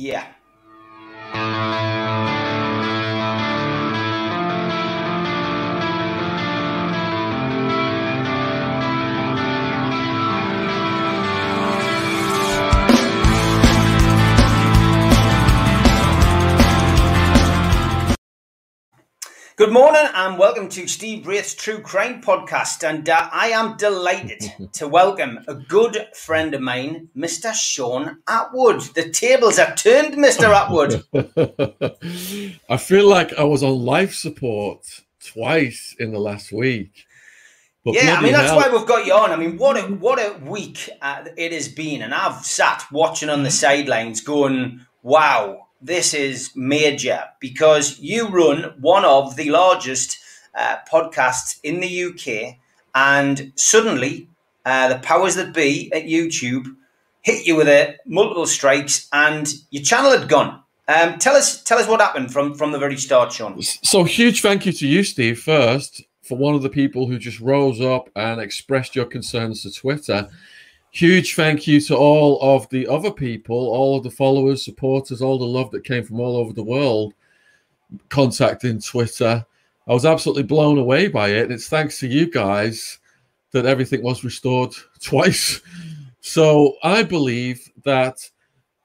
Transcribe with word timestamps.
Yeah. 0.00 0.24
Good 19.60 19.72
morning 19.72 20.08
and 20.14 20.38
welcome 20.38 20.70
to 20.70 20.88
Steve 20.88 21.26
Wraith's 21.26 21.52
True 21.52 21.82
Crime 21.82 22.22
Podcast. 22.22 22.82
And 22.82 23.06
uh, 23.06 23.28
I 23.30 23.48
am 23.48 23.76
delighted 23.76 24.50
to 24.72 24.88
welcome 24.88 25.40
a 25.46 25.54
good 25.54 26.08
friend 26.14 26.54
of 26.54 26.62
mine, 26.62 27.10
Mr. 27.14 27.52
Shaun 27.52 28.22
Attwood. 28.26 28.94
The 28.94 29.10
tables 29.10 29.58
are 29.58 29.76
turned, 29.76 30.14
Mr. 30.14 30.50
Attwood. 30.50 31.04
I 32.70 32.78
feel 32.78 33.06
like 33.06 33.34
I 33.34 33.44
was 33.44 33.62
on 33.62 33.84
life 33.84 34.14
support 34.14 35.02
twice 35.22 35.94
in 35.98 36.10
the 36.12 36.20
last 36.20 36.52
week. 36.52 37.04
But 37.84 37.96
yeah, 37.96 38.14
I 38.14 38.22
mean 38.22 38.32
that's 38.32 38.52
hell. 38.52 38.56
why 38.56 38.70
we've 38.70 38.88
got 38.88 39.04
you 39.04 39.12
on. 39.12 39.30
I 39.30 39.36
mean, 39.36 39.58
what 39.58 39.76
a 39.76 39.82
what 39.82 40.18
a 40.18 40.42
week 40.42 40.88
uh, 41.02 41.26
it 41.36 41.52
has 41.52 41.68
been, 41.68 42.00
and 42.00 42.14
I've 42.14 42.46
sat 42.46 42.84
watching 42.90 43.28
on 43.28 43.42
the 43.42 43.50
sidelines, 43.50 44.22
going, 44.22 44.86
"Wow, 45.02 45.68
this 45.80 46.14
is 46.14 46.50
major 46.54 47.24
because 47.40 47.98
you 47.98 48.28
run 48.28 48.74
one 48.80 49.04
of 49.04 49.36
the 49.36 49.50
largest 49.50 50.18
uh, 50.54 50.76
podcasts 50.90 51.58
in 51.62 51.80
the 51.80 52.04
UK, 52.04 52.56
and 52.94 53.52
suddenly 53.54 54.28
uh, 54.64 54.88
the 54.88 54.98
powers 54.98 55.36
that 55.36 55.54
be 55.54 55.92
at 55.92 56.04
YouTube 56.04 56.76
hit 57.22 57.46
you 57.46 57.56
with 57.56 57.68
a 57.68 57.96
multiple 58.06 58.46
strikes, 58.46 59.08
and 59.12 59.54
your 59.70 59.82
channel 59.82 60.10
had 60.10 60.28
gone. 60.28 60.62
Um, 60.88 61.18
tell 61.18 61.36
us, 61.36 61.62
tell 61.62 61.78
us 61.78 61.86
what 61.86 62.00
happened 62.00 62.32
from 62.32 62.54
from 62.54 62.72
the 62.72 62.78
very 62.78 62.96
start, 62.96 63.32
Shaun. 63.32 63.60
So 63.62 64.04
huge 64.04 64.42
thank 64.42 64.66
you 64.66 64.72
to 64.72 64.86
you, 64.86 65.04
Steve, 65.04 65.40
first 65.40 66.02
for 66.22 66.36
one 66.36 66.54
of 66.54 66.62
the 66.62 66.70
people 66.70 67.08
who 67.08 67.18
just 67.18 67.40
rose 67.40 67.80
up 67.80 68.08
and 68.14 68.40
expressed 68.40 68.94
your 68.94 69.04
concerns 69.04 69.62
to 69.62 69.72
Twitter 69.72 70.28
huge 70.90 71.34
thank 71.34 71.66
you 71.66 71.80
to 71.80 71.96
all 71.96 72.40
of 72.40 72.68
the 72.70 72.86
other 72.86 73.10
people, 73.10 73.56
all 73.56 73.96
of 73.96 74.04
the 74.04 74.10
followers, 74.10 74.64
supporters, 74.64 75.22
all 75.22 75.38
the 75.38 75.44
love 75.44 75.70
that 75.70 75.84
came 75.84 76.04
from 76.04 76.20
all 76.20 76.36
over 76.36 76.52
the 76.52 76.62
world 76.62 77.14
contacting 78.08 78.80
Twitter. 78.80 79.44
I 79.88 79.92
was 79.92 80.04
absolutely 80.04 80.44
blown 80.44 80.78
away 80.78 81.08
by 81.08 81.28
it. 81.30 81.44
And 81.44 81.52
it's 81.52 81.68
thanks 81.68 81.98
to 82.00 82.06
you 82.06 82.30
guys 82.30 82.98
that 83.52 83.66
everything 83.66 84.02
was 84.02 84.24
restored 84.24 84.72
twice. 85.00 85.60
So 86.20 86.76
I 86.82 87.02
believe 87.02 87.70
that 87.84 88.28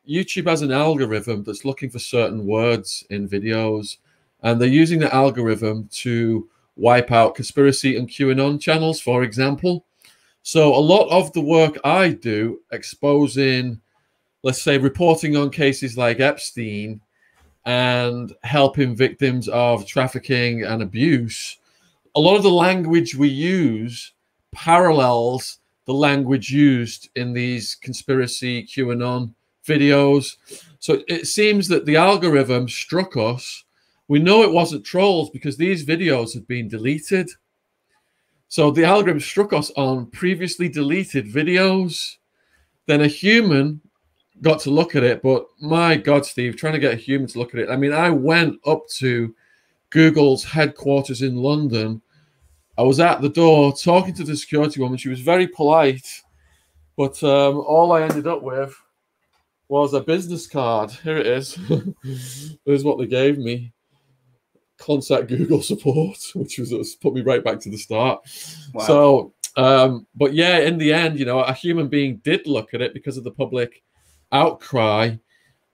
YouTube 0.07 0.47
has 0.49 0.61
an 0.61 0.71
algorithm 0.71 1.43
that's 1.43 1.65
looking 1.65 1.89
for 1.89 1.99
certain 1.99 2.45
words 2.45 3.05
in 3.09 3.27
videos, 3.27 3.97
and 4.43 4.61
they're 4.61 4.67
using 4.67 4.99
the 4.99 5.13
algorithm 5.13 5.89
to 5.91 6.47
wipe 6.75 7.11
out 7.11 7.35
conspiracy 7.35 7.97
and 7.97 8.07
QAnon 8.07 8.59
channels, 8.61 8.99
for 9.01 9.23
example. 9.23 9.84
So 10.47 10.75
a 10.75 10.77
lot 10.77 11.09
of 11.09 11.33
the 11.33 11.41
work 11.41 11.79
I 11.83 12.09
do 12.09 12.59
exposing, 12.71 13.81
let's 14.43 14.61
say, 14.61 14.77
reporting 14.77 15.35
on 15.35 15.49
cases 15.49 15.97
like 15.97 16.19
Epstein 16.19 17.01
and 17.65 18.31
helping 18.43 18.95
victims 18.95 19.47
of 19.47 19.87
trafficking 19.87 20.61
and 20.61 20.83
abuse, 20.83 21.57
a 22.13 22.19
lot 22.19 22.35
of 22.35 22.43
the 22.43 22.51
language 22.51 23.15
we 23.15 23.27
use 23.27 24.13
parallels 24.51 25.57
the 25.85 25.95
language 25.95 26.51
used 26.51 27.09
in 27.15 27.33
these 27.33 27.73
conspiracy 27.73 28.67
QAnon 28.67 29.33
videos. 29.67 30.37
So 30.77 31.01
it 31.07 31.25
seems 31.25 31.67
that 31.69 31.87
the 31.87 31.95
algorithm 31.95 32.69
struck 32.69 33.17
us. 33.17 33.63
We 34.07 34.19
know 34.19 34.43
it 34.43 34.51
wasn't 34.51 34.85
trolls 34.85 35.31
because 35.31 35.57
these 35.57 35.87
videos 35.87 36.35
had 36.35 36.47
been 36.47 36.67
deleted. 36.67 37.31
So 38.55 38.71
the 38.71 38.85
algorithm 38.85 39.19
struck 39.19 39.51
us 39.51 39.69
on 39.71 40.05
previously 40.11 40.69
deleted 40.69 41.25
videos. 41.27 42.15
Then 42.85 43.01
a 43.01 43.07
human 43.07 43.81
got 44.41 44.61
to 44.61 44.69
look 44.69 44.95
at 44.95 45.03
it, 45.03 45.21
but 45.21 45.47
my 45.59 45.97
God, 45.97 46.25
Steve, 46.25 46.55
trying 46.55 46.71
to 46.71 46.79
get 46.79 46.93
a 46.93 46.95
human 46.95 47.27
to 47.27 47.37
look 47.37 47.53
at 47.53 47.59
it. 47.59 47.69
I 47.69 47.75
mean, 47.75 47.91
I 47.91 48.11
went 48.11 48.61
up 48.65 48.87
to 48.99 49.35
Google's 49.89 50.45
headquarters 50.45 51.21
in 51.21 51.35
London. 51.35 52.01
I 52.77 52.83
was 52.83 53.01
at 53.01 53.21
the 53.21 53.27
door 53.27 53.73
talking 53.75 54.13
to 54.13 54.23
the 54.23 54.37
security 54.37 54.79
woman. 54.79 54.99
She 54.99 55.09
was 55.09 55.19
very 55.19 55.49
polite, 55.49 56.07
but 56.95 57.21
um, 57.23 57.57
all 57.57 57.91
I 57.91 58.03
ended 58.03 58.25
up 58.25 58.41
with 58.41 58.73
was 59.67 59.93
a 59.93 59.99
business 59.99 60.47
card. 60.47 60.91
Here 60.91 61.17
it 61.17 61.27
is. 61.27 61.59
Here's 62.65 62.85
what 62.85 62.99
they 62.99 63.07
gave 63.07 63.37
me 63.37 63.73
contact 64.77 65.27
Google 65.27 65.61
support, 65.61 66.17
which 66.35 66.57
was, 66.57 66.71
was 66.71 66.95
put 66.95 67.13
me 67.13 67.21
right 67.21 67.43
back 67.43 67.59
to 67.61 67.69
the 67.69 67.77
start. 67.77 68.21
Wow. 68.73 68.85
So, 68.85 69.33
um, 69.57 70.07
but 70.15 70.33
yeah, 70.33 70.59
in 70.59 70.77
the 70.77 70.93
end, 70.93 71.19
you 71.19 71.25
know, 71.25 71.39
a 71.39 71.53
human 71.53 71.87
being 71.87 72.17
did 72.17 72.45
look 72.47 72.73
at 72.73 72.81
it 72.81 72.93
because 72.93 73.17
of 73.17 73.23
the 73.23 73.31
public 73.31 73.83
outcry, 74.31 75.15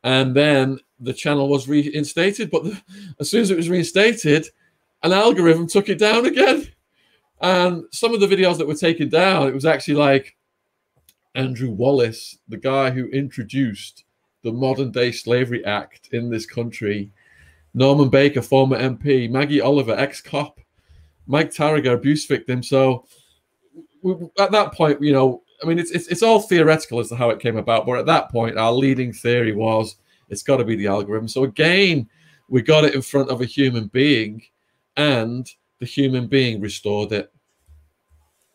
and 0.03 0.35
then 0.35 0.79
the 0.99 1.13
channel 1.13 1.49
was 1.49 1.67
reinstated. 1.67 2.51
But 2.51 2.63
the, 2.63 2.81
as 3.19 3.29
soon 3.29 3.41
as 3.41 3.51
it 3.51 3.57
was 3.57 3.69
reinstated, 3.69 4.47
an 5.03 5.13
algorithm 5.13 5.67
took 5.67 5.89
it 5.89 5.99
down 5.99 6.25
again. 6.25 6.67
And 7.41 7.85
some 7.91 8.13
of 8.13 8.19
the 8.19 8.27
videos 8.27 8.59
that 8.59 8.67
were 8.67 8.75
taken 8.75 9.09
down, 9.09 9.47
it 9.47 9.53
was 9.53 9.65
actually 9.65 9.95
like 9.95 10.37
Andrew 11.33 11.71
Wallace, 11.71 12.37
the 12.47 12.57
guy 12.57 12.91
who 12.91 13.07
introduced 13.07 14.03
the 14.43 14.51
modern 14.51 14.91
day 14.91 15.11
slavery 15.11 15.65
act 15.65 16.09
in 16.11 16.29
this 16.29 16.45
country 16.45 17.11
Norman 17.73 18.09
Baker, 18.09 18.41
former 18.41 18.77
MP, 18.77 19.29
Maggie 19.29 19.61
Oliver, 19.61 19.93
ex 19.93 20.21
cop, 20.21 20.59
Mike 21.27 21.51
Taraga, 21.51 21.93
abuse 21.93 22.25
victim. 22.25 22.61
So 22.63 23.05
at 24.37 24.51
that 24.51 24.73
point, 24.73 25.01
you 25.01 25.13
know, 25.13 25.43
I 25.63 25.67
mean, 25.67 25.79
it's, 25.79 25.91
it's, 25.91 26.07
it's 26.07 26.23
all 26.23 26.39
theoretical 26.39 26.99
as 26.99 27.09
to 27.09 27.15
how 27.15 27.29
it 27.29 27.39
came 27.39 27.57
about. 27.57 27.85
But 27.85 27.99
at 27.99 28.05
that 28.07 28.31
point, 28.31 28.57
our 28.57 28.71
leading 28.71 29.13
theory 29.13 29.53
was 29.53 29.95
it's 30.29 30.43
got 30.43 30.57
to 30.57 30.65
be 30.65 30.75
the 30.75 30.87
algorithm. 30.87 31.27
So 31.27 31.43
again, 31.43 32.09
we 32.49 32.61
got 32.61 32.83
it 32.83 32.95
in 32.95 33.01
front 33.01 33.29
of 33.29 33.41
a 33.41 33.45
human 33.45 33.87
being, 33.87 34.41
and 34.97 35.49
the 35.79 35.85
human 35.85 36.27
being 36.27 36.61
restored 36.61 37.11
it. 37.11 37.31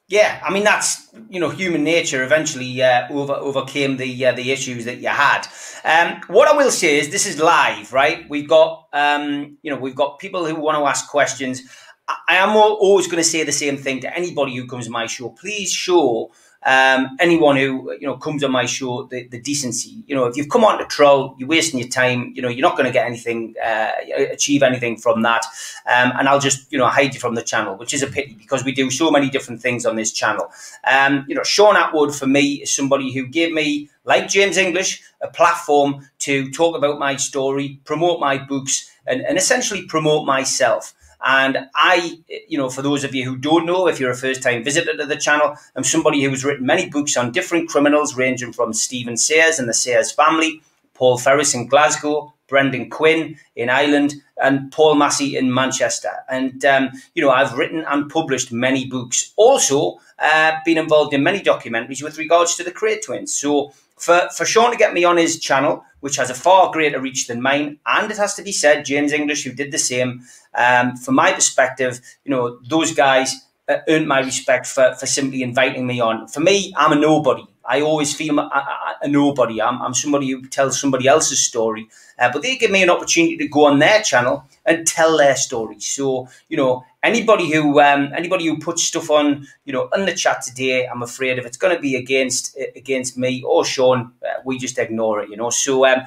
Yeah, 0.09 0.41
I 0.45 0.53
mean 0.53 0.63
that's 0.63 1.09
you 1.29 1.41
know 1.41 1.49
human 1.51 1.83
nature 1.83 2.23
eventually 2.23 2.81
uh, 2.81 3.09
over 3.11 3.33
overcame 3.33 3.97
the 3.97 4.27
uh, 4.27 4.33
the 4.33 4.53
issues 4.53 4.85
that 4.85 4.99
you 4.99 5.09
had. 5.09 5.49
Um, 5.85 6.21
what 6.29 6.47
I 6.47 6.57
will 6.57 6.71
say 6.71 6.99
is 7.01 7.11
this 7.11 7.27
is 7.27 7.41
live, 7.41 7.93
right? 7.93 8.29
We've 8.29 8.49
got 8.49 8.87
um, 8.93 9.59
you 9.63 9.71
know 9.73 9.79
we've 9.79 9.97
got 9.97 10.21
people 10.21 10.47
who 10.47 10.55
want 10.55 10.79
to 10.79 10.85
ask 10.85 11.09
questions. 11.09 11.63
I, 12.07 12.17
I 12.29 12.35
am 12.37 12.51
always 12.57 13.09
going 13.09 13.19
to 13.23 13.29
say 13.29 13.43
the 13.43 13.51
same 13.51 13.77
thing 13.79 13.99
to 14.01 14.17
anybody 14.17 14.55
who 14.55 14.69
comes 14.69 14.85
to 14.85 14.93
my 14.93 15.07
show. 15.07 15.31
Please 15.31 15.73
show 15.73 16.31
um, 16.67 17.17
anyone 17.21 17.57
who 17.57 17.93
you 17.93 18.07
know 18.07 18.17
comes 18.17 18.43
on 18.43 18.51
my 18.51 18.67
show 18.67 19.05
the, 19.05 19.27
the 19.29 19.41
decency. 19.41 20.03
You 20.07 20.17
know, 20.17 20.25
if 20.27 20.37
you've 20.37 20.49
come 20.49 20.65
on 20.65 20.79
to 20.79 20.85
troll, 20.87 21.37
you're 21.39 21.49
wasting 21.49 21.79
your 21.79 21.89
time. 21.89 22.33
You 22.35 22.43
know, 22.43 22.49
you're 22.49 22.67
not 22.69 22.77
going 22.77 22.87
to 22.87 22.93
get 22.93 23.07
anything, 23.07 23.55
uh, 23.65 23.93
achieve 24.33 24.65
anything 24.65 24.97
from 24.97 25.23
that. 25.23 25.45
Um, 25.87 26.13
and 26.19 26.29
I'll 26.29 26.41
just 26.41 26.71
you 26.73 26.79
know 26.79 26.89
hide 26.89 27.15
you 27.15 27.21
from 27.21 27.37
the 27.37 27.43
channel, 27.43 27.77
which 27.77 27.95
is 27.95 28.03
a 28.03 28.09
pity 28.09 28.35
because 28.35 28.65
we 28.65 28.73
do 28.73 28.91
so 28.91 29.11
many 29.13 29.31
different 29.31 29.63
things 29.63 29.87
on 29.87 29.95
this 29.95 30.13
channel. 30.13 30.51
Um, 30.85 31.25
you 31.29 31.37
know, 31.37 31.45
Shaun 31.45 31.77
Attwood 31.77 32.19
for 32.19 32.27
me 32.27 32.55
is 32.63 32.75
somebody 32.75 33.13
who 33.13 33.27
gave 33.29 33.53
me, 33.53 33.89
like 34.05 34.29
James 34.29 34.57
English, 34.57 35.03
a 35.21 35.29
platform 35.29 36.09
to 36.21 36.51
talk 36.51 36.77
about 36.77 36.99
my 36.99 37.15
story, 37.17 37.81
promote 37.85 38.19
my 38.19 38.39
books, 38.39 38.91
and, 39.07 39.21
and 39.23 39.39
essentially 39.39 39.85
promote 39.87 40.27
myself. 40.27 40.95
And 41.25 41.69
I, 41.75 42.19
you 42.49 42.59
know, 42.59 42.69
for 42.69 42.83
those 42.83 43.05
of 43.05 43.15
you 43.15 43.25
who 43.25 43.37
don't 43.37 43.67
know, 43.67 43.89
if 43.89 43.99
you're 43.99 44.11
a 44.11 44.17
first 44.17 44.43
time 44.43 44.65
visitor 44.65 44.97
to 44.97 45.07
the 45.07 45.17
channel, 45.17 45.57
I'm 45.75 45.85
somebody 45.85 46.23
who's 46.23 46.45
written 46.45 46.67
many 46.67 46.89
books 46.89 47.17
on 47.17 47.33
different 47.33 47.69
criminals, 47.69 48.17
ranging 48.17 48.53
from 48.53 48.73
Stephen 48.73 49.17
Sayers 49.17 49.59
and 49.59 49.69
the 49.69 49.75
Sayers 49.75 50.13
family, 50.13 50.63
Paul 50.95 51.19
Ferris 51.19 51.55
in 51.55 51.67
Glasgow, 51.67 52.33
Brendan 52.49 52.91
Quinn 52.91 53.37
in 53.57 53.69
Ireland, 53.71 54.15
and 54.43 54.71
Paul 54.71 54.95
Massey 54.95 55.37
in 55.37 55.53
Manchester. 55.53 56.13
And, 56.29 56.65
um, 56.65 56.91
you 57.15 57.23
know, 57.23 57.31
I've 57.31 57.57
written 57.57 57.85
and 57.89 58.11
published 58.11 58.53
many 58.53 58.87
books. 58.87 59.33
Also, 59.37 59.99
uh, 60.19 60.53
been 60.65 60.79
involved 60.79 61.13
in 61.13 61.23
many 61.23 61.41
documentaries 61.41 62.03
with 62.03 62.19
regards 62.19 62.55
to 62.57 62.65
the 62.65 62.71
Kray 62.71 63.03
twins. 63.03 63.35
So, 63.35 63.73
for, 63.99 64.29
for 64.37 64.45
Shaun 64.45 64.71
to 64.71 64.77
get 64.77 64.95
me 64.95 65.05
on 65.05 65.17
his 65.17 65.41
channel, 65.41 65.85
which 66.01 66.17
has 66.17 66.31
a 66.31 66.35
far 66.35 66.71
greater 66.73 67.01
reach 67.01 67.27
than 67.27 67.43
mine, 67.43 67.79
and 67.87 68.11
it 68.11 68.17
has 68.17 68.35
to 68.35 68.43
be 68.43 68.53
said, 68.53 68.85
James 68.85 69.13
English, 69.13 69.45
who 69.45 69.53
did 69.53 69.73
the 69.73 69.79
same, 69.79 70.23
um, 70.55 70.97
from 70.97 71.15
my 71.15 71.33
perspective, 71.33 72.01
you 72.25 72.31
know, 72.31 72.59
those 72.69 72.93
guys 72.93 73.35
uh, 73.69 73.79
earned 73.89 74.07
my 74.07 74.21
respect 74.21 74.67
for, 74.67 74.95
for 74.95 75.07
simply 75.07 75.43
inviting 75.43 75.87
me 75.87 76.01
on. 76.01 76.29
For 76.29 76.41
me, 76.41 76.73
I'm 76.77 76.93
a 76.93 76.97
nobody. 76.97 77.45
I 77.69 77.81
always 77.81 78.15
feel 78.15 78.39
a, 78.39 78.43
a, 78.43 78.97
a 79.03 79.09
nobody. 79.09 79.61
I'm, 79.63 79.83
I'm, 79.83 79.95
somebody 79.95 80.31
who 80.31 80.47
tells 80.47 80.81
somebody 80.81 81.09
else's 81.09 81.43
story, 81.43 81.89
uh, 82.19 82.31
but 82.33 82.43
they 82.43 82.57
give 82.57 82.71
me 82.71 82.83
an 82.83 82.91
opportunity 82.91 83.37
to 83.39 83.49
go 83.49 83.67
on 83.67 83.79
their 83.79 84.03
channel 84.03 84.45
and 84.65 84.87
tell 84.87 85.17
their 85.19 85.37
story. 85.37 85.81
So, 85.81 86.29
you 86.49 86.57
know, 86.57 86.85
anybody 87.03 87.53
who 87.53 87.81
um, 87.81 88.13
anybody 88.17 88.47
who 88.47 88.59
puts 88.59 88.85
stuff 88.85 89.11
on, 89.11 89.47
you 89.65 89.73
know, 89.73 89.89
on 89.95 90.07
the 90.07 90.15
chat 90.15 90.43
today, 90.43 90.87
I'm 90.87 91.03
afraid 91.03 91.39
if 91.39 91.47
it's 91.47 91.57
going 91.57 91.75
to 91.75 91.81
be 91.81 91.97
against 91.97 92.57
against 92.77 93.19
me 93.19 93.43
or 93.43 93.65
Shaun, 93.65 94.13
uh, 94.23 94.41
we 94.45 94.59
just 94.59 94.79
ignore 94.79 95.21
it. 95.23 95.31
You 95.31 95.37
know, 95.37 95.51
so. 95.51 95.87
Um, 95.87 96.03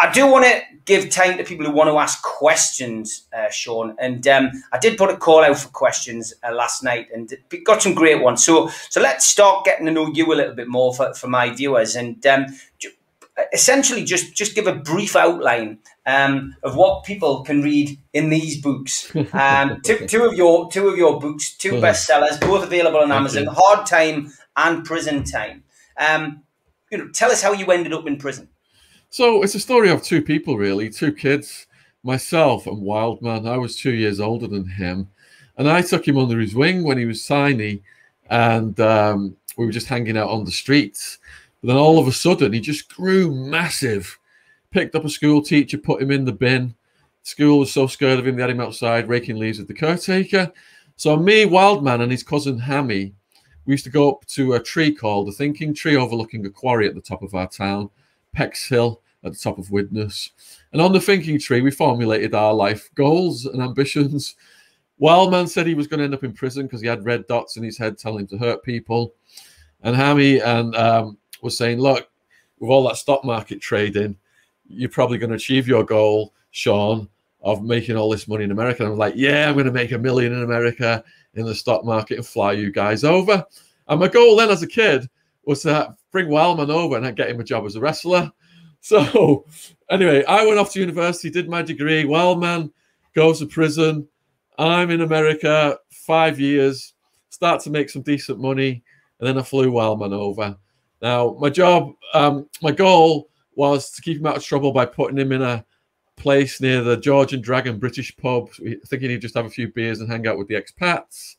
I 0.00 0.10
do 0.10 0.26
want 0.26 0.46
to 0.46 0.62
give 0.86 1.10
time 1.10 1.36
to 1.36 1.44
people 1.44 1.66
who 1.66 1.72
want 1.72 1.90
to 1.90 1.98
ask 1.98 2.22
questions, 2.22 3.26
uh, 3.36 3.50
Shaun. 3.50 3.94
And 3.98 4.26
um, 4.26 4.50
I 4.72 4.78
did 4.78 4.96
put 4.96 5.10
a 5.10 5.16
call 5.16 5.44
out 5.44 5.58
for 5.58 5.68
questions 5.68 6.32
uh, 6.42 6.54
last 6.54 6.82
night 6.82 7.08
and 7.12 7.30
got 7.64 7.82
some 7.82 7.94
great 7.94 8.22
ones. 8.22 8.44
So, 8.44 8.68
so 8.88 9.00
let's 9.00 9.26
start 9.26 9.66
getting 9.66 9.86
to 9.86 9.92
know 9.92 10.08
you 10.08 10.32
a 10.32 10.34
little 10.34 10.54
bit 10.54 10.68
more 10.68 10.94
for, 10.94 11.12
for 11.14 11.28
my 11.28 11.50
viewers. 11.50 11.96
And 11.96 12.24
um, 12.26 12.46
essentially, 13.52 14.04
just 14.04 14.34
just 14.34 14.54
give 14.54 14.66
a 14.66 14.74
brief 14.74 15.16
outline 15.16 15.78
um, 16.06 16.56
of 16.62 16.76
what 16.76 17.04
people 17.04 17.42
can 17.42 17.62
read 17.62 17.98
in 18.12 18.30
these 18.30 18.60
books. 18.60 19.14
Um, 19.32 19.80
two, 19.84 20.06
two 20.06 20.24
of 20.24 20.34
your 20.34 20.70
two 20.70 20.88
of 20.88 20.96
your 20.96 21.20
books, 21.20 21.56
two 21.56 21.72
bestsellers, 21.72 22.40
both 22.40 22.64
available 22.64 23.00
on 23.00 23.12
Amazon: 23.12 23.46
Hard 23.46 23.86
Time 23.86 24.32
and 24.56 24.84
Prison 24.84 25.24
Time. 25.24 25.64
Um, 25.96 26.42
you 26.90 26.98
know, 26.98 27.08
tell 27.08 27.30
us 27.30 27.42
how 27.42 27.52
you 27.52 27.66
ended 27.66 27.92
up 27.92 28.06
in 28.06 28.16
prison. 28.16 28.48
So 29.12 29.42
it's 29.42 29.56
a 29.56 29.60
story 29.60 29.90
of 29.90 30.04
two 30.04 30.22
people, 30.22 30.56
really, 30.56 30.88
two 30.88 31.12
kids, 31.12 31.66
myself 32.04 32.68
and 32.68 32.80
Wildman. 32.80 33.44
I 33.44 33.58
was 33.58 33.74
two 33.74 33.90
years 33.90 34.20
older 34.20 34.46
than 34.46 34.64
him, 34.64 35.08
and 35.56 35.68
I 35.68 35.82
took 35.82 36.06
him 36.06 36.16
under 36.16 36.38
his 36.38 36.54
wing 36.54 36.84
when 36.84 36.96
he 36.96 37.06
was 37.06 37.26
tiny, 37.26 37.82
and 38.30 38.78
um, 38.78 39.36
we 39.58 39.66
were 39.66 39.72
just 39.72 39.88
hanging 39.88 40.16
out 40.16 40.30
on 40.30 40.44
the 40.44 40.52
streets. 40.52 41.18
But 41.60 41.68
then 41.68 41.76
all 41.76 41.98
of 41.98 42.06
a 42.06 42.12
sudden, 42.12 42.52
he 42.52 42.60
just 42.60 42.94
grew 42.94 43.34
massive. 43.34 44.16
Picked 44.70 44.94
up 44.94 45.04
a 45.04 45.08
school 45.08 45.42
teacher, 45.42 45.76
put 45.76 46.00
him 46.00 46.12
in 46.12 46.24
the 46.24 46.32
bin. 46.32 46.76
School 47.24 47.58
was 47.58 47.72
so 47.72 47.88
scared 47.88 48.20
of 48.20 48.28
him, 48.28 48.36
they 48.36 48.42
had 48.42 48.50
him 48.50 48.60
outside 48.60 49.08
raking 49.08 49.38
leaves 49.38 49.58
with 49.58 49.66
the 49.66 49.74
caretaker. 49.74 50.52
So 50.94 51.16
me, 51.16 51.46
Wildman, 51.46 52.00
and 52.00 52.12
his 52.12 52.22
cousin 52.22 52.60
Hammy, 52.60 53.12
we 53.66 53.74
used 53.74 53.84
to 53.84 53.90
go 53.90 54.08
up 54.12 54.24
to 54.26 54.52
a 54.52 54.62
tree 54.62 54.94
called 54.94 55.26
the 55.26 55.32
Thinking 55.32 55.74
Tree 55.74 55.96
overlooking 55.96 56.46
a 56.46 56.50
quarry 56.50 56.86
at 56.86 56.94
the 56.94 57.00
top 57.00 57.22
of 57.22 57.34
our 57.34 57.48
town 57.48 57.90
Pex 58.36 58.68
Hill 58.68 59.02
at 59.24 59.32
the 59.32 59.38
top 59.38 59.58
of 59.58 59.70
Widnes. 59.70 60.30
And 60.72 60.80
on 60.80 60.92
the 60.92 61.00
thinking 61.00 61.38
tree, 61.38 61.60
we 61.60 61.70
formulated 61.70 62.34
our 62.34 62.54
life 62.54 62.90
goals 62.94 63.46
and 63.46 63.62
ambitions. 63.62 64.36
Wildman 64.98 65.46
said 65.46 65.66
he 65.66 65.74
was 65.74 65.86
going 65.86 65.98
to 65.98 66.04
end 66.04 66.14
up 66.14 66.24
in 66.24 66.32
prison 66.32 66.66
because 66.66 66.80
he 66.80 66.86
had 66.86 67.04
red 67.04 67.26
dots 67.26 67.56
in 67.56 67.62
his 67.62 67.78
head 67.78 67.98
telling 67.98 68.20
him 68.20 68.26
to 68.28 68.38
hurt 68.38 68.62
people. 68.62 69.14
And 69.82 69.96
Hammy 69.96 70.40
and 70.40 70.74
um, 70.76 71.18
was 71.42 71.56
saying, 71.56 71.80
look, 71.80 72.08
with 72.58 72.70
all 72.70 72.86
that 72.88 72.96
stock 72.96 73.24
market 73.24 73.60
trading, 73.60 74.16
you're 74.66 74.90
probably 74.90 75.18
going 75.18 75.30
to 75.30 75.36
achieve 75.36 75.66
your 75.66 75.84
goal, 75.84 76.34
Shaun, 76.50 77.08
of 77.42 77.62
making 77.62 77.96
all 77.96 78.10
this 78.10 78.28
money 78.28 78.44
in 78.44 78.50
America. 78.50 78.82
And 78.82 78.88
I 78.88 78.90
was 78.90 78.98
like, 78.98 79.14
yeah, 79.16 79.48
I'm 79.48 79.54
going 79.54 79.66
to 79.66 79.72
make 79.72 79.92
a 79.92 79.98
million 79.98 80.32
in 80.32 80.42
America 80.42 81.02
in 81.34 81.46
the 81.46 81.54
stock 81.54 81.84
market 81.84 82.18
and 82.18 82.26
fly 82.26 82.52
you 82.52 82.70
guys 82.70 83.02
over. 83.02 83.44
And 83.88 84.00
my 84.00 84.08
goal 84.08 84.36
then 84.36 84.50
as 84.50 84.62
a 84.62 84.66
kid 84.66 85.08
was 85.44 85.62
to 85.62 85.96
bring 86.10 86.28
Wildman 86.28 86.70
over 86.70 86.96
and 86.96 87.06
i 87.06 87.10
get 87.10 87.30
him 87.30 87.40
a 87.40 87.44
job 87.44 87.64
as 87.64 87.76
a 87.76 87.80
wrestler. 87.80 88.30
So 88.80 89.44
anyway, 89.90 90.24
I 90.24 90.46
went 90.46 90.58
off 90.58 90.72
to 90.72 90.80
university, 90.80 91.30
did 91.30 91.48
my 91.48 91.62
degree. 91.62 92.04
Wildman 92.04 92.72
goes 93.14 93.40
to 93.40 93.46
prison. 93.46 94.08
I'm 94.58 94.90
in 94.90 95.00
America 95.00 95.78
five 95.90 96.38
years, 96.38 96.94
start 97.30 97.62
to 97.62 97.70
make 97.70 97.90
some 97.90 98.02
decent 98.02 98.40
money, 98.40 98.82
and 99.18 99.28
then 99.28 99.38
I 99.38 99.42
flew 99.42 99.70
Wildman 99.70 100.12
over. 100.12 100.56
Now, 101.00 101.36
my 101.40 101.48
job, 101.48 101.92
um, 102.12 102.48
my 102.62 102.72
goal 102.72 103.30
was 103.54 103.90
to 103.92 104.02
keep 104.02 104.18
him 104.18 104.26
out 104.26 104.36
of 104.36 104.44
trouble 104.44 104.72
by 104.72 104.84
putting 104.86 105.18
him 105.18 105.32
in 105.32 105.42
a 105.42 105.64
place 106.16 106.60
near 106.60 106.82
the 106.82 106.98
George 106.98 107.32
and 107.32 107.42
Dragon 107.42 107.78
British 107.78 108.14
pub, 108.16 108.50
thinking 108.86 109.10
he'd 109.10 109.22
just 109.22 109.34
have 109.34 109.46
a 109.46 109.50
few 109.50 109.68
beers 109.68 110.00
and 110.00 110.10
hang 110.10 110.26
out 110.26 110.36
with 110.36 110.48
the 110.48 110.54
expats 110.54 111.36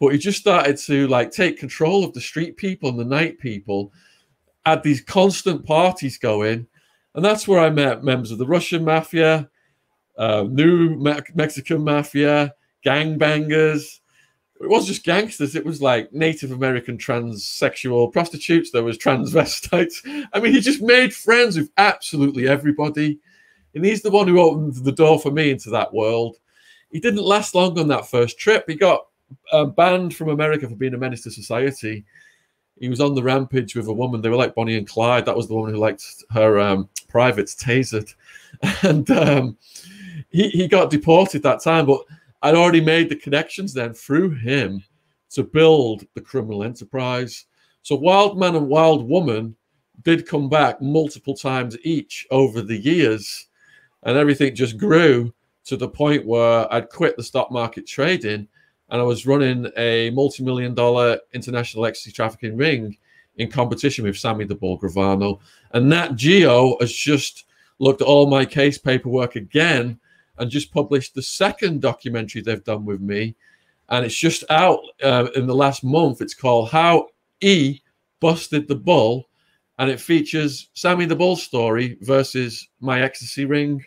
but 0.00 0.08
he 0.08 0.18
just 0.18 0.40
started 0.40 0.76
to 0.76 1.06
like 1.08 1.30
take 1.30 1.58
control 1.58 2.04
of 2.04 2.12
the 2.12 2.20
street 2.20 2.56
people 2.56 2.88
and 2.88 2.98
the 2.98 3.04
night 3.04 3.38
people. 3.38 3.92
Had 4.64 4.82
these 4.82 5.00
constant 5.00 5.64
parties 5.64 6.18
going 6.18 6.66
and 7.16 7.24
that's 7.24 7.48
where 7.48 7.58
i 7.58 7.68
met 7.68 8.04
members 8.04 8.30
of 8.30 8.38
the 8.38 8.46
russian 8.46 8.84
mafia 8.84 9.48
uh, 10.18 10.46
new 10.48 10.94
Me- 10.96 11.18
mexican 11.34 11.82
mafia 11.82 12.54
gangbangers. 12.84 13.98
It 14.60 14.70
wasn't 14.70 14.88
just 14.88 15.04
gangsters 15.04 15.56
it 15.56 15.64
was 15.64 15.82
like 15.82 16.12
native 16.12 16.52
american 16.52 16.96
transsexual 16.96 18.12
prostitutes. 18.12 18.70
There 18.70 18.84
was 18.84 18.96
transvestites. 18.96 19.96
I 20.32 20.40
mean 20.40 20.52
he 20.52 20.60
just 20.60 20.80
made 20.80 21.12
friends 21.14 21.58
with 21.58 21.70
absolutely 21.76 22.48
everybody 22.48 23.18
and 23.74 23.84
he's 23.84 24.02
the 24.02 24.10
one 24.10 24.28
who 24.28 24.40
opened 24.40 24.76
the 24.76 24.92
door 24.92 25.18
for 25.18 25.30
me 25.30 25.50
into 25.50 25.68
that 25.70 25.92
world. 25.92 26.36
He 26.90 27.00
didn't 27.00 27.24
last 27.24 27.54
long 27.54 27.78
on 27.78 27.88
that 27.88 28.08
first 28.08 28.38
trip. 28.38 28.64
He 28.66 28.74
got 28.74 29.06
uh, 29.52 29.64
banned 29.64 30.14
from 30.14 30.28
America 30.28 30.68
for 30.68 30.76
being 30.76 30.94
a 30.94 30.98
menace 30.98 31.22
to 31.22 31.30
society. 31.30 32.04
He 32.78 32.88
was 32.88 33.00
on 33.00 33.14
the 33.14 33.22
rampage 33.22 33.74
with 33.74 33.86
a 33.88 33.92
woman. 33.92 34.20
They 34.20 34.28
were 34.28 34.36
like 34.36 34.54
Bonnie 34.54 34.76
and 34.76 34.88
Clyde. 34.88 35.24
That 35.24 35.36
was 35.36 35.48
the 35.48 35.54
woman 35.54 35.72
who 35.72 35.80
liked 35.80 36.24
her 36.30 36.60
um, 36.60 36.88
privates 37.08 37.54
tasered, 37.54 38.14
and 38.82 39.10
um, 39.10 39.56
he 40.30 40.48
he 40.50 40.68
got 40.68 40.90
deported 40.90 41.42
that 41.42 41.62
time. 41.62 41.86
But 41.86 42.02
I'd 42.42 42.54
already 42.54 42.82
made 42.82 43.08
the 43.08 43.16
connections 43.16 43.72
then 43.72 43.94
through 43.94 44.30
him 44.30 44.82
to 45.30 45.42
build 45.42 46.04
the 46.14 46.20
criminal 46.20 46.62
enterprise. 46.62 47.46
So 47.82 47.94
Wild 47.94 48.38
Man 48.38 48.56
and 48.56 48.68
Wild 48.68 49.08
Woman 49.08 49.56
did 50.02 50.28
come 50.28 50.48
back 50.48 50.80
multiple 50.82 51.34
times 51.34 51.76
each 51.82 52.26
over 52.30 52.60
the 52.60 52.76
years, 52.76 53.46
and 54.02 54.18
everything 54.18 54.54
just 54.54 54.76
grew 54.76 55.32
to 55.64 55.76
the 55.76 55.88
point 55.88 56.26
where 56.26 56.72
I'd 56.72 56.90
quit 56.90 57.16
the 57.16 57.22
stock 57.22 57.50
market 57.50 57.86
trading 57.86 58.48
and 58.90 59.00
I 59.00 59.04
was 59.04 59.26
running 59.26 59.70
a 59.76 60.10
multi-million 60.10 60.74
dollar 60.74 61.18
international 61.32 61.86
ecstasy 61.86 62.12
trafficking 62.12 62.56
ring 62.56 62.96
in 63.36 63.50
competition 63.50 64.04
with 64.04 64.16
Sammy 64.16 64.44
the 64.44 64.54
Bull 64.54 64.78
Gravano. 64.78 65.40
And 65.72 65.88
Nat 65.88 66.14
Geo 66.14 66.76
has 66.80 66.92
just 66.92 67.44
looked 67.78 68.00
at 68.00 68.06
all 68.06 68.30
my 68.30 68.44
case 68.44 68.78
paperwork 68.78 69.36
again 69.36 69.98
and 70.38 70.50
just 70.50 70.72
published 70.72 71.14
the 71.14 71.22
second 71.22 71.80
documentary 71.80 72.42
they've 72.42 72.64
done 72.64 72.84
with 72.84 73.00
me. 73.00 73.34
And 73.88 74.04
it's 74.04 74.16
just 74.16 74.44
out 74.50 74.80
uh, 75.02 75.28
in 75.34 75.46
the 75.46 75.54
last 75.54 75.84
month. 75.84 76.20
It's 76.20 76.34
called 76.34 76.70
How 76.70 77.08
E 77.40 77.80
Busted 78.20 78.68
the 78.68 78.74
Bull. 78.74 79.28
And 79.78 79.90
it 79.90 80.00
features 80.00 80.70
Sammy 80.74 81.04
the 81.04 81.16
Bull 81.16 81.36
story 81.36 81.98
versus 82.00 82.68
my 82.80 83.02
ecstasy 83.02 83.44
ring. 83.44 83.84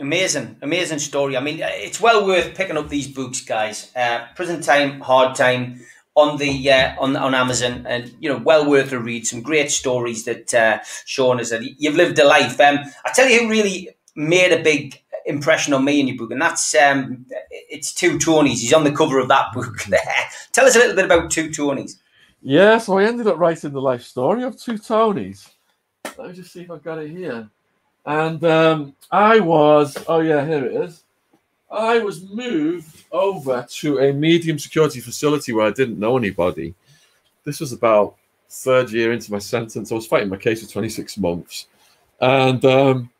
Amazing, 0.00 0.56
amazing 0.62 0.98
story. 0.98 1.36
I 1.36 1.40
mean, 1.40 1.60
it's 1.60 2.00
well 2.00 2.26
worth 2.26 2.56
picking 2.56 2.76
up 2.76 2.88
these 2.88 3.06
books, 3.06 3.40
guys. 3.40 3.92
Uh, 3.94 4.26
Prison 4.34 4.60
Time, 4.60 5.00
Hard 5.00 5.36
Time 5.36 5.80
on 6.16 6.36
the 6.38 6.70
uh, 6.70 6.94
on 6.98 7.16
on 7.16 7.34
Amazon, 7.34 7.86
and 7.88 8.14
you 8.18 8.28
know, 8.28 8.38
well 8.38 8.68
worth 8.68 8.92
a 8.92 8.98
read. 8.98 9.26
Some 9.26 9.40
great 9.40 9.70
stories 9.70 10.24
that 10.24 10.52
uh, 10.52 10.80
Shaun 11.04 11.38
has 11.38 11.50
said. 11.50 11.62
You've 11.78 11.94
lived 11.94 12.18
a 12.18 12.24
life. 12.24 12.60
Um, 12.60 12.80
I 13.04 13.12
tell 13.12 13.28
you, 13.28 13.40
who 13.42 13.48
really 13.48 13.90
made 14.16 14.52
a 14.52 14.62
big 14.62 15.00
impression 15.26 15.74
on 15.74 15.84
me 15.84 16.00
in 16.00 16.08
your 16.08 16.16
book, 16.16 16.32
and 16.32 16.42
that's 16.42 16.74
um, 16.74 17.26
it's 17.50 17.94
Two 17.94 18.18
Tonys. 18.18 18.60
He's 18.60 18.72
on 18.72 18.84
the 18.84 18.92
cover 18.92 19.20
of 19.20 19.28
that 19.28 19.52
book 19.52 19.82
there. 19.88 20.00
tell 20.52 20.66
us 20.66 20.74
a 20.74 20.80
little 20.80 20.96
bit 20.96 21.04
about 21.04 21.30
Two 21.30 21.50
Tonys. 21.50 21.98
Yeah, 22.42 22.78
so 22.78 22.98
I 22.98 23.04
ended 23.04 23.26
up 23.26 23.38
writing 23.38 23.72
the 23.72 23.80
life 23.80 24.02
story 24.02 24.42
of 24.42 24.60
Two 24.60 24.74
Tonys. 24.74 25.50
Let 26.18 26.28
me 26.28 26.34
just 26.34 26.52
see 26.52 26.62
if 26.62 26.70
I've 26.70 26.82
got 26.82 26.98
it 26.98 27.10
here. 27.10 27.48
And 28.06 28.44
um, 28.44 28.94
I 29.10 29.40
was, 29.40 29.96
oh 30.08 30.20
yeah, 30.20 30.44
here 30.44 30.64
it 30.64 30.74
is. 30.74 31.04
I 31.70 31.98
was 31.98 32.28
moved 32.30 33.04
over 33.10 33.66
to 33.68 33.98
a 33.98 34.12
medium 34.12 34.58
security 34.58 35.00
facility 35.00 35.52
where 35.52 35.66
I 35.66 35.70
didn't 35.70 35.98
know 35.98 36.16
anybody. 36.16 36.74
This 37.44 37.60
was 37.60 37.72
about 37.72 38.16
third 38.48 38.90
year 38.92 39.12
into 39.12 39.32
my 39.32 39.38
sentence. 39.38 39.90
I 39.90 39.94
was 39.94 40.06
fighting 40.06 40.28
my 40.28 40.36
case 40.36 40.64
for 40.64 40.70
26 40.70 41.18
months. 41.18 41.66
And 42.20 42.64
um, 42.64 43.10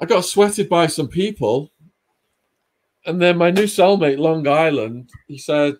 I 0.00 0.06
got 0.06 0.24
sweated 0.24 0.68
by 0.68 0.86
some 0.86 1.08
people. 1.08 1.70
And 3.04 3.20
then 3.20 3.36
my 3.36 3.50
new 3.50 3.64
cellmate, 3.64 4.18
Long 4.18 4.46
Island, 4.48 5.10
he 5.28 5.38
said, 5.38 5.74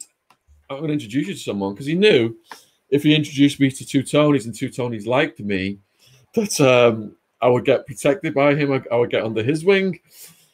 I'm 0.68 0.78
going 0.78 0.88
to 0.88 0.94
introduce 0.94 1.28
you 1.28 1.34
to 1.34 1.40
someone 1.40 1.74
because 1.74 1.86
he 1.86 1.94
knew 1.94 2.36
if 2.90 3.02
he 3.02 3.14
introduced 3.14 3.58
me 3.58 3.70
to 3.70 3.84
two 3.84 4.02
Tonys 4.02 4.44
and 4.44 4.54
two 4.54 4.68
Tonys 4.68 5.06
liked 5.06 5.40
me, 5.40 5.78
that 6.34 6.60
um, 6.60 7.16
I 7.40 7.48
would 7.48 7.64
get 7.64 7.86
protected 7.86 8.34
by 8.34 8.54
him. 8.54 8.72
I, 8.72 8.82
I 8.90 8.96
would 8.96 9.10
get 9.10 9.24
under 9.24 9.42
his 9.42 9.64
wing. 9.64 10.00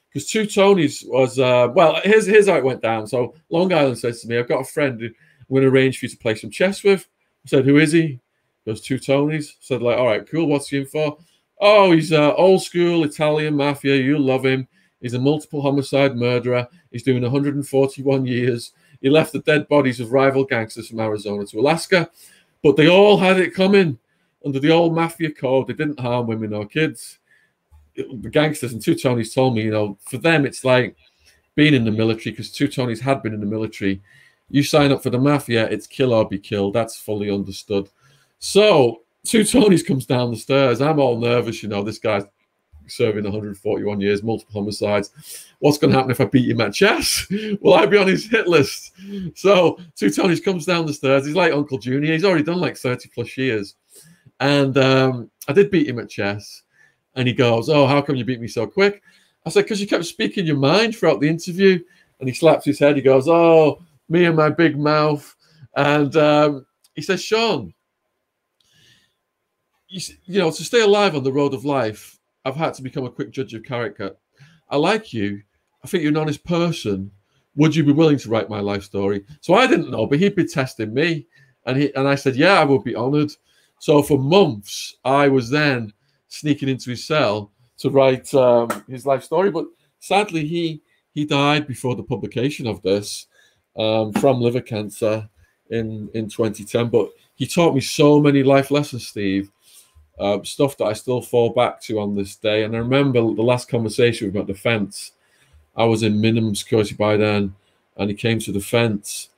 Because 0.08 0.28
Two 0.28 0.42
Tonys 0.42 1.08
was, 1.08 1.38
uh, 1.38 1.68
well, 1.74 2.00
here's, 2.04 2.26
here's 2.26 2.48
how 2.48 2.56
it 2.56 2.64
went 2.64 2.82
down. 2.82 3.06
So 3.06 3.34
Long 3.48 3.72
Island 3.72 3.98
says 3.98 4.20
to 4.20 4.28
me, 4.28 4.38
I've 4.38 4.48
got 4.48 4.60
a 4.60 4.64
friend 4.64 5.00
who 5.00 5.06
I'm 5.06 5.14
going 5.48 5.62
to 5.62 5.68
arrange 5.68 5.98
for 5.98 6.06
you 6.06 6.10
to 6.10 6.18
play 6.18 6.34
some 6.34 6.50
chess 6.50 6.84
with. 6.84 7.08
I 7.46 7.48
said, 7.48 7.64
who 7.64 7.78
is 7.78 7.92
he? 7.92 8.20
Goes, 8.66 8.82
Two 8.82 8.98
Tonys. 8.98 9.52
Said, 9.60 9.82
like, 9.82 9.96
all 9.96 10.06
right, 10.06 10.28
cool. 10.28 10.46
What's 10.46 10.68
he 10.68 10.78
in 10.78 10.86
for? 10.86 11.16
Oh, 11.60 11.92
he's 11.92 12.12
uh, 12.12 12.34
old 12.34 12.62
school 12.62 13.04
Italian 13.04 13.56
mafia. 13.56 13.96
You 13.96 14.18
love 14.18 14.44
him. 14.44 14.68
He's 15.00 15.14
a 15.14 15.18
multiple 15.18 15.62
homicide 15.62 16.16
murderer. 16.16 16.68
He's 16.90 17.02
doing 17.02 17.22
141 17.22 18.26
years. 18.26 18.72
He 19.00 19.10
left 19.10 19.32
the 19.32 19.40
dead 19.40 19.66
bodies 19.68 19.98
of 19.98 20.12
rival 20.12 20.44
gangsters 20.44 20.88
from 20.88 21.00
Arizona 21.00 21.44
to 21.46 21.58
Alaska, 21.58 22.08
but 22.62 22.76
they 22.76 22.88
all 22.88 23.18
had 23.18 23.40
it 23.40 23.52
coming 23.52 23.98
under 24.44 24.60
the 24.60 24.70
old 24.70 24.94
mafia 24.94 25.30
code, 25.30 25.66
they 25.66 25.74
didn't 25.74 26.00
harm 26.00 26.26
women 26.26 26.54
or 26.54 26.66
kids. 26.66 27.18
the 27.96 28.30
gangsters 28.30 28.72
and 28.72 28.82
two 28.82 28.94
Tonys 28.94 29.34
told 29.34 29.54
me, 29.54 29.62
you 29.62 29.70
know, 29.70 29.98
for 30.08 30.18
them 30.18 30.46
it's 30.46 30.64
like 30.64 30.96
being 31.54 31.74
in 31.74 31.84
the 31.84 31.90
military 31.90 32.32
because 32.32 32.50
two 32.50 32.68
Tonys 32.68 33.00
had 33.00 33.22
been 33.22 33.34
in 33.34 33.40
the 33.40 33.46
military. 33.46 34.00
You 34.48 34.62
sign 34.62 34.92
up 34.92 35.02
for 35.02 35.10
the 35.10 35.18
mafia, 35.18 35.68
it's 35.68 35.86
kill 35.86 36.12
or 36.12 36.28
be 36.28 36.38
killed. 36.38 36.74
That's 36.74 36.98
fully 36.98 37.30
understood. 37.30 37.88
So 38.38 39.02
two 39.24 39.40
Tonys 39.40 39.86
comes 39.86 40.06
down 40.06 40.30
the 40.30 40.36
stairs. 40.36 40.80
I'm 40.80 40.98
all 40.98 41.18
nervous, 41.18 41.62
you 41.62 41.68
know. 41.68 41.82
This 41.82 41.98
guy's 41.98 42.24
serving 42.88 43.24
141 43.24 44.00
years, 44.00 44.22
multiple 44.22 44.60
homicides. 44.60 45.46
What's 45.58 45.78
going 45.78 45.92
to 45.92 45.96
happen 45.96 46.10
if 46.10 46.20
I 46.20 46.26
beat 46.26 46.50
him 46.50 46.60
at 46.60 46.74
chess? 46.74 47.26
Will 47.60 47.74
I 47.74 47.86
be 47.86 47.96
on 47.96 48.08
his 48.08 48.26
hit 48.26 48.48
list? 48.48 48.92
So 49.34 49.78
two 49.96 50.06
Tonys 50.06 50.44
comes 50.44 50.66
down 50.66 50.86
the 50.86 50.94
stairs. 50.94 51.26
He's 51.26 51.36
like 51.36 51.52
Uncle 51.52 51.78
Junior. 51.78 52.12
He's 52.12 52.24
already 52.24 52.44
done 52.44 52.60
like 52.60 52.76
30 52.76 53.10
plus 53.14 53.36
years. 53.36 53.76
And 54.42 54.76
um, 54.76 55.30
I 55.46 55.52
did 55.52 55.70
beat 55.70 55.88
him 55.88 56.00
at 56.00 56.10
chess. 56.10 56.62
And 57.14 57.28
he 57.28 57.32
goes, 57.32 57.68
Oh, 57.68 57.86
how 57.86 58.02
come 58.02 58.16
you 58.16 58.24
beat 58.24 58.40
me 58.40 58.48
so 58.48 58.66
quick? 58.66 59.00
I 59.46 59.50
said, 59.50 59.62
Because 59.62 59.80
you 59.80 59.86
kept 59.86 60.04
speaking 60.04 60.44
your 60.44 60.56
mind 60.56 60.96
throughout 60.96 61.20
the 61.20 61.28
interview. 61.28 61.78
And 62.18 62.28
he 62.28 62.34
slaps 62.34 62.64
his 62.64 62.80
head. 62.80 62.96
He 62.96 63.02
goes, 63.02 63.28
Oh, 63.28 63.82
me 64.08 64.24
and 64.24 64.36
my 64.36 64.50
big 64.50 64.76
mouth. 64.76 65.34
And 65.76 66.14
um, 66.16 66.66
he 66.94 67.02
says, 67.02 67.22
Shaun, 67.22 67.72
you, 69.88 70.00
you 70.24 70.40
know, 70.40 70.50
to 70.50 70.64
stay 70.64 70.80
alive 70.80 71.14
on 71.14 71.22
the 71.22 71.32
road 71.32 71.54
of 71.54 71.64
life, 71.64 72.18
I've 72.44 72.56
had 72.56 72.74
to 72.74 72.82
become 72.82 73.04
a 73.04 73.10
quick 73.10 73.30
judge 73.30 73.54
of 73.54 73.62
character. 73.62 74.16
I 74.68 74.76
like 74.76 75.12
you. 75.12 75.42
I 75.84 75.86
think 75.86 76.02
you're 76.02 76.10
an 76.10 76.16
honest 76.16 76.44
person. 76.44 77.12
Would 77.54 77.76
you 77.76 77.84
be 77.84 77.92
willing 77.92 78.18
to 78.18 78.28
write 78.28 78.50
my 78.50 78.60
life 78.60 78.82
story? 78.82 79.24
So 79.40 79.54
I 79.54 79.68
didn't 79.68 79.90
know, 79.90 80.06
but 80.06 80.18
he'd 80.18 80.34
been 80.34 80.48
testing 80.48 80.92
me. 80.92 81.26
And 81.64 81.76
he 81.76 81.94
and 81.94 82.08
I 82.08 82.16
said, 82.16 82.34
Yeah, 82.34 82.58
I 82.58 82.64
would 82.64 82.82
be 82.82 82.96
honored. 82.96 83.30
So 83.82 84.00
for 84.00 84.16
months, 84.16 84.94
I 85.04 85.26
was 85.26 85.50
then 85.50 85.92
sneaking 86.28 86.68
into 86.68 86.90
his 86.90 87.04
cell 87.04 87.50
to 87.78 87.90
write 87.90 88.32
um, 88.32 88.68
his 88.88 89.06
life 89.06 89.24
story. 89.24 89.50
But 89.50 89.64
sadly, 89.98 90.46
he 90.46 90.80
he 91.10 91.24
died 91.24 91.66
before 91.66 91.96
the 91.96 92.04
publication 92.04 92.68
of 92.68 92.80
this 92.82 93.26
um, 93.76 94.12
from 94.12 94.40
liver 94.40 94.60
cancer 94.60 95.28
in 95.70 96.08
in 96.14 96.28
2010. 96.28 96.90
But 96.90 97.10
he 97.34 97.44
taught 97.44 97.74
me 97.74 97.80
so 97.80 98.20
many 98.20 98.44
life 98.44 98.70
lessons, 98.70 99.08
Steve. 99.08 99.50
Uh, 100.16 100.40
stuff 100.44 100.76
that 100.76 100.84
I 100.84 100.92
still 100.92 101.20
fall 101.20 101.50
back 101.50 101.80
to 101.80 101.98
on 101.98 102.14
this 102.14 102.36
day. 102.36 102.62
And 102.62 102.76
I 102.76 102.78
remember 102.78 103.18
the 103.18 103.42
last 103.42 103.68
conversation 103.68 104.28
about 104.28 104.46
the 104.46 104.54
fence. 104.54 105.10
I 105.74 105.86
was 105.86 106.04
in 106.04 106.20
minimum 106.20 106.54
security 106.54 106.94
by 106.94 107.16
then, 107.16 107.56
and 107.96 108.10
he 108.10 108.14
came 108.14 108.38
to 108.38 108.52
the 108.52 108.60
fence. 108.60 109.30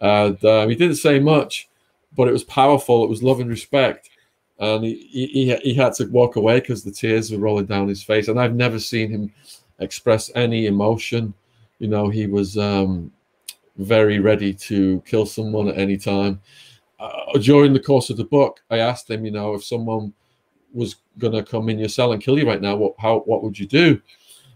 And 0.00 0.44
um, 0.44 0.68
he 0.68 0.74
didn't 0.74 0.96
say 0.96 1.20
much, 1.20 1.68
but 2.16 2.28
it 2.28 2.32
was 2.32 2.44
powerful. 2.44 3.04
It 3.04 3.10
was 3.10 3.22
love 3.22 3.40
and 3.40 3.50
respect. 3.50 4.10
And 4.58 4.84
he, 4.84 5.06
he, 5.10 5.56
he 5.56 5.74
had 5.74 5.94
to 5.94 6.06
walk 6.06 6.36
away 6.36 6.60
because 6.60 6.84
the 6.84 6.92
tears 6.92 7.30
were 7.30 7.38
rolling 7.38 7.66
down 7.66 7.88
his 7.88 8.02
face. 8.02 8.28
And 8.28 8.38
I've 8.38 8.54
never 8.54 8.78
seen 8.78 9.10
him 9.10 9.32
express 9.80 10.30
any 10.34 10.66
emotion. 10.66 11.34
You 11.80 11.88
know, 11.88 12.08
he 12.08 12.26
was 12.26 12.56
um, 12.56 13.10
very 13.76 14.20
ready 14.20 14.54
to 14.54 15.02
kill 15.04 15.26
someone 15.26 15.68
at 15.68 15.78
any 15.78 15.96
time 15.96 16.40
uh, 17.04 17.38
during 17.38 17.72
the 17.72 17.80
course 17.80 18.10
of 18.10 18.16
the 18.16 18.24
book, 18.24 18.60
I 18.70 18.78
asked 18.78 19.10
him, 19.10 19.24
you 19.24 19.30
know, 19.30 19.54
if 19.54 19.64
someone 19.64 20.12
was 20.72 20.96
going 21.18 21.32
to 21.32 21.42
come 21.42 21.68
in 21.68 21.78
your 21.78 21.88
cell 21.88 22.12
and 22.12 22.22
kill 22.22 22.38
you 22.38 22.46
right 22.46 22.60
now, 22.60 22.76
what 22.76 22.94
how 22.98 23.20
what 23.20 23.42
would 23.42 23.58
you 23.58 23.66
do? 23.66 24.00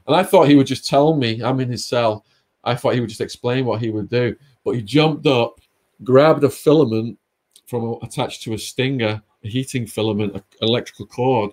And 0.07 0.17
I 0.17 0.23
thought 0.23 0.49
he 0.49 0.57
would 0.57 0.67
just 0.67 0.89
tell 0.89 1.15
me 1.15 1.43
I'm 1.43 1.61
in 1.61 1.71
his 1.71 1.85
cell. 1.85 2.25
I 2.65 2.75
thought 2.75 2.95
he 2.95 3.01
would 3.01 3.09
just 3.09 3.21
explain 3.21 3.67
what 3.67 3.81
he 3.81 3.91
would 3.91 4.09
do, 4.09 4.35
but 4.65 4.73
he 4.73 4.83
jumped 4.83 5.27
up, 5.27 5.61
grabbed 6.05 6.43
a 6.45 6.51
filament 6.51 7.19
from 7.69 7.99
attached 8.03 8.43
to 8.43 8.55
a 8.55 8.59
stinger, 8.59 9.23
a 9.45 9.49
heating 9.49 9.87
filament, 9.87 10.35
an 10.35 10.43
electrical 10.63 11.07
cord, 11.07 11.53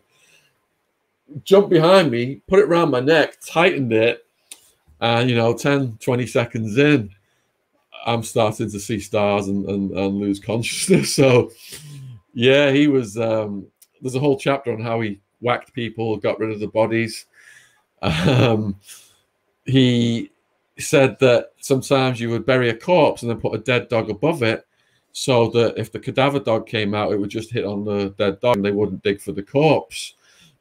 jumped 1.43 1.69
behind 1.69 2.09
me, 2.09 2.41
put 2.47 2.59
it 2.59 2.65
around 2.65 2.89
my 2.89 3.01
neck, 3.01 3.37
tightened 3.45 3.93
it, 3.93 4.25
and 5.01 5.29
you 5.29 5.35
know, 5.35 5.53
10, 5.53 5.97
20 5.99 6.25
seconds 6.25 6.77
in, 6.77 7.11
I'm 8.05 8.23
starting 8.23 8.71
to 8.71 8.79
see 8.79 8.99
stars 8.99 9.47
and, 9.47 9.67
and, 9.67 9.91
and 9.91 10.19
lose 10.19 10.39
consciousness. 10.39 11.15
So, 11.25 11.51
yeah, 12.33 12.71
he 12.71 12.87
was. 12.87 13.17
Um, 13.17 13.67
there's 14.01 14.15
a 14.15 14.19
whole 14.19 14.37
chapter 14.37 14.71
on 14.73 14.81
how 14.81 15.01
he 15.01 15.21
whacked 15.39 15.73
people, 15.73 16.17
got 16.17 16.39
rid 16.39 16.51
of 16.51 16.59
the 16.59 16.67
bodies. 16.67 17.25
Um, 18.01 18.75
he 19.65 20.31
said 20.77 21.17
that 21.19 21.53
sometimes 21.61 22.19
you 22.19 22.29
would 22.29 22.45
bury 22.45 22.69
a 22.69 22.77
corpse 22.77 23.21
and 23.21 23.31
then 23.31 23.39
put 23.39 23.55
a 23.55 23.59
dead 23.59 23.87
dog 23.89 24.09
above 24.09 24.43
it, 24.43 24.67
so 25.17 25.47
that 25.47 25.77
if 25.77 25.93
the 25.93 25.99
cadaver 25.99 26.41
dog 26.41 26.67
came 26.67 26.93
out, 26.93 27.13
it 27.13 27.17
would 27.17 27.29
just 27.29 27.49
hit 27.49 27.63
on 27.63 27.85
the 27.85 28.09
dead 28.17 28.37
dog 28.41 28.57
and 28.57 28.65
they 28.65 28.71
wouldn't 28.71 29.01
dig 29.01 29.21
for 29.21 29.31
the 29.31 29.41
corpse. 29.41 30.15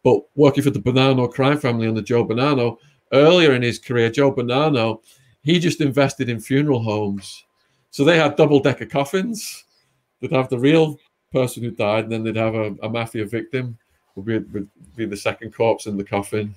But 0.05 0.21
working 0.37 0.63
for 0.63 0.71
the 0.71 0.79
Bonanno 0.79 1.29
crime 1.29 1.59
family 1.59 1.89
under 1.89 2.01
Joe 2.01 2.25
Bonanno, 2.25 2.77
earlier 3.13 3.53
in 3.55 3.63
his 3.63 3.81
career, 3.81 4.11
Joe 4.11 4.33
Bonanno 4.33 5.01
he 5.43 5.59
just 5.59 5.81
invested 5.81 6.29
in 6.29 6.39
funeral 6.39 6.81
homes. 6.81 7.45
So 7.91 8.05
they 8.05 8.17
had 8.17 8.37
double 8.37 8.61
decker 8.61 8.87
coffins. 8.87 9.65
They'd 10.21 10.31
have 10.31 10.49
the 10.49 10.59
real 10.59 11.01
person 11.33 11.65
who 11.65 11.73
died, 11.73 12.05
and 12.05 12.13
then 12.13 12.23
they'd 12.23 12.37
have 12.37 12.55
a, 12.55 12.77
a 12.81 12.89
mafia 12.89 13.27
victim, 13.27 13.77
would 14.15 14.25
be, 14.25 14.39
would 14.39 14.69
be 14.95 15.05
the 15.05 15.17
second 15.17 15.53
corpse 15.53 15.87
in 15.87 15.97
the 15.97 16.05
coffin. 16.05 16.55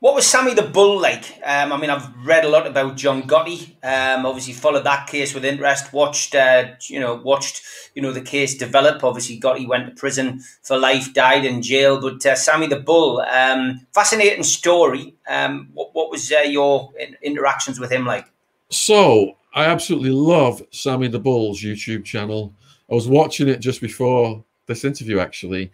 What 0.00 0.14
was 0.14 0.28
Sammy 0.28 0.54
the 0.54 0.62
Bull 0.62 1.00
like? 1.00 1.24
Um, 1.44 1.72
I 1.72 1.76
mean, 1.76 1.90
I've 1.90 2.08
read 2.24 2.44
a 2.44 2.48
lot 2.48 2.68
about 2.68 2.96
John 2.96 3.24
Gotti. 3.24 3.74
Um, 3.82 4.26
obviously, 4.26 4.52
followed 4.52 4.84
that 4.84 5.08
case 5.08 5.34
with 5.34 5.44
interest. 5.44 5.92
Watched, 5.92 6.36
uh, 6.36 6.68
you 6.82 7.00
know, 7.00 7.16
watched, 7.16 7.62
you 7.96 8.02
know, 8.02 8.12
the 8.12 8.20
case 8.20 8.56
develop. 8.56 9.02
Obviously, 9.02 9.40
Gotti 9.40 9.66
went 9.66 9.86
to 9.86 10.00
prison 10.00 10.40
for 10.62 10.78
life, 10.78 11.12
died 11.12 11.44
in 11.44 11.62
jail. 11.62 12.00
But 12.00 12.24
uh, 12.24 12.36
Sammy 12.36 12.68
the 12.68 12.78
Bull, 12.78 13.20
um, 13.22 13.88
fascinating 13.92 14.44
story. 14.44 15.16
Um, 15.28 15.70
what, 15.74 15.92
what, 15.94 16.12
was 16.12 16.30
uh, 16.30 16.42
your 16.42 16.92
interactions 17.20 17.80
with 17.80 17.90
him 17.90 18.06
like? 18.06 18.26
So 18.70 19.36
I 19.52 19.64
absolutely 19.64 20.10
love 20.10 20.62
Sammy 20.70 21.08
the 21.08 21.18
Bull's 21.18 21.60
YouTube 21.60 22.04
channel. 22.04 22.54
I 22.88 22.94
was 22.94 23.08
watching 23.08 23.48
it 23.48 23.58
just 23.58 23.80
before 23.80 24.44
this 24.66 24.84
interview, 24.84 25.18
actually. 25.18 25.72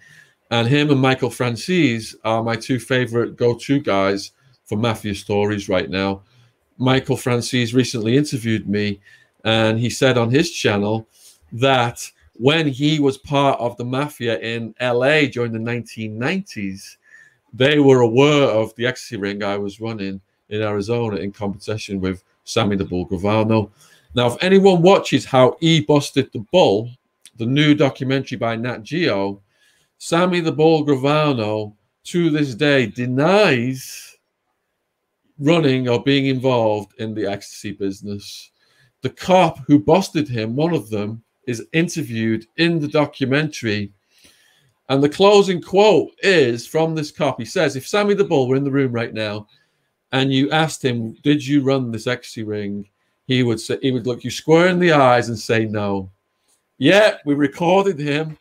And 0.50 0.68
him 0.68 0.90
and 0.90 1.00
Michael 1.00 1.30
Franzese 1.30 2.14
are 2.24 2.42
my 2.42 2.56
two 2.56 2.78
favorite 2.78 3.36
go 3.36 3.54
to 3.54 3.80
guys 3.80 4.32
for 4.64 4.76
Mafia 4.76 5.14
stories 5.14 5.68
right 5.68 5.88
now. 5.88 6.22
Michael 6.78 7.16
Franzese 7.16 7.74
recently 7.74 8.16
interviewed 8.16 8.68
me, 8.68 9.00
and 9.44 9.78
he 9.78 9.90
said 9.90 10.18
on 10.18 10.30
his 10.30 10.50
channel 10.50 11.06
that 11.52 12.10
when 12.34 12.66
he 12.66 12.98
was 12.98 13.16
part 13.16 13.58
of 13.60 13.76
the 13.76 13.84
Mafia 13.84 14.38
in 14.40 14.74
LA 14.80 15.26
during 15.26 15.52
the 15.52 15.58
1990s, 15.58 16.96
they 17.52 17.78
were 17.78 18.00
aware 18.00 18.48
of 18.48 18.74
the 18.74 18.86
ecstasy 18.86 19.16
ring 19.16 19.42
I 19.42 19.56
was 19.56 19.80
running 19.80 20.20
in 20.48 20.62
Arizona 20.62 21.16
in 21.16 21.30
competition 21.30 22.00
with 22.00 22.24
Sammy 22.44 22.76
the 22.76 22.84
Bull 22.84 23.06
Gravano. 23.06 23.70
Now, 24.14 24.26
if 24.26 24.42
anyone 24.42 24.82
watches 24.82 25.24
how 25.24 25.56
he 25.60 25.80
busted 25.80 26.30
the 26.32 26.44
bull, 26.52 26.90
the 27.36 27.46
new 27.46 27.74
documentary 27.74 28.36
by 28.36 28.56
Nat 28.56 28.82
Geo, 28.82 29.40
Sammy 29.98 30.40
the 30.40 30.52
Bull 30.52 30.84
Gravano 30.84 31.74
to 32.04 32.30
this 32.30 32.54
day 32.54 32.86
denies 32.86 34.16
running 35.38 35.88
or 35.88 36.02
being 36.02 36.26
involved 36.26 36.92
in 36.98 37.14
the 37.14 37.26
ecstasy 37.26 37.72
business. 37.72 38.50
The 39.02 39.10
cop 39.10 39.58
who 39.66 39.78
busted 39.78 40.28
him, 40.28 40.56
one 40.56 40.74
of 40.74 40.90
them, 40.90 41.22
is 41.46 41.66
interviewed 41.72 42.46
in 42.56 42.78
the 42.78 42.88
documentary. 42.88 43.92
And 44.88 45.02
the 45.02 45.08
closing 45.08 45.60
quote 45.60 46.12
is 46.22 46.66
from 46.66 46.94
this 46.94 47.10
cop. 47.10 47.38
He 47.38 47.44
says, 47.44 47.76
If 47.76 47.86
Sammy 47.86 48.14
the 48.14 48.24
Bull 48.24 48.48
were 48.48 48.56
in 48.56 48.64
the 48.64 48.70
room 48.70 48.92
right 48.92 49.12
now 49.12 49.46
and 50.12 50.32
you 50.32 50.50
asked 50.50 50.84
him, 50.84 51.14
Did 51.22 51.46
you 51.46 51.62
run 51.62 51.90
this 51.90 52.06
ecstasy 52.06 52.42
ring? 52.42 52.88
He 53.26 53.42
would 53.42 53.60
say, 53.60 53.78
he 53.80 53.90
would 53.90 54.06
look 54.06 54.22
you 54.22 54.30
square 54.30 54.68
in 54.68 54.78
the 54.78 54.92
eyes 54.92 55.28
and 55.28 55.38
say 55.38 55.64
no. 55.64 56.10
Yeah, 56.76 57.16
we 57.24 57.34
recorded 57.34 57.98
him 57.98 58.36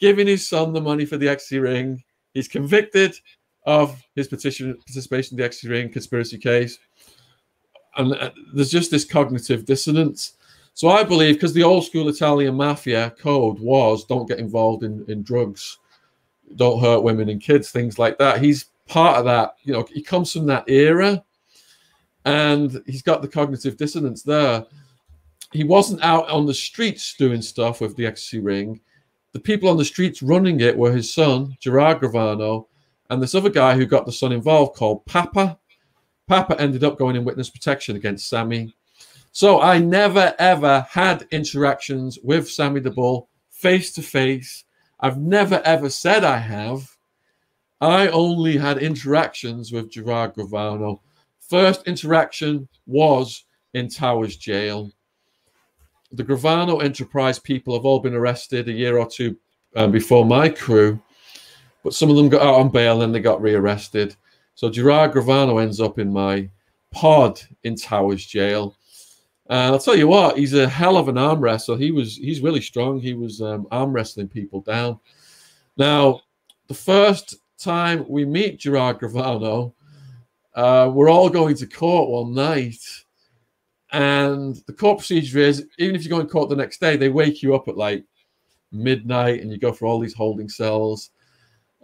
giving 0.00 0.26
his 0.26 0.48
son 0.48 0.72
the 0.72 0.80
money 0.80 1.04
for 1.04 1.16
the 1.18 1.28
ecstasy 1.28 1.58
ring. 1.58 2.02
He's 2.32 2.48
convicted 2.48 3.14
of 3.64 4.02
his 4.14 4.28
petition, 4.28 4.74
participation 4.86 5.34
in 5.34 5.38
the 5.38 5.44
ecstasy 5.44 5.68
ring 5.68 5.90
conspiracy 5.90 6.38
case. 6.38 6.78
And 7.96 8.14
uh, 8.14 8.30
there's 8.54 8.70
just 8.70 8.90
this 8.90 9.04
cognitive 9.04 9.64
dissonance. 9.64 10.34
So 10.74 10.88
I 10.88 11.04
believe 11.04 11.34
because 11.34 11.52
the 11.52 11.62
old 11.62 11.84
school 11.84 12.08
Italian 12.08 12.54
mafia 12.54 13.10
code 13.18 13.58
was 13.58 14.04
don't 14.06 14.28
get 14.28 14.38
involved 14.38 14.82
in, 14.84 15.04
in 15.08 15.22
drugs, 15.22 15.78
don't 16.56 16.80
hurt 16.80 17.02
women 17.02 17.28
and 17.28 17.40
kids, 17.40 17.70
things 17.70 17.98
like 17.98 18.16
that. 18.18 18.42
He's 18.42 18.66
part 18.86 19.18
of 19.18 19.24
that. 19.26 19.56
You 19.62 19.74
know, 19.74 19.86
he 19.92 20.02
comes 20.02 20.32
from 20.32 20.46
that 20.46 20.68
era 20.68 21.22
and 22.24 22.82
he's 22.86 23.02
got 23.02 23.20
the 23.20 23.28
cognitive 23.28 23.76
dissonance 23.76 24.22
there. 24.22 24.64
He 25.52 25.64
wasn't 25.64 26.02
out 26.02 26.28
on 26.30 26.46
the 26.46 26.54
streets 26.54 27.14
doing 27.16 27.42
stuff 27.42 27.80
with 27.80 27.96
the 27.96 28.06
ecstasy 28.06 28.38
ring 28.38 28.80
the 29.32 29.40
people 29.40 29.68
on 29.68 29.76
the 29.76 29.84
streets 29.84 30.22
running 30.22 30.60
it 30.60 30.76
were 30.76 30.92
his 30.92 31.12
son, 31.12 31.56
Gerard 31.60 32.00
Gravano, 32.00 32.66
and 33.08 33.22
this 33.22 33.34
other 33.34 33.50
guy 33.50 33.74
who 33.76 33.86
got 33.86 34.06
the 34.06 34.12
son 34.12 34.32
involved 34.32 34.76
called 34.76 35.04
Papa. 35.06 35.58
Papa 36.26 36.60
ended 36.60 36.84
up 36.84 36.98
going 36.98 37.16
in 37.16 37.24
witness 37.24 37.50
protection 37.50 37.96
against 37.96 38.28
Sammy. 38.28 38.74
So 39.32 39.60
I 39.60 39.78
never 39.78 40.34
ever 40.38 40.86
had 40.90 41.26
interactions 41.30 42.18
with 42.22 42.50
Sammy 42.50 42.80
the 42.80 42.90
Bull 42.90 43.28
face 43.50 43.92
to 43.92 44.02
face. 44.02 44.64
I've 44.98 45.18
never 45.18 45.62
ever 45.64 45.88
said 45.88 46.24
I 46.24 46.38
have. 46.38 46.96
I 47.80 48.08
only 48.08 48.56
had 48.56 48.78
interactions 48.78 49.72
with 49.72 49.90
Gerard 49.90 50.34
Gravano. 50.34 51.00
First 51.38 51.86
interaction 51.86 52.68
was 52.86 53.44
in 53.74 53.88
Towers 53.88 54.36
Jail. 54.36 54.90
The 56.12 56.24
Gravano 56.24 56.82
Enterprise 56.82 57.38
people 57.38 57.74
have 57.74 57.84
all 57.84 58.00
been 58.00 58.14
arrested 58.14 58.68
a 58.68 58.72
year 58.72 58.98
or 58.98 59.08
two 59.08 59.36
um, 59.76 59.92
before 59.92 60.24
my 60.24 60.48
crew, 60.48 61.00
but 61.84 61.94
some 61.94 62.10
of 62.10 62.16
them 62.16 62.28
got 62.28 62.42
out 62.42 62.54
on 62.54 62.68
bail 62.68 63.02
and 63.02 63.14
they 63.14 63.20
got 63.20 63.40
rearrested. 63.40 64.16
So 64.54 64.68
Gerard 64.68 65.12
Gravano 65.12 65.62
ends 65.62 65.80
up 65.80 65.98
in 65.98 66.12
my 66.12 66.48
pod 66.90 67.40
in 67.62 67.76
Towers 67.76 68.26
Jail. 68.26 68.76
And 69.48 69.72
I'll 69.72 69.78
tell 69.78 69.96
you 69.96 70.08
what, 70.08 70.38
he's 70.38 70.54
a 70.54 70.68
hell 70.68 70.96
of 70.96 71.08
an 71.08 71.18
arm 71.18 71.40
wrestler. 71.40 71.76
He 71.76 71.90
was 71.90 72.16
he's 72.16 72.40
really 72.40 72.60
strong. 72.60 73.00
He 73.00 73.14
was 73.14 73.40
um, 73.40 73.66
arm 73.70 73.92
wrestling 73.92 74.28
people 74.28 74.60
down. 74.60 75.00
Now, 75.76 76.20
the 76.68 76.74
first 76.74 77.36
time 77.58 78.04
we 78.08 78.24
meet 78.24 78.60
Gerard 78.60 79.00
Gravano, 79.00 79.72
uh, 80.54 80.90
we're 80.92 81.10
all 81.10 81.28
going 81.28 81.56
to 81.56 81.66
court 81.66 82.10
one 82.10 82.34
night. 82.34 82.78
And 83.92 84.56
the 84.66 84.72
court 84.72 84.98
procedure 84.98 85.38
is 85.38 85.66
even 85.78 85.96
if 85.96 86.04
you 86.04 86.10
go 86.10 86.20
in 86.20 86.28
court 86.28 86.48
the 86.48 86.56
next 86.56 86.80
day, 86.80 86.96
they 86.96 87.08
wake 87.08 87.42
you 87.42 87.54
up 87.54 87.68
at 87.68 87.76
like 87.76 88.04
midnight 88.72 89.40
and 89.40 89.50
you 89.50 89.58
go 89.58 89.72
for 89.72 89.86
all 89.86 89.98
these 89.98 90.14
holding 90.14 90.48
cells. 90.48 91.10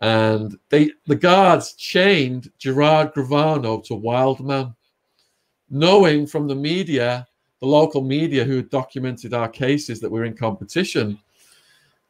And 0.03 0.57
they 0.69 0.91
the 1.07 1.17
guards 1.17 1.75
chained 1.75 2.53
Gerard 2.59 3.15
Gravano 3.15 3.83
to 3.85 3.95
Wildman, 3.95 4.75
knowing 5.71 6.27
from 6.27 6.47
the 6.47 6.55
media, 6.55 7.27
the 7.61 7.67
local 7.67 8.03
media 8.03 8.45
who 8.45 8.57
had 8.57 8.71
documented 8.71 9.35
our 9.35 9.49
cases 9.49 10.01
that 10.01 10.11
we're 10.11 10.27
in 10.27 10.37
competition, 10.37 11.19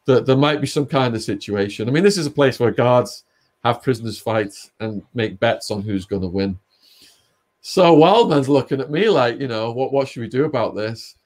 that 0.07 0.26
there 0.26 0.37
might 0.37 0.61
be 0.61 0.67
some 0.67 0.87
kind 0.87 1.15
of 1.15 1.23
situation. 1.23 1.88
I 1.88 1.93
mean, 1.93 2.05
this 2.05 2.19
is 2.19 2.26
a 2.26 2.31
place 2.31 2.59
where 2.59 2.71
guards 2.71 3.25
have 3.65 3.83
prisoners 3.83 4.19
fight 4.19 4.53
and 4.81 5.03
make 5.15 5.41
bets 5.41 5.71
on 5.71 5.83
who's 5.83 6.07
going 6.07 6.23
to 6.23 6.29
win. 6.29 6.59
So 7.68 7.96
Wildman's 7.96 8.49
looking 8.49 8.80
at 8.80 8.92
me 8.92 9.08
like, 9.11 9.40
you 9.40 9.49
know, 9.49 9.73
what, 9.73 9.92
what 9.92 10.06
should 10.06 10.20
we 10.20 10.28
do 10.28 10.44
about 10.44 10.76
this? 10.76 11.16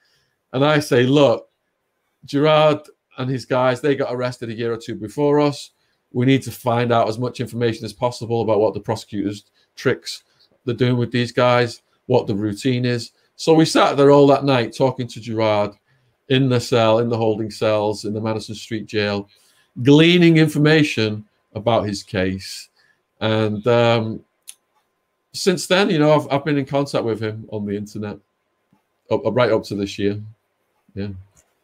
And 0.55 0.65
I 0.65 0.79
say, 0.79 1.03
look, 1.03 1.51
Gerard 2.25 2.79
and 3.19 3.29
his 3.29 3.45
guys, 3.45 3.83
they 3.83 3.95
got 3.95 4.15
arrested 4.15 4.49
a 4.49 4.55
year 4.55 4.73
or 4.73 4.79
two 4.79 4.95
before 4.95 5.39
us. 5.39 5.73
We 6.13 6.25
need 6.25 6.41
to 6.45 6.51
find 6.51 6.93
out 6.93 7.11
as 7.11 7.19
much 7.19 7.41
information 7.41 7.85
as 7.85 7.93
possible 7.93 8.41
about 8.41 8.59
what 8.59 8.73
the 8.73 8.81
prosecutors' 8.81 9.51
tricks 9.77 10.23
they're 10.65 10.75
doing 10.75 10.97
with 10.97 11.13
these 11.13 11.31
guys, 11.31 11.83
what 12.07 12.27
the 12.27 12.35
routine 12.35 12.87
is. 12.87 13.11
So 13.37 13.53
we 13.53 13.67
sat 13.67 13.99
there 13.99 14.11
all 14.11 14.27
that 14.29 14.45
night 14.45 14.75
talking 14.75 15.09
to 15.09 15.21
Gerard 15.21 15.73
in 16.31 16.49
the 16.49 16.59
cell, 16.59 17.01
in 17.01 17.11
the 17.11 17.19
holding 17.19 17.51
cells, 17.51 18.07
in 18.07 18.15
the 18.15 18.21
Madison 18.21 18.55
Street 18.55 18.87
jail, 18.87 19.29
gleaning 19.83 20.39
information 20.39 21.23
about 21.53 21.87
his 21.87 22.03
case. 22.03 22.71
And 23.21 23.67
um, 23.67 24.25
since 25.33 25.67
then, 25.67 25.91
you 25.91 25.99
know, 25.99 26.15
I've, 26.15 26.27
I've 26.31 26.45
been 26.45 26.59
in 26.59 26.67
contact 26.67 27.05
with 27.05 27.21
him 27.21 27.47
on 27.51 27.67
the 27.67 27.77
internet 27.77 28.19
up, 29.11 29.23
right 29.25 29.53
up 29.53 29.65
to 29.65 29.75
this 29.75 29.99
year. 29.99 30.21
Yeah. 30.95 31.09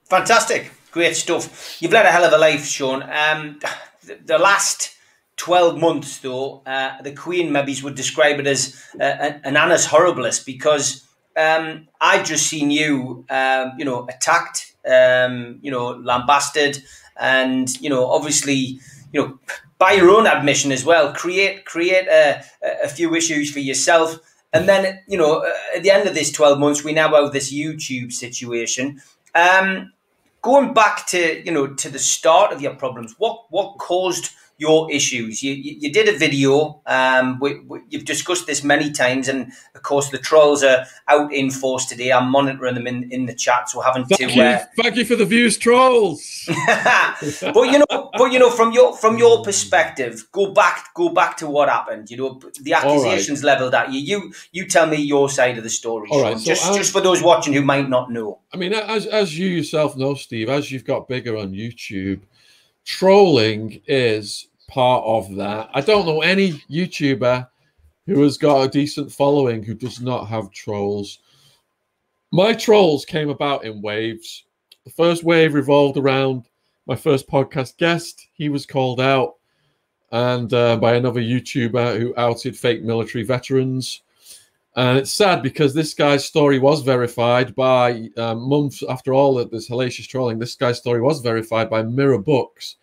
Fantastic. 0.05 0.73
Great 0.91 1.17
stuff. 1.17 1.77
You've 1.81 1.93
led 1.93 2.07
a 2.07 2.11
hell 2.11 2.25
of 2.25 2.33
a 2.33 2.39
life, 2.39 2.65
Shaun. 2.65 3.03
Um, 3.03 3.59
the, 4.05 4.19
the 4.25 4.39
last 4.39 4.95
12 5.37 5.79
months, 5.79 6.19
though, 6.19 6.63
uh, 6.65 7.01
the 7.03 7.13
Queen 7.13 7.53
maybe 7.53 7.77
would 7.83 7.95
describe 7.95 8.41
it 8.41 8.47
as 8.47 8.83
uh, 9.01 9.05
an 9.45 9.57
annus 9.57 9.87
horribilis 9.87 10.45
because 10.45 11.07
um, 11.37 11.89
I've 12.01 12.25
just 12.25 12.47
seen 12.47 12.71
you, 12.71 13.25
um, 13.29 13.73
you 13.79 13.85
know, 13.85 14.07
attacked, 14.09 14.75
um, 14.89 15.59
you 15.61 15.71
know, 15.71 15.89
lambasted, 15.91 16.83
and, 17.19 17.69
you 17.81 17.91
know, 17.91 18.07
obviously, 18.07 18.79
you 19.13 19.21
know, 19.21 19.39
by 19.79 19.93
your 19.93 20.11
own 20.11 20.27
admission 20.27 20.73
as 20.73 20.85
well, 20.85 21.13
create 21.13 21.65
create 21.65 22.09
a, 22.09 22.43
a 22.83 22.89
few 22.89 23.15
issues 23.15 23.51
for 23.51 23.61
yourself. 23.61 24.19
And 24.53 24.69
then, 24.69 25.01
you 25.07 25.19
know, 25.19 25.45
at 25.75 25.83
the 25.83 25.91
end 25.91 26.09
of 26.09 26.15
this 26.15 26.33
12 26.33 26.59
months, 26.59 26.83
we 26.83 26.93
now 26.93 27.15
have 27.15 27.33
this 27.33 27.53
YouTube 27.53 28.13
situation. 28.13 29.03
Um, 29.35 29.93
going 30.41 30.73
back 30.73 31.07
to, 31.09 31.45
you 31.45 31.53
know, 31.53 31.67
to 31.67 31.89
the 31.91 31.99
start 31.99 32.53
of 32.53 32.63
your 32.63 32.75
problems, 32.75 33.15
what, 33.19 33.45
what 33.51 33.77
caused 33.79 34.31
your 34.59 34.91
issues. 34.91 35.43
You, 35.43 35.53
you, 35.53 35.77
you 35.81 35.93
did 35.93 36.09
a 36.09 36.17
video. 36.17 36.81
Um, 36.87 37.39
we, 37.41 37.61
we, 37.61 37.81
you've 37.91 38.07
discussed 38.07 38.47
this 38.47 38.65
many 38.65 38.91
times, 38.91 39.29
and 39.29 39.53
of 39.75 39.83
course, 39.83 40.09
the 40.09 40.19
trolls 40.19 40.65
are 40.65 40.87
out 41.09 41.33
in 41.33 41.51
force 41.51 41.85
today. 41.85 42.13
I'm 42.13 42.31
monitoring 42.31 42.75
them 42.75 42.87
in, 42.87 43.11
in 43.13 43.27
the 43.27 43.35
chat, 43.35 43.69
so 43.69 43.81
having 43.81 44.07
thank 44.07 44.31
to. 44.31 44.35
You, 44.35 44.43
uh... 44.43 44.65
Thank 44.81 44.97
you 44.97 45.05
for 45.05 45.17
the 45.17 45.27
views, 45.27 45.59
trolls. 45.59 46.49
but 46.67 47.63
you 47.65 47.79
know, 47.79 48.11
but 48.17 48.33
you 48.33 48.39
know, 48.39 48.51
from 48.51 48.73
your 48.73 48.97
from 48.97 49.19
your 49.19 49.45
perspective, 49.45 50.27
go 50.33 50.53
back 50.53 50.95
go 50.95 51.11
back 51.11 51.37
to 51.39 51.47
what 51.47 51.69
happened. 51.69 52.11
You 52.11 52.17
know, 52.17 52.41
the 52.63 52.73
accusations 52.73 53.43
right. 53.43 53.53
leveled 53.53 53.75
at 53.75 53.93
you. 53.93 54.01
You 54.01 54.33
you 54.53 54.67
tell 54.67 54.87
me 54.87 54.97
your 54.97 55.29
side 55.29 55.59
of 55.59 55.65
the 55.65 55.71
story. 55.71 56.09
All 56.11 56.23
right, 56.23 56.39
so 56.39 56.47
just 56.47 56.67
as, 56.67 56.77
just 56.77 56.93
for 56.93 57.03
those 57.03 57.23
watching 57.23 57.53
who 57.53 57.63
might 57.63 57.91
not 57.91 58.11
know. 58.11 58.39
I 58.55 58.57
mean, 58.57 58.73
as 58.73 59.05
as 59.07 59.39
you 59.39 59.49
yourself 59.49 59.97
know, 59.97 60.15
Steve, 60.15 60.49
as 60.49 60.73
you've 60.73 60.85
got 60.85 61.09
bigger 61.09 61.37
on 61.37 61.53
YouTube 61.53 62.21
trolling 62.87 63.83
is 63.87 64.49
part 64.69 65.05
of 65.05 65.35
that. 65.37 65.69
I 65.75 65.83
don't 65.83 66.07
know 66.07 66.23
any 66.23 66.53
YouTuber 66.71 67.47
who 68.07 68.23
has 68.23 68.39
got 68.39 68.63
a 68.63 68.69
decent 68.69 69.13
following 69.13 69.63
who 69.63 69.75
does 69.75 70.01
not 70.01 70.29
have 70.29 70.53
trolls. 70.53 71.19
My 72.33 72.55
trolls 72.55 73.05
came 73.05 73.29
about 73.29 73.65
in 73.65 73.83
waves. 73.83 74.45
The 74.85 74.91
first 74.91 75.25
wave 75.25 75.55
revolved 75.55 75.99
around 75.99 76.45
my 76.87 76.95
first 76.95 77.29
podcast 77.29 77.77
guest. 77.77 78.29
He 78.33 78.49
was 78.49 78.65
called 78.65 79.01
out 79.01 79.35
and 80.13 80.53
uh, 80.55 80.77
by 80.77 80.95
another 80.95 81.21
YouTuber 81.21 81.99
who 81.99 82.15
outed 82.17 82.57
fake 82.57 82.85
military 82.85 83.25
veterans. 83.25 84.03
And 84.77 84.99
it's 84.99 85.13
sad 85.13 85.43
because 85.43 85.73
this 85.73 85.95
guy's 85.95 86.27
story 86.27 86.59
was 86.59 86.83
verified 86.83 87.55
by 87.55 88.11
um, 88.19 88.47
months 88.47 88.83
after 88.87 89.15
all 89.15 89.39
of 89.39 89.51
this 89.51 89.71
hellacious 89.71 90.07
trolling. 90.07 90.39
This 90.39 90.55
guy's 90.55 90.77
story 90.77 91.01
was 91.01 91.23
verified 91.23 91.71
by 91.71 91.83
Mirror 91.83 92.19
Books. 92.19 92.77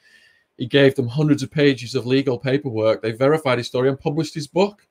He 0.58 0.66
gave 0.66 0.96
them 0.96 1.08
hundreds 1.08 1.44
of 1.44 1.52
pages 1.52 1.94
of 1.94 2.08
legal 2.08 2.40
paperwork. 2.40 3.04
They 3.04 3.12
verified 3.12 3.60
his 3.60 3.68
story 3.68 3.90
and 3.90 4.00
published 4.00 4.34
his 4.34 4.48
book. 4.48 4.88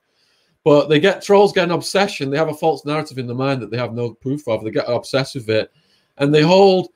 But 0.64 0.88
they 0.88 1.00
get 1.00 1.22
trolls 1.22 1.52
get 1.52 1.64
an 1.64 1.72
obsession. 1.72 2.30
They 2.30 2.38
have 2.38 2.48
a 2.48 2.54
false 2.54 2.84
narrative 2.84 3.18
in 3.18 3.26
their 3.26 3.34
mind 3.34 3.62
that 3.62 3.72
they 3.72 3.78
have 3.78 3.94
no 3.94 4.14
proof 4.14 4.46
of. 4.46 4.62
They 4.62 4.70
get 4.70 4.88
obsessed 4.88 5.34
with 5.34 5.50
it, 5.50 5.72
and 6.18 6.32
they 6.32 6.42
hold 6.42 6.90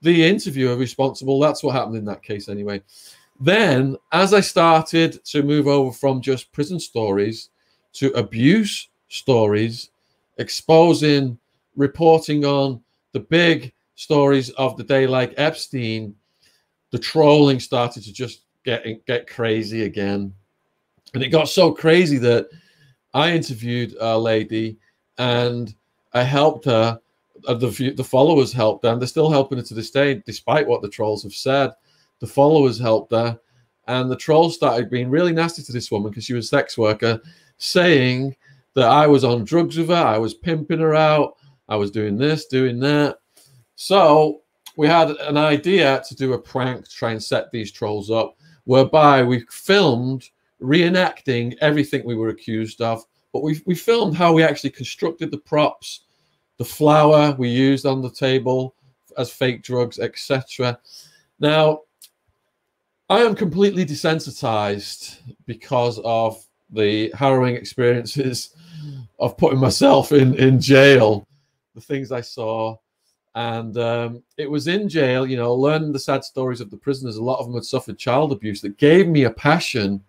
the 0.00 0.26
interviewer 0.26 0.76
responsible. 0.76 1.38
That's 1.38 1.62
what 1.62 1.74
happened 1.74 1.96
in 1.96 2.06
that 2.06 2.22
case, 2.22 2.48
anyway. 2.48 2.80
Then, 3.38 3.96
as 4.12 4.32
I 4.32 4.40
started 4.40 5.22
to 5.26 5.42
move 5.42 5.66
over 5.66 5.92
from 5.92 6.22
just 6.22 6.50
prison 6.52 6.80
stories 6.80 7.50
to 7.94 8.10
abuse 8.12 8.89
stories, 9.10 9.90
exposing, 10.38 11.38
reporting 11.76 12.46
on 12.46 12.80
the 13.12 13.20
big 13.20 13.72
stories 13.96 14.48
of 14.50 14.76
the 14.76 14.84
day, 14.84 15.06
like 15.06 15.34
Epstein, 15.36 16.14
the 16.90 16.98
trolling 16.98 17.60
started 17.60 18.02
to 18.04 18.12
just 18.12 18.42
get 18.64 18.84
get 19.06 19.28
crazy 19.28 19.84
again, 19.84 20.32
and 21.12 21.22
it 21.22 21.28
got 21.28 21.48
so 21.48 21.70
crazy 21.70 22.16
that 22.18 22.48
I 23.12 23.32
interviewed 23.32 23.96
a 24.00 24.18
lady 24.18 24.78
and 25.18 25.74
I 26.14 26.22
helped 26.22 26.64
her. 26.64 26.98
Uh, 27.46 27.54
the 27.54 27.92
the 27.96 28.04
followers 28.04 28.52
helped 28.52 28.84
her, 28.84 28.92
and 28.92 29.00
they're 29.00 29.08
still 29.08 29.30
helping 29.30 29.58
her 29.58 29.64
to 29.64 29.74
this 29.74 29.90
day, 29.90 30.22
despite 30.26 30.66
what 30.66 30.82
the 30.82 30.88
trolls 30.88 31.22
have 31.22 31.34
said. 31.34 31.70
The 32.20 32.26
followers 32.26 32.78
helped 32.78 33.12
her, 33.12 33.38
and 33.86 34.10
the 34.10 34.16
trolls 34.16 34.54
started 34.54 34.90
being 34.90 35.10
really 35.10 35.32
nasty 35.32 35.62
to 35.62 35.72
this 35.72 35.90
woman 35.90 36.10
because 36.10 36.24
she 36.24 36.34
was 36.34 36.46
a 36.46 36.48
sex 36.48 36.76
worker, 36.76 37.20
saying 37.56 38.36
that 38.74 38.88
I 38.88 39.06
was 39.06 39.24
on 39.24 39.44
drugs 39.44 39.76
with 39.76 39.88
her, 39.88 39.94
I 39.94 40.18
was 40.18 40.34
pimping 40.34 40.80
her 40.80 40.94
out, 40.94 41.36
I 41.68 41.76
was 41.76 41.90
doing 41.90 42.16
this, 42.16 42.46
doing 42.46 42.78
that. 42.80 43.18
So 43.76 44.42
we 44.76 44.86
had 44.86 45.10
an 45.10 45.36
idea 45.36 46.02
to 46.08 46.14
do 46.14 46.32
a 46.32 46.38
prank 46.38 46.84
to 46.84 46.90
try 46.90 47.12
and 47.12 47.22
set 47.22 47.50
these 47.50 47.72
trolls 47.72 48.10
up, 48.10 48.36
whereby 48.64 49.22
we 49.22 49.44
filmed 49.50 50.28
reenacting 50.62 51.56
everything 51.60 52.04
we 52.04 52.14
were 52.14 52.28
accused 52.28 52.80
of, 52.80 53.02
but 53.32 53.42
we, 53.42 53.60
we 53.66 53.74
filmed 53.74 54.16
how 54.16 54.32
we 54.32 54.42
actually 54.42 54.70
constructed 54.70 55.30
the 55.30 55.38
props, 55.38 56.04
the 56.58 56.64
flour 56.64 57.34
we 57.38 57.48
used 57.48 57.86
on 57.86 58.02
the 58.02 58.10
table 58.10 58.74
as 59.16 59.30
fake 59.30 59.62
drugs, 59.62 59.98
etc. 59.98 60.78
Now, 61.38 61.80
I 63.08 63.20
am 63.20 63.34
completely 63.34 63.84
desensitized 63.84 65.18
because 65.46 65.98
of 66.04 66.44
the 66.70 67.10
harrowing 67.16 67.56
experiences 67.56 68.54
of 69.18 69.36
putting 69.36 69.58
myself 69.58 70.12
in, 70.12 70.34
in 70.34 70.60
jail, 70.60 71.26
the 71.74 71.80
things 71.80 72.12
I 72.12 72.20
saw, 72.20 72.76
and 73.34 73.76
um, 73.78 74.22
it 74.36 74.50
was 74.50 74.66
in 74.66 74.88
jail, 74.88 75.26
you 75.26 75.36
know, 75.36 75.54
learning 75.54 75.92
the 75.92 75.98
sad 75.98 76.24
stories 76.24 76.60
of 76.60 76.70
the 76.70 76.76
prisoners. 76.76 77.16
A 77.16 77.22
lot 77.22 77.38
of 77.38 77.46
them 77.46 77.54
had 77.54 77.64
suffered 77.64 77.98
child 77.98 78.32
abuse 78.32 78.60
that 78.62 78.76
gave 78.76 79.06
me 79.06 79.24
a 79.24 79.30
passion 79.30 80.02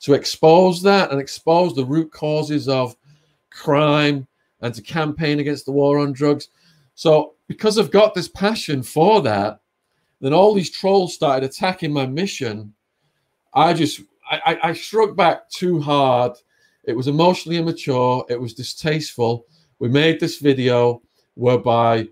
to 0.00 0.14
expose 0.14 0.82
that 0.82 1.10
and 1.10 1.20
expose 1.20 1.74
the 1.74 1.84
root 1.84 2.10
causes 2.10 2.68
of 2.68 2.96
crime 3.50 4.26
and 4.60 4.74
to 4.74 4.82
campaign 4.82 5.38
against 5.38 5.66
the 5.66 5.72
war 5.72 5.98
on 5.98 6.12
drugs. 6.12 6.48
So, 6.94 7.34
because 7.46 7.78
I've 7.78 7.90
got 7.90 8.14
this 8.14 8.28
passion 8.28 8.82
for 8.82 9.22
that, 9.22 9.60
then 10.20 10.32
all 10.32 10.52
these 10.52 10.70
trolls 10.70 11.14
started 11.14 11.48
attacking 11.48 11.92
my 11.92 12.06
mission. 12.06 12.74
I 13.54 13.72
just, 13.72 14.00
I, 14.28 14.40
I, 14.44 14.68
I 14.70 14.72
struck 14.72 15.14
back 15.14 15.48
too 15.48 15.80
hard. 15.80 16.32
It 16.88 16.96
was 16.96 17.06
emotionally 17.08 17.58
immature. 17.58 18.24
It 18.28 18.40
was 18.40 18.54
distasteful. 18.54 19.46
We 19.78 19.88
made 19.88 20.18
this 20.18 20.38
video 20.38 21.02
whereby 21.34 22.08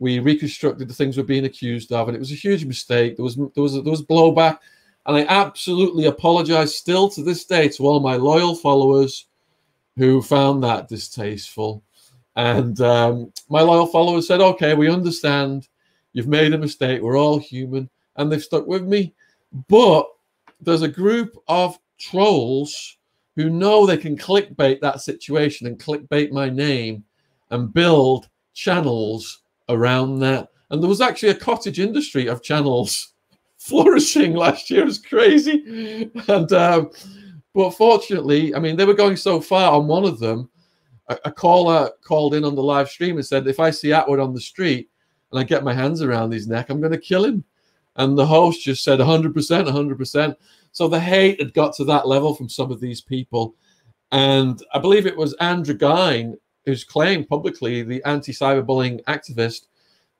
We 0.00 0.18
reconstructed 0.18 0.88
the 0.88 0.94
things 0.94 1.16
we're 1.18 1.24
being 1.24 1.44
accused 1.44 1.92
of, 1.92 2.08
and 2.08 2.16
it 2.16 2.20
was 2.20 2.32
a 2.32 2.34
huge 2.46 2.64
mistake. 2.64 3.16
There 3.16 3.22
was 3.22 3.36
there 3.36 3.62
was 3.62 3.74
there 3.74 3.82
was 3.82 4.02
blowback, 4.02 4.58
and 5.04 5.14
I 5.16 5.26
absolutely 5.26 6.06
apologize 6.06 6.74
still 6.74 7.10
to 7.10 7.22
this 7.22 7.44
day 7.44 7.68
to 7.68 7.86
all 7.86 8.00
my 8.00 8.16
loyal 8.16 8.54
followers 8.54 9.26
who 9.98 10.22
found 10.22 10.64
that 10.64 10.88
distasteful. 10.88 11.82
And 12.34 12.80
um, 12.80 13.32
my 13.50 13.60
loyal 13.60 13.86
followers 13.86 14.26
said, 14.26 14.40
"Okay, 14.40 14.74
we 14.74 14.88
understand. 14.88 15.68
You've 16.14 16.28
made 16.28 16.54
a 16.54 16.58
mistake. 16.58 17.02
We're 17.02 17.18
all 17.18 17.38
human," 17.38 17.90
and 18.16 18.32
they've 18.32 18.42
stuck 18.42 18.66
with 18.66 18.84
me. 18.84 19.14
But 19.68 20.06
there's 20.62 20.82
a 20.82 20.88
group 20.88 21.36
of 21.46 21.78
trolls 21.98 22.96
who 23.40 23.50
know 23.50 23.86
they 23.86 23.96
can 23.96 24.16
clickbait 24.16 24.80
that 24.80 25.00
situation 25.00 25.66
and 25.66 25.78
clickbait 25.78 26.30
my 26.30 26.50
name 26.50 27.04
and 27.50 27.72
build 27.72 28.28
channels 28.54 29.42
around 29.68 30.18
that. 30.18 30.48
And 30.70 30.82
there 30.82 30.88
was 30.88 31.00
actually 31.00 31.30
a 31.30 31.34
cottage 31.34 31.80
industry 31.80 32.26
of 32.26 32.42
channels 32.42 33.14
flourishing 33.58 34.34
last 34.34 34.70
year. 34.70 34.82
It 34.82 34.86
was 34.86 34.98
crazy. 34.98 36.10
And 36.28 36.52
um, 36.52 36.90
but 37.54 37.70
fortunately, 37.70 38.54
I 38.54 38.60
mean, 38.60 38.76
they 38.76 38.84
were 38.84 38.94
going 38.94 39.16
so 39.16 39.40
far 39.40 39.72
on 39.72 39.86
one 39.86 40.04
of 40.04 40.18
them. 40.18 40.48
A, 41.08 41.18
a 41.24 41.32
caller 41.32 41.90
called 42.04 42.34
in 42.34 42.44
on 42.44 42.54
the 42.54 42.62
live 42.62 42.88
stream 42.88 43.16
and 43.16 43.26
said, 43.26 43.46
"If 43.46 43.58
I 43.58 43.70
see 43.70 43.88
Attwood 43.88 44.22
on 44.22 44.34
the 44.34 44.40
street 44.40 44.88
and 45.32 45.40
I 45.40 45.44
get 45.44 45.64
my 45.64 45.72
hands 45.72 46.02
around 46.02 46.30
his 46.30 46.46
neck, 46.46 46.70
I'm 46.70 46.80
going 46.80 46.92
to 46.92 46.98
kill 46.98 47.24
him." 47.24 47.44
And 47.96 48.16
the 48.16 48.26
host 48.26 48.62
just 48.62 48.84
said 48.84 49.00
100%, 49.00 49.32
100%. 49.32 50.36
So 50.72 50.88
the 50.88 51.00
hate 51.00 51.40
had 51.40 51.54
got 51.54 51.74
to 51.74 51.84
that 51.84 52.06
level 52.06 52.34
from 52.34 52.48
some 52.48 52.70
of 52.70 52.80
these 52.80 53.00
people. 53.00 53.54
And 54.12 54.62
I 54.72 54.78
believe 54.78 55.06
it 55.06 55.16
was 55.16 55.34
Andrew 55.34 55.74
Gine 55.74 56.36
who's 56.66 56.84
claimed 56.84 57.28
publicly, 57.28 57.82
the 57.82 58.02
anti 58.04 58.32
cyberbullying 58.32 59.02
activist, 59.04 59.66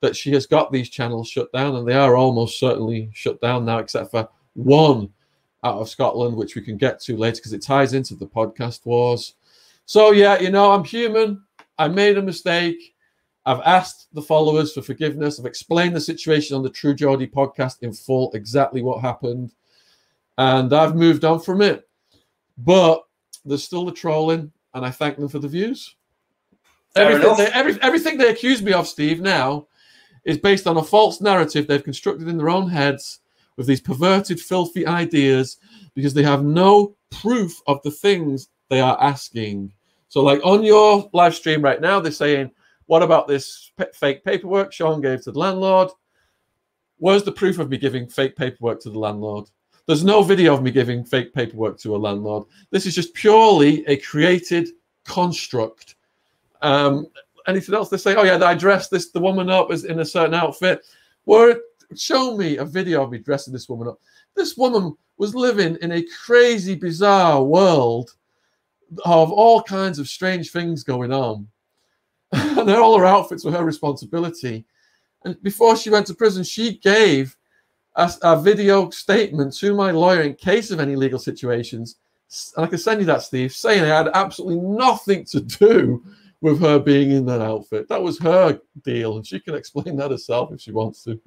that 0.01 0.17
she 0.17 0.33
has 0.33 0.47
got 0.47 0.73
these 0.73 0.89
channels 0.89 1.29
shut 1.29 1.53
down. 1.53 1.77
And 1.77 1.87
they 1.87 1.95
are 1.95 2.17
almost 2.17 2.59
certainly 2.59 3.11
shut 3.13 3.41
down 3.41 3.65
now, 3.65 3.79
except 3.79 4.11
for 4.11 4.29
one 4.55 5.11
out 5.63 5.77
of 5.77 5.89
Scotland, 5.89 6.37
which 6.37 6.57
we 6.57 6.63
can 6.63 6.77
get 6.77 7.01
to 7.03 7.17
later 7.17 7.37
because 7.37 7.53
it 7.53 7.63
ties 7.63 7.93
into 7.93 8.15
the 8.15 8.27
podcast 8.27 8.87
wars. 8.87 9.35
So, 9.85 10.13
yeah, 10.13 10.39
you 10.39 10.51
know, 10.51 10.73
I'm 10.73 10.85
human. 10.85 11.43
I 11.79 11.89
made 11.89 12.17
a 12.17 12.23
mistake. 12.23 12.95
I've 13.45 13.61
asked 13.61 14.09
the 14.13 14.23
followers 14.23 14.73
for 14.73 14.83
forgiveness. 14.83 15.39
I've 15.39 15.47
explained 15.47 15.97
the 15.97 16.01
situation 16.01 16.57
on 16.57 16.63
the 16.63 16.71
True 16.71 16.95
Geordie 16.95 17.27
podcast 17.27 17.83
in 17.83 17.93
full, 17.93 18.31
exactly 18.33 18.83
what 18.83 19.01
happened 19.01 19.53
and 20.39 20.73
I've 20.73 20.97
moved 20.97 21.25
on 21.25 21.41
from 21.41 21.63
it. 21.63 21.89
But 22.59 23.03
there's 23.45 23.65
still 23.65 23.85
the 23.85 23.93
trolling, 23.93 24.53
and 24.75 24.85
I 24.85 24.91
thank 24.91 25.17
them 25.17 25.29
for 25.29 25.39
the 25.39 25.49
views. 25.49 25.97
everything 26.97 27.37
they, 27.37 27.47
every, 27.47 27.81
everything 27.83 28.19
they 28.19 28.31
accuse 28.31 28.63
me 28.63 28.73
of, 28.73 28.87
Steve, 28.87 29.21
now 29.21 29.67
is 30.25 30.39
based 30.39 30.67
on 30.67 30.77
a 30.77 30.83
false 30.83 31.21
narrative 31.21 31.67
they've 31.67 31.83
constructed 31.83 32.29
in 32.29 32.37
their 32.37 32.51
own 32.51 32.69
heads 32.69 33.21
with 33.57 33.67
these 33.67 33.81
perverted, 33.81 34.41
filthy 34.41 34.87
ideas 34.87 35.59
because 35.95 36.15
they 36.15 36.23
have 36.23 36.45
no 36.45 36.97
proof 37.11 37.61
of 37.67 37.81
the 37.83 37.91
things 37.91 38.49
they 38.69 38.81
are 38.81 39.01
asking. 39.03 39.73
So, 40.09 40.23
like 40.23 40.41
on 40.45 40.63
your 40.63 41.09
live 41.13 41.35
stream 41.35 41.63
right 41.63 41.81
now, 41.81 42.01
they're 42.01 42.13
saying, 42.13 42.51
What 42.87 43.03
about 43.03 43.29
this 43.29 43.73
fake 43.95 44.25
paperwork 44.25 44.73
Shaun 44.73 45.01
gave 45.01 45.23
to 45.23 45.33
the 45.33 45.39
landlord? 45.39 45.91
Where's 46.99 47.23
the 47.23 47.33
proof 47.33 47.59
of 47.59 47.71
me 47.71 47.79
giving 47.79 48.09
fake 48.09 48.37
paperwork 48.37 48.81
to 48.81 48.91
the 48.91 48.99
landlord? 48.99 49.49
There's 49.87 50.05
no 50.05 50.23
video 50.23 50.55
of 50.55 50.63
me 50.63 50.71
giving 50.71 51.05
fake 51.05 51.35
paperwork 51.35 51.79
to 51.81 51.97
a 51.97 51.99
landlord. 51.99 52.45
This 52.71 52.87
is 52.87 52.95
just 52.95 53.15
purely 53.15 53.85
a 53.87 53.97
created 53.97 54.69
construct. 55.05 55.97
Um, 56.63 57.07
anything 57.47 57.75
else? 57.75 57.89
They 57.89 57.97
say, 57.97 58.15
oh 58.15 58.23
yeah, 58.23 58.43
I 58.45 58.55
dressed 58.55 58.91
this 58.91 59.11
the 59.11 59.21
woman 59.21 59.51
up 59.51 59.71
as 59.71 59.85
in 59.85 60.01
a 60.01 60.05
certain 60.05 60.35
outfit. 60.35 60.85
Show 61.97 62.37
me 62.37 62.59
a 62.59 62.65
video 62.65 63.03
of 63.03 63.11
me 63.11 63.19
dressing 63.19 63.53
this 63.53 63.69
woman 63.69 63.89
up. 63.89 64.01
This 64.37 64.57
woman 64.57 64.97
was 65.19 65.35
living 65.35 65.77
in 65.83 65.93
a 65.93 66.07
crazy, 66.25 66.75
bizarre 66.75 67.43
world 67.43 68.15
of 69.05 69.33
all 69.33 69.63
kinds 69.63 69.99
of 69.99 70.09
strange 70.09 70.51
things 70.51 70.85
going 70.85 71.13
on. 71.13 71.49
and 72.33 72.71
all 72.71 72.99
her 72.99 73.05
outfits 73.05 73.45
were 73.45 73.51
her 73.53 73.65
responsibility. 73.65 74.65
And 75.25 75.41
before 75.43 75.77
she 75.77 75.91
went 75.91 76.07
to 76.07 76.15
prison, 76.15 76.45
she 76.45 76.79
gave 76.79 77.37
a, 77.97 78.13
a, 78.23 78.41
video 78.41 78.91
statement 78.91 79.55
to 79.57 79.75
my 79.75 79.91
lawyer 79.91 80.23
in 80.23 80.35
case 80.35 80.71
of 80.71 80.81
any 80.81 80.97
legal 80.97 81.19
situations. 81.19 81.97
And 82.57 82.65
I 82.65 82.69
can 82.69 82.79
send 82.79 83.01
you 83.01 83.07
that, 83.07 83.23
Steve, 83.23 83.53
saying 83.53 83.83
I 83.83 83.97
had 83.97 84.09
absolutely 84.15 84.61
nothing 84.61 85.25
to 85.27 85.41
do 85.41 86.05
with 86.41 86.61
her 86.61 86.79
being 86.79 87.11
in 87.11 87.27
that 87.27 87.41
outfit. 87.41 87.89
That 87.89 88.03
was 88.03 88.19
her 88.21 88.61
deal, 88.83 89.17
and 89.17 89.27
she 89.27 89.41
can 89.41 89.55
explain 89.55 89.97
that 89.97 90.11
herself 90.11 90.53
if 90.53 90.61
she 90.61 90.73
wants 90.73 91.05
to. 91.05 91.21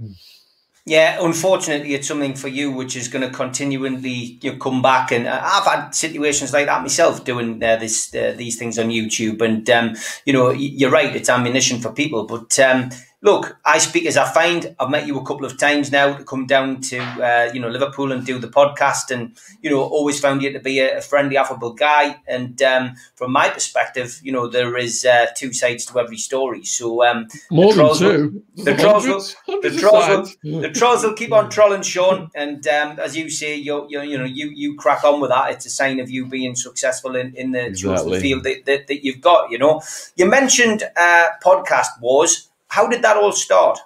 Yeah, 0.86 1.20
unfortunately, 1.22 1.94
it's 1.94 2.10
something 2.10 2.36
for 2.36 2.50
you 2.50 2.70
which 2.70 2.98
is 2.98 3.08
going 3.08 3.22
to 3.22 3.34
continually 3.34 4.38
you 4.42 4.52
know, 4.52 4.58
come 4.58 4.82
back, 4.82 5.14
and 5.14 5.28
uh, 5.28 5.40
I've 5.42 5.66
had 5.66 5.92
situations 5.92 6.52
like 6.52 6.66
that 6.66 6.82
myself 6.82 7.24
doing 7.24 7.64
uh, 7.64 7.78
this 7.78 8.14
uh, 8.14 8.34
these 8.36 8.58
things 8.58 8.78
on 8.78 8.90
YouTube, 8.90 9.42
and 9.42 9.70
um, 9.70 9.96
you 10.26 10.34
know 10.34 10.52
you're 10.52 10.92
right, 10.92 11.16
it's 11.16 11.30
ammunition 11.30 11.80
for 11.80 11.94
people, 11.94 12.26
but 12.26 12.60
um, 12.60 12.90
look, 13.24 13.58
I 13.66 13.80
speak 13.80 14.06
as 14.06 14.18
I 14.18 14.32
find. 14.32 14.76
I've 14.80 14.90
met 14.90 15.08
you 15.08 15.18
a 15.18 15.26
couple 15.26 15.46
of 15.46 15.58
times 15.58 15.92
now 15.92 16.16
to 16.16 16.24
come 16.24 16.46
down 16.46 16.82
to 16.82 17.00
uh, 17.00 17.52
you 17.54 17.60
know 17.60 17.70
Liverpool 17.70 18.12
and 18.12 18.24
do 18.24 18.38
the 18.38 18.48
podcast, 18.48 19.10
and 19.10 19.36
you 19.62 19.70
know 19.72 19.82
always 19.82 20.20
found 20.20 20.44
you 20.44 20.54
to 20.54 20.60
be 20.60 20.80
a, 20.80 21.02
friendly, 21.02 21.38
affable 21.38 21.74
guy. 21.74 22.18
And 22.28 22.62
um, 22.62 22.96
from 23.16 23.32
my 23.32 23.50
perspective, 23.50 24.20
you 24.22 24.32
know 24.32 24.48
there 24.48 24.78
is 24.78 25.06
uh, 25.06 25.28
two 25.36 25.54
sides 25.54 25.86
to 25.88 26.00
every 26.00 26.18
story. 26.18 26.64
So 26.66 27.04
um, 27.04 27.28
more 27.50 27.74
than 27.74 27.98
two. 27.98 28.44
Will, 28.56 28.66
the 28.66 28.76
trolls 28.76 29.08
will, 29.08 29.62
the 29.62 29.70
trolls 29.72 30.38
will, 30.44 30.62
the 30.62 30.70
trolls 30.70 31.04
will 31.04 31.14
keep 31.14 31.32
on 31.32 31.50
trolling 31.50 31.82
Shaun, 31.82 32.30
and 32.36 32.68
um, 32.68 33.00
as 33.00 33.18
you 33.18 33.30
say, 33.30 33.56
you 33.56 33.88
you 33.90 34.18
know 34.18 34.26
you 34.26 34.50
you 34.50 34.76
crack 34.76 35.04
on 35.04 35.22
with 35.22 35.32
that. 35.32 35.52
It's 35.52 35.66
a 35.66 35.72
sign 35.72 36.00
of 36.00 36.10
you 36.10 36.28
being 36.28 36.56
successful 36.56 37.16
in 37.16 37.34
in 37.36 37.52
the 37.52 37.68
exactly. 37.68 37.96
chosen 37.98 38.22
field 38.22 38.44
that, 38.44 38.66
that, 38.66 38.88
that, 38.88 39.04
you've 39.04 39.22
got. 39.22 39.50
You 39.50 39.58
know, 39.58 39.82
you 40.16 40.26
mentioned 40.26 40.84
uh, 40.98 41.28
podcast 41.44 42.02
wars 42.02 42.50
how 42.74 42.88
did 42.88 43.04
that 43.04 43.18
all 43.18 43.32
start? 43.32 43.78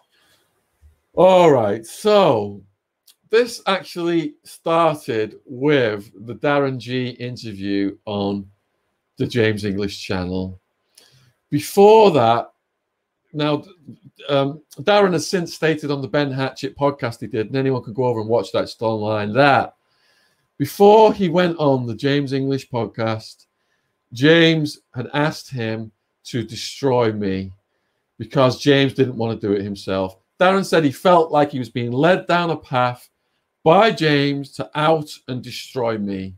All 1.13 1.51
right. 1.51 1.85
So 1.85 2.63
this 3.29 3.61
actually 3.67 4.35
started 4.45 5.41
with 5.45 6.09
the 6.25 6.35
Darren 6.35 6.77
G 6.77 7.09
interview 7.09 7.97
on 8.05 8.49
the 9.17 9.27
James 9.27 9.65
English 9.65 10.01
channel. 10.01 10.61
Before 11.49 12.11
that, 12.11 12.53
now 13.33 13.65
um, 14.29 14.61
Darren 14.79 15.11
has 15.11 15.27
since 15.27 15.53
stated 15.53 15.91
on 15.91 16.01
the 16.01 16.07
Ben 16.07 16.31
Hatchett 16.31 16.77
podcast 16.77 17.19
he 17.19 17.27
did, 17.27 17.47
and 17.47 17.57
anyone 17.57 17.83
can 17.83 17.93
go 17.93 18.05
over 18.05 18.21
and 18.21 18.29
watch 18.29 18.53
that. 18.53 18.63
It's 18.63 18.81
online. 18.81 19.33
That 19.33 19.75
before 20.57 21.13
he 21.13 21.27
went 21.27 21.57
on 21.57 21.87
the 21.87 21.95
James 21.95 22.31
English 22.31 22.69
podcast, 22.69 23.47
James 24.13 24.79
had 24.95 25.09
asked 25.13 25.51
him 25.51 25.91
to 26.23 26.41
destroy 26.41 27.11
me 27.11 27.51
because 28.17 28.61
James 28.61 28.93
didn't 28.93 29.17
want 29.17 29.39
to 29.39 29.47
do 29.47 29.53
it 29.53 29.63
himself. 29.63 30.17
Darren 30.39 30.65
said 30.65 30.83
he 30.83 30.91
felt 30.91 31.31
like 31.31 31.51
he 31.51 31.59
was 31.59 31.69
being 31.69 31.91
led 31.91 32.27
down 32.27 32.51
a 32.51 32.57
path 32.57 33.09
by 33.63 33.91
James 33.91 34.51
to 34.53 34.69
out 34.75 35.09
and 35.27 35.41
destroy 35.41 35.97
me. 35.97 36.35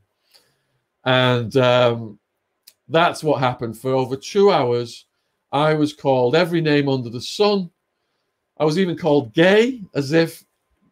And 1.06 1.56
um, 1.58 2.20
that's 2.88 3.24
what 3.24 3.40
happened. 3.40 3.78
For 3.78 3.92
over 3.92 4.16
two 4.16 4.52
hours, 4.52 5.06
I 5.52 5.74
was 5.74 5.94
called 5.94 6.36
every 6.36 6.62
name 6.62 6.90
under 6.90 7.10
the 7.10 7.22
sun. 7.22 7.70
I 8.58 8.66
was 8.66 8.78
even 8.78 8.98
called 8.98 9.34
gay, 9.34 9.82
as 9.96 10.12
if 10.12 10.44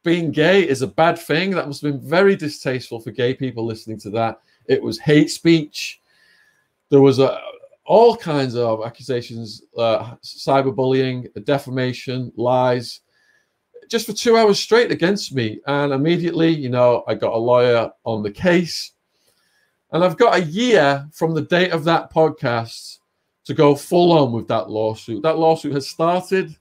being 0.03 0.31
gay 0.31 0.67
is 0.67 0.81
a 0.81 0.87
bad 0.87 1.19
thing. 1.19 1.51
That 1.51 1.67
must 1.67 1.81
have 1.81 1.91
been 1.91 2.09
very 2.09 2.35
distasteful 2.35 2.99
for 2.99 3.11
gay 3.11 3.33
people 3.33 3.65
listening 3.65 3.99
to 3.99 4.09
that. 4.11 4.41
It 4.67 4.81
was 4.81 4.99
hate 4.99 5.29
speech. 5.29 6.01
There 6.89 7.01
was 7.01 7.19
a, 7.19 7.41
all 7.87 8.17
kinds 8.17 8.55
of 8.55 8.85
accusations, 8.85 9.63
uh, 9.77 10.15
cyberbullying, 10.21 11.27
defamation, 11.45 12.33
lies, 12.35 12.99
just 13.89 14.05
for 14.05 14.11
two 14.11 14.35
hours 14.35 14.59
straight 14.59 14.91
against 14.91 15.33
me. 15.33 15.61
And 15.67 15.93
immediately, 15.93 16.49
you 16.49 16.67
know, 16.67 17.05
I 17.07 17.15
got 17.15 17.33
a 17.33 17.37
lawyer 17.37 17.89
on 18.03 18.23
the 18.23 18.31
case. 18.31 18.91
And 19.93 20.03
I've 20.03 20.17
got 20.17 20.35
a 20.35 20.43
year 20.43 21.07
from 21.13 21.33
the 21.33 21.43
date 21.43 21.71
of 21.71 21.85
that 21.85 22.11
podcast 22.11 22.99
to 23.45 23.53
go 23.53 23.73
full 23.73 24.11
on 24.11 24.33
with 24.33 24.49
that 24.49 24.69
lawsuit. 24.69 25.23
That 25.23 25.37
lawsuit 25.37 25.71
has 25.71 25.87
started, 25.87 26.53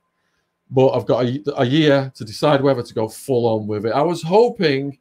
but 0.70 0.92
I've 0.92 1.06
got 1.06 1.24
a, 1.24 1.42
a 1.56 1.64
year 1.64 2.12
to 2.14 2.24
decide 2.24 2.62
whether 2.62 2.84
to 2.84 2.94
go 2.94 3.08
full 3.08 3.46
on 3.46 3.66
with 3.66 3.84
it. 3.84 3.92
I 3.92 4.02
was 4.02 4.22
hoping 4.22 4.96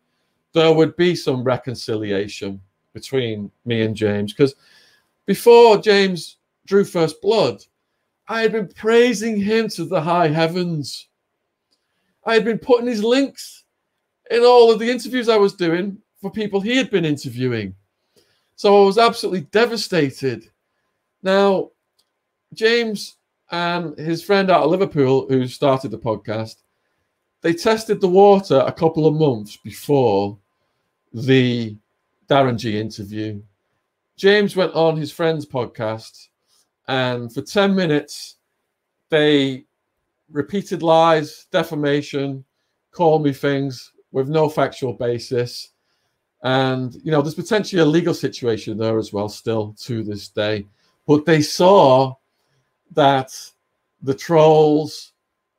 there 0.54 0.74
would 0.74 0.96
be 0.96 1.14
some 1.14 1.44
reconciliation 1.44 2.60
between 2.94 3.52
me 3.66 3.84
and 3.84 3.96
James 3.96 4.34
because 4.34 4.56
before 5.26 5.78
James 5.78 6.38
drew 6.66 6.84
first 6.84 7.22
blood, 7.22 7.64
I 8.28 8.42
had 8.42 8.52
been 8.52 8.68
praising 8.68 9.40
him 9.40 9.70
to 9.70 9.86
the 9.86 10.02
high 10.02 10.28
heavens. 10.28 11.08
I 12.26 12.34
had 12.34 12.46
been 12.46 12.58
putting 12.58 12.88
his 12.88 13.04
links 13.04 13.64
in 14.32 14.42
all 14.42 14.72
of 14.72 14.80
the 14.80 14.90
interviews 14.90 15.30
I 15.30 15.38
was 15.38 15.54
doing 15.54 15.98
for 16.22 16.32
people 16.32 16.60
he 16.60 16.76
had 16.76 16.90
been 16.90 17.06
interviewing. 17.06 17.76
So 18.56 18.82
I 18.82 18.86
was 18.86 18.98
absolutely 18.98 19.42
devastated. 19.52 20.50
Now, 21.22 21.72
James 22.54 23.18
and 23.52 23.98
his 23.98 24.24
friend 24.24 24.50
out 24.50 24.64
of 24.64 24.72
Liverpool 24.72 25.28
who 25.28 25.48
started 25.48 25.92
the 25.92 26.00
podcast, 26.00 26.56
they 27.42 27.54
tested 27.54 28.02
the 28.02 28.08
water 28.08 28.64
a 28.66 28.72
couple 28.72 29.06
of 29.06 29.14
months 29.14 29.58
before 29.58 30.38
the 31.14 31.76
Darren 32.28 32.58
G 32.58 32.80
interview. 32.80 33.42
James 34.18 34.56
went 34.56 34.74
on 34.74 34.96
his 34.96 35.12
friend's 35.12 35.46
podcast, 35.46 36.28
and 36.88 37.34
for 37.34 37.42
10 37.42 37.76
minutes, 37.76 38.38
they 39.10 39.66
repeated 40.32 40.82
lies, 40.82 41.48
defamation, 41.52 42.44
call 42.92 43.20
me 43.20 43.34
things 43.34 43.92
with 44.12 44.30
no 44.30 44.48
factual 44.50 44.94
basis. 44.94 45.72
And, 46.44 46.96
you 47.04 47.12
know, 47.12 47.22
there's 47.22 47.36
potentially 47.36 47.82
a 47.82 47.86
legal 47.86 48.14
situation 48.14 48.78
there 48.78 48.98
as 48.98 49.12
well, 49.12 49.28
still 49.28 49.76
to 49.82 50.04
this 50.04 50.30
day. 50.30 50.66
But 51.08 51.26
they 51.26 51.42
saw 51.42 52.16
that 52.92 53.32
the 54.02 54.14
trolls 54.14 55.14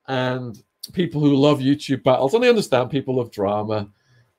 and 0.09 0.63
people 0.93 1.21
who 1.21 1.37
love 1.37 1.59
YouTube 1.59 2.05
battles, 2.05 2.35
and 2.35 2.43
they 2.43 2.49
understand 2.49 2.91
people 2.91 3.17
love 3.17 3.31
drama 3.31 3.89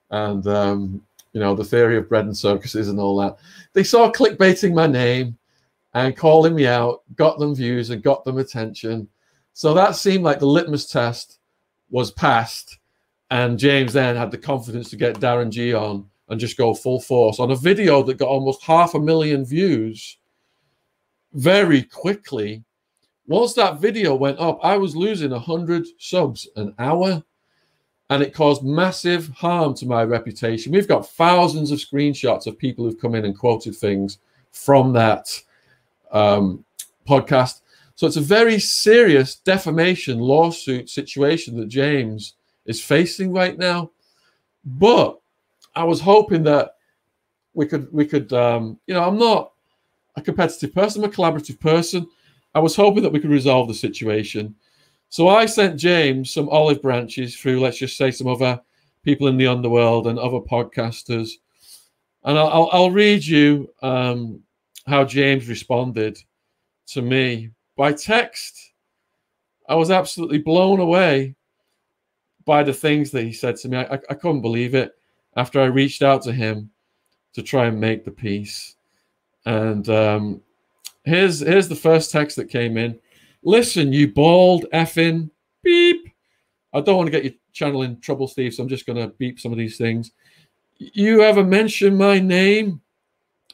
and, 0.10 0.47
um, 0.47 1.07
you 1.38 1.43
know, 1.43 1.54
the 1.54 1.63
theory 1.63 1.97
of 1.97 2.10
bread 2.10 2.26
and 2.26 2.36
circuses 2.36 2.89
and 2.89 3.00
all 3.00 3.15
that. 3.17 3.38
They 3.73 3.84
saw 3.84 4.12
clickbaiting 4.12 4.73
my 4.73 4.88
name 4.88 5.38
and 5.93 6.17
calling 6.17 6.56
me 6.56 6.65
out, 6.65 7.04
got 7.15 7.38
them 7.38 7.54
views 7.54 7.91
and 7.91 8.02
got 8.02 8.26
them 8.26 8.39
attention. 8.39 9.08
So 9.54 9.76
that 9.76 9.95
seemed 9.95 10.23
like 10.23 10.39
the 10.39 10.47
litmus 10.47 10.88
test 10.88 11.38
was 11.91 12.10
passed. 12.10 12.80
And 13.30 13.60
James 13.60 13.93
then 13.93 14.15
had 14.15 14.32
the 14.32 14.38
confidence 14.39 14.89
to 14.89 14.95
get 14.95 15.19
Darren 15.19 15.52
G 15.52 15.76
on 15.76 16.10
and 16.28 16.39
just 16.39 16.58
go 16.58 16.73
full 16.73 17.00
force 17.00 17.39
on 17.39 17.52
a 17.52 17.56
video 17.56 18.02
that 18.02 18.17
got 18.17 18.30
almost 18.30 18.63
half 18.63 18.95
a 18.95 19.00
million 19.00 19.45
views 19.45 20.17
very 21.34 21.84
quickly. 21.84 22.63
Once 23.28 23.54
that 23.54 23.80
video 23.80 24.15
went 24.15 24.39
up, 24.39 24.58
I 24.63 24.76
was 24.76 24.95
losing 24.95 25.30
100 25.30 25.86
subs 26.00 26.50
an 26.56 26.73
hour 26.80 27.23
and 28.10 28.24
it 28.24 28.34
caused 28.34 28.63
massive 28.63 29.30
harm 29.30 29.74
to 29.76 29.86
my 29.86 30.04
reputation. 30.04 30.72
We've 30.72 30.88
got 30.88 31.10
thousands 31.10 31.72
of 31.72 31.80
screenshots 31.80 32.48
of 32.48 32.58
people 32.58 32.86
who've 32.86 33.00
come 33.00 33.15
in 33.15 33.26
and 33.26 33.38
quoted 33.38 33.76
things 33.76 34.20
from 34.52 34.93
that 34.93 35.30
um, 36.12 36.63
podcast. 37.08 37.62
So 37.96 38.08
it's 38.08 38.15
a 38.15 38.22
very 38.22 38.60
serious 38.60 39.36
defamation 39.36 40.20
lawsuit 40.20 40.89
situation 40.89 41.58
that 41.58 41.67
James 41.67 42.36
is 42.65 42.82
facing 42.82 43.34
right 43.34 43.58
now. 43.58 43.91
But 44.63 45.20
I 45.76 45.84
was 45.84 46.00
hoping 46.00 46.43
that 46.43 46.76
we 47.54 47.65
could 47.65 47.91
we 47.91 48.06
could 48.06 48.32
um, 48.34 48.80
you 48.88 48.93
know 48.93 49.04
I'm 49.04 49.17
not 49.17 49.54
a 50.15 50.22
competitive 50.22 50.74
person, 50.74 51.04
I'm 51.04 51.10
a 51.10 51.13
collaborative 51.13 51.60
person. 51.60 52.08
I 52.54 52.60
was 52.60 52.76
hoping 52.76 53.04
that 53.04 53.12
we 53.12 53.20
could 53.20 53.30
resolve 53.30 53.67
the 53.67 53.74
situation. 53.74 54.56
So 55.10 55.30
I 55.30 55.46
sent 55.46 55.80
James 55.80 56.32
some 56.32 56.50
olive 56.50 56.82
branches 56.82 57.36
through, 57.36 57.60
let's 57.60 57.78
just 57.78 57.98
say, 57.98 58.12
some 58.12 58.28
other 58.28 58.60
people 59.04 59.28
in 59.28 59.38
the 59.38 59.48
underworld 59.48 60.08
and 60.08 60.20
other 60.20 60.39
podcasters. 60.39 61.32
And 62.24 62.38
I'll, 62.38 62.70
I'll 62.74 62.91
read 62.91 63.26
you 63.26 63.70
um, 63.82 64.41
how 64.86 65.06
James 65.06 65.48
responded 65.48 66.17
to 66.88 67.02
me 67.02 67.52
by 67.78 67.93
text. 67.93 68.74
I 69.70 69.76
was 69.76 69.91
absolutely 69.91 70.39
blown 70.39 70.80
away 70.80 71.36
by 72.46 72.63
the 72.63 72.74
things 72.74 73.12
that 73.12 73.24
he 73.24 73.34
said 73.34 73.58
to 73.58 73.70
me. 73.70 73.78
I, 73.78 74.00
I, 74.10 74.13
couldn't 74.13 74.41
believe 74.41 74.74
it 74.74 74.93
after 75.36 75.60
I 75.60 75.65
reached 75.65 76.02
out 76.02 76.22
to 76.24 76.32
him 76.32 76.70
to 77.34 77.43
try 77.43 77.65
and 77.65 77.80
make 77.80 78.06
the 78.06 78.12
peace. 78.12 78.76
And 79.46 79.88
um, 79.89 80.41
here's 81.04 81.41
here's 81.41 81.67
the 81.67 81.76
first 81.76 82.12
text 82.12 82.38
that 82.38 82.50
came 82.50 82.78
in. 82.78 82.98
Listen, 83.43 83.93
you 83.93 84.08
bald 84.08 84.65
effing 84.73 85.30
beep. 85.63 86.10
I 86.73 86.82
don't 86.82 86.97
want 86.97 87.08
to 87.08 87.12
get 87.12 87.23
your 87.23 87.34
channel 87.54 87.84
in 87.84 88.00
trouble, 88.02 88.28
Steve, 88.28 88.54
so 88.54 88.63
I'm 88.63 88.69
just 88.69 88.86
going 88.86 88.97
to 88.97 89.13
beep 89.17 89.39
some 89.39 89.52
of 89.52 89.58
these 89.58 89.78
things. 89.78 90.12
You 90.78 91.23
ever 91.23 91.43
mention 91.43 91.97
my 91.97 92.19
name? 92.19 92.82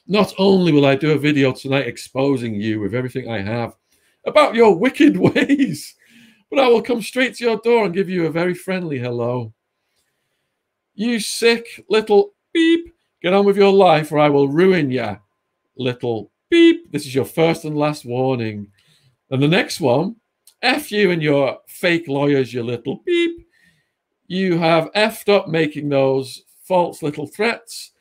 Not 0.07 0.33
only 0.37 0.71
will 0.71 0.85
I 0.85 0.95
do 0.95 1.11
a 1.11 1.17
video 1.17 1.53
tonight 1.53 1.87
exposing 1.87 2.55
you 2.55 2.79
with 2.81 2.93
everything 2.93 3.29
I 3.29 3.41
have, 3.41 3.75
about 4.25 4.55
your 4.55 4.77
wicked 4.77 5.17
ways, 5.35 5.95
but 6.49 6.59
I 6.59 6.67
will 6.67 6.81
come 6.81 7.01
straight 7.01 7.35
to 7.35 7.43
your 7.43 7.57
door 7.57 7.85
and 7.85 7.93
give 7.93 8.09
you 8.09 8.25
a 8.25 8.31
very 8.31 8.53
friendly 8.53 8.99
hello. 8.99 9.53
You 10.95 11.19
sick 11.19 11.83
little 11.89 12.33
beep, 12.53 12.93
get 13.21 13.33
on 13.33 13.45
with 13.45 13.57
your 13.57 13.73
life 13.73 14.11
or 14.11 14.19
I 14.19 14.29
will 14.29 14.49
ruin 14.49 14.91
ya, 14.91 15.17
little 15.77 16.31
beep. 16.49 16.91
This 16.91 17.05
is 17.05 17.15
your 17.15 17.25
first 17.25 17.65
and 17.65 17.77
last 17.77 18.05
warning. 18.05 18.67
And 19.33 19.41
the 19.41 19.47
next 19.47 19.81
one, 19.81 20.17
F 20.61 20.91
you 20.91 21.09
and 21.09 21.19
your 21.19 21.57
fake 21.67 22.07
lawyers, 22.07 22.53
you 22.53 22.61
little 22.61 23.01
beep. 23.03 23.47
You 24.27 24.59
have 24.59 24.91
effed 24.93 25.27
up 25.27 25.47
making 25.47 25.89
those 25.89 26.43
false 26.63 27.01
little 27.01 27.25
threats. 27.25 27.93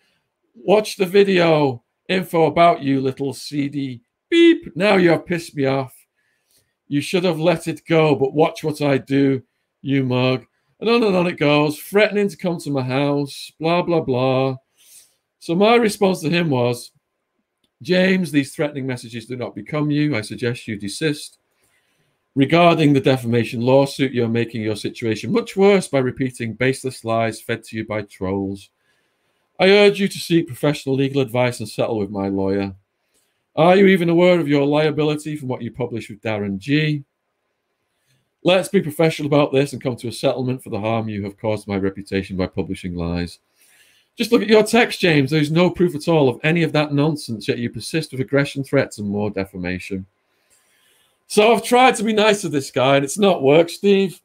Watch 0.55 0.97
the 0.97 1.07
video 1.07 1.85
info 2.07 2.45
about 2.45 2.83
you, 2.83 3.01
little 3.01 3.33
CD 3.33 4.03
beep. 4.29 4.77
Now 4.77 4.97
you 4.97 5.09
have 5.09 5.25
pissed 5.25 5.57
me 5.57 5.65
off. 5.65 5.95
You 6.87 7.01
should 7.01 7.25
have 7.25 7.41
let 7.41 7.67
it 7.67 7.87
go, 7.89 8.15
but 8.15 8.35
watch 8.35 8.63
what 8.63 8.83
I 8.83 8.99
do, 8.99 9.43
you 9.81 10.05
mug. 10.05 10.45
And 10.81 10.91
on 10.91 11.03
and 11.03 11.17
on 11.17 11.27
it 11.29 11.39
goes, 11.39 11.79
threatening 11.79 12.29
to 12.29 12.37
come 12.37 12.59
to 12.59 12.71
my 12.71 12.83
house, 12.83 13.51
blah, 13.59 13.81
blah, 13.81 14.03
blah. 14.03 14.57
So 15.39 15.55
my 15.55 15.77
response 15.77 16.21
to 16.21 16.29
him 16.29 16.51
was, 16.51 16.93
James, 17.83 18.31
these 18.31 18.55
threatening 18.55 18.87
messages 18.87 19.27
do 19.27 19.37
not 19.37 19.55
become 19.55 19.91
you. 19.91 20.17
I 20.17 20.21
suggest 20.21 20.69
you 20.69 20.77
desist. 20.77 21.39
Regarding 22.35 22.93
the 22.93 23.01
defamation 23.01 23.61
lawsuit, 23.61 24.13
you're 24.13 24.29
making 24.29 24.63
your 24.63 24.77
situation 24.77 25.33
much 25.33 25.57
worse 25.57 25.89
by 25.89 25.99
repeating 25.99 26.55
baseless 26.55 27.05
lies 27.05 27.43
fed 27.43 27.63
to 27.65 27.77
you 27.77 27.85
by 27.85 28.03
trolls. 28.03 28.71
I 29.61 29.69
urge 29.69 30.01
you 30.01 30.09
to 30.09 30.19
seek 30.19 30.47
professional 30.47 30.95
legal 30.95 31.21
advice 31.21 31.61
and 31.61 31.69
settle 31.69 31.99
with 31.99 32.11
my 32.11 32.29
lawyer. 32.29 32.75
Are 33.55 33.77
you 33.77 33.87
even 33.89 34.09
aware 34.09 34.41
of 34.41 34.49
your 34.49 34.65
liability 34.65 35.37
from 35.37 35.49
what 35.49 35.61
you 35.61 35.71
published 35.71 36.09
with 36.09 36.23
Darren 36.23 36.59
G? 36.59 37.05
Let's 38.43 38.69
be 38.69 38.81
professional 38.81 39.27
about 39.27 39.53
this 39.53 39.73
and 39.73 39.83
come 39.83 39.97
to 39.97 40.09
a 40.09 40.13
settlement 40.13 40.65
for 40.65 40.71
the 40.71 40.81
harm 40.81 41.09
you 41.09 41.23
have 41.25 41.39
caused 41.39 41.69
my 41.69 41.77
reputation 41.77 42.37
by 42.37 42.47
publishing 42.47 42.95
lies. 42.95 43.41
Just 44.17 44.31
look 44.31 44.43
at 44.43 44.49
your 44.49 44.63
text, 44.63 45.01
James. 45.01 45.31
There's 45.31 45.51
no 45.51 45.71
proof 45.71 45.95
at 45.95 46.09
all 46.09 46.29
of 46.29 46.39
any 46.43 46.63
of 46.63 46.73
that 46.73 46.93
nonsense, 46.93 47.49
yet 47.49 47.59
you 47.59 47.71
persist 47.71 48.13
with 48.13 48.21
aggression, 48.21 48.63
threats, 48.63 48.99
and 48.99 49.09
more 49.09 49.31
defamation. 49.31 50.07
So 51.27 51.53
I've 51.53 51.65
tried 51.65 51.97
to 51.97 52.05
be 52.05 52.13
nice 52.13 52.43
to 52.43 52.51
this 52.51 52.71
guy, 52.71 52.97
and 52.97 53.05
it's 53.05 53.19
not 53.19 53.43
worked, 53.43 53.71
Steve. 53.71 54.21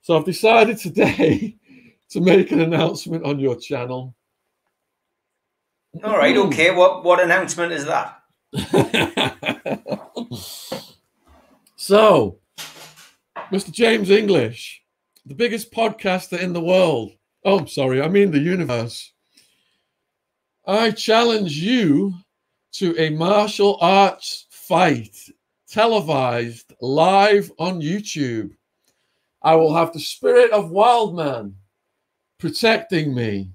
So 0.00 0.16
I've 0.16 0.24
decided 0.24 0.78
today 0.78 1.56
to 2.10 2.20
make 2.22 2.52
an 2.52 2.60
announcement 2.60 3.24
on 3.24 3.38
your 3.38 3.56
channel. 3.56 4.14
All 6.02 6.16
right, 6.16 6.36
okay. 6.36 6.70
What 6.70 7.04
what 7.04 7.20
announcement 7.20 7.72
is 7.72 7.84
that? 7.84 8.22
so, 11.76 12.38
Mr. 13.52 13.70
James 13.70 14.08
English, 14.08 14.82
the 15.26 15.34
biggest 15.34 15.72
podcaster 15.72 16.38
in 16.38 16.52
the 16.52 16.60
world. 16.60 17.12
Oh, 17.44 17.58
I'm 17.58 17.68
sorry, 17.68 18.02
I 18.02 18.08
mean 18.08 18.30
the 18.30 18.38
universe. 18.38 19.12
I 20.66 20.90
challenge 20.90 21.56
you 21.56 22.14
to 22.72 22.94
a 22.98 23.10
martial 23.10 23.78
arts 23.80 24.46
fight 24.50 25.16
televised 25.68 26.72
live 26.80 27.50
on 27.58 27.80
YouTube. 27.80 28.50
I 29.42 29.54
will 29.54 29.74
have 29.74 29.92
the 29.92 30.00
spirit 30.00 30.50
of 30.50 30.70
Wildman 30.70 31.54
protecting 32.38 33.14
me. 33.14 33.50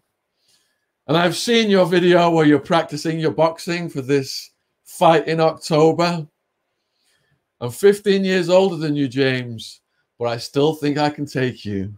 And 1.07 1.15
I've 1.15 1.35
seen 1.35 1.69
your 1.69 1.85
video 1.85 2.31
where 2.31 2.45
you're 2.45 2.59
practicing 2.59 3.19
your 3.19 3.31
boxing 3.31 3.89
for 3.89 4.01
this 4.01 4.51
fight 4.83 5.27
in 5.27 5.39
October. 5.39 6.27
I'm 7.61 7.69
15 7.69 8.23
years 8.23 8.49
older 8.49 8.77
than 8.77 8.95
you, 8.95 9.07
James, 9.07 9.81
but 10.17 10.25
I 10.25 10.37
still 10.37 10.73
think 10.73 10.97
I 10.97 11.09
can 11.11 11.25
take 11.25 11.63
you. 11.63 11.93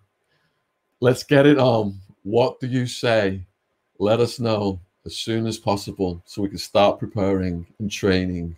Let's 0.99 1.23
get 1.23 1.45
it 1.45 1.59
on. 1.59 1.99
What 2.23 2.59
do 2.59 2.67
you 2.67 2.87
say? 2.87 3.43
Let 3.99 4.19
us 4.19 4.39
know 4.39 4.79
as 5.05 5.15
soon 5.15 5.47
as 5.47 5.57
possible 5.57 6.21
so 6.25 6.41
we 6.41 6.49
can 6.49 6.57
start 6.57 6.99
preparing 6.99 7.65
and 7.79 7.91
training. 7.91 8.57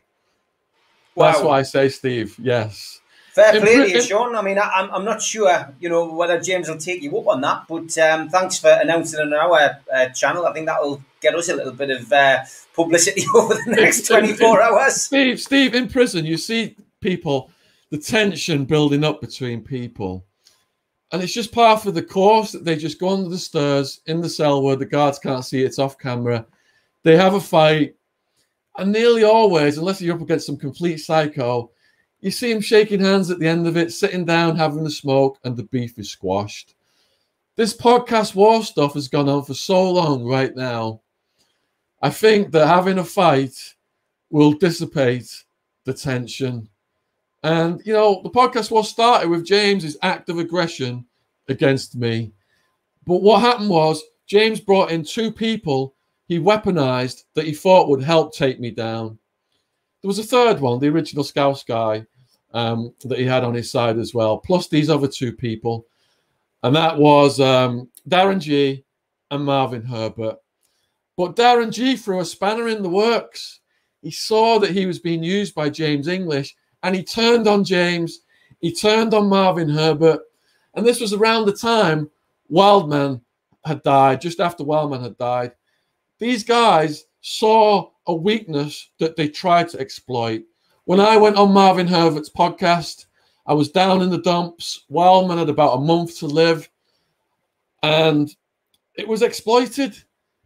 Wow. 1.16 1.32
That's 1.32 1.44
what 1.44 1.52
I 1.52 1.64
say, 1.64 1.90
Steve. 1.90 2.36
Yes. 2.40 3.02
Fair 3.34 3.62
play 3.62 3.76
to 3.76 3.90
you, 3.90 4.02
Shaun. 4.02 4.36
I 4.36 4.42
mean, 4.42 4.58
I, 4.58 4.70
am 4.76 4.90
I'm 4.92 5.06
not 5.06 5.22
sure, 5.22 5.74
you 5.80 5.88
know, 5.88 6.12
whether 6.12 6.40
James 6.40 6.68
will 6.68 6.78
take 6.78 7.02
you 7.02 7.18
up 7.18 7.28
on 7.28 7.42
that, 7.42 7.66
but 7.68 7.96
um, 8.00 8.30
thanks 8.30 8.58
for 8.58 8.70
announcing 8.70 9.20
on 9.20 9.34
our 9.34 9.80
uh, 9.94 10.10
channel. 10.10 10.46
I 10.46 10.54
think 10.54 10.66
that 10.66 10.82
will 10.82 11.04
get 11.22 11.36
us 11.36 11.50
a 11.50 11.56
little 11.56 11.74
bit 11.74 11.92
of 11.92 12.12
uh, 12.12 12.40
publicity 12.74 13.24
over 13.36 13.54
the 13.54 13.76
next 13.76 14.08
24 14.08 14.62
hours. 14.62 14.96
Steve, 14.96 15.40
Steve, 15.40 15.76
in 15.76 15.88
prison, 15.88 16.26
you 16.26 16.38
see 16.38 16.76
people, 17.02 17.52
the 17.92 17.98
tension 17.98 18.66
building 18.66 19.04
up 19.04 19.22
between 19.22 19.62
people. 19.62 20.26
And 21.12 21.24
it's 21.24 21.34
just 21.34 21.52
part 21.52 21.86
of 21.86 21.96
the 21.96 22.04
course 22.04 22.52
that 22.52 22.64
they 22.64 22.76
just 22.76 23.00
go 23.00 23.10
under 23.10 23.30
the 23.30 23.38
stairs 23.38 24.02
in 24.06 24.22
the 24.22 24.30
cell 24.30 24.62
where 24.62 24.76
the 24.76 24.86
guards 24.86 25.18
can't 25.18 25.44
see 25.44 25.64
it's 25.64 25.80
off 25.80 25.98
camera. 25.98 26.46
They 27.04 27.18
have 27.18 27.34
a 27.34 27.42
fight. 27.42 27.96
And 28.78 28.92
nearly 28.92 29.24
always, 29.24 29.78
unless 29.78 30.02
you're 30.02 30.16
up 30.16 30.22
against 30.22 30.46
some 30.46 30.58
complete 30.58 30.98
psycho, 30.98 31.72
You 32.22 32.32
see 32.32 32.52
him 32.52 32.62
shaking 32.62 33.00
hands 33.00 33.32
at 33.32 33.40
the 33.40 33.48
end 33.48 33.66
of 33.66 33.78
it, 33.78 33.94
sitting 33.94 34.26
down, 34.26 34.58
having 34.58 34.86
a 34.86 34.90
smoke, 34.90 35.40
and 35.44 35.56
the 35.56 35.64
beef 35.64 35.98
is 35.98 36.12
squashed. 36.12 36.76
This 37.56 37.76
podcast 37.76 38.36
war 38.36 38.64
stuff 38.64 38.94
has 38.94 39.08
gone 39.08 39.30
on 39.30 39.44
for 39.44 39.54
so 39.54 39.90
long 39.90 40.26
right 40.26 40.54
now. 40.56 41.02
I 42.02 42.10
think 42.10 42.52
that 42.52 42.68
having 42.68 43.00
a 43.00 43.04
fight 43.04 43.76
will 44.30 44.54
dissipate 44.54 45.44
the 45.86 45.94
tension. 45.94 46.70
And, 47.44 47.82
you 47.86 47.94
know, 47.94 48.22
the 48.24 48.30
podcast 48.30 48.72
was 48.72 48.90
started 48.90 49.30
with 49.30 49.46
James's 49.46 49.98
act 50.02 50.30
of 50.30 50.40
aggression 50.40 51.06
against 51.48 51.96
me. 51.96 52.34
But 53.06 53.22
what 53.22 53.42
happened 53.42 53.70
was 53.70 54.04
James 54.28 54.60
brought 54.60 54.92
in 54.92 55.04
two 55.04 55.32
people 55.32 55.96
he 56.28 56.40
weaponized 56.40 57.24
that 57.34 57.46
he 57.46 57.54
thought 57.54 57.90
would 57.90 58.04
help 58.04 58.36
take 58.36 58.60
me 58.60 58.70
down. 58.70 59.18
There 60.02 60.08
was 60.08 60.20
a 60.20 60.24
third 60.24 60.60
one, 60.60 60.80
the 60.80 60.88
original 60.88 61.24
Scouse 61.24 61.64
guy, 61.64 62.06
um, 62.54 62.94
that 63.06 63.18
he 63.18 63.26
had 63.26 63.44
on 63.44 63.56
his 63.56 63.72
side 63.72 63.98
as 63.98 64.14
well, 64.14 64.38
plus 64.38 64.68
these 64.68 64.92
other 64.92 65.08
two 65.08 65.34
people. 65.34 65.88
And 66.62 66.76
that 66.76 66.98
was 66.98 67.40
um, 67.40 67.90
Darren 68.08 68.40
G 68.40 68.86
and 69.32 69.44
Marvin 69.44 69.84
Herbert. 69.84 70.38
But 71.18 71.36
Darren 71.36 71.72
G 71.72 71.96
threw 71.96 72.20
a 72.20 72.26
spanner 72.26 72.68
in 72.68 72.84
the 72.84 72.90
works. 72.90 73.60
He 74.04 74.12
saw 74.12 74.60
that 74.60 74.72
he 74.72 74.86
was 74.86 75.00
being 75.00 75.24
used 75.24 75.56
by 75.56 75.70
James 75.70 76.08
English 76.08 76.56
and 76.84 76.96
he 76.96 77.04
turned 77.04 77.48
on 77.48 77.64
James. 77.64 78.22
He 78.60 78.74
turned 78.74 79.14
on 79.14 79.30
Marvin 79.30 79.70
Herbert. 79.70 80.22
And 80.76 80.86
this 80.86 81.00
was 81.02 81.14
around 81.14 81.46
the 81.46 81.54
time 81.54 82.10
Wildman 82.50 83.22
had 83.66 83.84
died, 83.84 84.22
just 84.22 84.40
after 84.40 84.64
Wildman 84.64 85.02
had 85.02 85.18
died. 85.18 85.52
These 86.20 86.44
guys 86.44 87.06
saw 87.22 87.92
a 88.08 88.14
weakness 88.14 88.90
that 89.00 89.16
they 89.16 89.28
tried 89.28 89.70
to 89.70 89.80
exploit. 89.80 90.44
When 90.86 91.00
I 91.00 91.18
went 91.18 91.38
on 91.38 91.54
Marvin 91.54 91.88
Herbert's 91.88 92.30
podcast, 92.30 93.06
I 93.46 93.54
was 93.54 93.70
down 93.72 94.02
in 94.02 94.10
the 94.10 94.22
dumps. 94.22 94.86
Wildman 94.90 95.38
had 95.38 95.50
about 95.50 95.78
a 95.78 95.82
month 95.82 96.20
to 96.20 96.28
live, 96.28 96.70
and 97.84 98.34
it 98.96 99.08
was 99.08 99.22
exploited 99.22 99.96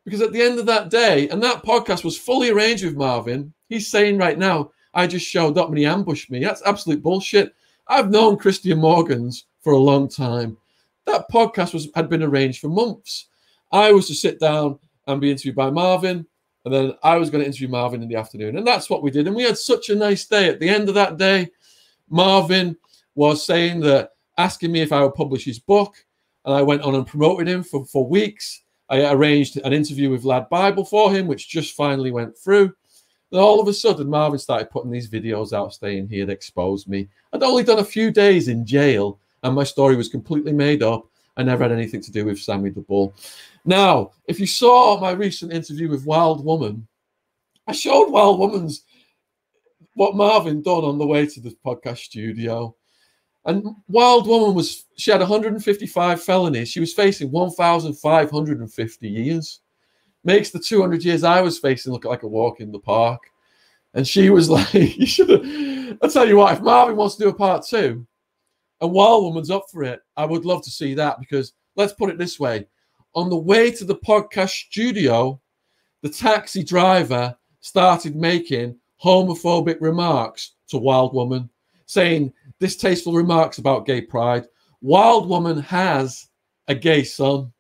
because 0.06 0.22
at 0.22 0.32
the 0.32 0.42
end 0.42 0.60
of 0.60 0.66
that 0.66 0.90
day, 0.90 1.30
and 1.30 1.42
that 1.42 1.64
podcast 1.64 2.04
was 2.04 2.18
fully 2.18 2.50
arranged 2.50 2.84
with 2.84 2.96
Marvin. 2.96 3.54
He's 3.70 3.88
saying 3.88 4.18
right 4.18 4.38
now, 4.38 4.72
I 4.94 5.08
just 5.08 5.26
showed 5.26 5.58
up 5.58 5.70
and 5.70 5.78
he 5.78 5.86
ambushed 5.86 6.30
me. 6.30 6.44
That's 6.44 6.62
absolute 6.66 7.02
bullshit. 7.02 7.54
I've 7.88 8.12
known 8.12 8.38
Christian 8.38 8.80
Morgans 8.80 9.46
for 9.62 9.74
a 9.74 9.78
long 9.78 10.08
time. 10.08 10.58
That 11.06 11.30
podcast 11.30 11.74
was 11.74 11.90
had 11.96 12.10
been 12.10 12.24
arranged 12.24 12.62
for 12.62 12.70
months. 12.70 13.28
I 13.72 13.92
was 13.92 14.08
to 14.08 14.14
sit 14.14 14.40
down 14.40 14.80
and 15.08 15.20
be 15.20 15.32
interviewed 15.32 15.56
by 15.56 15.70
Marvin. 15.70 16.26
And 16.66 16.74
then 16.74 16.94
I 17.04 17.18
was 17.18 17.30
going 17.30 17.42
to 17.42 17.48
interview 17.48 17.68
Marvin 17.68 18.02
in 18.02 18.08
the 18.08 18.16
afternoon. 18.16 18.58
And 18.58 18.66
that's 18.66 18.90
what 18.90 19.04
we 19.04 19.12
did. 19.12 19.28
And 19.28 19.36
we 19.36 19.44
had 19.44 19.58
such 19.58 19.90
a 19.90 19.96
nice 19.96 20.26
day. 20.26 20.48
At 20.48 20.60
the 20.60 20.70
end 20.70 20.88
of 20.88 20.96
that 20.96 21.18
day, 21.18 21.50
Marvin 22.10 22.78
was 23.16 23.46
saying 23.46 23.82
that, 23.82 24.12
asking 24.38 24.72
me 24.72 24.82
if 24.82 24.92
I 24.92 25.02
would 25.04 25.14
publish 25.14 25.44
his 25.44 25.60
book. 25.60 25.96
And 26.46 26.54
I 26.54 26.62
went 26.62 26.82
on 26.84 26.96
and 26.96 27.06
promoted 27.06 27.48
him 27.48 27.64
for, 27.64 27.86
for 27.86 28.08
weeks. 28.08 28.64
I 28.90 29.12
arranged 29.12 29.58
an 29.58 29.74
interview 29.74 30.10
with 30.10 30.24
Lad 30.24 30.50
Bible 30.50 30.86
for 30.86 31.12
him, 31.12 31.28
which 31.28 31.50
just 31.50 31.76
finally 31.76 32.12
went 32.12 32.38
through. 32.38 32.74
All 33.34 33.60
of 33.60 33.68
a 33.68 33.74
sudden, 33.74 34.10
Marvin 34.10 34.40
started 34.40 34.70
putting 34.70 34.92
these 34.92 35.10
videos 35.10 35.54
out, 35.54 35.74
staying 35.74 36.08
here 36.08 36.26
that 36.26 36.34
exposed 36.34 36.88
me. 36.88 37.10
I'd 37.32 37.44
only 37.44 37.64
done 37.64 37.80
a 37.80 37.86
few 37.86 38.12
days 38.12 38.48
in 38.48 38.66
jail, 38.66 39.20
and 39.42 39.56
my 39.56 39.64
story 39.64 39.96
was 39.96 40.08
completely 40.08 40.54
made 40.54 40.84
up. 40.84 41.08
I 41.36 41.44
never 41.44 41.64
had 41.64 41.72
anything 41.72 42.02
to 42.02 42.12
do 42.12 42.26
with 42.26 42.40
Sammy 42.40 42.70
the 42.70 42.82
Bull. 42.82 43.16
Now, 43.66 44.12
if 44.28 44.40
you 44.40 44.46
saw 44.46 45.00
my 45.00 45.12
recent 45.12 45.52
interview 45.52 45.90
with 45.90 46.06
Wild 46.06 46.46
Woman, 46.46 46.88
I 47.66 47.72
showed 47.72 48.12
Wild 48.12 48.40
Woman's 48.40 48.84
what 49.96 50.16
Marvin 50.16 50.62
done 50.62 50.84
on 50.84 50.98
the 50.98 51.08
way 51.08 51.26
to 51.26 51.40
the 51.40 51.56
podcast 51.66 52.00
studio. 52.00 52.76
And 53.46 53.66
Wild 53.88 54.28
Woman 54.28 54.56
was, 54.56 54.86
she 54.96 55.12
had 55.12 55.20
155 55.20 56.24
felonies. 56.24 56.70
She 56.70 56.80
was 56.80 56.94
facing 56.94 57.32
1,550 57.32 59.10
years. 59.10 59.60
Makes 60.24 60.52
the 60.52 60.60
200 60.60 61.04
years 61.04 61.24
I 61.24 61.42
was 61.42 61.60
facing 61.60 61.92
look 61.92 62.06
like 62.06 62.24
a 62.24 62.28
walk 62.28 62.60
in 62.60 62.72
the 62.72 62.80
park. 62.80 63.22
And 63.94 64.08
she 64.08 64.30
was 64.30 64.50
like, 64.52 64.74
you 64.74 65.06
should 65.06 65.30
have, 65.30 65.98
I'll 66.02 66.10
tell 66.10 66.28
you 66.28 66.38
what, 66.38 66.54
if 66.54 66.62
Marvin 66.62 66.96
wants 66.96 67.16
to 67.16 67.24
do 67.24 67.30
a 67.30 67.34
part 67.34 67.66
two 67.66 68.06
and 68.82 68.92
Wild 68.92 69.24
Woman's 69.24 69.52
up 69.52 69.66
for 69.72 69.84
it, 69.84 70.02
I 70.18 70.26
would 70.26 70.46
love 70.46 70.64
to 70.64 70.72
see 70.72 70.94
that 70.96 71.20
because 71.20 71.54
let's 71.76 71.94
put 71.94 72.10
it 72.10 72.18
this 72.18 72.40
way 72.40 72.68
on 73.16 73.30
the 73.30 73.38
way 73.38 73.72
to 73.72 73.86
the 73.86 73.96
podcast 73.98 74.50
studio, 74.50 75.40
the 76.02 76.10
taxi 76.10 76.64
driver 76.64 77.36
started 77.60 78.16
making 78.16 78.78
homophobic 79.04 79.78
remarks 79.80 80.56
to 80.70 80.78
Wild 80.78 81.14
Woman, 81.14 81.50
saying 81.86 82.34
distasteful 82.60 83.14
remarks 83.14 83.58
about 83.58 83.86
gay 83.86 84.02
pride. 84.02 84.46
Wild 84.82 85.30
Woman 85.30 85.60
has 85.60 86.28
a 86.68 86.76
gay 86.76 87.04
son. 87.04 87.53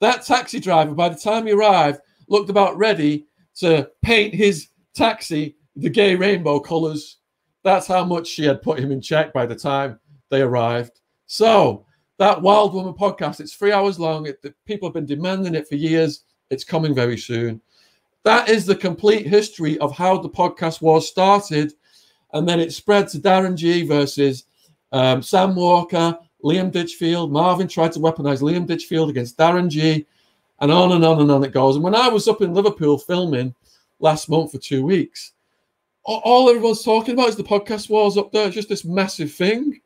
That 0.00 0.24
taxi 0.24 0.60
driver, 0.60 0.94
by 0.94 1.08
the 1.08 1.16
time 1.16 1.46
he 1.46 1.52
arrived, 1.52 2.00
looked 2.28 2.50
about 2.50 2.76
ready 2.76 3.26
to 3.56 3.90
paint 4.02 4.34
his 4.34 4.68
taxi 4.94 5.56
the 5.76 5.90
gay 5.90 6.14
rainbow 6.14 6.60
colors. 6.60 7.18
That's 7.62 7.86
how 7.86 8.04
much 8.04 8.26
she 8.26 8.44
had 8.44 8.62
put 8.62 8.78
him 8.78 8.92
in 8.92 9.00
check 9.00 9.32
by 9.32 9.46
the 9.46 9.54
time 9.54 9.98
they 10.30 10.42
arrived. 10.42 11.00
So 11.26 11.86
that 12.18 12.42
Wild 12.42 12.74
Woman 12.74 12.94
podcast. 12.94 13.40
It's 13.40 13.54
three 13.54 13.72
hours 13.72 13.98
long. 13.98 14.26
It, 14.26 14.44
people 14.66 14.88
have 14.88 14.94
been 14.94 15.06
demanding 15.06 15.54
it 15.54 15.68
for 15.68 15.76
years. 15.76 16.24
It's 16.50 16.64
coming 16.64 16.94
very 16.94 17.16
soon. 17.16 17.60
That 18.24 18.48
is 18.48 18.66
the 18.66 18.76
complete 18.76 19.26
history 19.26 19.78
of 19.78 19.96
how 19.96 20.18
the 20.18 20.28
podcast 20.28 20.82
was 20.82 21.08
started. 21.08 21.72
And 22.32 22.46
then 22.46 22.60
it 22.60 22.72
spread 22.72 23.08
to 23.08 23.18
Darren 23.18 23.54
G 23.56 23.86
versus 23.86 24.44
um, 24.92 25.22
Sam 25.22 25.54
Walker, 25.54 26.18
Liam 26.44 26.70
Ditchfield. 26.70 27.32
Marvin 27.32 27.68
tried 27.68 27.92
to 27.92 28.00
weaponize 28.00 28.42
Liam 28.42 28.66
Ditchfield 28.66 29.10
against 29.10 29.36
Darren 29.36 29.68
G. 29.68 30.06
And 30.60 30.72
on 30.72 30.92
and 30.92 31.04
on 31.04 31.20
and 31.20 31.30
on 31.30 31.44
it 31.44 31.52
goes. 31.52 31.76
And 31.76 31.84
when 31.84 31.94
I 31.94 32.08
was 32.08 32.26
up 32.26 32.42
in 32.42 32.52
Liverpool 32.52 32.98
filming 32.98 33.54
last 34.00 34.28
month 34.28 34.52
for 34.52 34.58
two 34.58 34.84
weeks, 34.84 35.32
all 36.04 36.48
everyone's 36.48 36.82
talking 36.82 37.14
about 37.14 37.28
is 37.28 37.36
the 37.36 37.44
podcast 37.44 37.90
wars 37.90 38.16
up 38.16 38.32
there. 38.32 38.46
It's 38.46 38.54
just 38.54 38.68
this 38.68 38.84
massive 38.84 39.32
thing. 39.32 39.80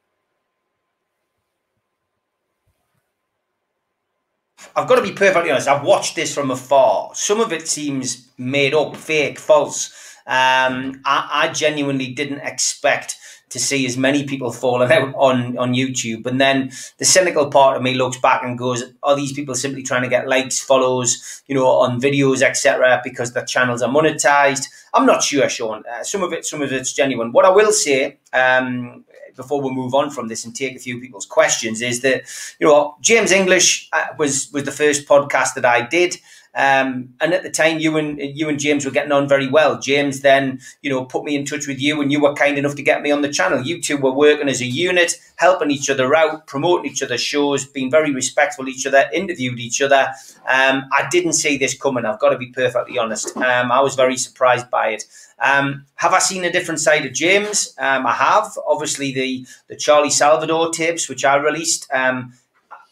I've 4.76 4.88
got 4.88 4.96
to 4.96 5.02
be 5.02 5.12
perfectly 5.12 5.50
honest. 5.50 5.68
I've 5.68 5.84
watched 5.84 6.16
this 6.16 6.32
from 6.32 6.50
afar. 6.50 7.10
Some 7.14 7.40
of 7.40 7.52
it 7.52 7.68
seems 7.68 8.28
made 8.38 8.72
up, 8.72 8.96
fake, 8.96 9.38
false. 9.38 9.92
Um, 10.26 11.02
I, 11.04 11.28
I, 11.32 11.48
genuinely 11.52 12.12
didn't 12.12 12.38
expect 12.38 13.16
to 13.52 13.58
see 13.58 13.84
as 13.84 13.98
many 13.98 14.24
people 14.24 14.50
falling 14.50 14.90
out 14.90 15.14
on, 15.14 15.58
on 15.58 15.74
YouTube. 15.74 16.26
And 16.26 16.40
then 16.40 16.72
the 16.96 17.04
cynical 17.04 17.50
part 17.50 17.76
of 17.76 17.82
me 17.82 17.94
looks 17.94 18.16
back 18.16 18.42
and 18.42 18.58
goes, 18.58 18.82
are 19.02 19.14
these 19.14 19.32
people 19.32 19.54
simply 19.54 19.82
trying 19.82 20.02
to 20.02 20.08
get 20.08 20.26
likes, 20.26 20.58
follows, 20.58 21.42
you 21.46 21.54
know, 21.54 21.66
on 21.66 22.00
videos, 22.00 22.40
etc., 22.40 23.00
because 23.04 23.32
their 23.32 23.44
channels 23.44 23.82
are 23.82 23.92
monetized? 23.92 24.68
I'm 24.94 25.04
not 25.04 25.22
sure, 25.22 25.48
Shaun. 25.50 25.84
Uh, 25.90 26.02
some 26.02 26.22
of 26.22 26.32
it, 26.32 26.46
some 26.46 26.62
of 26.62 26.72
it's 26.72 26.94
genuine. 26.94 27.32
What 27.32 27.44
I 27.44 27.50
will 27.50 27.72
say, 27.72 28.18
um, 28.32 29.04
before 29.36 29.62
we 29.62 29.70
move 29.70 29.94
on 29.94 30.10
from 30.10 30.28
this 30.28 30.44
and 30.44 30.54
take 30.54 30.76
a 30.76 30.78
few 30.78 31.00
people's 31.00 31.24
questions 31.26 31.80
is 31.80 32.00
that 32.02 32.22
you 32.58 32.66
know 32.66 32.96
James 33.00 33.32
English 33.32 33.88
uh, 33.92 34.06
was 34.18 34.50
was 34.52 34.64
the 34.64 34.72
first 34.72 35.06
podcast 35.06 35.54
that 35.54 35.64
I 35.64 35.86
did. 35.86 36.18
Um, 36.54 37.14
and 37.20 37.32
at 37.32 37.42
the 37.42 37.50
time, 37.50 37.78
you 37.78 37.96
and 37.96 38.18
you 38.20 38.48
and 38.48 38.58
James 38.58 38.84
were 38.84 38.90
getting 38.90 39.12
on 39.12 39.26
very 39.26 39.48
well. 39.48 39.78
James 39.78 40.20
then, 40.20 40.60
you 40.82 40.90
know, 40.90 41.04
put 41.04 41.24
me 41.24 41.34
in 41.34 41.46
touch 41.46 41.66
with 41.66 41.80
you, 41.80 42.00
and 42.02 42.12
you 42.12 42.20
were 42.20 42.34
kind 42.34 42.58
enough 42.58 42.74
to 42.76 42.82
get 42.82 43.00
me 43.00 43.10
on 43.10 43.22
the 43.22 43.32
channel. 43.32 43.62
You 43.62 43.80
two 43.80 43.96
were 43.96 44.12
working 44.12 44.48
as 44.48 44.60
a 44.60 44.66
unit, 44.66 45.18
helping 45.36 45.70
each 45.70 45.88
other 45.88 46.14
out, 46.14 46.46
promoting 46.46 46.90
each 46.90 47.02
other's 47.02 47.22
shows, 47.22 47.64
being 47.64 47.90
very 47.90 48.12
respectful 48.12 48.68
each 48.68 48.86
other, 48.86 49.08
interviewed 49.14 49.58
each 49.60 49.80
other. 49.80 50.08
Um, 50.46 50.84
I 50.92 51.08
didn't 51.10 51.34
see 51.34 51.56
this 51.56 51.76
coming. 51.76 52.04
I've 52.04 52.20
got 52.20 52.30
to 52.30 52.38
be 52.38 52.52
perfectly 52.52 52.98
honest. 52.98 53.34
Um, 53.36 53.72
I 53.72 53.80
was 53.80 53.94
very 53.94 54.16
surprised 54.18 54.70
by 54.70 54.88
it. 54.88 55.04
Um, 55.38 55.86
have 55.94 56.12
I 56.12 56.18
seen 56.18 56.44
a 56.44 56.52
different 56.52 56.80
side 56.80 57.06
of 57.06 57.14
James? 57.14 57.74
Um, 57.78 58.06
I 58.06 58.12
have. 58.12 58.58
Obviously, 58.66 59.12
the 59.12 59.46
the 59.68 59.76
Charlie 59.76 60.10
Salvador 60.10 60.70
tapes, 60.70 61.08
which 61.08 61.24
I 61.24 61.36
released. 61.36 61.88
Um, 61.92 62.34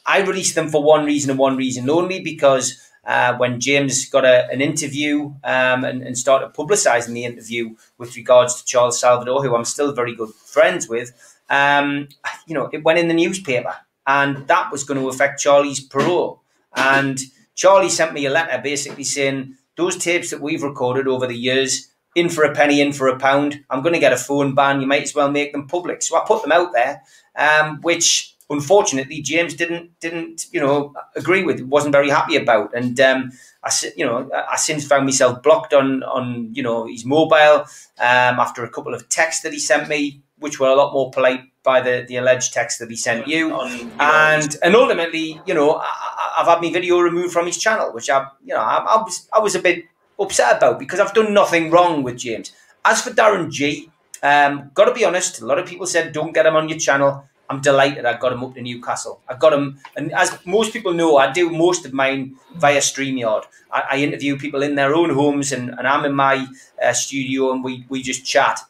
I 0.06 0.22
released 0.22 0.54
them 0.54 0.68
for 0.68 0.82
one 0.82 1.04
reason 1.04 1.30
and 1.30 1.38
one 1.38 1.56
reason 1.56 1.88
only 1.90 2.20
because 2.20 2.89
uh, 3.04 3.36
when 3.36 3.60
James 3.60 4.08
got 4.08 4.24
a, 4.24 4.48
an 4.50 4.60
interview 4.60 5.32
um, 5.44 5.84
and, 5.84 6.02
and, 6.02 6.18
started 6.18 6.52
publicising 6.52 7.14
the 7.14 7.24
interview 7.24 7.74
with 7.96 8.14
regards 8.14 8.60
to 8.60 8.66
Charles 8.66 9.00
Salvador, 9.00 9.42
who 9.42 9.54
I'm 9.54 9.64
still 9.64 9.92
very 9.92 10.14
good 10.14 10.34
friends 10.34 10.88
with, 10.88 11.12
um, 11.48 12.08
you 12.46 12.54
know, 12.54 12.68
it 12.72 12.84
went 12.84 12.98
in 12.98 13.08
the 13.08 13.14
newspaper, 13.14 13.74
and 14.06 14.46
that 14.48 14.70
was 14.70 14.84
going 14.84 15.00
to 15.00 15.08
affect 15.08 15.40
Charlie's 15.40 15.80
parole. 15.80 16.42
And 16.76 17.18
Charlie 17.54 17.88
sent 17.88 18.12
me 18.12 18.26
a 18.26 18.30
letter 18.30 18.60
basically 18.62 19.04
saying 19.04 19.56
those 19.76 19.96
tapes 19.96 20.30
that 20.30 20.40
we've 20.40 20.62
recorded 20.62 21.08
over 21.08 21.26
the 21.26 21.36
years 21.36 21.88
in 22.14 22.28
for 22.28 22.44
a 22.44 22.54
penny, 22.54 22.80
in 22.80 22.92
for 22.92 23.08
a 23.08 23.18
pound. 23.18 23.64
I'm 23.70 23.82
going 23.82 23.94
to 23.94 24.00
get 24.00 24.12
a 24.12 24.16
phone 24.16 24.54
ban. 24.54 24.80
You 24.80 24.86
might 24.86 25.02
as 25.02 25.14
well 25.14 25.30
make 25.30 25.52
them 25.52 25.66
public. 25.66 26.02
So 26.02 26.16
I 26.16 26.24
put 26.26 26.42
them 26.42 26.52
out 26.52 26.72
there, 26.72 27.02
um, 27.36 27.80
which 27.82 28.34
unfortunately 28.50 29.22
James 29.22 29.54
didn't 29.54 29.98
didn't 30.00 30.46
you 30.52 30.60
know 30.60 30.92
agree 31.16 31.44
with, 31.44 31.60
wasn't 31.62 31.92
very 31.92 32.10
happy 32.10 32.36
about, 32.36 32.74
and 32.74 32.98
um, 33.00 33.30
I 33.64 33.70
you 33.96 34.04
know 34.04 34.28
I 34.32 34.56
since 34.56 34.86
found 34.86 35.06
myself 35.06 35.42
blocked 35.42 35.72
on 35.72 36.02
on 36.02 36.52
you 36.52 36.62
know 36.62 36.86
his 36.86 37.04
mobile 37.06 37.64
um, 37.98 38.40
after 38.44 38.64
a 38.64 38.68
couple 38.68 38.92
of 38.92 39.08
texts 39.08 39.42
that 39.44 39.52
he 39.52 39.58
sent 39.58 39.88
me, 39.88 40.20
which 40.38 40.60
were 40.60 40.68
a 40.68 40.74
lot 40.74 40.92
more 40.92 41.10
polite 41.10 41.42
by 41.62 41.80
the, 41.80 42.04
the 42.08 42.16
alleged 42.16 42.52
text 42.52 42.78
that 42.80 42.90
he 42.90 42.96
sent 42.96 43.28
you, 43.28 43.54
and 44.00 44.56
and 44.62 44.74
ultimately, 44.74 45.40
you 45.46 45.54
know, 45.54 45.76
I, 45.76 46.34
have 46.38 46.46
had 46.46 46.60
my 46.60 46.72
video 46.72 46.98
removed 46.98 47.32
from 47.32 47.46
his 47.46 47.58
channel, 47.58 47.92
which 47.92 48.10
I, 48.10 48.26
you 48.44 48.54
know, 48.54 48.60
I, 48.60 48.76
I, 48.78 49.02
was 49.02 49.28
I 49.32 49.38
was 49.38 49.54
a 49.54 49.60
bit 49.62 49.84
upset 50.18 50.56
about 50.56 50.78
because 50.78 51.00
I've 51.00 51.14
done 51.14 51.32
nothing 51.32 51.70
wrong 51.70 52.02
with 52.02 52.18
James. 52.18 52.52
As 52.84 53.02
for 53.02 53.10
Darren 53.10 53.50
G, 53.50 53.90
um, 54.22 54.70
got 54.74 54.86
to 54.86 54.94
be 54.94 55.04
honest, 55.04 55.40
a 55.40 55.46
lot 55.46 55.58
of 55.58 55.66
people 55.66 55.86
said 55.86 56.12
don't 56.12 56.32
get 56.32 56.46
him 56.46 56.56
on 56.56 56.68
your 56.68 56.78
channel. 56.78 57.24
I'm 57.50 57.60
delighted 57.60 58.04
I 58.06 58.16
got 58.16 58.32
him 58.32 58.44
up 58.44 58.54
to 58.54 58.62
Newcastle. 58.62 59.20
I 59.28 59.34
got 59.34 59.52
him, 59.52 59.80
and 59.96 60.12
as 60.12 60.38
most 60.46 60.72
people 60.72 60.94
know, 60.94 61.16
I 61.16 61.32
do 61.32 61.50
most 61.50 61.84
of 61.84 61.92
mine 61.92 62.36
via 62.54 62.78
StreamYard. 62.78 63.44
I, 63.72 63.82
I 63.90 63.96
interview 63.98 64.38
people 64.38 64.62
in 64.62 64.76
their 64.76 64.94
own 64.94 65.10
homes, 65.10 65.50
and, 65.50 65.70
and 65.70 65.86
I'm 65.86 66.04
in 66.04 66.14
my 66.14 66.46
uh, 66.82 66.92
studio, 66.92 67.50
and 67.50 67.64
we 67.64 67.84
we 67.88 68.02
just 68.02 68.24
chat. 68.24 68.60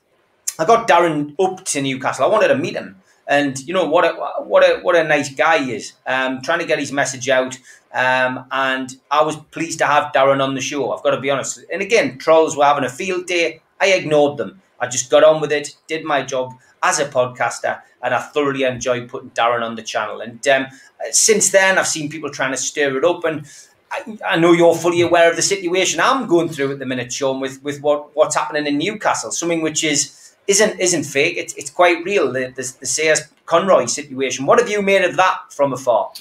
I 0.59 0.65
got 0.65 0.89
Darren 0.89 1.37
up 1.39 1.65
to 1.67 1.83
Newcastle. 1.83 2.25
I 2.25 2.29
wanted 2.29 2.49
to 2.49 2.57
meet 2.57 2.75
him, 2.75 2.97
and 3.29 3.59
you 3.61 3.75
know 3.75 3.85
what 3.85 4.07
a 4.07 4.13
what 4.43 4.63
a 4.63 4.81
what 4.81 4.97
a 4.97 5.05
nice 5.05 5.33
guy 5.35 5.59
he 5.59 5.75
is. 5.75 5.93
Um, 6.07 6.41
trying 6.41 6.61
to 6.61 6.67
get 6.67 6.79
his 6.79 6.91
message 6.91 7.29
out, 7.29 7.59
um, 7.93 8.47
and 8.51 8.97
I 9.11 9.23
was 9.23 9.37
pleased 9.37 9.79
to 9.81 9.87
have 9.87 10.13
Darren 10.15 10.43
on 10.43 10.55
the 10.55 10.63
show. 10.63 10.91
I've 10.91 11.03
got 11.03 11.11
to 11.11 11.21
be 11.21 11.31
honest. 11.31 11.65
And 11.71 11.83
again, 11.83 12.17
trolls 12.17 12.57
were 12.57 12.65
having 12.65 12.85
a 12.85 12.91
field 12.91 13.27
day. 13.27 13.61
I 13.79 13.89
ignored 13.93 14.39
them. 14.39 14.63
I 14.81 14.87
just 14.87 15.11
got 15.11 15.25
on 15.25 15.41
with 15.41 15.53
it, 15.53 15.77
did 15.87 16.05
my 16.05 16.23
job 16.23 16.55
as 16.83 16.99
a 16.99 17.07
podcaster, 17.07 17.81
and 18.03 18.15
I 18.15 18.21
thoroughly 18.21 18.65
enjoyed 18.65 19.09
putting 19.09 19.31
Darren 19.31 19.63
on 19.63 19.75
the 19.75 19.83
channel. 19.83 20.21
And 20.21 20.47
um, 20.49 20.67
since 21.11 21.51
then, 21.51 21.79
I've 21.79 21.87
seen 21.87 22.09
people 22.09 22.31
trying 22.31 22.53
to 22.53 22.57
stir 22.57 22.97
it 22.97 23.05
up 23.05 23.25
and. 23.25 23.47
I, 23.93 24.19
I, 24.25 24.37
know 24.37 24.53
you're 24.53 24.77
fully 24.77 25.01
aware 25.01 25.29
of 25.29 25.35
the 25.35 25.43
situation 25.43 25.99
I'm 25.99 26.29
going 26.29 26.49
through 26.49 26.71
at 26.71 26.79
the 26.79 26.87
minute, 26.87 27.13
Shaun, 27.13 27.41
with, 27.41 27.61
with 27.65 27.81
what, 27.83 28.15
what's 28.15 28.37
happening 28.37 28.69
in 28.69 28.79
Newcastle. 28.79 29.33
Something 29.33 29.63
which 29.63 29.83
is 29.83 30.31
isn't 30.47 30.79
isn't 30.81 31.05
fake. 31.05 31.37
It's 31.37 31.55
it's 31.55 31.71
quite 31.71 32.05
real. 32.05 32.33
The 32.33 32.53
the, 32.55 32.73
the 32.81 32.87
Sayers 32.87 33.23
Conroy 33.47 33.87
situation. 33.87 34.47
What 34.47 34.59
have 34.59 34.71
you 34.71 34.83
made 34.83 35.05
of 35.05 35.17
that 35.17 35.53
from 35.53 35.73
afar? 35.73 36.13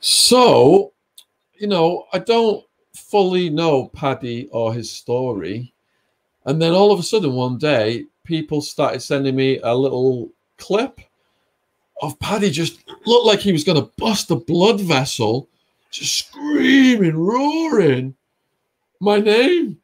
So, 0.00 0.92
you 1.58 1.66
know, 1.66 2.06
I 2.12 2.18
don't 2.18 2.64
fully 2.94 3.50
know 3.50 3.88
Paddy 3.88 4.48
or 4.50 4.72
his 4.72 4.90
story, 4.90 5.74
and 6.50 6.60
then 6.60 6.72
all 6.72 6.90
of 6.90 6.98
a 6.98 7.02
sudden 7.04 7.32
one 7.32 7.58
day, 7.58 8.06
people 8.24 8.60
started 8.60 9.00
sending 9.00 9.36
me 9.36 9.60
a 9.62 9.72
little 9.72 10.32
clip 10.58 11.00
of 12.02 12.18
Paddy 12.18 12.50
just 12.50 12.80
looked 13.06 13.26
like 13.26 13.38
he 13.38 13.52
was 13.52 13.62
going 13.62 13.80
to 13.80 13.92
bust 13.96 14.32
a 14.32 14.34
blood 14.34 14.80
vessel, 14.80 15.48
just 15.92 16.26
screaming, 16.26 17.16
roaring 17.16 18.16
my 18.98 19.20
name. 19.20 19.78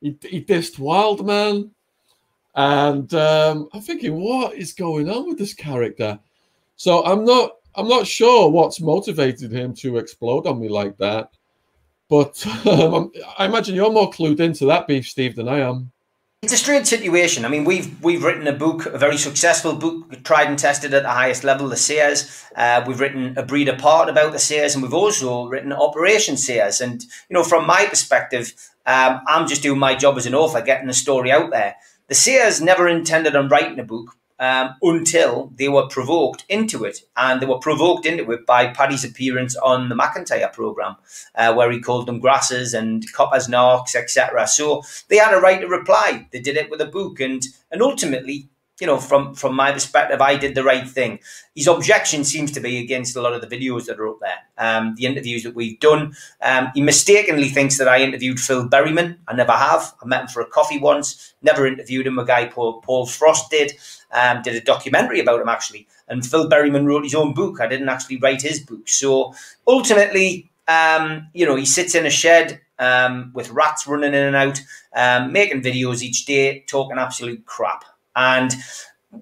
He, 0.00 0.16
he 0.22 0.42
dissed 0.42 0.80
Wildman. 0.80 1.70
And 2.56 3.14
um, 3.14 3.68
I'm 3.72 3.80
thinking, 3.80 4.20
what 4.20 4.54
is 4.54 4.72
going 4.72 5.08
on 5.08 5.28
with 5.28 5.38
this 5.38 5.54
character? 5.54 6.18
So 6.74 7.04
I'm 7.04 7.24
not 7.24 7.52
I'm 7.76 7.86
not 7.86 8.04
sure 8.04 8.50
what's 8.50 8.80
motivated 8.80 9.52
him 9.52 9.74
to 9.74 9.98
explode 9.98 10.48
on 10.48 10.60
me 10.60 10.68
like 10.68 10.96
that. 10.98 11.30
But 12.08 12.44
um, 12.66 13.12
I 13.38 13.46
imagine 13.46 13.76
you're 13.76 13.92
more 13.92 14.10
clued 14.10 14.40
into 14.40 14.66
that 14.66 14.88
beef, 14.88 15.06
Steve, 15.06 15.36
than 15.36 15.48
I 15.48 15.60
am. 15.60 15.92
It's 16.42 16.54
a 16.54 16.56
strange 16.56 16.86
situation. 16.86 17.44
I 17.44 17.48
mean, 17.48 17.66
we've 17.66 18.02
we've 18.02 18.24
written 18.24 18.46
a 18.46 18.54
book, 18.54 18.86
a 18.86 18.96
very 18.96 19.18
successful 19.18 19.74
book, 19.74 20.24
tried 20.24 20.48
and 20.48 20.58
tested 20.58 20.94
at 20.94 21.02
the 21.02 21.10
highest 21.10 21.44
level, 21.44 21.68
the 21.68 21.76
Sayers. 21.76 22.46
Uh, 22.56 22.82
we've 22.86 22.98
written 22.98 23.36
a 23.36 23.42
breed 23.42 23.68
apart 23.68 24.08
about 24.08 24.32
the 24.32 24.38
Sayers, 24.38 24.74
and 24.74 24.82
we've 24.82 24.94
also 24.94 25.48
written 25.48 25.70
Operation 25.70 26.38
Sayers. 26.38 26.80
And 26.80 27.02
you 27.02 27.34
know, 27.34 27.44
from 27.44 27.66
my 27.66 27.84
perspective, 27.84 28.54
um, 28.86 29.20
I'm 29.26 29.48
just 29.48 29.62
doing 29.62 29.78
my 29.78 29.94
job 29.94 30.16
as 30.16 30.24
an 30.24 30.34
author, 30.34 30.62
getting 30.62 30.86
the 30.86 30.94
story 30.94 31.30
out 31.30 31.50
there. 31.50 31.76
The 32.08 32.14
Sayers 32.14 32.62
never 32.62 32.88
intended 32.88 33.36
on 33.36 33.50
writing 33.50 33.78
a 33.78 33.84
book 33.84 34.16
um, 34.40 34.74
until 34.82 35.52
they 35.56 35.68
were 35.68 35.86
provoked 35.86 36.44
into 36.48 36.84
it. 36.84 37.00
And 37.16 37.40
they 37.40 37.46
were 37.46 37.58
provoked 37.58 38.06
into 38.06 38.30
it 38.32 38.46
by 38.46 38.68
Paddy's 38.68 39.04
appearance 39.04 39.54
on 39.56 39.88
the 39.88 39.94
McIntyre 39.94 40.52
programme, 40.52 40.96
uh, 41.36 41.54
where 41.54 41.70
he 41.70 41.78
called 41.78 42.06
them 42.06 42.18
grasses 42.18 42.74
and 42.74 43.04
coppers 43.12 43.46
narcs, 43.46 43.94
etc. 43.94 44.48
So 44.48 44.82
they 45.08 45.18
had 45.18 45.34
a 45.34 45.40
right 45.40 45.60
to 45.60 45.68
reply. 45.68 46.26
They 46.32 46.40
did 46.40 46.56
it 46.56 46.70
with 46.70 46.80
a 46.80 46.86
book. 46.86 47.20
And, 47.20 47.42
and 47.70 47.82
ultimately, 47.82 48.48
you 48.80 48.86
know, 48.86 48.98
from 48.98 49.34
from 49.34 49.54
my 49.54 49.72
perspective, 49.72 50.20
I 50.20 50.36
did 50.36 50.54
the 50.54 50.64
right 50.64 50.88
thing. 50.88 51.20
His 51.54 51.66
objection 51.66 52.24
seems 52.24 52.50
to 52.52 52.60
be 52.60 52.78
against 52.78 53.14
a 53.14 53.20
lot 53.20 53.34
of 53.34 53.42
the 53.42 53.46
videos 53.46 53.84
that 53.86 54.00
are 54.00 54.08
up 54.08 54.20
there, 54.20 54.38
um, 54.56 54.94
the 54.96 55.04
interviews 55.04 55.42
that 55.42 55.54
we've 55.54 55.78
done. 55.78 56.14
Um, 56.40 56.68
he 56.74 56.80
mistakenly 56.80 57.48
thinks 57.50 57.76
that 57.78 57.88
I 57.88 58.00
interviewed 58.00 58.40
Phil 58.40 58.68
Berryman. 58.68 59.18
I 59.28 59.34
never 59.34 59.52
have. 59.52 59.94
I 60.02 60.06
met 60.06 60.22
him 60.22 60.28
for 60.28 60.40
a 60.40 60.46
coffee 60.46 60.78
once. 60.78 61.34
Never 61.42 61.66
interviewed 61.66 62.06
him. 62.06 62.18
A 62.18 62.24
guy 62.24 62.46
Paul, 62.46 62.80
Paul 62.80 63.06
Frost 63.06 63.50
did. 63.50 63.72
Um, 64.12 64.42
did 64.42 64.56
a 64.56 64.60
documentary 64.60 65.20
about 65.20 65.40
him 65.40 65.48
actually, 65.48 65.86
and 66.08 66.26
Phil 66.26 66.50
Berryman 66.50 66.84
wrote 66.84 67.04
his 67.04 67.14
own 67.14 67.32
book. 67.32 67.60
I 67.60 67.68
didn't 67.68 67.88
actually 67.88 68.16
write 68.16 68.42
his 68.42 68.58
book. 68.58 68.88
So 68.88 69.34
ultimately, 69.66 70.50
um, 70.66 71.28
you 71.32 71.46
know, 71.46 71.54
he 71.54 71.64
sits 71.64 71.94
in 71.94 72.06
a 72.06 72.10
shed 72.10 72.60
um, 72.80 73.30
with 73.34 73.50
rats 73.50 73.86
running 73.86 74.14
in 74.14 74.34
and 74.34 74.36
out, 74.36 74.60
um, 74.96 75.32
making 75.32 75.62
videos 75.62 76.02
each 76.02 76.24
day, 76.24 76.64
talking 76.66 76.98
absolute 76.98 77.46
crap. 77.46 77.84
And 78.16 78.52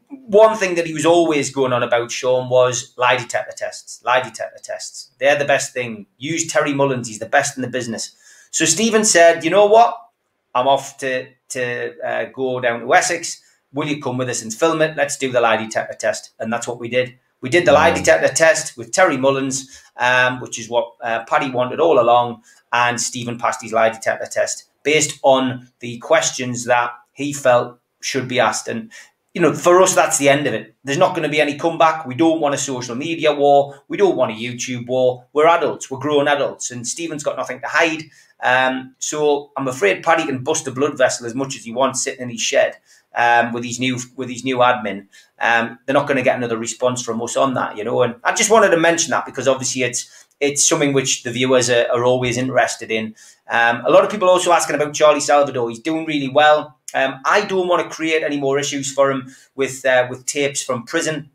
one 0.08 0.56
thing 0.56 0.74
that 0.76 0.86
he 0.86 0.92
was 0.92 1.06
always 1.06 1.50
going 1.50 1.72
on 1.72 1.82
about, 1.82 2.10
Shaun, 2.10 2.48
was 2.48 2.92
lie 2.96 3.16
detector 3.16 3.54
tests. 3.56 4.02
Lie 4.04 4.20
detector 4.20 4.60
tests. 4.62 5.10
They're 5.18 5.38
the 5.38 5.44
best 5.44 5.72
thing. 5.72 6.06
Use 6.18 6.46
Terry 6.46 6.74
Mullins. 6.74 7.08
He's 7.08 7.18
the 7.18 7.26
best 7.26 7.56
in 7.56 7.62
the 7.62 7.68
business. 7.68 8.16
So 8.50 8.64
Stephen 8.64 9.04
said, 9.04 9.44
you 9.44 9.50
know 9.50 9.66
what? 9.66 9.98
I'm 10.54 10.66
off 10.66 10.98
to, 10.98 11.28
to 11.50 12.00
uh, 12.02 12.24
go 12.26 12.60
down 12.60 12.80
to 12.80 12.94
Essex. 12.94 13.42
Will 13.72 13.88
you 13.88 14.00
come 14.00 14.18
with 14.18 14.28
us 14.28 14.42
and 14.42 14.52
film 14.52 14.82
it? 14.82 14.96
Let's 14.96 15.16
do 15.18 15.30
the 15.30 15.40
lie 15.40 15.56
detector 15.56 15.94
test. 15.94 16.30
And 16.38 16.52
that's 16.52 16.66
what 16.66 16.80
we 16.80 16.88
did. 16.88 17.18
We 17.40 17.48
did 17.48 17.66
the 17.66 17.72
lie 17.72 17.92
detector 17.92 18.32
test 18.34 18.76
with 18.76 18.92
Terry 18.92 19.16
Mullins, 19.16 19.80
um, 19.96 20.40
which 20.40 20.58
is 20.58 20.68
what 20.68 20.92
uh, 21.02 21.24
Paddy 21.24 21.50
wanted 21.50 21.78
all 21.78 22.00
along. 22.00 22.42
And 22.72 23.00
Stephen 23.00 23.38
passed 23.38 23.62
his 23.62 23.72
lie 23.72 23.90
detector 23.90 24.26
test 24.26 24.64
based 24.82 25.18
on 25.22 25.68
the 25.80 25.98
questions 25.98 26.64
that 26.64 26.92
he 27.12 27.32
felt 27.32 27.78
should 28.00 28.26
be 28.28 28.40
asked. 28.40 28.68
And 28.68 28.90
you 29.34 29.42
know, 29.42 29.54
for 29.54 29.80
us, 29.82 29.94
that's 29.94 30.18
the 30.18 30.28
end 30.28 30.46
of 30.46 30.54
it. 30.54 30.74
There's 30.82 30.98
not 30.98 31.10
going 31.10 31.22
to 31.22 31.28
be 31.28 31.40
any 31.40 31.56
comeback. 31.56 32.06
We 32.06 32.14
don't 32.14 32.40
want 32.40 32.54
a 32.54 32.58
social 32.58 32.96
media 32.96 33.32
war. 33.32 33.82
We 33.86 33.96
don't 33.96 34.16
want 34.16 34.32
a 34.32 34.34
YouTube 34.34 34.86
war. 34.86 35.26
We're 35.32 35.46
adults. 35.46 35.90
We're 35.90 35.98
grown 35.98 36.26
adults, 36.26 36.70
and 36.70 36.86
Stephen's 36.86 37.22
got 37.22 37.36
nothing 37.36 37.60
to 37.60 37.68
hide. 37.68 38.04
Um, 38.42 38.94
so 38.98 39.52
I'm 39.56 39.68
afraid 39.68 40.02
Paddy 40.02 40.24
can 40.26 40.42
bust 40.42 40.66
a 40.66 40.72
blood 40.72 40.96
vessel 40.96 41.26
as 41.26 41.34
much 41.34 41.56
as 41.56 41.64
he 41.64 41.72
wants 41.72 42.02
sitting 42.02 42.22
in 42.22 42.30
his 42.30 42.40
shed 42.40 42.76
um, 43.14 43.52
with 43.52 43.64
his 43.64 43.78
new 43.80 43.98
with 44.16 44.28
his 44.28 44.44
new 44.44 44.58
admin. 44.58 45.06
Um, 45.40 45.78
they're 45.86 45.94
not 45.94 46.06
going 46.06 46.16
to 46.16 46.22
get 46.22 46.36
another 46.36 46.56
response 46.56 47.02
from 47.02 47.22
us 47.22 47.36
on 47.36 47.54
that, 47.54 47.76
you 47.76 47.84
know. 47.84 48.02
And 48.02 48.16
I 48.24 48.34
just 48.34 48.50
wanted 48.50 48.70
to 48.70 48.76
mention 48.76 49.10
that 49.10 49.26
because 49.26 49.48
obviously 49.48 49.82
it's 49.82 50.26
it's 50.40 50.68
something 50.68 50.92
which 50.92 51.22
the 51.24 51.32
viewers 51.32 51.68
are, 51.68 51.86
are 51.92 52.04
always 52.04 52.36
interested 52.36 52.90
in. 52.90 53.14
Um, 53.48 53.82
a 53.84 53.90
lot 53.90 54.04
of 54.04 54.10
people 54.10 54.28
also 54.28 54.52
asking 54.52 54.76
about 54.76 54.94
Charlie 54.94 55.20
Salvador. 55.20 55.68
He's 55.68 55.80
doing 55.80 56.06
really 56.06 56.28
well. 56.28 56.78
Um, 56.94 57.20
I 57.24 57.44
don't 57.44 57.68
want 57.68 57.82
to 57.82 57.94
create 57.94 58.22
any 58.22 58.38
more 58.38 58.58
issues 58.58 58.92
for 58.92 59.10
him 59.10 59.34
with 59.54 59.84
uh, 59.84 60.06
with 60.08 60.26
tapes 60.26 60.62
from 60.62 60.84
prison. 60.84 61.30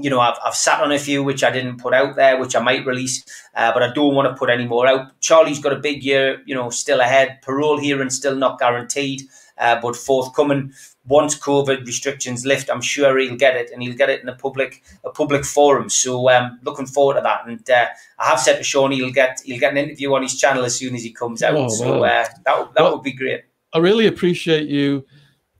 You 0.00 0.08
know, 0.08 0.20
I've, 0.20 0.36
I've 0.44 0.54
sat 0.54 0.80
on 0.80 0.92
a 0.92 0.98
few 0.98 1.22
which 1.24 1.42
I 1.42 1.50
didn't 1.50 1.78
put 1.78 1.94
out 1.94 2.14
there, 2.14 2.38
which 2.38 2.54
I 2.54 2.60
might 2.60 2.86
release, 2.86 3.24
uh, 3.56 3.72
but 3.72 3.82
I 3.82 3.92
don't 3.92 4.14
want 4.14 4.28
to 4.28 4.38
put 4.38 4.48
any 4.48 4.64
more 4.66 4.86
out. 4.86 5.20
Charlie's 5.20 5.58
got 5.58 5.72
a 5.72 5.80
big 5.80 6.04
year, 6.04 6.42
you 6.46 6.54
know, 6.54 6.70
still 6.70 7.00
ahead. 7.00 7.40
Parole 7.42 7.78
hearing 7.78 8.10
still 8.10 8.36
not 8.36 8.60
guaranteed, 8.60 9.22
uh, 9.58 9.80
but 9.80 9.96
forthcoming. 9.96 10.72
Once 11.10 11.36
COVID 11.36 11.84
restrictions 11.84 12.46
lift, 12.46 12.70
I'm 12.70 12.80
sure 12.80 13.18
he'll 13.18 13.36
get 13.36 13.56
it, 13.56 13.70
and 13.72 13.82
he'll 13.82 13.96
get 13.96 14.08
it 14.08 14.22
in 14.22 14.28
a 14.28 14.34
public 14.34 14.82
a 15.04 15.10
public 15.10 15.44
forum. 15.44 15.90
So, 15.90 16.30
um, 16.30 16.60
looking 16.62 16.86
forward 16.86 17.16
to 17.16 17.20
that. 17.22 17.46
And 17.46 17.68
uh, 17.68 17.86
I 18.18 18.26
have 18.26 18.38
said 18.38 18.58
to 18.58 18.62
Shaun 18.62 18.92
he'll 18.92 19.12
get 19.12 19.40
he'll 19.44 19.58
get 19.58 19.72
an 19.72 19.78
interview 19.78 20.14
on 20.14 20.22
his 20.22 20.38
channel 20.38 20.64
as 20.64 20.76
soon 20.76 20.94
as 20.94 21.02
he 21.02 21.12
comes 21.12 21.42
out. 21.42 21.54
Oh, 21.54 21.68
so 21.68 22.04
uh, 22.04 22.24
that 22.44 22.44
that 22.44 22.68
well, 22.76 22.94
would 22.94 23.02
be 23.02 23.12
great. 23.12 23.42
I 23.72 23.78
really 23.78 24.06
appreciate 24.06 24.68
you 24.68 25.04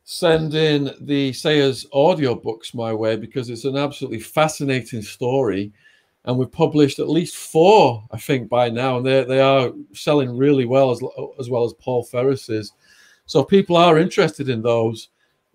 sending 0.04 0.90
the 1.00 1.32
Sayers 1.32 1.86
audio 1.92 2.34
books 2.34 2.74
my 2.74 2.92
way 2.92 3.16
because 3.16 3.48
it's 3.50 3.64
an 3.64 3.76
absolutely 3.76 4.18
fascinating 4.20 5.02
story. 5.02 5.72
And 6.24 6.36
we've 6.36 6.50
published 6.50 6.98
at 6.98 7.08
least 7.08 7.36
four, 7.36 8.04
I 8.10 8.18
think, 8.18 8.48
by 8.48 8.68
now, 8.68 8.98
and 8.98 9.06
they 9.06 9.24
they 9.24 9.40
are 9.40 9.72
selling 9.94 10.36
really 10.36 10.66
well 10.66 10.90
as 10.90 11.00
as 11.38 11.48
well 11.48 11.64
as 11.64 11.72
Paul 11.74 12.04
Ferris's. 12.04 12.72
So 13.26 13.44
people 13.44 13.76
are 13.76 13.96
interested 13.98 14.48
in 14.48 14.60
those, 14.60 15.08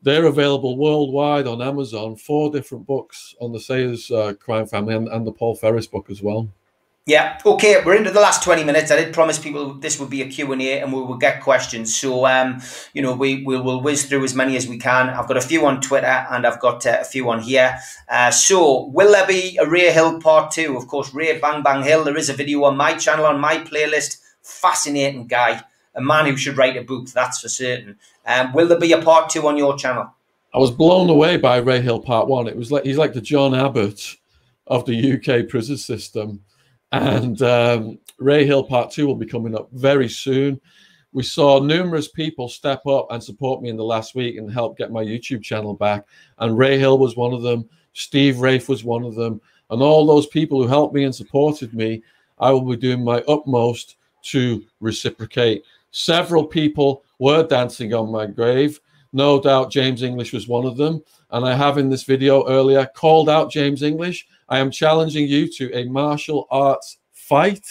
they're 0.05 0.27
available 0.27 0.77
worldwide 0.77 1.47
on 1.47 1.61
Amazon. 1.61 2.15
Four 2.15 2.51
different 2.51 2.87
books 2.87 3.35
on 3.41 3.51
the 3.51 3.59
Sayers 3.59 4.11
uh, 4.11 4.33
crime 4.39 4.67
family 4.67 4.95
and, 4.95 5.09
and 5.09 5.27
the 5.27 5.31
Paul 5.31 5.55
Ferris 5.55 5.87
book 5.87 6.09
as 6.09 6.21
well. 6.21 6.47
Yeah. 7.07 7.39
Okay. 7.45 7.83
We're 7.83 7.95
into 7.95 8.09
the 8.09 8.19
last 8.19 8.41
twenty 8.41 8.63
minutes. 8.63 8.89
I 8.89 8.95
did 8.95 9.13
promise 9.13 9.37
people 9.37 9.75
this 9.75 9.99
would 9.99 10.09
be 10.09 10.23
a 10.23 10.27
Q 10.27 10.51
and 10.53 10.61
A, 10.61 10.79
and 10.79 10.91
we 10.91 11.01
will 11.01 11.17
get 11.17 11.43
questions. 11.43 11.95
So, 11.95 12.25
um, 12.25 12.61
you 12.93 13.01
know, 13.03 13.13
we 13.13 13.43
we 13.43 13.59
will 13.59 13.81
whiz 13.81 14.05
through 14.05 14.23
as 14.23 14.33
many 14.33 14.57
as 14.57 14.67
we 14.67 14.79
can. 14.79 15.09
I've 15.09 15.27
got 15.27 15.37
a 15.37 15.41
few 15.41 15.65
on 15.67 15.81
Twitter, 15.81 16.25
and 16.31 16.47
I've 16.47 16.59
got 16.59 16.83
uh, 16.85 16.97
a 17.01 17.03
few 17.03 17.29
on 17.29 17.41
here. 17.41 17.77
Uh, 18.09 18.31
so, 18.31 18.85
will 18.87 19.11
there 19.11 19.27
be 19.27 19.57
a 19.57 19.67
Ray 19.67 19.91
Hill 19.91 20.19
part 20.19 20.49
two? 20.49 20.75
Of 20.77 20.87
course, 20.87 21.13
Ray 21.13 21.37
Bang 21.39 21.61
Bang 21.61 21.83
Hill. 21.83 22.03
There 22.03 22.17
is 22.17 22.29
a 22.29 22.33
video 22.33 22.63
on 22.63 22.75
my 22.75 22.95
channel 22.95 23.25
on 23.25 23.39
my 23.39 23.57
playlist. 23.57 24.17
Fascinating 24.41 25.27
guy, 25.27 25.61
a 25.93 26.01
man 26.01 26.25
who 26.25 26.35
should 26.35 26.57
write 26.57 26.77
a 26.77 26.81
book. 26.81 27.07
That's 27.09 27.39
for 27.39 27.49
certain. 27.49 27.99
Um, 28.25 28.53
will 28.53 28.67
there 28.67 28.79
be 28.79 28.91
a 28.93 29.01
part 29.01 29.29
two 29.29 29.47
on 29.47 29.57
your 29.57 29.77
channel? 29.77 30.11
I 30.53 30.57
was 30.57 30.71
blown 30.71 31.09
away 31.09 31.37
by 31.37 31.57
Ray 31.57 31.81
Hill 31.81 31.99
Part 31.99 32.27
One. 32.27 32.47
It 32.47 32.55
was 32.55 32.71
like 32.71 32.83
he's 32.83 32.97
like 32.97 33.13
the 33.13 33.21
John 33.21 33.53
Abbott 33.53 34.15
of 34.67 34.85
the 34.85 35.13
UK 35.13 35.47
prison 35.47 35.77
system 35.77 36.41
and 36.91 37.41
um, 37.41 37.99
Ray 38.19 38.45
Hill 38.45 38.63
Part 38.63 38.91
2 38.91 39.05
will 39.05 39.15
be 39.15 39.25
coming 39.25 39.55
up 39.55 39.69
very 39.73 40.07
soon. 40.07 40.59
We 41.11 41.23
saw 41.23 41.59
numerous 41.59 42.07
people 42.07 42.49
step 42.49 42.85
up 42.87 43.07
and 43.09 43.23
support 43.23 43.61
me 43.61 43.69
in 43.69 43.77
the 43.77 43.83
last 43.83 44.15
week 44.15 44.37
and 44.37 44.51
help 44.51 44.77
get 44.77 44.91
my 44.91 45.03
YouTube 45.03 45.43
channel 45.43 45.73
back. 45.73 46.05
And 46.39 46.57
Ray 46.57 46.77
Hill 46.77 46.97
was 46.97 47.15
one 47.15 47.33
of 47.33 47.41
them. 47.41 47.67
Steve 47.93 48.39
Wraith 48.39 48.67
was 48.67 48.83
one 48.83 49.03
of 49.03 49.15
them. 49.15 49.41
And 49.69 49.81
all 49.81 50.05
those 50.05 50.27
people 50.27 50.61
who 50.61 50.67
helped 50.67 50.93
me 50.93 51.05
and 51.05 51.15
supported 51.15 51.73
me, 51.73 52.03
I 52.39 52.51
will 52.51 52.61
be 52.61 52.75
doing 52.75 53.03
my 53.03 53.21
utmost 53.27 53.95
to 54.23 54.63
reciprocate. 54.81 55.63
Several 55.91 56.45
people 56.45 57.03
were 57.19 57.45
dancing 57.45 57.93
on 57.93 58.11
my 58.11 58.25
grave. 58.25 58.79
No 59.13 59.41
doubt 59.41 59.71
James 59.71 60.03
English 60.03 60.33
was 60.33 60.47
one 60.47 60.65
of 60.65 60.77
them. 60.77 61.01
And 61.31 61.45
I 61.45 61.55
have 61.55 61.77
in 61.77 61.89
this 61.89 62.03
video 62.03 62.47
earlier 62.47 62.85
called 62.95 63.29
out 63.29 63.51
James 63.51 63.81
English 63.81 64.27
I 64.47 64.59
am 64.59 64.71
challenging 64.71 65.27
you 65.27 65.51
to 65.53 65.73
a 65.73 65.85
martial 65.85 66.47
arts 66.51 66.97
fight. 67.11 67.65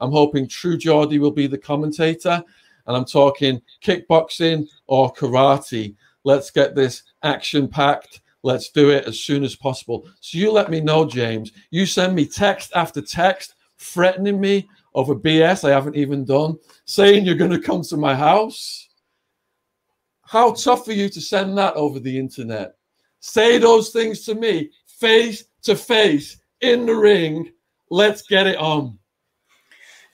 I'm 0.00 0.12
hoping 0.12 0.46
True 0.46 0.76
Geordie 0.76 1.18
will 1.18 1.30
be 1.30 1.46
the 1.46 1.58
commentator, 1.58 2.42
and 2.86 2.96
I'm 2.96 3.04
talking 3.04 3.60
kickboxing 3.82 4.66
or 4.86 5.12
karate. 5.12 5.94
Let's 6.24 6.50
get 6.50 6.74
this 6.74 7.02
action 7.22 7.68
packed. 7.68 8.20
Let's 8.42 8.70
do 8.70 8.90
it 8.90 9.06
as 9.06 9.20
soon 9.20 9.44
as 9.44 9.56
possible. 9.56 10.06
So 10.20 10.38
you 10.38 10.50
let 10.50 10.70
me 10.70 10.80
know, 10.80 11.04
James. 11.06 11.52
You 11.70 11.86
send 11.86 12.14
me 12.14 12.26
text 12.26 12.72
after 12.74 13.00
text 13.00 13.54
threatening 13.78 14.40
me 14.40 14.68
over 14.94 15.14
BS 15.14 15.68
I 15.68 15.72
haven't 15.72 15.96
even 15.96 16.24
done, 16.24 16.58
saying 16.84 17.24
you're 17.24 17.34
going 17.34 17.50
to 17.50 17.60
come 17.60 17.82
to 17.82 17.96
my 17.96 18.14
house. 18.14 18.88
How 20.22 20.52
tough 20.52 20.84
for 20.84 20.92
you 20.92 21.08
to 21.08 21.20
send 21.20 21.58
that 21.58 21.74
over 21.74 21.98
the 21.98 22.18
internet? 22.18 22.74
Say 23.20 23.58
those 23.58 23.90
things 23.90 24.24
to 24.24 24.34
me 24.34 24.70
face 24.86 25.44
to 25.62 25.74
face 25.74 26.40
in 26.60 26.86
the 26.86 26.94
ring. 26.94 27.50
Let's 27.90 28.22
get 28.22 28.46
it 28.46 28.58
on. 28.58 28.98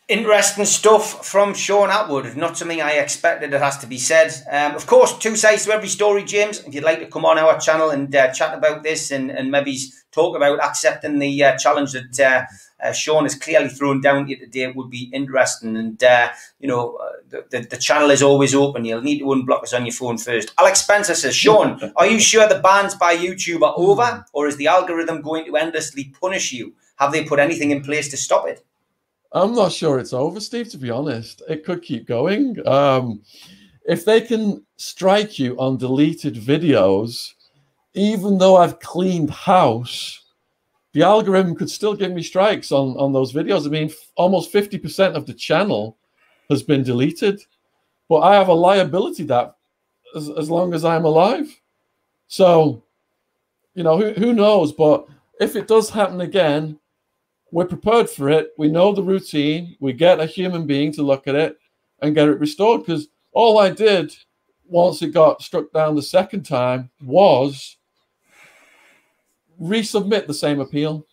Interesting 0.08 0.64
stuff 0.66 1.26
from 1.26 1.52
Shaun 1.52 1.88
Attwood. 1.88 2.36
Not 2.36 2.56
something 2.56 2.80
I 2.80 2.92
expected, 2.92 3.52
it 3.52 3.60
has 3.60 3.76
to 3.78 3.88
be 3.88 3.98
said. 3.98 4.32
Um, 4.50 4.76
of 4.76 4.86
course, 4.86 5.18
two 5.18 5.34
sides 5.34 5.64
to 5.64 5.72
every 5.72 5.88
story, 5.88 6.22
James. 6.22 6.60
If 6.60 6.72
you'd 6.72 6.84
like 6.84 7.00
to 7.00 7.06
come 7.06 7.24
on 7.24 7.38
our 7.38 7.58
channel 7.58 7.90
and 7.90 8.14
uh, 8.14 8.32
chat 8.32 8.56
about 8.56 8.84
this 8.84 9.10
and, 9.10 9.32
and 9.32 9.50
maybe 9.50 9.76
talk 10.12 10.36
about 10.36 10.62
accepting 10.62 11.18
the 11.18 11.42
uh, 11.42 11.56
challenge 11.56 11.92
that 11.92 12.20
uh, 12.20 12.44
uh, 12.82 12.92
Shaun 12.92 13.24
has 13.24 13.34
clearly 13.34 13.68
thrown 13.68 14.00
down 14.00 14.26
here 14.26 14.36
today 14.38 14.70
would 14.70 14.90
be 14.90 15.10
interesting. 15.12 15.76
And, 15.76 16.02
uh, 16.02 16.28
you 16.58 16.68
know, 16.68 16.96
uh, 16.96 17.12
the, 17.28 17.44
the, 17.50 17.66
the, 17.66 17.76
channel 17.76 18.10
is 18.10 18.22
always 18.22 18.54
open. 18.54 18.84
You'll 18.84 19.00
need 19.00 19.20
to 19.20 19.24
unblock 19.26 19.62
us 19.62 19.72
on 19.72 19.86
your 19.86 19.94
phone 19.94 20.18
first. 20.18 20.52
Alex 20.58 20.82
Spencer 20.82 21.14
says, 21.14 21.34
Shaun, 21.34 21.92
are 21.96 22.06
you 22.06 22.20
sure 22.20 22.48
the 22.48 22.60
bans 22.60 22.94
by 22.94 23.16
YouTube 23.16 23.62
are 23.62 23.74
over 23.76 24.24
or 24.32 24.46
is 24.46 24.56
the 24.56 24.66
algorithm 24.66 25.22
going 25.22 25.46
to 25.46 25.56
endlessly 25.56 26.12
punish 26.20 26.52
you? 26.52 26.74
Have 26.96 27.12
they 27.12 27.24
put 27.24 27.38
anything 27.38 27.70
in 27.70 27.82
place 27.82 28.08
to 28.10 28.16
stop 28.16 28.46
it? 28.46 28.64
I'm 29.32 29.54
not 29.54 29.72
sure 29.72 29.98
it's 29.98 30.12
over, 30.12 30.40
Steve, 30.40 30.68
to 30.70 30.78
be 30.78 30.90
honest. 30.90 31.42
It 31.48 31.64
could 31.64 31.82
keep 31.82 32.06
going. 32.06 32.56
Um, 32.66 33.22
if 33.84 34.04
they 34.04 34.20
can 34.20 34.64
strike 34.76 35.38
you 35.38 35.58
on 35.58 35.76
deleted 35.76 36.36
videos, 36.36 37.32
even 37.94 38.38
though 38.38 38.56
I've 38.56 38.80
cleaned 38.80 39.30
house, 39.30 40.25
the 40.96 41.02
algorithm 41.02 41.54
could 41.54 41.68
still 41.68 41.94
give 41.94 42.10
me 42.10 42.22
strikes 42.22 42.72
on, 42.72 42.96
on 42.96 43.12
those 43.12 43.30
videos. 43.30 43.66
I 43.66 43.68
mean, 43.68 43.92
almost 44.14 44.50
50% 44.50 45.14
of 45.14 45.26
the 45.26 45.34
channel 45.34 45.98
has 46.48 46.62
been 46.62 46.82
deleted, 46.82 47.42
but 48.08 48.20
I 48.20 48.34
have 48.36 48.48
a 48.48 48.54
liability 48.54 49.24
that 49.24 49.56
as, 50.16 50.30
as 50.30 50.48
long 50.48 50.72
as 50.72 50.86
I'm 50.86 51.04
alive. 51.04 51.54
So, 52.28 52.82
you 53.74 53.82
know, 53.82 53.98
who, 53.98 54.12
who 54.12 54.32
knows? 54.32 54.72
But 54.72 55.06
if 55.38 55.54
it 55.54 55.68
does 55.68 55.90
happen 55.90 56.22
again, 56.22 56.78
we're 57.52 57.66
prepared 57.66 58.08
for 58.08 58.30
it. 58.30 58.52
We 58.56 58.68
know 58.68 58.94
the 58.94 59.02
routine. 59.02 59.76
We 59.80 59.92
get 59.92 60.18
a 60.18 60.24
human 60.24 60.66
being 60.66 60.92
to 60.92 61.02
look 61.02 61.28
at 61.28 61.34
it 61.34 61.58
and 62.00 62.14
get 62.14 62.28
it 62.28 62.40
restored. 62.40 62.86
Because 62.86 63.08
all 63.32 63.58
I 63.58 63.68
did 63.68 64.16
once 64.64 65.02
it 65.02 65.12
got 65.12 65.42
struck 65.42 65.70
down 65.72 65.94
the 65.94 66.00
second 66.00 66.44
time 66.44 66.88
was 67.02 67.75
resubmit 69.60 70.26
the 70.26 70.34
same 70.34 70.60
appeal. 70.60 71.06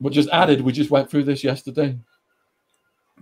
We 0.00 0.10
just 0.10 0.28
added, 0.30 0.60
we 0.60 0.72
just 0.72 0.90
went 0.90 1.10
through 1.10 1.24
this 1.24 1.42
yesterday. 1.42 1.98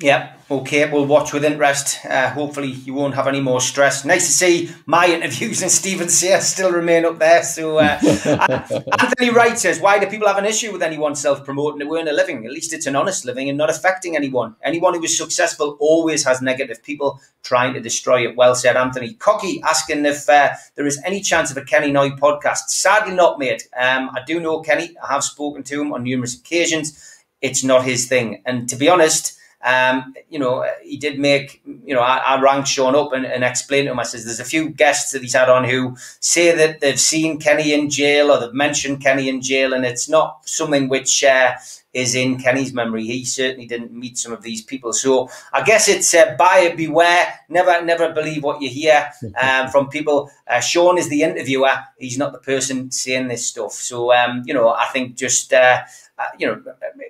Yep. 0.01 0.32
Okay. 0.49 0.88
We'll 0.90 1.07
watch 1.07 1.32
with 1.32 1.44
interest. 1.44 2.05
Uh, 2.05 2.30
hopefully, 2.30 2.68
you 2.68 2.94
won't 2.94 3.14
have 3.14 3.26
any 3.26 3.40
more 3.40 3.61
stress. 3.61 4.05
Nice 4.05 4.26
to 4.26 4.32
see 4.32 4.70
my 4.84 5.07
interviews 5.07 5.62
and 5.62 5.70
Stephen 5.70 6.09
Sayers 6.09 6.44
still 6.44 6.70
remain 6.70 7.05
up 7.05 7.18
there. 7.18 7.42
So, 7.42 7.78
uh, 7.78 7.99
Anthony 9.01 9.30
Wright 9.30 9.59
says, 9.59 9.80
"Why 9.80 9.99
do 9.99 10.07
people 10.07 10.28
have 10.28 10.38
an 10.38 10.44
issue 10.44 10.70
with 10.70 10.82
anyone 10.82 11.16
self-promoting 11.16 11.80
to 11.80 11.97
earn 11.97 12.09
a 12.09 12.12
living? 12.12 12.44
At 12.44 12.53
least 12.53 12.72
it's 12.72 12.86
an 12.86 12.94
honest 12.94 13.24
living 13.24 13.49
and 13.49 13.59
not 13.59 13.70
affecting 13.70 14.16
anyone. 14.16 14.55
Anyone 14.62 14.94
who 14.94 15.03
is 15.03 15.16
successful 15.16 15.76
always 15.80 16.24
has 16.24 16.40
negative 16.40 16.82
people 16.82 17.20
trying 17.42 17.74
to 17.74 17.80
destroy 17.80 18.28
it." 18.28 18.36
Well 18.36 18.55
said, 18.55 18.76
Anthony. 18.76 19.14
Cocky 19.14 19.61
asking 19.62 20.05
if 20.05 20.28
uh, 20.28 20.51
there 20.76 20.86
is 20.86 21.01
any 21.05 21.22
chance 21.22 21.51
of 21.51 21.57
a 21.57 21.64
Kenny 21.64 21.90
Noye 21.90 22.18
podcast. 22.18 22.68
Sadly, 22.68 23.14
not, 23.14 23.38
mate. 23.38 23.66
Um, 23.76 24.11
I 24.14 24.22
do 24.26 24.38
know 24.38 24.61
Kenny. 24.61 24.94
I 25.03 25.12
have 25.14 25.24
spoken 25.24 25.62
to 25.64 25.80
him 25.80 25.92
on 25.92 26.05
numerous 26.05 26.38
occasions. 26.38 27.03
It's 27.40 27.64
not 27.64 27.84
his 27.84 28.07
thing, 28.07 28.42
and 28.44 28.68
to 28.68 28.76
be 28.76 28.88
honest. 28.88 29.32
Um, 29.66 30.14
you 30.30 30.38
know, 30.38 30.64
he 30.84 30.96
did 30.96 31.18
make, 31.18 31.60
you 31.84 31.92
know, 31.92 32.00
I, 32.00 32.18
I 32.18 32.40
rang 32.40 32.62
Shaun 32.62 32.94
up 32.94 33.12
and, 33.12 33.26
and 33.26 33.42
explained 33.42 33.86
to 33.86 33.92
him, 33.92 33.98
I 33.98 34.04
says, 34.04 34.24
there's 34.24 34.38
a 34.38 34.44
few 34.44 34.68
guests 34.68 35.10
that 35.10 35.22
he's 35.22 35.34
had 35.34 35.48
on 35.48 35.64
who 35.64 35.96
say 36.20 36.54
that 36.54 36.78
they've 36.80 37.00
seen 37.00 37.40
Kenny 37.40 37.74
in 37.74 37.90
jail 37.90 38.30
or 38.30 38.38
they've 38.38 38.54
mentioned 38.54 39.02
Kenny 39.02 39.28
in 39.28 39.42
jail, 39.42 39.72
and 39.72 39.84
it's 39.84 40.08
not 40.08 40.48
something 40.48 40.88
which 40.88 41.24
uh, 41.24 41.54
is 41.92 42.14
in 42.14 42.38
Kenny's 42.38 42.72
memory. 42.72 43.04
He 43.06 43.24
certainly 43.24 43.66
didn't 43.66 43.92
meet 43.92 44.18
some 44.18 44.32
of 44.32 44.42
these 44.42 44.62
people. 44.62 44.92
So 44.92 45.30
I 45.52 45.62
guess 45.64 45.88
it's 45.88 46.14
uh, 46.14 46.36
buyer 46.38 46.76
beware. 46.76 47.40
Never, 47.48 47.84
never 47.84 48.12
believe 48.12 48.44
what 48.44 48.62
you 48.62 48.68
hear 48.68 49.10
um, 49.42 49.68
from 49.70 49.88
people. 49.88 50.30
Uh, 50.46 50.60
Shaun 50.60 50.96
is 50.96 51.08
the 51.08 51.22
interviewer. 51.22 51.74
He's 51.98 52.18
not 52.18 52.32
the 52.32 52.38
person 52.38 52.92
saying 52.92 53.28
this 53.28 53.46
stuff. 53.46 53.72
So, 53.72 54.12
um, 54.12 54.42
you 54.46 54.54
know, 54.54 54.68
I 54.68 54.86
think 54.92 55.16
just, 55.16 55.52
uh, 55.52 55.82
uh, 56.18 56.24
you 56.38 56.46
know, 56.46 56.62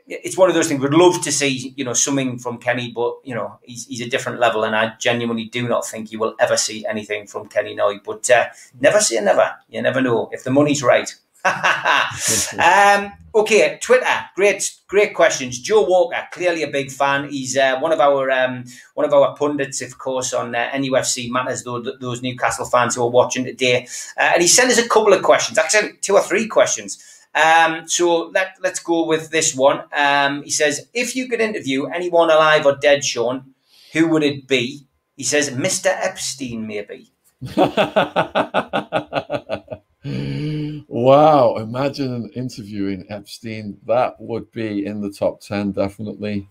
it's 0.08 0.36
one 0.36 0.48
of 0.48 0.54
those 0.54 0.68
things. 0.68 0.80
We'd 0.82 0.92
love 0.92 1.22
to 1.22 1.30
see, 1.30 1.72
you 1.76 1.84
know, 1.84 1.92
something 1.92 2.38
from 2.38 2.58
Kenny, 2.58 2.90
but 2.90 3.18
you 3.22 3.34
know, 3.34 3.58
he's, 3.62 3.86
he's 3.86 4.00
a 4.00 4.08
different 4.08 4.40
level, 4.40 4.64
and 4.64 4.74
I 4.74 4.94
genuinely 4.98 5.44
do 5.44 5.68
not 5.68 5.86
think 5.86 6.10
you 6.10 6.18
will 6.18 6.34
ever 6.40 6.56
see 6.56 6.84
anything 6.86 7.26
from 7.26 7.48
Kenny 7.48 7.76
Noye. 7.76 8.00
But 8.04 8.28
uh, 8.30 8.46
never 8.80 9.00
say 9.00 9.20
never. 9.20 9.54
You 9.68 9.82
never 9.82 10.00
know 10.00 10.28
if 10.32 10.42
the 10.42 10.50
money's 10.50 10.82
right. 10.82 11.14
um, 12.58 13.12
okay, 13.32 13.78
Twitter, 13.80 14.24
great, 14.34 14.74
great 14.88 15.14
questions. 15.14 15.60
Joe 15.60 15.84
Walker, 15.84 16.26
clearly 16.32 16.64
a 16.64 16.68
big 16.68 16.90
fan. 16.90 17.28
He's 17.28 17.56
uh, 17.56 17.78
one 17.78 17.92
of 17.92 18.00
our 18.00 18.28
um, 18.32 18.64
one 18.94 19.06
of 19.06 19.12
our 19.12 19.36
pundits, 19.36 19.82
of 19.82 19.98
course, 19.98 20.32
on 20.34 20.56
uh, 20.56 20.68
NUFC 20.70 21.30
matters. 21.30 21.62
Those, 21.62 21.88
those 22.00 22.22
Newcastle 22.22 22.66
fans 22.66 22.96
who 22.96 23.02
are 23.02 23.10
watching 23.10 23.44
today, 23.44 23.86
uh, 24.16 24.32
and 24.34 24.42
he 24.42 24.48
sent 24.48 24.72
us 24.72 24.78
a 24.78 24.88
couple 24.88 25.12
of 25.12 25.22
questions, 25.22 25.58
actually 25.58 25.92
two 26.00 26.14
or 26.14 26.22
three 26.22 26.48
questions. 26.48 27.15
Um, 27.36 27.86
so 27.86 28.28
let, 28.28 28.56
let's 28.62 28.80
go 28.80 29.06
with 29.06 29.30
this 29.30 29.54
one. 29.54 29.84
Um, 29.92 30.42
he 30.42 30.50
says, 30.50 30.88
if 30.94 31.14
you 31.14 31.28
could 31.28 31.40
interview 31.40 31.84
anyone 31.84 32.30
alive 32.30 32.64
or 32.64 32.76
dead, 32.76 33.04
Shaun, 33.04 33.54
who 33.92 34.08
would 34.08 34.22
it 34.22 34.48
be? 34.48 34.86
He 35.16 35.22
says, 35.22 35.50
Mr. 35.50 35.86
Epstein, 35.86 36.66
maybe. 36.66 37.12
wow. 40.88 41.56
Imagine 41.56 42.30
interviewing 42.34 43.04
Epstein. 43.10 43.76
That 43.86 44.18
would 44.18 44.50
be 44.52 44.86
in 44.86 45.02
the 45.02 45.10
top 45.10 45.42
10, 45.42 45.72
definitely. 45.72 46.48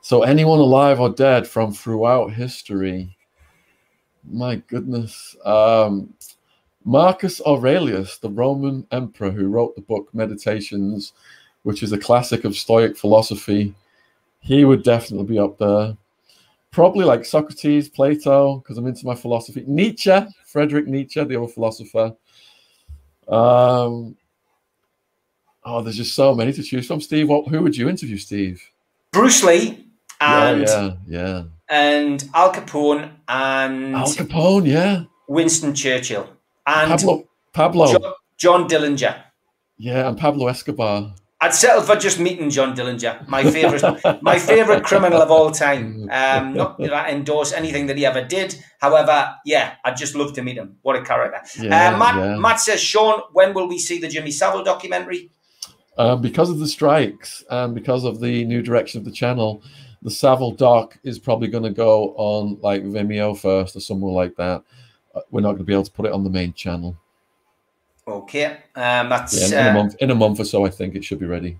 So, 0.00 0.22
anyone 0.22 0.58
alive 0.58 1.00
or 1.00 1.10
dead 1.10 1.46
from 1.46 1.72
throughout 1.72 2.32
history. 2.32 3.14
My 4.24 4.56
goodness. 4.56 5.36
Um, 5.44 6.14
Marcus 6.88 7.42
Aurelius, 7.42 8.16
the 8.16 8.30
Roman 8.30 8.86
emperor 8.92 9.30
who 9.30 9.48
wrote 9.48 9.76
the 9.76 9.82
book 9.82 10.08
Meditations, 10.14 11.12
which 11.62 11.82
is 11.82 11.92
a 11.92 11.98
classic 11.98 12.44
of 12.44 12.56
Stoic 12.56 12.96
philosophy, 12.96 13.74
he 14.40 14.64
would 14.64 14.84
definitely 14.84 15.26
be 15.26 15.38
up 15.38 15.58
there. 15.58 15.94
Probably 16.70 17.04
like 17.04 17.26
Socrates, 17.26 17.90
Plato, 17.90 18.60
because 18.60 18.78
I'm 18.78 18.86
into 18.86 19.04
my 19.04 19.14
philosophy. 19.14 19.64
Nietzsche, 19.66 20.18
Frederick 20.46 20.86
Nietzsche, 20.86 21.22
the 21.22 21.36
old 21.36 21.52
philosopher. 21.52 22.16
Um, 23.28 24.16
oh, 25.66 25.82
there's 25.82 25.98
just 25.98 26.14
so 26.14 26.34
many 26.34 26.54
to 26.54 26.62
choose 26.62 26.86
from. 26.86 27.02
Steve, 27.02 27.28
what, 27.28 27.48
who 27.48 27.62
would 27.62 27.76
you 27.76 27.90
interview, 27.90 28.16
Steve? 28.16 28.62
Bruce 29.12 29.44
Lee 29.44 29.84
and 30.22 30.62
yeah, 30.62 30.92
yeah, 31.06 31.42
and 31.68 32.26
Al 32.32 32.50
Capone 32.50 33.12
and 33.28 33.94
Al 33.94 34.06
Capone, 34.06 34.66
yeah, 34.66 35.04
Winston 35.28 35.74
Churchill 35.74 36.37
and 36.68 36.90
Pablo, 36.90 37.28
Pablo, 37.52 37.92
John, 37.92 38.12
John 38.36 38.68
Dillinger. 38.68 39.22
yeah, 39.78 40.08
and 40.08 40.18
Pablo 40.18 40.48
Escobar. 40.48 41.14
I'd 41.40 41.54
settle 41.54 41.82
for 41.82 41.94
just 41.94 42.18
meeting 42.18 42.50
John 42.50 42.74
Dillinger, 42.74 43.28
my 43.28 43.48
favorite, 43.48 43.82
my 44.22 44.38
favorite 44.40 44.82
criminal 44.82 45.22
of 45.22 45.30
all 45.30 45.52
time. 45.52 46.08
Um, 46.10 46.54
not 46.54 46.78
that 46.78 46.92
I 46.92 47.10
endorse 47.10 47.52
anything 47.52 47.86
that 47.86 47.96
he 47.96 48.04
ever 48.04 48.24
did. 48.24 48.56
However, 48.80 49.34
yeah, 49.44 49.74
I'd 49.84 49.96
just 49.96 50.16
love 50.16 50.32
to 50.34 50.42
meet 50.42 50.56
him. 50.56 50.78
What 50.82 50.96
a 50.96 51.02
character! 51.02 51.40
Yeah, 51.62 51.94
uh, 51.94 51.98
Matt, 51.98 52.16
yeah. 52.16 52.36
Matt 52.38 52.60
says, 52.60 52.80
Shaun, 52.80 53.22
when 53.32 53.54
will 53.54 53.68
we 53.68 53.78
see 53.78 53.98
the 53.98 54.08
Jimmy 54.08 54.32
Savile 54.32 54.64
documentary? 54.64 55.30
Um, 55.96 56.20
because 56.22 56.50
of 56.50 56.58
the 56.58 56.68
strikes 56.68 57.44
and 57.50 57.74
because 57.74 58.04
of 58.04 58.20
the 58.20 58.44
new 58.44 58.62
direction 58.62 58.98
of 58.98 59.04
the 59.04 59.10
channel, 59.12 59.62
the 60.02 60.10
Savile 60.10 60.52
doc 60.52 60.98
is 61.02 61.18
probably 61.18 61.48
going 61.48 61.64
to 61.64 61.70
go 61.70 62.14
on 62.16 62.58
like 62.62 62.84
Vimeo 62.84 63.36
first 63.36 63.74
or 63.76 63.80
somewhere 63.80 64.12
like 64.12 64.36
that. 64.36 64.62
We're 65.30 65.40
not 65.40 65.50
going 65.50 65.58
to 65.58 65.64
be 65.64 65.72
able 65.72 65.84
to 65.84 65.90
put 65.90 66.06
it 66.06 66.12
on 66.12 66.24
the 66.24 66.30
main 66.30 66.52
channel. 66.52 66.96
Okay, 68.06 68.58
um, 68.74 69.10
that's 69.10 69.52
Yeah, 69.52 69.60
in, 69.60 69.66
uh, 69.66 69.70
a 69.70 69.74
month, 69.74 69.96
in 70.00 70.10
a 70.10 70.14
month 70.14 70.40
or 70.40 70.44
so, 70.44 70.64
I 70.64 70.70
think 70.70 70.94
it 70.94 71.04
should 71.04 71.20
be 71.20 71.26
ready. 71.26 71.58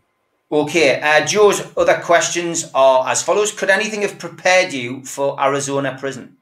okay. 0.50 1.00
Uh, 1.00 1.26
Joe's 1.26 1.61
other 1.76 2.00
questions 2.00 2.70
are 2.74 3.06
as 3.09 3.22
follows: 3.22 3.52
Could 3.52 3.70
anything 3.70 4.02
have 4.02 4.18
prepared 4.18 4.72
you 4.72 5.04
for 5.04 5.38
Arizona 5.40 5.96
prison? 5.98 6.38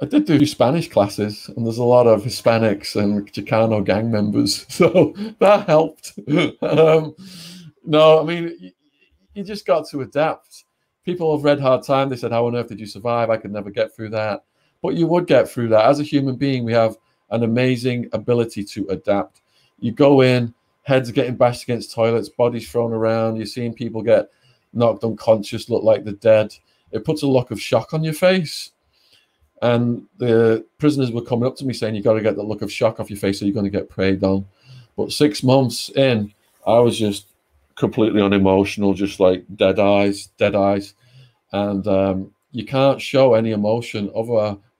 I 0.00 0.04
did 0.04 0.26
do 0.26 0.44
Spanish 0.44 0.90
classes, 0.90 1.48
and 1.56 1.64
there's 1.64 1.78
a 1.78 1.84
lot 1.84 2.06
of 2.06 2.22
Hispanics 2.22 2.96
and 2.96 3.32
Chicano 3.32 3.82
gang 3.82 4.10
members, 4.10 4.66
so 4.72 5.14
that 5.40 5.66
helped. 5.66 6.12
um, 6.62 7.16
no, 7.84 8.20
I 8.20 8.24
mean, 8.24 8.56
you, 8.60 8.72
you 9.34 9.42
just 9.42 9.66
got 9.66 9.88
to 9.88 10.02
adapt. 10.02 10.64
People 11.04 11.34
have 11.34 11.44
read 11.44 11.60
Hard 11.60 11.82
Time. 11.82 12.08
They 12.08 12.16
said, 12.16 12.32
"How 12.32 12.46
on 12.46 12.56
earth 12.56 12.68
did 12.68 12.80
you 12.80 12.86
survive?" 12.86 13.30
I 13.30 13.38
could 13.38 13.52
never 13.52 13.70
get 13.70 13.94
through 13.94 14.10
that, 14.10 14.44
but 14.86 14.94
you 14.94 15.08
would 15.08 15.26
get 15.26 15.48
through 15.48 15.66
that. 15.66 15.86
As 15.86 15.98
a 15.98 16.04
human 16.04 16.36
being, 16.36 16.62
we 16.62 16.72
have 16.72 16.96
an 17.30 17.42
amazing 17.42 18.08
ability 18.12 18.62
to 18.62 18.86
adapt. 18.86 19.40
You 19.80 19.90
go 19.90 20.20
in, 20.20 20.54
heads 20.84 21.10
getting 21.10 21.34
bashed 21.34 21.64
against 21.64 21.92
toilets, 21.92 22.28
bodies 22.28 22.70
thrown 22.70 22.92
around. 22.92 23.34
You're 23.34 23.46
seeing 23.46 23.74
people 23.74 24.00
get 24.00 24.30
knocked 24.72 25.02
unconscious, 25.02 25.68
look 25.68 25.82
like 25.82 26.04
they're 26.04 26.12
dead. 26.12 26.54
It 26.92 27.04
puts 27.04 27.24
a 27.24 27.26
look 27.26 27.50
of 27.50 27.60
shock 27.60 27.94
on 27.94 28.04
your 28.04 28.12
face. 28.14 28.70
And 29.60 30.06
the 30.18 30.64
prisoners 30.78 31.10
were 31.10 31.20
coming 31.20 31.48
up 31.48 31.56
to 31.56 31.66
me 31.66 31.74
saying, 31.74 31.96
You've 31.96 32.04
got 32.04 32.14
to 32.14 32.22
get 32.22 32.36
the 32.36 32.44
look 32.44 32.62
of 32.62 32.70
shock 32.70 33.00
off 33.00 33.10
your 33.10 33.18
face 33.18 33.42
or 33.42 33.46
you're 33.46 33.54
going 33.54 33.64
to 33.64 33.76
get 33.76 33.90
preyed 33.90 34.22
on. 34.22 34.46
But 34.96 35.10
six 35.10 35.42
months 35.42 35.90
in, 35.96 36.32
I 36.64 36.78
was 36.78 36.96
just 36.96 37.26
completely 37.74 38.22
unemotional, 38.22 38.94
just 38.94 39.18
like 39.18 39.44
dead 39.56 39.80
eyes, 39.80 40.28
dead 40.38 40.54
eyes. 40.54 40.94
And 41.50 41.84
um, 41.88 42.32
you 42.52 42.64
can't 42.64 43.02
show 43.02 43.34
any 43.34 43.50
emotion, 43.50 44.12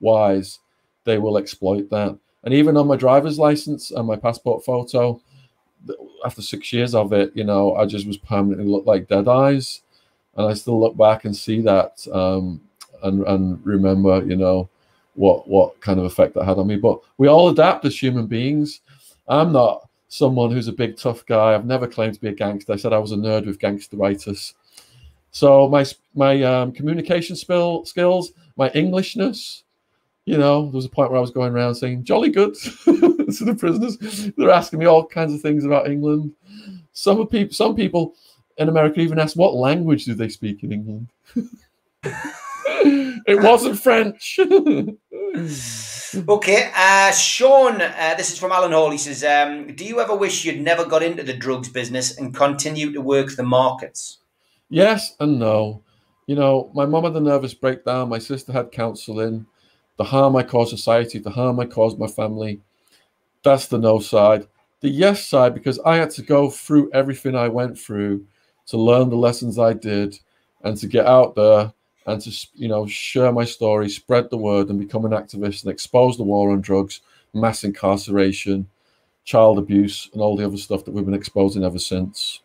otherwise, 0.01 0.59
they 1.03 1.17
will 1.17 1.37
exploit 1.37 1.89
that. 1.89 2.17
And 2.43 2.53
even 2.53 2.77
on 2.77 2.87
my 2.87 2.95
driver's 2.95 3.39
license 3.39 3.91
and 3.91 4.07
my 4.07 4.15
passport 4.15 4.63
photo, 4.63 5.21
after 6.25 6.41
six 6.41 6.71
years 6.73 6.95
of 6.95 7.13
it, 7.13 7.31
you 7.35 7.43
know, 7.43 7.75
I 7.75 7.85
just 7.85 8.07
was 8.07 8.17
permanently 8.17 8.67
looked 8.67 8.87
like 8.87 9.07
dead 9.07 9.27
eyes. 9.27 9.81
And 10.35 10.47
I 10.47 10.53
still 10.53 10.79
look 10.79 10.95
back 10.95 11.25
and 11.25 11.35
see 11.35 11.61
that 11.61 12.05
um, 12.13 12.61
and, 13.03 13.25
and 13.25 13.65
remember, 13.65 14.23
you 14.23 14.35
know, 14.35 14.69
what 15.15 15.47
what 15.47 15.81
kind 15.81 15.99
of 15.99 16.05
effect 16.05 16.35
that 16.35 16.45
had 16.45 16.59
on 16.59 16.67
me. 16.67 16.75
But 16.77 16.99
we 17.17 17.27
all 17.27 17.49
adapt 17.49 17.85
as 17.85 18.01
human 18.01 18.27
beings. 18.27 18.81
I'm 19.27 19.51
not 19.51 19.89
someone 20.09 20.51
who's 20.51 20.67
a 20.67 20.73
big 20.73 20.95
tough 20.95 21.25
guy. 21.25 21.53
I've 21.53 21.65
never 21.65 21.87
claimed 21.87 22.13
to 22.13 22.21
be 22.21 22.29
a 22.29 22.33
gangster. 22.33 22.73
I 22.73 22.77
said 22.77 22.93
I 22.93 22.99
was 22.99 23.11
a 23.11 23.17
nerd 23.17 23.45
with 23.45 23.59
gangsteritis. 23.59 24.53
So 25.31 25.67
my 25.67 25.85
my 26.13 26.43
um, 26.43 26.71
communication 26.71 27.35
spill, 27.35 27.83
skills, 27.85 28.31
my 28.55 28.69
Englishness, 28.69 29.63
you 30.27 30.37
know, 30.37 30.63
there 30.63 30.75
was 30.75 30.83
a 30.83 30.89
point 30.89 31.09
where 31.09 31.17
I 31.17 31.21
was 31.21 31.31
going 31.31 31.53
around 31.53 31.75
saying 31.75 32.03
"jolly 32.03 32.29
good" 32.29 32.53
to 32.83 33.45
the 33.45 33.55
prisoners. 33.57 33.97
They're 34.35 34.51
asking 34.51 34.79
me 34.79 34.85
all 34.85 35.07
kinds 35.07 35.33
of 35.33 35.39
things 35.39 35.63
about 35.63 35.89
England. 35.89 36.33
Some 36.91 37.25
people, 37.27 37.53
some 37.53 37.75
people 37.75 38.13
in 38.57 38.67
America 38.67 38.99
even 38.99 39.19
ask, 39.19 39.37
"What 39.37 39.55
language 39.55 40.03
do 40.03 40.13
they 40.13 40.27
speak 40.27 40.63
in 40.63 40.73
England?" 40.73 41.07
it 42.03 43.41
wasn't 43.41 43.79
French. 43.79 44.39
Okay, 46.29 46.71
uh, 46.73 47.11
Shaun, 47.11 47.81
uh, 47.81 48.15
this 48.17 48.31
is 48.31 48.39
from 48.39 48.53
Alan 48.53 48.71
Hall. 48.71 48.89
He 48.89 48.97
says, 48.97 49.25
um, 49.25 49.75
"Do 49.75 49.83
you 49.83 49.99
ever 49.99 50.15
wish 50.15 50.45
you'd 50.45 50.61
never 50.61 50.85
got 50.85 51.03
into 51.03 51.21
the 51.21 51.33
drugs 51.33 51.67
business 51.67 52.17
and 52.17 52.33
continue 52.33 52.93
to 52.93 53.01
work 53.01 53.35
the 53.35 53.43
markets?" 53.43 54.19
yes 54.69 55.15
and 55.19 55.37
no. 55.37 55.83
You 56.25 56.35
know, 56.35 56.71
my 56.73 56.85
mom 56.85 57.03
had 57.03 57.15
a 57.15 57.19
nervous 57.19 57.53
breakdown. 57.53 58.09
My 58.09 58.19
sister 58.19 58.53
had 58.53 58.71
counselling. 58.71 59.45
The 59.97 60.05
harm 60.05 60.35
I 60.35 60.43
caused 60.43 60.69
society, 60.69 61.19
the 61.19 61.31
harm 61.31 61.59
I 61.59 61.65
caused 61.65 61.99
my 61.99 62.07
family. 62.07 62.61
That's 63.43 63.67
the 63.67 63.77
no 63.77 63.99
side. 63.99 64.47
The 64.81 64.89
yes 64.89 65.25
side, 65.25 65.53
because 65.53 65.79
I 65.79 65.95
had 65.95 66.11
to 66.11 66.21
go 66.21 66.49
through 66.49 66.91
everything 66.93 67.35
I 67.35 67.47
went 67.47 67.77
through 67.77 68.25
to 68.67 68.77
learn 68.77 69.09
the 69.09 69.15
lessons 69.15 69.57
I 69.57 69.73
did 69.73 70.19
and 70.63 70.77
to 70.77 70.87
get 70.87 71.05
out 71.05 71.35
there 71.35 71.73
and 72.05 72.21
to 72.21 72.47
you 72.53 72.67
know 72.67 72.87
share 72.87 73.31
my 73.31 73.43
story, 73.43 73.89
spread 73.89 74.29
the 74.29 74.37
word, 74.37 74.69
and 74.69 74.79
become 74.79 75.05
an 75.05 75.11
activist 75.11 75.63
and 75.63 75.71
expose 75.71 76.17
the 76.17 76.23
war 76.23 76.51
on 76.51 76.61
drugs, 76.61 77.01
mass 77.33 77.63
incarceration, 77.63 78.67
child 79.25 79.57
abuse, 79.57 80.09
and 80.13 80.21
all 80.21 80.37
the 80.37 80.45
other 80.45 80.57
stuff 80.57 80.85
that 80.85 80.91
we've 80.91 81.05
been 81.05 81.13
exposing 81.13 81.63
ever 81.63 81.79
since. 81.79 82.41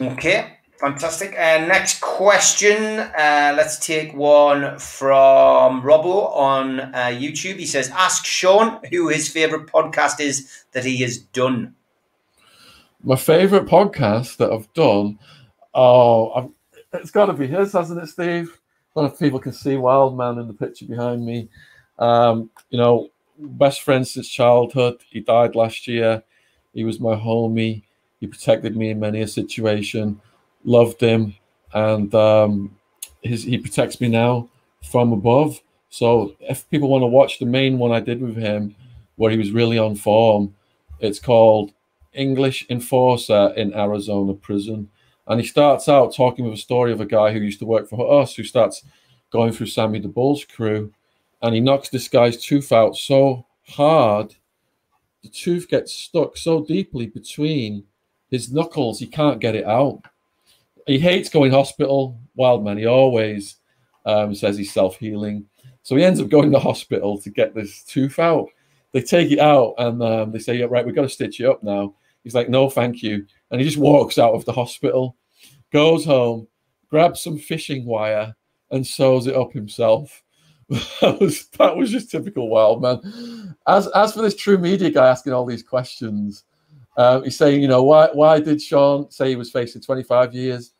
Okay, 0.00 0.58
fantastic. 0.82 1.32
Uh, 1.38 1.64
next 1.66 2.00
question. 2.00 2.98
Uh, 2.98 3.54
let's 3.56 3.78
take 3.78 4.12
one 4.14 4.76
from 4.80 5.80
Robbo 5.80 6.34
on 6.36 6.80
uh, 6.80 7.12
YouTube. 7.12 7.56
He 7.56 7.66
says, 7.66 7.88
"Ask 7.90 8.26
Shaun 8.26 8.80
who 8.90 9.08
his 9.08 9.28
favorite 9.28 9.68
podcast 9.68 10.20
is 10.20 10.64
that 10.72 10.84
he 10.84 10.96
has 10.98 11.18
done." 11.18 11.76
My 13.04 13.16
favorite 13.16 13.66
podcast 13.66 14.36
that 14.38 14.52
I've 14.52 14.72
done, 14.74 15.18
oh, 15.72 16.32
I've, 16.32 16.50
it's 17.00 17.10
got 17.10 17.26
to 17.26 17.32
be 17.32 17.46
his, 17.46 17.72
hasn't 17.72 18.02
it, 18.02 18.08
Steve? 18.08 18.58
Don't 18.94 19.04
know 19.04 19.10
if 19.10 19.18
people 19.18 19.38
can 19.38 19.52
see 19.52 19.76
Wildman 19.76 20.38
in 20.38 20.48
the 20.48 20.54
picture 20.54 20.84
behind 20.84 21.24
me. 21.24 21.48
Um, 21.98 22.50
you 22.70 22.78
know, 22.78 23.08
best 23.38 23.82
friend 23.82 24.06
since 24.06 24.28
childhood. 24.28 25.00
He 25.08 25.20
died 25.20 25.54
last 25.54 25.86
year. 25.86 26.22
He 26.74 26.84
was 26.84 27.00
my 27.00 27.14
homie. 27.14 27.82
He 28.20 28.26
protected 28.26 28.76
me 28.76 28.90
in 28.90 29.00
many 29.00 29.20
a 29.20 29.28
situation. 29.28 30.20
Loved 30.64 31.00
him, 31.00 31.34
and 31.72 32.14
um, 32.14 32.76
his 33.22 33.42
he 33.44 33.58
protects 33.58 34.00
me 34.00 34.08
now 34.08 34.48
from 34.90 35.12
above. 35.12 35.60
So 35.90 36.34
if 36.40 36.68
people 36.70 36.88
want 36.88 37.02
to 37.02 37.06
watch 37.06 37.38
the 37.38 37.46
main 37.46 37.78
one 37.78 37.92
I 37.92 38.00
did 38.00 38.22
with 38.22 38.36
him, 38.36 38.74
where 39.16 39.30
he 39.30 39.38
was 39.38 39.50
really 39.50 39.78
on 39.78 39.94
form, 39.96 40.54
it's 41.00 41.18
called 41.18 41.72
English 42.12 42.66
Enforcer 42.70 43.52
in 43.56 43.74
Arizona 43.74 44.34
Prison. 44.34 44.88
And 45.26 45.40
he 45.40 45.46
starts 45.46 45.88
out 45.88 46.14
talking 46.14 46.44
with 46.44 46.54
a 46.54 46.58
story 46.58 46.92
of 46.92 47.00
a 47.00 47.06
guy 47.06 47.32
who 47.32 47.38
used 47.40 47.60
to 47.60 47.66
work 47.66 47.88
for 47.88 48.20
us, 48.20 48.34
who 48.34 48.44
starts 48.44 48.84
going 49.30 49.52
through 49.52 49.66
Sammy 49.66 49.98
the 49.98 50.08
Bull's 50.08 50.44
crew, 50.44 50.92
and 51.40 51.54
he 51.54 51.60
knocks 51.60 51.88
this 51.88 52.08
guy's 52.08 52.42
tooth 52.42 52.72
out 52.72 52.96
so 52.96 53.46
hard, 53.68 54.34
the 55.22 55.28
tooth 55.28 55.68
gets 55.68 55.92
stuck 55.92 56.36
so 56.36 56.64
deeply 56.64 57.06
between 57.06 57.84
his 58.30 58.52
knuckles, 58.52 58.98
he 58.98 59.06
can't 59.06 59.40
get 59.40 59.54
it 59.54 59.66
out. 59.66 60.02
He 60.86 60.98
hates 60.98 61.28
going 61.28 61.52
hospital, 61.52 62.20
wild 62.34 62.64
man. 62.64 62.78
He 62.78 62.86
always 62.86 63.56
um, 64.04 64.34
says 64.34 64.56
he's 64.56 64.72
self 64.72 64.96
healing. 64.96 65.46
So 65.82 65.96
he 65.96 66.04
ends 66.04 66.20
up 66.20 66.28
going 66.28 66.52
to 66.52 66.58
hospital 66.58 67.20
to 67.20 67.30
get 67.30 67.54
this 67.54 67.82
tooth 67.82 68.18
out. 68.18 68.48
They 68.92 69.02
take 69.02 69.32
it 69.32 69.38
out 69.38 69.74
and 69.78 70.02
um, 70.02 70.32
they 70.32 70.38
say, 70.38 70.56
yeah, 70.56 70.66
right, 70.68 70.84
we've 70.84 70.94
got 70.94 71.02
to 71.02 71.08
stitch 71.08 71.40
it 71.40 71.46
up 71.46 71.62
now. 71.62 71.94
He's 72.22 72.34
like, 72.34 72.48
no, 72.48 72.70
thank 72.70 73.02
you. 73.02 73.26
And 73.50 73.60
he 73.60 73.66
just 73.66 73.78
walks 73.78 74.18
out 74.18 74.34
of 74.34 74.44
the 74.44 74.52
hospital, 74.52 75.16
goes 75.72 76.04
home, 76.04 76.46
grabs 76.88 77.20
some 77.20 77.38
fishing 77.38 77.84
wire, 77.84 78.34
and 78.70 78.86
sews 78.86 79.26
it 79.26 79.36
up 79.36 79.52
himself. 79.52 80.22
that 81.00 81.18
was 81.20 81.48
that 81.58 81.76
was 81.76 81.90
just 81.90 82.10
typical 82.10 82.48
wild 82.48 82.80
man. 82.80 83.56
As 83.66 83.88
as 83.88 84.14
for 84.14 84.22
this 84.22 84.36
true 84.36 84.56
media 84.56 84.90
guy 84.90 85.08
asking 85.08 85.32
all 85.32 85.44
these 85.44 85.62
questions, 85.62 86.44
um, 86.96 87.24
he's 87.24 87.36
saying, 87.36 87.62
you 87.62 87.68
know, 87.68 87.82
why 87.82 88.08
why 88.12 88.40
did 88.40 88.60
Shaun 88.60 89.10
say 89.10 89.30
he 89.30 89.36
was 89.36 89.50
facing 89.50 89.82
25 89.82 90.34
years? 90.34 90.72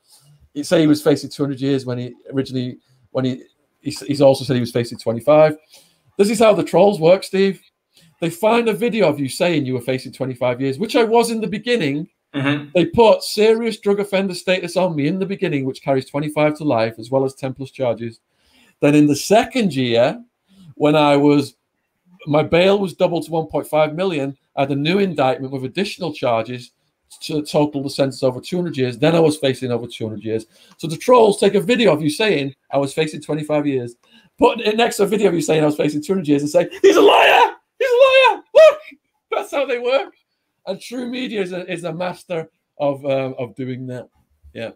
He 0.55 0.63
say 0.63 0.81
he 0.81 0.87
was 0.87 1.03
facing 1.03 1.31
200 1.31 1.61
years 1.61 1.87
when 1.87 1.99
he 1.99 2.15
originally 2.33 2.79
when 3.11 3.25
he 3.25 3.43
he's, 3.81 4.01
he's 4.01 4.21
also 4.21 4.45
said 4.45 4.55
he 4.55 4.61
was 4.61 4.73
facing 4.73 4.99
25. 4.99 5.57
This 6.19 6.31
is 6.31 6.39
how 6.39 6.55
the 6.55 6.65
trolls 6.65 7.01
work, 7.01 7.25
Steve. 7.25 7.61
They 8.21 8.31
find 8.31 8.69
a 8.69 8.73
video 8.73 9.09
of 9.09 9.19
you 9.19 9.29
saying 9.29 9.67
you 9.67 9.75
were 9.75 9.81
facing 9.81 10.13
25 10.13 10.61
years, 10.61 10.79
which 10.79 10.95
I 10.95 11.05
was 11.05 11.31
in 11.31 11.41
the 11.41 11.49
beginning. 11.49 12.09
Mm-hmm. 12.35 12.71
They 12.75 12.87
put 12.87 13.23
serious 13.23 13.79
drug 13.81 14.01
offender 14.01 14.35
status 14.35 14.77
on 14.77 14.95
me 14.95 15.07
in 15.07 15.19
the 15.19 15.27
beginning, 15.27 15.65
which 15.65 15.83
carries 15.83 16.09
25 16.09 16.57
to 16.59 16.65
life, 16.65 16.95
as 16.99 17.11
well 17.11 17.25
as 17.25 17.35
10 17.35 17.55
plus 17.55 17.71
charges. 17.71 18.21
Then 18.81 18.95
in 18.95 19.07
the 19.07 19.17
second 19.17 19.75
year, 19.75 20.23
when 20.77 20.95
I 20.97 21.17
was, 21.17 21.55
my 22.27 22.43
bail 22.43 22.79
was 22.79 22.95
doubled 22.95 23.25
to 23.25 23.31
1.5 23.31 23.95
million, 23.95 24.37
I 24.57 24.63
had 24.63 24.71
a 24.71 24.77
new 24.77 24.99
indictment 24.99 25.53
with 25.53 25.65
additional 25.65 26.13
charges 26.13 26.73
to 27.21 27.43
total 27.43 27.83
the 27.83 27.91
sentence 27.91 28.23
over 28.23 28.41
200 28.41 28.77
years. 28.77 28.99
Then 28.99 29.15
I 29.15 29.21
was 29.21 29.37
facing 29.37 29.71
over 29.71 29.87
200 29.87 30.25
years. 30.25 30.47
So 30.79 30.87
the 30.87 30.97
trolls 30.97 31.39
take 31.39 31.55
a 31.55 31.61
video 31.61 31.93
of 31.93 32.03
you 32.03 32.11
saying 32.11 32.55
I 32.71 32.79
was 32.79 32.95
facing 32.95 33.21
25 33.21 33.67
years, 33.67 33.97
put 34.39 34.61
it 34.61 34.77
next 34.77 34.97
to 34.97 35.05
a 35.05 35.07
video 35.07 35.29
of 35.29 35.35
you 35.35 35.43
saying 35.43 35.63
I 35.63 35.67
was 35.67 35.77
facing 35.77 36.03
200 36.03 36.27
years, 36.27 36.43
and 36.43 36.51
say 36.51 36.69
he's 36.81 36.97
a 36.97 37.01
liar. 37.01 37.53
He's 37.79 37.89
a 37.91 38.33
liar. 38.33 38.43
Look, 38.55 38.79
that's 39.31 39.51
how 39.51 39.67
they 39.67 39.79
work. 39.79 40.15
And 40.67 40.81
true 40.81 41.09
media 41.09 41.43
is 41.43 41.53
a, 41.53 41.71
is 41.71 41.85
a 41.85 41.93
master 41.93 42.49
of 42.79 43.05
um, 43.05 43.35
of 43.39 43.55
doing 43.57 43.87
that. 43.89 44.09
Yeah. 44.55 44.71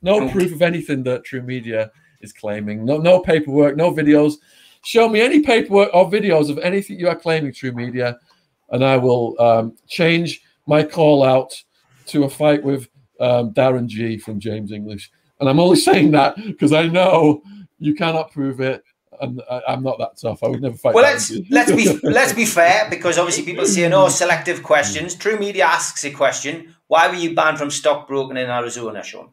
No 0.00 0.28
proof 0.30 0.52
of 0.52 0.62
anything 0.62 1.02
that 1.04 1.24
true 1.24 1.42
media 1.42 1.90
is 2.20 2.32
claiming. 2.32 2.84
No, 2.84 2.98
no 2.98 3.20
paperwork, 3.20 3.76
no 3.76 3.92
videos. 3.92 4.34
Show 4.84 5.08
me 5.08 5.20
any 5.20 5.40
paperwork 5.40 5.90
or 5.92 6.10
videos 6.10 6.50
of 6.50 6.58
anything 6.58 6.98
you 6.98 7.08
are 7.08 7.16
claiming, 7.16 7.52
true 7.52 7.72
media, 7.72 8.18
and 8.70 8.84
I 8.84 8.96
will 8.96 9.40
um, 9.40 9.76
change 9.88 10.42
my 10.66 10.82
call 10.82 11.24
out 11.24 11.52
to 12.06 12.24
a 12.24 12.30
fight 12.30 12.62
with 12.62 12.88
um, 13.20 13.52
Darren 13.52 13.86
G 13.86 14.18
from 14.18 14.40
James 14.40 14.72
English. 14.72 15.10
And 15.40 15.48
I'm 15.48 15.60
only 15.60 15.76
saying 15.88 16.12
that 16.12 16.36
because 16.36 16.72
I 16.72 16.86
know 16.86 17.42
you 17.78 17.94
cannot 17.94 18.32
prove 18.32 18.60
it. 18.60 18.82
And 19.20 19.42
I, 19.50 19.72
am 19.72 19.82
not 19.82 19.98
that 19.98 20.16
tough. 20.16 20.44
I 20.44 20.48
would 20.48 20.62
never 20.62 20.76
fight. 20.76 20.94
Well, 20.94 21.02
let's 21.02 21.32
let's 21.50 21.72
be 21.72 21.98
let's 22.04 22.32
be 22.32 22.44
fair 22.44 22.88
because 22.88 23.18
obviously 23.18 23.44
people 23.44 23.66
say 23.66 23.88
no 23.88 24.08
selective 24.08 24.62
questions. 24.62 25.16
True 25.16 25.36
Media 25.36 25.64
asks 25.64 26.04
a 26.04 26.12
question: 26.12 26.76
Why 26.86 27.08
were 27.08 27.16
you 27.16 27.34
banned 27.34 27.58
from 27.58 27.72
stockbroking 27.72 28.36
in 28.36 28.48
Arizona, 28.48 29.02
Shaun? 29.02 29.30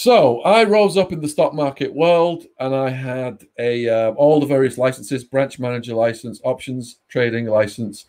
So 0.00 0.40
I 0.44 0.64
rose 0.64 0.96
up 0.96 1.12
in 1.12 1.20
the 1.20 1.28
stock 1.28 1.52
market 1.52 1.92
world, 1.92 2.46
and 2.58 2.74
I 2.74 2.88
had 2.88 3.46
a 3.58 3.86
uh, 3.86 4.10
all 4.12 4.40
the 4.40 4.46
various 4.46 4.78
licenses: 4.78 5.24
branch 5.24 5.58
manager 5.58 5.92
license, 5.92 6.40
options 6.42 7.00
trading 7.08 7.44
license, 7.44 8.06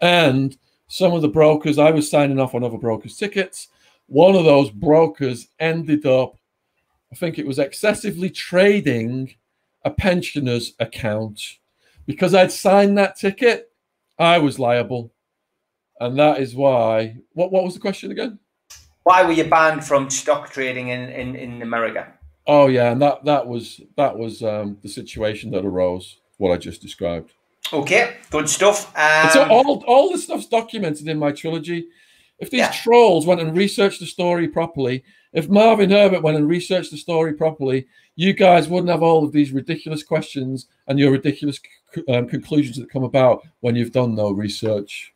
and 0.00 0.56
some 0.88 1.12
of 1.12 1.20
the 1.20 1.28
brokers, 1.28 1.76
I 1.76 1.90
was 1.90 2.10
signing 2.10 2.40
off 2.40 2.54
on 2.54 2.64
other 2.64 2.78
brokers' 2.78 3.18
tickets. 3.18 3.68
One 4.06 4.34
of 4.34 4.46
those 4.46 4.70
brokers 4.70 5.48
ended 5.60 6.06
up, 6.06 6.38
I 7.12 7.16
think 7.16 7.38
it 7.38 7.46
was 7.46 7.58
excessively 7.58 8.30
trading 8.30 9.34
a 9.84 9.90
pensioner's 9.90 10.72
account. 10.80 11.58
Because 12.06 12.34
I'd 12.34 12.50
signed 12.50 12.96
that 12.96 13.18
ticket, 13.18 13.70
I 14.18 14.38
was 14.38 14.58
liable. 14.58 15.12
And 16.00 16.18
that 16.18 16.40
is 16.40 16.54
why. 16.54 17.18
What, 17.34 17.52
what 17.52 17.64
was 17.64 17.74
the 17.74 17.80
question 17.80 18.10
again? 18.10 18.38
Why 19.06 19.22
were 19.22 19.30
you 19.30 19.44
banned 19.44 19.84
from 19.84 20.10
stock 20.10 20.50
trading 20.50 20.88
in, 20.88 21.10
in, 21.10 21.36
in 21.36 21.62
America? 21.62 22.12
Oh 22.44 22.66
yeah, 22.66 22.90
and 22.90 23.00
that 23.00 23.24
that 23.24 23.46
was 23.46 23.80
that 23.96 24.18
was 24.18 24.42
um, 24.42 24.78
the 24.82 24.88
situation 24.88 25.52
that 25.52 25.64
arose. 25.64 26.18
What 26.38 26.50
I 26.50 26.56
just 26.56 26.82
described. 26.82 27.32
Okay, 27.72 28.16
good 28.32 28.48
stuff. 28.48 28.92
Um, 28.98 29.30
so 29.30 29.46
all 29.48 29.84
all 29.86 30.10
the 30.10 30.18
stuff's 30.18 30.46
documented 30.46 31.06
in 31.06 31.20
my 31.20 31.30
trilogy. 31.30 31.86
If 32.40 32.50
these 32.50 32.58
yeah. 32.58 32.72
trolls 32.72 33.26
went 33.26 33.40
and 33.40 33.56
researched 33.56 34.00
the 34.00 34.06
story 34.06 34.48
properly, 34.48 35.04
if 35.32 35.48
Marvin 35.48 35.90
Herbert 35.90 36.24
went 36.24 36.36
and 36.36 36.48
researched 36.48 36.90
the 36.90 36.96
story 36.96 37.32
properly, 37.32 37.86
you 38.16 38.32
guys 38.32 38.66
wouldn't 38.68 38.90
have 38.90 39.04
all 39.04 39.24
of 39.24 39.30
these 39.30 39.52
ridiculous 39.52 40.02
questions 40.02 40.66
and 40.88 40.98
your 40.98 41.12
ridiculous 41.12 41.60
um, 42.08 42.26
conclusions 42.26 42.76
that 42.76 42.90
come 42.90 43.04
about 43.04 43.46
when 43.60 43.76
you've 43.76 43.92
done 43.92 44.16
no 44.16 44.32
research. 44.32 45.12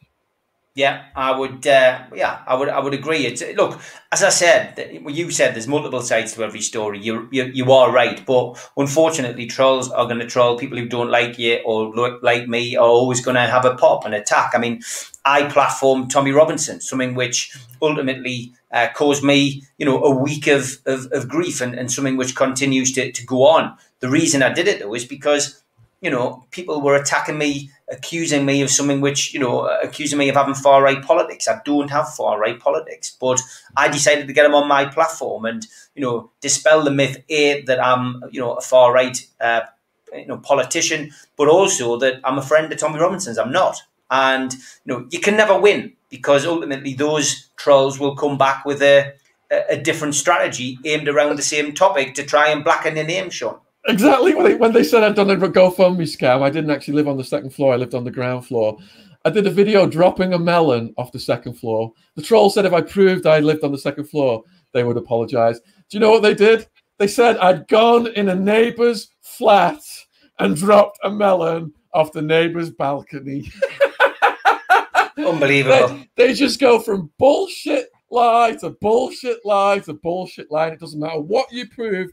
Yeah, 0.77 1.07
I 1.17 1.37
would. 1.37 1.67
Uh, 1.67 2.05
yeah, 2.15 2.43
I 2.47 2.55
would. 2.55 2.69
I 2.69 2.79
would 2.79 2.95
agree. 2.95 3.27
It's 3.27 3.43
look, 3.57 3.81
as 4.13 4.23
I 4.23 4.29
said, 4.29 5.03
you 5.05 5.31
said 5.33 5.55
there's 5.55 5.67
multiple 5.67 6.01
sides 6.01 6.33
to 6.35 6.45
every 6.45 6.61
story. 6.61 7.01
You 7.01 7.29
you, 7.33 7.45
you 7.47 7.73
are 7.73 7.91
right, 7.91 8.25
but 8.25 8.57
unfortunately, 8.77 9.47
trolls 9.47 9.91
are 9.91 10.07
going 10.07 10.21
to 10.21 10.29
troll 10.29 10.57
people 10.57 10.79
who 10.79 10.87
don't 10.87 11.11
like 11.11 11.41
you 11.41 11.61
or 11.65 11.93
look 11.93 12.23
like 12.23 12.47
me 12.47 12.77
are 12.77 12.87
always 12.87 13.21
going 13.21 13.35
to 13.35 13.41
have 13.41 13.65
a 13.65 13.75
pop 13.75 14.05
and 14.05 14.15
attack. 14.15 14.53
I 14.55 14.59
mean, 14.59 14.81
I 15.25 15.43
platformed 15.43 16.11
Tommy 16.11 16.31
Robinson, 16.31 16.81
something 16.81 17.17
which 17.17 17.53
ultimately 17.83 18.53
uh, 18.71 18.89
caused 18.95 19.25
me, 19.25 19.65
you 19.77 19.85
know, 19.85 20.01
a 20.05 20.15
week 20.15 20.47
of 20.47 20.79
of, 20.87 21.11
of 21.11 21.29
grief 21.29 21.61
and, 21.61 21.75
and 21.75 21.91
something 21.91 22.17
which 22.17 22.37
continues 22.37 22.93
to 22.93 23.11
to 23.11 23.27
go 23.27 23.45
on. 23.45 23.77
The 23.99 24.09
reason 24.09 24.41
I 24.45 24.53
did 24.53 24.69
it 24.69 24.79
though 24.79 24.95
is 24.95 25.05
because 25.05 25.61
you 26.01 26.11
know, 26.11 26.45
people 26.51 26.81
were 26.81 26.95
attacking 26.95 27.37
me, 27.37 27.71
accusing 27.91 28.47
me 28.47 28.63
of 28.63 28.71
something 28.71 29.01
which, 29.01 29.35
you 29.35 29.41
know, 29.41 29.67
accusing 29.83 30.19
me 30.19 30.29
of 30.29 30.37
having 30.37 30.55
far 30.55 30.83
right 30.83 31.03
politics. 31.03 31.49
I 31.49 31.61
don't 31.65 31.91
have 31.91 32.15
far 32.15 32.39
right 32.39 32.59
politics, 32.59 33.17
but 33.21 33.41
I 33.77 33.89
decided 33.89 34.27
to 34.27 34.33
get 34.33 34.45
them 34.45 34.55
on 34.55 34.69
my 34.69 34.85
platform 34.87 35.45
and, 35.45 35.67
you 35.95 36.03
know, 36.03 36.31
dispel 36.41 36.83
the 36.85 36.91
myth 36.91 37.23
A 37.29 37.63
that 37.63 37.83
I'm, 37.85 38.23
you 38.31 38.41
know, 38.41 38.55
a 38.55 38.61
far 38.61 38.93
right, 38.93 39.19
uh, 39.41 39.63
you 40.15 40.27
know, 40.27 40.39
politician, 40.39 41.11
but 41.37 41.49
also 41.49 41.99
that 41.99 42.21
I'm 42.25 42.39
a 42.39 42.43
friend 42.43 42.73
of 42.73 42.79
Tommy 42.79 42.99
Robinson's. 43.01 43.39
I'm 43.39 43.53
not, 43.53 43.83
and 44.11 44.53
you 44.53 44.59
know, 44.87 45.07
you 45.11 45.21
can 45.21 45.37
never 45.37 45.59
win 45.59 45.93
because 46.09 46.47
ultimately 46.47 46.95
those 46.95 47.51
trolls 47.57 48.01
will 48.01 48.17
come 48.17 48.37
back 48.39 48.65
with 48.65 48.83
a 48.83 49.15
a 49.69 49.77
different 49.77 50.15
strategy 50.15 50.79
aimed 50.85 51.09
around 51.09 51.37
the 51.37 51.43
same 51.43 51.73
topic 51.73 52.15
to 52.15 52.25
try 52.25 52.49
and 52.51 52.63
blacken 52.63 52.97
your 52.97 53.05
name, 53.05 53.31
Shaun. 53.31 53.59
Exactly 53.89 54.35
when 54.35 54.45
they, 54.45 54.55
when 54.57 54.73
they 54.73 54.85
said 54.85 55.03
I'd 55.03 55.15
done 55.15 55.31
a 55.31 55.37
GoFundMe 55.37 56.03
scam, 56.03 56.43
I 56.43 56.51
didn't 56.51 56.71
actually 56.71 56.95
live 56.95 57.09
on 57.09 57.17
the 57.17 57.25
second 57.25 57.51
floor. 57.51 57.73
I 57.73 57.77
lived 57.77 57.95
on 57.95 58.05
the 58.05 58.11
ground 58.11 58.47
floor. 58.47 58.79
I 59.25 59.31
did 59.31 59.47
a 59.47 59.51
video 59.51 59.87
dropping 59.87 60.33
a 60.33 60.39
melon 60.39 60.95
off 60.97 61.13
the 61.13 61.19
second 61.19 61.55
floor. 61.55 61.93
The 62.15 62.23
troll 62.23 62.51
said 62.51 62.65
if 62.65 62.73
I 62.73 62.81
proved 62.81 63.27
I 63.27 63.41
lived 63.41 63.65
on 63.65 63.73
the 63.73 63.79
second 63.79 64.05
floor, 64.05 64.45
they 64.73 64.85
would 64.85 64.97
apologize. 64.97 65.61
Do 65.61 65.97
you 65.97 66.01
know 66.01 66.11
what 66.11 66.23
they 66.23 66.35
did? 66.35 66.69
They 66.99 67.09
said 67.09 67.37
I'd 67.39 67.69
gone 67.69 68.09
in 68.09 68.29
a 68.29 68.35
neighbor's 68.35 69.13
flat 69.23 69.81
and 70.39 70.57
dropped 70.57 70.99
a 71.05 71.11
melon 71.11 71.73
off 71.93 72.13
the 72.13 72.23
neighbor's 72.23 72.71
balcony. 72.71 73.51
Unbelievable. 75.17 75.89
They, 76.17 76.29
they, 76.29 76.35
just 76.35 76.61
go 76.61 76.79
from 76.79 77.11
bullshit 77.19 77.89
lie 78.11 78.57
to 78.61 78.71
bullshit 78.71 79.45
lie 79.45 79.81
to 79.81 79.95
bullshit 79.95 80.51
lie. 80.51 80.69
It 80.69 80.81
doesn't 80.81 81.01
matter 81.01 81.21
what 81.21 81.53
you 81.53 81.69
prove. 81.69 82.11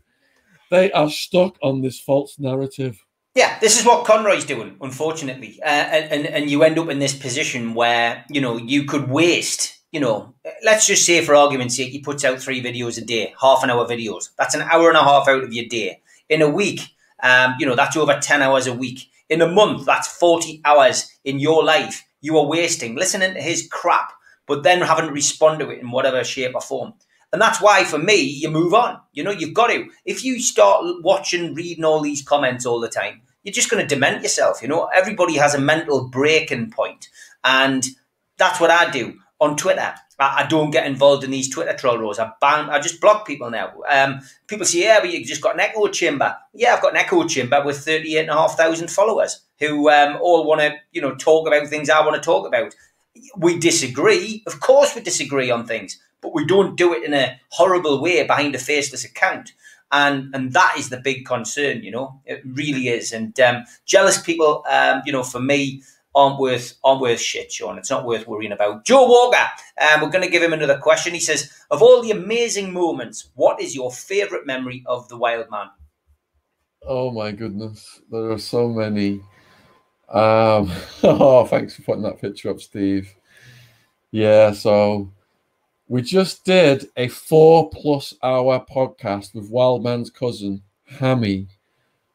They 0.70 0.92
are 0.92 1.10
stuck 1.10 1.58
on 1.62 1.82
this 1.82 2.00
false 2.00 2.38
narrative. 2.40 3.04
Yeah, 3.36 3.58
this 3.60 3.80
is 3.80 3.86
what 3.86 4.06
Conroy's 4.06 4.46
doing, 4.46 4.78
unfortunately, 4.82 5.60
uh, 5.62 5.68
and, 5.68 6.12
and 6.12 6.26
and 6.26 6.50
you 6.50 6.64
end 6.64 6.80
up 6.80 6.90
in 6.90 6.98
this 6.98 7.16
position 7.16 7.76
where 7.76 8.26
you 8.30 8.42
know 8.42 8.58
you 8.58 8.86
could 8.86 9.10
waste. 9.10 9.76
You 9.92 10.00
know, 10.00 10.34
let's 10.66 10.88
just 10.88 11.06
say 11.06 11.24
for 11.24 11.36
argument's 11.36 11.78
sake, 11.78 11.92
he 11.92 12.00
puts 12.00 12.26
out 12.26 12.42
three 12.42 12.62
videos 12.62 12.98
a 12.98 13.06
day, 13.06 13.34
half 13.40 13.64
an 13.64 13.70
hour 13.70 13.88
videos. 13.88 14.30
That's 14.38 14.56
an 14.56 14.64
hour 14.64 14.90
and 14.90 14.98
a 14.98 15.04
half 15.04 15.28
out 15.28 15.44
of 15.44 15.54
your 15.54 15.66
day. 15.66 16.02
In 16.30 16.42
a 16.42 16.50
week, 16.50 16.82
um, 17.24 17.56
you 17.60 17.66
know, 17.66 17.76
that's 17.76 17.96
over 17.96 18.20
ten 18.20 18.42
hours 18.42 18.66
a 18.66 18.74
week. 18.74 19.08
In 19.30 19.42
a 19.42 19.48
month, 19.48 19.86
that's 19.86 20.08
forty 20.08 20.62
hours 20.66 21.12
in 21.24 21.40
your 21.40 21.64
life 21.64 22.08
you 22.22 22.38
are 22.38 22.46
wasting 22.46 22.96
listening 22.96 23.34
to 23.34 23.42
his 23.42 23.68
crap, 23.72 24.12
but 24.48 24.64
then 24.64 24.82
haven't 24.82 25.14
responded 25.14 25.66
to 25.66 25.72
it 25.72 25.80
in 25.80 25.92
whatever 25.92 26.24
shape 26.24 26.56
or 26.56 26.62
form. 26.62 26.94
And 27.34 27.42
that's 27.42 27.62
why, 27.62 27.84
for 27.84 27.98
me, 27.98 28.22
you 28.22 28.50
move 28.50 28.74
on. 28.74 29.00
You 29.14 29.24
know, 29.24 29.32
you've 29.32 29.54
got 29.54 29.68
to. 29.68 29.88
If 30.06 30.24
you 30.24 30.40
start 30.40 30.86
watching, 31.02 31.54
reading 31.54 31.84
all 31.84 32.02
these 32.02 32.22
comments 32.22 32.66
all 32.66 32.80
the 32.80 32.88
time, 32.88 33.22
you're 33.44 33.54
just 33.54 33.70
going 33.70 33.86
to 33.86 33.96
dement 33.96 34.24
yourself. 34.24 34.62
You 34.62 34.70
know, 34.70 34.90
everybody 34.96 35.36
has 35.36 35.54
a 35.54 35.60
mental 35.60 36.08
breaking 36.08 36.72
point, 36.72 37.10
and 37.44 37.86
that's 38.38 38.60
what 38.60 38.72
I 38.72 38.90
do 38.90 39.20
on 39.40 39.56
Twitter. 39.58 39.94
I, 40.20 40.48
don't 40.48 40.72
get 40.72 40.88
involved 40.88 41.24
in 41.24 41.30
these 41.30 41.48
Twitter 41.48 41.74
troll 41.74 42.02
wars. 42.02 42.18
I 42.18 42.32
ban. 42.42 42.72
I 42.72 42.80
just 42.80 43.00
block 43.00 43.28
people 43.28 43.52
now. 43.52 43.72
Um, 43.88 44.22
people 44.48 44.66
say, 44.66 44.80
"Yeah, 44.80 45.00
but 45.00 45.12
you 45.12 45.24
just 45.24 45.44
got 45.44 45.54
an 45.54 45.60
echo 45.60 45.88
chamber." 45.90 46.36
Yeah, 46.56 46.74
I've 46.74 46.82
got 46.82 46.94
an 46.94 46.98
echo 46.98 47.24
chamber 47.28 47.64
with 47.64 47.78
thirty-eight 47.78 48.22
and 48.22 48.30
a 48.32 48.34
half 48.34 48.58
thousand 48.58 48.90
followers 48.90 49.42
who 49.60 49.90
um, 49.92 50.18
all 50.22 50.46
want 50.46 50.62
to, 50.62 50.74
you 50.92 51.02
know, 51.02 51.14
talk 51.16 51.48
about 51.48 51.68
things 51.68 51.90
I 51.90 52.04
want 52.04 52.16
to 52.16 52.22
talk 52.22 52.48
about. 52.48 52.74
We 53.38 53.60
disagree, 53.60 54.44
of 54.48 54.60
course. 54.60 54.96
We 54.96 55.02
disagree 55.02 55.52
on 55.52 55.66
things 55.66 56.00
but 56.22 56.34
we 56.34 56.46
don't 56.46 56.76
do 56.76 56.94
it 56.94 57.04
in 57.04 57.14
a 57.14 57.40
horrible 57.50 58.02
way 58.02 58.26
behind 58.26 58.56
a 58.56 58.60
faceless 58.60 59.06
account. 59.06 59.54
And 59.92 60.36
and 60.36 60.52
that 60.52 60.76
is 60.78 60.90
the 60.90 60.98
big 60.98 61.26
concern, 61.26 61.82
you 61.82 61.92
know, 61.92 62.20
it 62.26 62.42
really 62.46 62.90
is. 62.90 63.14
And 63.14 63.40
um, 63.40 63.64
jealous 63.86 64.22
people, 64.22 64.66
um, 64.70 65.02
you 65.06 65.14
know, 65.14 65.24
for 65.24 65.40
me, 65.40 65.82
aren't 66.14 66.40
worth 66.40 66.78
aren't 66.84 67.00
worth 67.00 67.22
shit, 67.22 67.54
Shaun. 67.54 67.78
It's 67.78 67.90
not 67.90 68.06
worth 68.06 68.28
worrying 68.28 68.52
about. 68.52 68.84
Joe 68.86 69.08
Walker, 69.08 69.48
um, 69.80 70.02
we're 70.02 70.10
going 70.10 70.26
to 70.26 70.30
give 70.30 70.44
him 70.44 70.52
another 70.52 70.78
question. 70.78 71.14
He 71.14 71.22
says, 71.22 71.50
of 71.72 71.82
all 71.82 72.02
the 72.02 72.12
amazing 72.12 72.74
moments, 72.74 73.30
what 73.36 73.62
is 73.62 73.76
your 73.76 73.92
favourite 73.92 74.46
memory 74.46 74.84
of 74.88 75.08
the 75.08 75.18
Wild 75.18 75.50
Man? 75.50 75.68
Oh 76.86 77.12
my 77.12 77.32
goodness, 77.32 78.02
there 78.12 78.32
are 78.32 78.38
so 78.38 78.68
many. 78.68 79.22
Um, 80.10 80.72
oh, 81.04 81.46
thanks 81.46 81.76
for 81.76 81.82
putting 81.84 82.04
that 82.04 82.22
picture 82.22 82.50
up, 82.50 82.62
Steve. 82.62 83.14
Yeah, 84.12 84.52
so 84.52 85.12
we 85.88 86.02
just 86.02 86.46
did 86.46 86.88
a 86.96 87.08
four 87.08 87.70
plus 87.70 88.14
hour 88.24 88.66
podcast 88.70 89.34
with 89.36 89.50
Wildman's 89.50 90.10
cousin, 90.10 90.62
Hammy, 90.86 91.48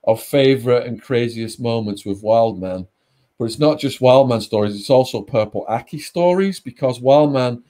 of 0.04 0.22
favorite 0.22 0.86
and 0.86 1.00
craziest 1.00 1.60
moments 1.60 2.04
with 2.04 2.22
Wildman. 2.22 2.86
But 3.38 3.46
it's 3.46 3.58
not 3.58 3.78
just 3.78 4.00
Wildman 4.00 4.40
stories, 4.40 4.74
it's 4.74 4.90
also 4.90 5.22
Purple 5.22 5.64
Aki 5.68 5.98
stories 5.98 6.60
because 6.60 7.00
Wildman, 7.00 7.62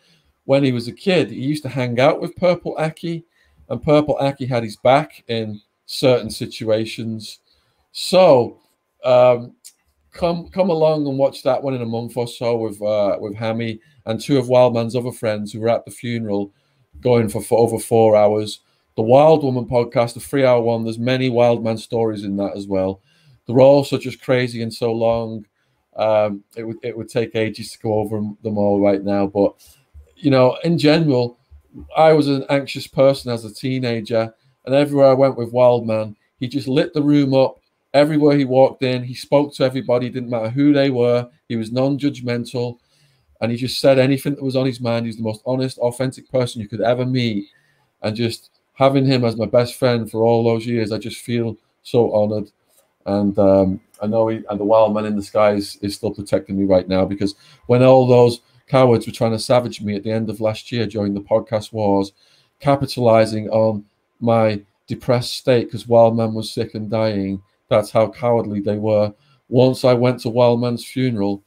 when 0.44 0.64
he 0.64 0.72
was 0.72 0.88
a 0.88 0.92
kid, 0.92 1.30
he 1.30 1.40
used 1.40 1.62
to 1.62 1.68
hang 1.68 1.98
out 2.00 2.20
with 2.20 2.36
Purple 2.36 2.76
Aki, 2.78 3.24
and 3.68 3.82
Purple 3.82 4.16
Aki 4.20 4.46
had 4.46 4.64
his 4.64 4.76
back 4.76 5.24
in 5.28 5.60
certain 5.86 6.30
situations. 6.30 7.40
So, 7.92 8.60
um, 9.04 9.54
come 10.12 10.48
come 10.48 10.70
along 10.70 11.06
and 11.06 11.18
watch 11.18 11.42
that 11.42 11.62
one 11.62 11.74
in 11.74 11.82
a 11.82 11.86
month 11.86 12.16
or 12.16 12.28
so 12.28 12.56
with 12.56 12.80
uh, 12.80 13.16
with 13.20 13.34
Hammy 13.34 13.80
and 14.06 14.20
two 14.20 14.38
of 14.38 14.48
Wildman's 14.48 14.96
other 14.96 15.12
friends 15.12 15.52
who 15.52 15.60
were 15.60 15.68
at 15.68 15.84
the 15.84 15.90
funeral, 15.90 16.52
going 17.00 17.28
for, 17.28 17.42
for 17.42 17.58
over 17.58 17.78
four 17.78 18.16
hours. 18.16 18.60
The 18.96 19.02
Wild 19.02 19.42
Woman 19.42 19.64
podcast, 19.64 20.14
the 20.14 20.20
three 20.20 20.44
hour 20.44 20.60
one. 20.60 20.84
There's 20.84 20.98
many 20.98 21.30
Wildman 21.30 21.78
stories 21.78 22.24
in 22.24 22.36
that 22.36 22.56
as 22.56 22.66
well. 22.66 23.00
They're 23.46 23.60
all 23.60 23.84
such 23.84 24.06
as 24.06 24.16
crazy 24.16 24.62
and 24.62 24.72
so 24.72 24.92
long. 24.92 25.46
Um, 25.96 26.44
it 26.56 26.64
would 26.64 26.76
it 26.82 26.96
would 26.96 27.08
take 27.08 27.34
ages 27.34 27.72
to 27.72 27.78
go 27.78 27.94
over 27.94 28.16
them 28.42 28.58
all 28.58 28.80
right 28.80 29.02
now, 29.02 29.26
but 29.26 29.54
you 30.16 30.30
know, 30.30 30.56
in 30.62 30.78
general, 30.78 31.38
I 31.96 32.12
was 32.12 32.28
an 32.28 32.44
anxious 32.48 32.86
person 32.86 33.32
as 33.32 33.44
a 33.44 33.52
teenager, 33.52 34.32
and 34.64 34.74
everywhere 34.74 35.08
I 35.08 35.14
went 35.14 35.36
with 35.36 35.52
Wildman, 35.52 36.16
he 36.38 36.48
just 36.48 36.68
lit 36.68 36.94
the 36.94 37.02
room 37.02 37.34
up. 37.34 37.61
Everywhere 37.94 38.36
he 38.36 38.44
walked 38.44 38.82
in, 38.82 39.02
he 39.02 39.14
spoke 39.14 39.54
to 39.54 39.64
everybody, 39.64 40.08
didn't 40.08 40.30
matter 40.30 40.48
who 40.48 40.72
they 40.72 40.90
were. 40.90 41.28
He 41.48 41.56
was 41.56 41.72
non 41.72 41.98
judgmental, 41.98 42.78
and 43.40 43.50
he 43.50 43.58
just 43.58 43.80
said 43.80 43.98
anything 43.98 44.34
that 44.34 44.42
was 44.42 44.56
on 44.56 44.66
his 44.66 44.80
mind. 44.80 45.06
He's 45.06 45.16
the 45.16 45.22
most 45.22 45.42
honest, 45.44 45.78
authentic 45.78 46.30
person 46.30 46.62
you 46.62 46.68
could 46.68 46.80
ever 46.80 47.04
meet. 47.04 47.46
And 48.02 48.16
just 48.16 48.50
having 48.74 49.04
him 49.04 49.24
as 49.24 49.36
my 49.36 49.46
best 49.46 49.74
friend 49.74 50.10
for 50.10 50.22
all 50.22 50.44
those 50.44 50.66
years, 50.66 50.90
I 50.90 50.98
just 50.98 51.20
feel 51.20 51.56
so 51.82 52.12
honored. 52.12 52.50
And 53.04 53.38
um, 53.38 53.80
I 54.00 54.06
know 54.06 54.28
he, 54.28 54.42
and 54.48 54.58
the 54.58 54.64
wild 54.64 54.94
man 54.94 55.06
in 55.06 55.16
the 55.16 55.22
sky 55.22 55.52
is, 55.52 55.76
is 55.82 55.96
still 55.96 56.12
protecting 56.12 56.58
me 56.58 56.64
right 56.64 56.88
now 56.88 57.04
because 57.04 57.34
when 57.66 57.82
all 57.82 58.06
those 58.06 58.40
cowards 58.68 59.06
were 59.06 59.12
trying 59.12 59.32
to 59.32 59.38
savage 59.38 59.82
me 59.82 59.96
at 59.96 60.02
the 60.02 60.10
end 60.10 60.30
of 60.30 60.40
last 60.40 60.72
year 60.72 60.86
during 60.86 61.14
the 61.14 61.20
podcast 61.20 61.72
wars, 61.72 62.12
capitalizing 62.60 63.48
on 63.50 63.84
my 64.20 64.62
depressed 64.86 65.34
state 65.34 65.66
because 65.66 65.86
Wildman 65.86 66.34
was 66.34 66.52
sick 66.52 66.74
and 66.74 66.90
dying. 66.90 67.42
That's 67.72 67.90
how 67.90 68.10
cowardly 68.10 68.60
they 68.60 68.76
were. 68.76 69.14
Once 69.48 69.82
I 69.82 69.94
went 69.94 70.20
to 70.20 70.28
Wildman's 70.28 70.84
funeral, 70.84 71.42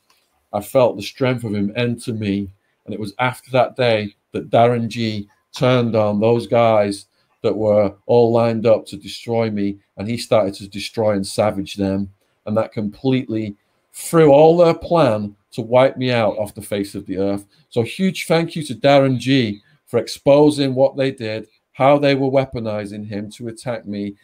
I 0.52 0.60
felt 0.60 0.98
the 0.98 1.04
strength 1.04 1.44
of 1.44 1.54
him 1.54 1.72
enter 1.76 2.14
me. 2.14 2.50
And 2.86 2.96
it 2.96 3.00
was 3.00 3.14
after 3.20 3.52
that 3.52 3.76
day 3.76 4.16
that 4.32 4.50
Darren 4.50 4.88
G 4.88 5.30
turned 5.56 5.96
on 5.96 6.20
those 6.20 6.48
guys 6.48 7.06
that 7.44 7.56
were 7.56 7.94
all 8.08 8.32
lined 8.32 8.66
up 8.66 8.88
to 8.88 8.98
destroy 8.98 9.52
me. 9.52 9.78
And 9.98 10.08
he 10.08 10.18
started 10.18 10.56
to 10.56 10.68
destroy 10.68 11.12
and 11.12 11.28
savage 11.28 11.76
them. 11.76 12.10
And 12.48 12.58
that 12.58 12.74
completely 12.74 13.56
threw 13.94 14.32
all 14.32 14.58
their 14.58 14.74
plan 14.74 15.36
to 15.52 15.62
wipe 15.62 15.96
me 15.96 16.12
out 16.12 16.40
off 16.40 16.56
the 16.56 16.62
face 16.64 16.96
of 16.96 17.06
the 17.06 17.20
earth. 17.20 17.46
So, 17.70 17.84
huge 17.84 18.26
thank 18.26 18.56
you 18.56 18.64
to 18.64 18.74
Darren 18.74 19.20
G 19.20 19.62
for 19.86 20.00
exposing 20.00 20.74
what 20.74 20.98
they 20.98 21.12
did, 21.12 21.46
how 21.74 22.00
they 22.00 22.16
were 22.16 22.32
weaponizing 22.32 23.08
him 23.08 23.30
to 23.34 23.48
attack 23.50 23.86
me. 23.86 24.16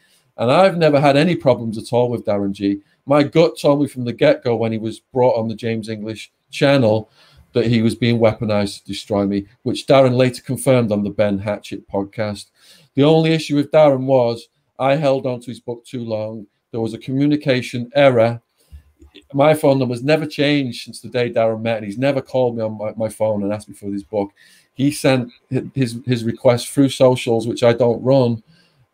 And 0.42 0.52
I've 0.52 0.76
never 0.76 1.00
had 1.00 1.18
any 1.18 1.36
problems 1.36 1.78
at 1.78 1.94
all 1.94 2.10
with 2.10 2.26
Darren 2.26 2.52
G. 2.52 2.82
My 3.06 3.22
gut 3.22 3.60
told 3.60 3.80
me 3.80 3.88
from 3.88 4.06
the 4.06 4.12
get 4.12 4.44
go 4.44 4.56
when 4.56 4.72
he 4.72 4.80
was 4.80 5.00
brought 5.00 5.38
on 5.38 5.48
the 5.48 5.54
James 5.54 5.88
English 5.88 6.32
channel 6.50 7.12
that 7.54 7.68
he 7.68 7.84
was 7.84 7.94
being 7.94 8.18
weaponized 8.18 8.80
to 8.80 8.86
destroy 8.86 9.28
me, 9.28 9.46
which 9.62 9.86
Darren 9.86 10.16
later 10.16 10.42
confirmed 10.42 10.92
on 10.92 11.04
the 11.04 11.12
Ben 11.12 11.38
Hatchett 11.38 11.88
podcast. 11.88 12.48
The 12.96 13.04
only 13.04 13.34
issue 13.34 13.56
with 13.56 13.70
Darren 13.70 14.06
was 14.06 14.48
I 14.80 14.96
held 14.96 15.28
on 15.28 15.42
to 15.42 15.52
his 15.52 15.60
book 15.60 15.86
too 15.86 16.04
long. 16.04 16.48
There 16.72 16.82
was 16.82 16.96
a 16.96 16.98
communication 16.98 17.92
error 17.94 18.42
my 19.34 19.54
phone 19.54 19.80
number 19.80 19.94
number's 19.94 20.04
never 20.04 20.26
changed 20.26 20.84
since 20.84 21.00
the 21.00 21.10
day 21.10 21.32
Darren 21.32 21.62
met, 21.62 21.78
and 21.78 21.86
he's 21.86 21.98
never 21.98 22.22
called 22.22 22.58
me 22.58 22.64
on 22.64 22.78
my, 22.78 22.94
my 22.96 23.10
phone 23.10 23.44
and 23.44 23.54
asked 23.54 23.70
me 23.70 23.76
for 23.76 23.90
this 23.90 24.04
book. 24.04 24.32
He 24.74 24.92
sent 24.92 25.32
his 25.74 26.00
his 26.06 26.24
request 26.24 26.70
through 26.70 26.90
socials, 26.90 27.48
which 27.48 27.64
I 27.64 27.74
don't 27.74 28.02
run, 28.02 28.42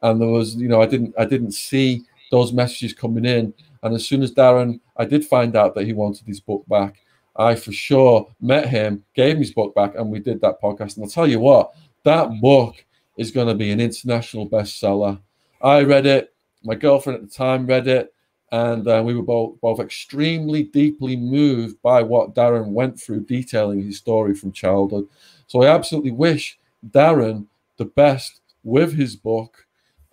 and 0.01 0.21
there 0.21 0.29
was, 0.29 0.55
you 0.55 0.67
know, 0.67 0.81
I 0.81 0.85
didn't 0.85 1.13
I 1.17 1.25
didn't 1.25 1.51
see 1.51 2.03
those 2.31 2.53
messages 2.53 2.93
coming 2.93 3.25
in. 3.25 3.53
And 3.83 3.93
as 3.93 4.05
soon 4.05 4.23
as 4.23 4.33
Darren, 4.33 4.79
I 4.97 5.05
did 5.05 5.25
find 5.25 5.55
out 5.55 5.75
that 5.75 5.85
he 5.85 5.93
wanted 5.93 6.27
his 6.27 6.39
book 6.39 6.65
back. 6.67 6.97
I 7.35 7.55
for 7.55 7.71
sure 7.71 8.27
met 8.41 8.67
him, 8.67 9.03
gave 9.13 9.35
him 9.35 9.41
his 9.41 9.53
book 9.53 9.75
back, 9.75 9.95
and 9.95 10.09
we 10.09 10.19
did 10.19 10.41
that 10.41 10.61
podcast. 10.61 10.95
And 10.95 11.03
I'll 11.03 11.09
tell 11.09 11.27
you 11.27 11.39
what, 11.39 11.73
that 12.03 12.41
book 12.41 12.83
is 13.17 13.31
going 13.31 13.47
to 13.47 13.55
be 13.55 13.71
an 13.71 13.79
international 13.79 14.49
bestseller. 14.49 15.19
I 15.61 15.83
read 15.83 16.05
it. 16.05 16.33
My 16.63 16.75
girlfriend 16.75 17.21
at 17.21 17.29
the 17.29 17.35
time 17.35 17.65
read 17.65 17.87
it 17.87 18.13
and 18.51 18.87
uh, 18.87 19.01
we 19.05 19.13
were 19.13 19.23
both 19.23 19.59
both 19.59 19.79
extremely 19.79 20.63
deeply 20.63 21.15
moved 21.15 21.81
by 21.81 22.01
what 22.01 22.33
Darren 22.33 22.71
went 22.71 22.99
through, 22.99 23.21
detailing 23.21 23.83
his 23.83 23.97
story 23.97 24.33
from 24.33 24.51
childhood. 24.51 25.07
So 25.47 25.63
I 25.63 25.73
absolutely 25.73 26.11
wish 26.11 26.57
Darren 26.89 27.47
the 27.77 27.85
best 27.85 28.41
with 28.63 28.93
his 28.93 29.15
book. 29.15 29.66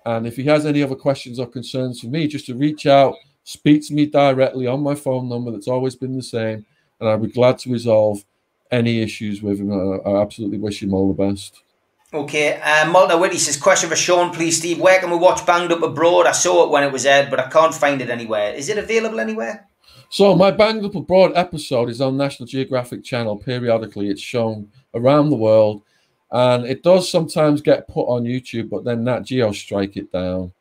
And 0.05 0.27
if 0.27 0.37
he 0.37 0.45
has 0.45 0.67
any 0.67 0.83
other 0.83 0.95
questions 0.95 1.39
or 1.39 1.47
concerns 1.47 2.01
for 2.01 2.09
me, 2.09 2.29
just 2.29 2.47
to 2.47 2.55
reach 2.55 2.87
out, 2.87 3.15
speak 3.45 3.87
to 3.87 3.95
me 3.95 4.07
directly 4.07 4.67
on 4.67 4.83
my 4.83 4.95
phone 4.95 5.29
number 5.29 5.51
that's 5.51 5.69
always 5.69 5.95
been 5.95 6.17
the 6.17 6.23
same, 6.23 6.67
and 7.01 7.09
I'd 7.09 7.23
be 7.23 7.29
glad 7.29 7.59
to 7.61 7.73
resolve 7.73 8.25
any 8.71 9.01
issues 9.01 9.43
with 9.43 9.61
him. 9.61 9.73
I, 9.73 10.09
I 10.09 10.23
absolutely 10.23 10.59
wish 10.59 10.83
him 10.83 10.95
all 10.95 11.09
the 11.13 11.23
best. 11.23 11.63
Okay, 12.13 12.61
uh, 12.61 12.89
Malta 12.91 13.19
Whitty 13.19 13.39
says, 13.39 13.57
question 13.57 13.89
for 13.91 13.97
Shaun, 13.97 14.33
please, 14.33 14.59
Steve. 14.59 14.81
Where 14.81 15.01
can 15.01 15.11
we 15.11 15.17
watch 15.17 15.45
Banged 15.45 15.73
Up 15.73 15.83
Abroad? 15.83 16.27
I 16.27 16.33
saw 16.33 16.65
it 16.65 16.71
when 16.71 16.85
it 16.85 16.93
was 16.93 17.07
aired, 17.07 17.29
but 17.29 17.41
I 17.41 17.49
can't 17.49 17.75
find 17.75 18.01
it 18.01 18.09
anywhere. 18.09 18.53
Is 18.55 18.69
it 18.69 18.79
available 18.79 19.19
anywhere? 19.19 19.67
So, 20.11 20.37
my 20.37 20.53
Banged 20.53 20.85
Up 20.85 20.95
Abroad 20.95 21.33
episode 21.35 21.91
is 21.91 22.01
on 22.01 22.17
National 22.17 22.47
Geographic 22.47 23.03
Channel 23.03 23.39
periodically. 23.39 24.11
It's 24.11 24.23
shown 24.23 24.71
around 24.95 25.31
the 25.31 25.37
world, 25.37 25.83
and 26.35 26.67
it 26.67 26.83
does 26.83 27.09
sometimes 27.09 27.63
get 27.63 27.87
put 27.87 28.07
on 28.07 28.25
YouTube, 28.25 28.69
but 28.69 28.83
then 28.83 29.05
Nat 29.05 29.21
Geo 29.21 29.53
strike 29.53 29.97
it 29.97 30.11
down. 30.11 30.53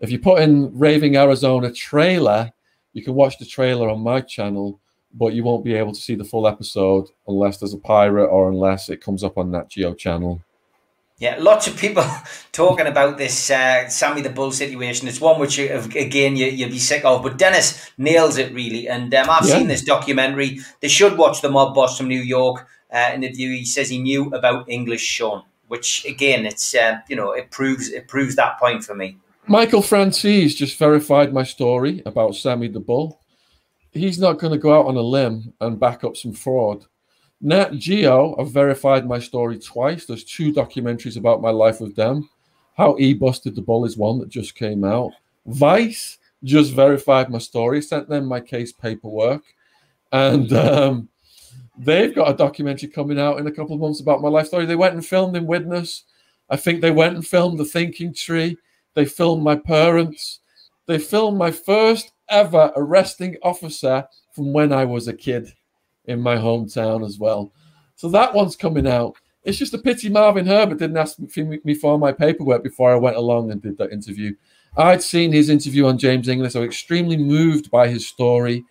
If 0.00 0.10
you 0.10 0.18
put 0.18 0.42
in 0.42 0.76
Raving 0.76 1.16
Arizona 1.16 1.72
trailer, 1.72 2.52
you 2.92 3.04
can 3.04 3.14
watch 3.14 3.38
the 3.38 3.46
trailer 3.46 3.88
on 3.88 4.00
my 4.00 4.20
channel, 4.20 4.80
but 5.14 5.32
you 5.32 5.44
won't 5.44 5.64
be 5.64 5.74
able 5.74 5.92
to 5.92 6.00
see 6.00 6.16
the 6.16 6.24
full 6.24 6.48
episode 6.48 7.06
unless 7.28 7.58
there's 7.58 7.72
a 7.72 7.78
pirate 7.78 8.26
or 8.26 8.50
unless 8.50 8.88
it 8.88 9.00
comes 9.00 9.22
up 9.22 9.38
on 9.38 9.52
Nat 9.52 9.68
Geo 9.68 9.94
channel. 9.94 10.42
Yeah, 11.18 11.36
lots 11.38 11.68
of 11.68 11.76
people 11.78 12.04
talking 12.52 12.88
about 12.88 13.16
this 13.16 13.48
uh, 13.48 13.88
Sammy 13.88 14.22
the 14.22 14.30
Bull 14.30 14.50
situation. 14.50 15.06
It's 15.06 15.20
one 15.20 15.38
which, 15.38 15.60
uh, 15.60 15.86
again, 15.94 16.34
you, 16.34 16.46
you'll 16.46 16.68
be 16.68 16.80
sick 16.80 17.04
of. 17.04 17.22
But 17.22 17.38
Dennis 17.38 17.92
nails 17.96 18.38
it 18.38 18.52
really. 18.52 18.88
And 18.88 19.14
um, 19.14 19.30
I've 19.30 19.46
yeah. 19.46 19.58
seen 19.58 19.68
this 19.68 19.84
documentary. 19.84 20.58
They 20.80 20.88
should 20.88 21.16
watch 21.16 21.42
the 21.42 21.48
mob 21.48 21.76
boss 21.76 21.96
from 21.96 22.08
New 22.08 22.20
York 22.20 22.66
uh, 22.96 23.12
interview. 23.14 23.50
He 23.50 23.64
says 23.64 23.88
he 23.88 23.98
knew 23.98 24.30
about 24.30 24.68
English 24.68 25.02
Shaun, 25.02 25.42
which 25.68 26.04
again, 26.06 26.46
it's 26.46 26.74
uh, 26.74 26.98
you 27.08 27.16
know 27.16 27.32
it 27.32 27.50
proves 27.50 27.90
it 27.90 28.08
proves 28.08 28.34
that 28.36 28.58
point 28.58 28.84
for 28.84 28.94
me. 28.94 29.18
Michael 29.46 29.82
Franzese 29.82 30.56
just 30.56 30.78
verified 30.78 31.32
my 31.32 31.44
story 31.44 32.02
about 32.06 32.34
Sammy 32.34 32.68
the 32.68 32.80
Bull. 32.80 33.20
He's 33.92 34.18
not 34.18 34.38
going 34.38 34.52
to 34.52 34.58
go 34.58 34.78
out 34.78 34.86
on 34.86 34.96
a 34.96 35.02
limb 35.02 35.52
and 35.60 35.78
back 35.78 36.02
up 36.04 36.16
some 36.16 36.32
fraud. 36.32 36.84
Nat 37.40 37.72
Geo 37.74 38.34
have 38.38 38.50
verified 38.50 39.06
my 39.06 39.18
story 39.18 39.58
twice. 39.58 40.04
There's 40.06 40.24
two 40.24 40.52
documentaries 40.52 41.16
about 41.16 41.42
my 41.42 41.50
life 41.50 41.80
with 41.80 41.94
them. 41.94 42.28
How 42.76 42.96
E 42.98 43.14
Busted 43.14 43.54
the 43.54 43.62
Bull 43.62 43.84
is 43.84 43.96
one 43.96 44.18
that 44.18 44.28
just 44.28 44.54
came 44.54 44.84
out. 44.84 45.12
Vice 45.46 46.18
just 46.42 46.72
verified 46.72 47.30
my 47.30 47.38
story, 47.38 47.80
sent 47.80 48.08
them 48.08 48.26
my 48.26 48.40
case 48.40 48.72
paperwork. 48.72 49.42
And 50.12 50.52
um, 50.52 51.08
they've 51.78 52.14
got 52.14 52.30
a 52.30 52.36
documentary 52.36 52.88
coming 52.88 53.18
out 53.18 53.38
in 53.38 53.46
a 53.46 53.52
couple 53.52 53.74
of 53.74 53.80
months 53.80 54.00
about 54.00 54.22
my 54.22 54.28
life 54.28 54.46
story. 54.46 54.66
They 54.66 54.76
went 54.76 54.94
and 54.94 55.04
filmed 55.04 55.36
in 55.36 55.46
Widnes. 55.46 56.04
I 56.48 56.56
think 56.56 56.80
they 56.80 56.90
went 56.90 57.14
and 57.14 57.26
filmed 57.26 57.58
The 57.58 57.64
Thinking 57.64 58.14
Tree. 58.14 58.56
They 58.94 59.04
filmed 59.04 59.42
my 59.42 59.56
parents. 59.56 60.40
They 60.86 60.98
filmed 60.98 61.38
my 61.38 61.50
first 61.50 62.12
ever 62.28 62.72
arresting 62.76 63.36
officer 63.42 64.06
from 64.32 64.52
when 64.52 64.72
I 64.72 64.84
was 64.84 65.08
a 65.08 65.12
kid 65.12 65.52
in 66.06 66.20
my 66.20 66.36
hometown 66.36 67.04
as 67.04 67.18
well. 67.18 67.52
So 67.96 68.08
that 68.10 68.34
one's 68.34 68.56
coming 68.56 68.86
out. 68.86 69.16
It's 69.44 69.58
just 69.58 69.74
a 69.74 69.78
pity 69.78 70.08
Marvin 70.08 70.46
Herbert 70.46 70.78
didn't 70.78 70.96
ask 70.96 71.18
me 71.18 71.74
for 71.74 71.98
my 71.98 72.12
paperwork 72.12 72.62
before 72.62 72.92
I 72.92 72.96
went 72.96 73.16
along 73.16 73.50
and 73.50 73.62
did 73.62 73.78
that 73.78 73.92
interview. 73.92 74.34
I'd 74.76 75.02
seen 75.02 75.32
his 75.32 75.48
interview 75.48 75.86
on 75.86 75.98
James 75.98 76.28
English. 76.28 76.54
I 76.56 76.60
was 76.60 76.66
extremely 76.66 77.16
moved 77.16 77.70
by 77.70 77.88
his 77.88 78.06
story. 78.06 78.64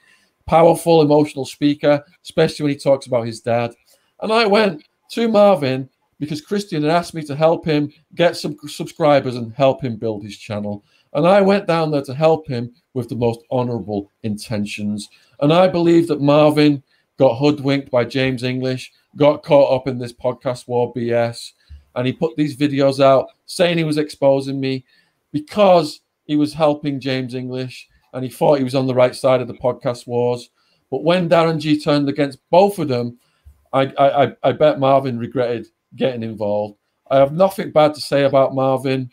Powerful, 0.47 1.01
emotional 1.01 1.45
speaker, 1.45 2.03
especially 2.23 2.63
when 2.63 2.73
he 2.73 2.79
talks 2.79 3.07
about 3.07 3.25
his 3.25 3.41
dad. 3.41 3.73
And 4.21 4.31
I 4.31 4.45
went 4.45 4.83
to 5.11 5.27
Marvin 5.27 5.89
because 6.19 6.41
Christian 6.41 6.83
had 6.83 6.91
asked 6.91 7.13
me 7.13 7.23
to 7.23 7.35
help 7.35 7.65
him 7.65 7.91
get 8.15 8.37
some 8.37 8.55
subscribers 8.67 9.35
and 9.35 9.53
help 9.53 9.83
him 9.83 9.97
build 9.97 10.23
his 10.23 10.37
channel. 10.37 10.83
And 11.13 11.27
I 11.27 11.41
went 11.41 11.67
down 11.67 11.91
there 11.91 12.03
to 12.03 12.13
help 12.13 12.47
him 12.47 12.73
with 12.93 13.09
the 13.09 13.15
most 13.15 13.41
honorable 13.51 14.11
intentions. 14.23 15.09
And 15.39 15.51
I 15.51 15.67
believe 15.67 16.07
that 16.07 16.21
Marvin 16.21 16.83
got 17.17 17.35
hoodwinked 17.35 17.89
by 17.89 18.05
James 18.05 18.43
English, 18.43 18.91
got 19.15 19.43
caught 19.43 19.73
up 19.73 19.87
in 19.87 19.97
this 19.97 20.13
podcast 20.13 20.67
war 20.67 20.93
BS, 20.93 21.53
and 21.95 22.05
he 22.05 22.13
put 22.13 22.35
these 22.35 22.57
videos 22.57 22.99
out 22.99 23.27
saying 23.45 23.77
he 23.77 23.83
was 23.83 23.97
exposing 23.97 24.59
me 24.59 24.85
because 25.31 26.01
he 26.25 26.35
was 26.35 26.53
helping 26.53 26.99
James 26.99 27.35
English 27.35 27.87
and 28.16 28.24
he 28.24 28.30
thought 28.32 28.57
he 28.57 28.63
was 28.63 28.76
on 28.76 28.88
the 28.88 28.95
right 28.95 29.13
side 29.13 29.41
of 29.41 29.47
the 29.47 29.53
podcast 29.53 30.07
wars. 30.07 30.49
But 30.89 31.03
when 31.03 31.30
Darren 31.30 31.59
G 31.59 31.80
turned 31.80 32.07
against 32.07 32.39
both 32.49 32.80
of 32.80 32.88
them, 32.88 33.20
I, 33.74 33.93
I, 33.99 34.32
I 34.41 34.51
bet 34.53 34.80
Marvin 34.80 35.20
regretted 35.20 35.68
getting 35.95 36.24
involved. 36.24 36.78
I 37.11 37.18
have 37.18 37.34
nothing 37.34 37.72
bad 37.72 37.93
to 37.93 38.01
say 38.01 38.24
about 38.24 38.55
Marvin. 38.55 39.11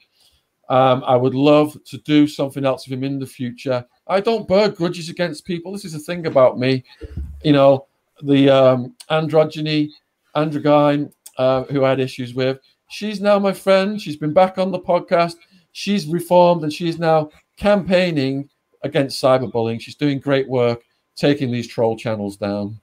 Um, 0.69 1.03
I 1.05 1.17
would 1.17 1.35
love 1.35 1.77
to 1.87 1.99
do 1.99 2.29
something 2.29 2.65
else 2.65 2.87
with 2.87 2.97
him 2.97 3.05
in 3.05 3.19
the 3.19 3.27
future. 3.27 3.85
I 4.07 4.21
don't 4.21 4.47
bear 4.47 4.69
grudges 4.69 5.09
against 5.09 5.45
people. 5.45 5.73
This 5.73 5.85
is 5.85 5.93
the 5.93 5.99
thing 5.99 6.27
about 6.27 6.59
me. 6.59 6.85
You 7.43 7.53
know, 7.53 7.87
the 8.23 8.49
um, 8.49 8.95
androgyny, 9.11 9.91
androgyne, 10.37 11.13
uh, 11.39 11.65
who 11.65 11.85
I 11.85 11.91
had 11.91 12.01
issues 12.01 12.35
with, 12.35 12.61
she's 12.89 13.21
now 13.21 13.41
my 13.41 13.53
friend. 13.53 14.01
She's 14.01 14.17
been 14.17 14.33
back 14.33 14.59
on 14.59 14.71
the 14.71 14.79
podcast. 14.79 15.35
She's 15.73 16.07
reformed 16.07 16.63
and 16.63 16.73
she's 16.73 16.99
now 16.99 17.31
campaigning 17.57 18.49
against 18.83 19.23
cyberbullying. 19.23 19.81
She's 19.81 19.95
doing 19.95 20.19
great 20.19 20.49
work 20.49 20.83
taking 21.17 21.51
these 21.51 21.69
troll 21.69 21.97
channels 21.97 22.37
down. 22.37 22.81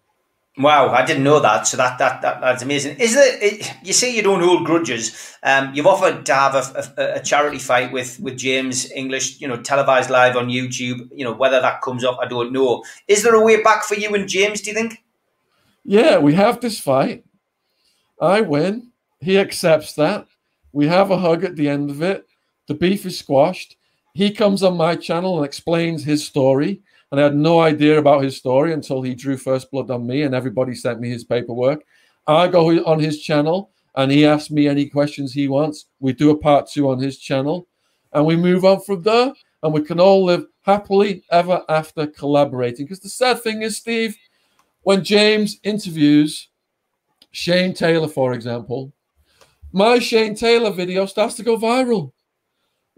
Wow, 0.57 0.89
I 0.89 1.05
didn't 1.05 1.23
know 1.23 1.39
that. 1.39 1.67
So 1.67 1.77
that 1.77 1.97
that, 1.99 2.21
that 2.21 2.41
that's 2.41 2.63
amazing. 2.63 2.97
Is 2.99 3.15
it? 3.15 3.71
You 3.81 3.93
say 3.93 4.13
you 4.13 4.21
don't 4.21 4.41
hold 4.41 4.65
grudges. 4.65 5.37
Um, 5.41 5.71
you've 5.73 5.87
offered 5.87 6.25
to 6.25 6.33
have 6.33 6.55
a, 6.55 6.91
a, 6.97 7.15
a, 7.15 7.19
charity 7.21 7.59
fight 7.59 7.93
with 7.93 8.19
with 8.19 8.37
James 8.37 8.91
English. 8.91 9.39
You 9.39 9.47
know, 9.47 9.61
televised 9.61 10.09
live 10.09 10.35
on 10.35 10.49
YouTube. 10.49 11.07
You 11.13 11.23
know, 11.23 11.33
whether 11.33 11.61
that 11.61 11.81
comes 11.81 12.03
up, 12.03 12.17
I 12.21 12.27
don't 12.27 12.51
know. 12.51 12.83
Is 13.07 13.23
there 13.23 13.35
a 13.35 13.43
way 13.43 13.63
back 13.63 13.83
for 13.83 13.95
you 13.95 14.13
and 14.13 14.27
James? 14.27 14.59
Do 14.59 14.71
you 14.71 14.75
think? 14.75 15.01
Yeah, 15.85 16.17
we 16.17 16.33
have 16.33 16.59
this 16.59 16.77
fight. 16.77 17.23
I 18.19 18.41
win. 18.41 18.91
He 19.21 19.39
accepts 19.39 19.93
that. 19.93 20.27
We 20.73 20.87
have 20.87 21.09
a 21.09 21.19
hug 21.19 21.45
at 21.45 21.55
the 21.55 21.69
end 21.69 21.89
of 21.89 22.01
it. 22.01 22.27
The 22.67 22.75
beef 22.75 23.05
is 23.05 23.17
squashed. 23.17 23.77
He 24.13 24.31
comes 24.31 24.63
on 24.63 24.77
my 24.77 24.95
channel 24.95 25.37
and 25.37 25.45
explains 25.45 26.03
his 26.03 26.25
story 26.25 26.81
and 27.11 27.19
I 27.19 27.23
had 27.23 27.35
no 27.35 27.59
idea 27.59 27.97
about 27.97 28.23
his 28.23 28.37
story 28.37 28.73
until 28.73 29.01
he 29.01 29.15
drew 29.15 29.37
first 29.37 29.71
blood 29.71 29.89
on 29.89 30.05
me, 30.05 30.23
and 30.23 30.35
everybody 30.35 30.75
sent 30.75 30.99
me 30.99 31.09
his 31.09 31.23
paperwork. 31.23 31.83
I 32.27 32.47
go 32.47 32.69
on 32.83 32.99
his 32.99 33.21
channel, 33.21 33.71
and 33.95 34.11
he 34.11 34.25
asks 34.25 34.51
me 34.51 34.67
any 34.67 34.87
questions 34.87 35.33
he 35.33 35.47
wants. 35.47 35.85
We 35.99 36.13
do 36.13 36.29
a 36.29 36.37
part 36.37 36.67
two 36.67 36.89
on 36.89 36.99
his 36.99 37.17
channel, 37.17 37.67
and 38.13 38.25
we 38.25 38.35
move 38.35 38.63
on 38.63 38.81
from 38.81 39.01
there, 39.01 39.33
and 39.63 39.73
we 39.73 39.81
can 39.81 39.99
all 39.99 40.23
live 40.23 40.45
happily 40.61 41.23
ever 41.31 41.63
after 41.67 42.05
collaborating. 42.05 42.85
Because 42.85 42.99
the 42.99 43.09
sad 43.09 43.41
thing 43.41 43.63
is, 43.63 43.77
Steve, 43.77 44.15
when 44.83 45.03
James 45.03 45.59
interviews 45.63 46.49
Shane 47.31 47.73
Taylor, 47.73 48.07
for 48.07 48.33
example, 48.33 48.93
my 49.71 49.97
Shane 49.97 50.35
Taylor 50.35 50.71
video 50.71 51.07
starts 51.07 51.35
to 51.35 51.43
go 51.43 51.57
viral. 51.57 52.11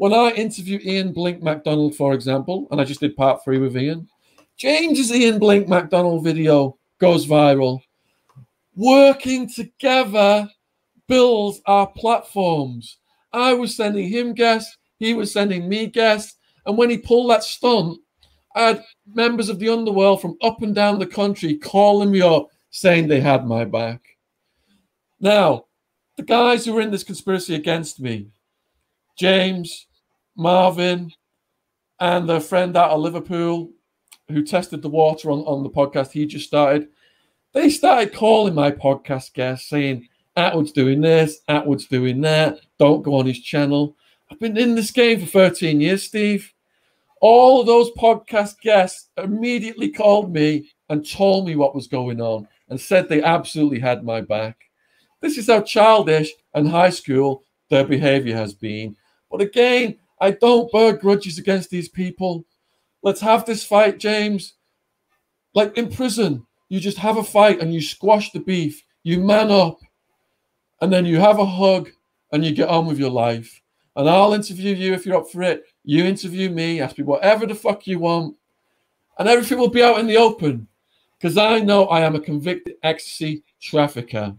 When 0.01 0.15
I 0.15 0.31
interview 0.31 0.79
Ian 0.81 1.13
Blink 1.13 1.43
McDonald, 1.43 1.95
for 1.95 2.15
example, 2.15 2.67
and 2.71 2.81
I 2.81 2.83
just 2.83 3.01
did 3.01 3.15
part 3.15 3.43
three 3.43 3.59
with 3.59 3.77
Ian, 3.77 4.09
James's 4.57 5.11
Ian 5.11 5.37
Blink 5.37 5.67
McDonald 5.67 6.23
video 6.23 6.75
goes 6.97 7.27
viral. 7.27 7.81
Working 8.75 9.47
together 9.47 10.49
builds 11.07 11.61
our 11.67 11.85
platforms. 11.85 12.97
I 13.31 13.53
was 13.53 13.75
sending 13.75 14.09
him 14.09 14.33
guests, 14.33 14.75
he 14.97 15.13
was 15.13 15.31
sending 15.31 15.69
me 15.69 15.85
guests. 15.85 16.35
And 16.65 16.79
when 16.79 16.89
he 16.89 16.97
pulled 16.97 17.29
that 17.29 17.43
stunt, 17.43 17.99
I 18.55 18.61
had 18.61 18.83
members 19.13 19.49
of 19.49 19.59
the 19.59 19.69
underworld 19.69 20.19
from 20.19 20.35
up 20.41 20.63
and 20.63 20.73
down 20.73 20.97
the 20.97 21.05
country 21.05 21.57
calling 21.57 22.09
me 22.09 22.23
up 22.23 22.47
saying 22.71 23.07
they 23.07 23.21
had 23.21 23.45
my 23.45 23.65
back. 23.65 24.01
Now, 25.19 25.65
the 26.17 26.23
guys 26.23 26.65
who 26.65 26.73
were 26.73 26.81
in 26.81 26.89
this 26.89 27.03
conspiracy 27.03 27.53
against 27.53 27.99
me, 27.99 28.31
James, 29.15 29.85
Marvin, 30.35 31.11
and 31.99 32.27
their 32.27 32.39
friend 32.39 32.75
out 32.75 32.91
of 32.91 32.99
Liverpool 32.99 33.71
who 34.27 34.43
tested 34.43 34.81
the 34.81 34.89
water 34.89 35.29
on, 35.29 35.39
on 35.41 35.63
the 35.63 35.69
podcast 35.69 36.11
he 36.11 36.25
just 36.25 36.47
started, 36.47 36.87
they 37.53 37.69
started 37.69 38.13
calling 38.13 38.55
my 38.55 38.71
podcast 38.71 39.33
guests 39.33 39.69
saying, 39.69 40.07
Attwood's 40.37 40.71
doing 40.71 41.01
this, 41.01 41.41
Attwood's 41.49 41.85
doing 41.85 42.21
that, 42.21 42.59
don't 42.79 43.03
go 43.03 43.15
on 43.15 43.25
his 43.25 43.39
channel. 43.39 43.95
I've 44.31 44.39
been 44.39 44.57
in 44.57 44.75
this 44.75 44.91
game 44.91 45.19
for 45.19 45.25
13 45.25 45.81
years, 45.81 46.03
Steve. 46.03 46.53
All 47.19 47.59
of 47.59 47.67
those 47.67 47.91
podcast 47.91 48.59
guests 48.61 49.09
immediately 49.17 49.89
called 49.89 50.33
me 50.33 50.71
and 50.89 51.07
told 51.07 51.45
me 51.45 51.55
what 51.55 51.75
was 51.75 51.87
going 51.87 52.21
on 52.21 52.47
and 52.69 52.79
said 52.79 53.09
they 53.09 53.21
absolutely 53.21 53.79
had 53.79 54.03
my 54.03 54.21
back. 54.21 54.57
This 55.19 55.37
is 55.37 55.47
how 55.47 55.61
childish 55.61 56.31
and 56.53 56.67
high 56.67 56.89
school 56.89 57.43
their 57.69 57.85
behavior 57.85 58.35
has 58.35 58.53
been. 58.53 58.95
But 59.29 59.41
again, 59.41 59.97
I 60.21 60.31
don't 60.31 60.71
bear 60.71 60.93
grudges 60.93 61.39
against 61.39 61.71
these 61.71 61.89
people. 61.89 62.45
Let's 63.01 63.21
have 63.21 63.43
this 63.43 63.63
fight, 63.65 63.97
James. 63.97 64.53
Like 65.55 65.75
in 65.77 65.91
prison, 65.91 66.45
you 66.69 66.79
just 66.79 66.99
have 66.99 67.17
a 67.17 67.23
fight 67.23 67.59
and 67.59 67.73
you 67.73 67.81
squash 67.81 68.31
the 68.31 68.39
beef, 68.39 68.83
you 69.01 69.19
man 69.19 69.49
up, 69.49 69.79
and 70.79 70.93
then 70.93 71.07
you 71.07 71.19
have 71.19 71.39
a 71.39 71.45
hug 71.45 71.89
and 72.31 72.45
you 72.45 72.53
get 72.53 72.69
on 72.69 72.85
with 72.85 72.99
your 72.99 73.09
life. 73.09 73.61
And 73.95 74.07
I'll 74.07 74.33
interview 74.33 74.75
you 74.75 74.93
if 74.93 75.05
you're 75.07 75.17
up 75.17 75.29
for 75.29 75.41
it. 75.41 75.63
You 75.83 76.05
interview 76.05 76.51
me, 76.51 76.79
ask 76.79 76.99
me 76.99 77.03
whatever 77.03 77.47
the 77.47 77.55
fuck 77.55 77.87
you 77.87 77.97
want, 77.97 78.37
and 79.17 79.27
everything 79.27 79.57
will 79.57 79.69
be 79.69 79.83
out 79.83 79.99
in 79.99 80.07
the 80.07 80.17
open. 80.17 80.67
Because 81.17 81.35
I 81.35 81.59
know 81.59 81.87
I 81.87 82.01
am 82.01 82.15
a 82.15 82.19
convicted 82.19 82.75
ecstasy 82.83 83.43
trafficker. 83.59 84.35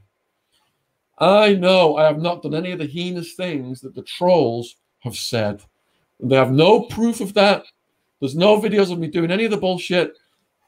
I 1.19 1.55
know 1.55 1.97
I 1.97 2.05
have 2.05 2.21
not 2.21 2.43
done 2.43 2.55
any 2.55 2.71
of 2.71 2.79
the 2.79 2.87
heinous 2.87 3.35
things 3.35 3.81
that 3.81 3.95
the 3.95 4.03
trolls 4.03 4.77
have 5.01 5.17
said. 5.17 5.63
They 6.23 6.37
have 6.37 6.53
no 6.53 6.83
proof 6.83 7.21
of 7.21 7.35
that. 7.35 7.65
There's 8.21 8.37
no 8.37 8.61
videos 8.61 8.93
of 8.93 8.99
me 8.99 9.09
doing 9.09 9.33
any 9.33 9.45
of 9.45 9.51
the 9.51 9.57
bullshit. 9.57 10.17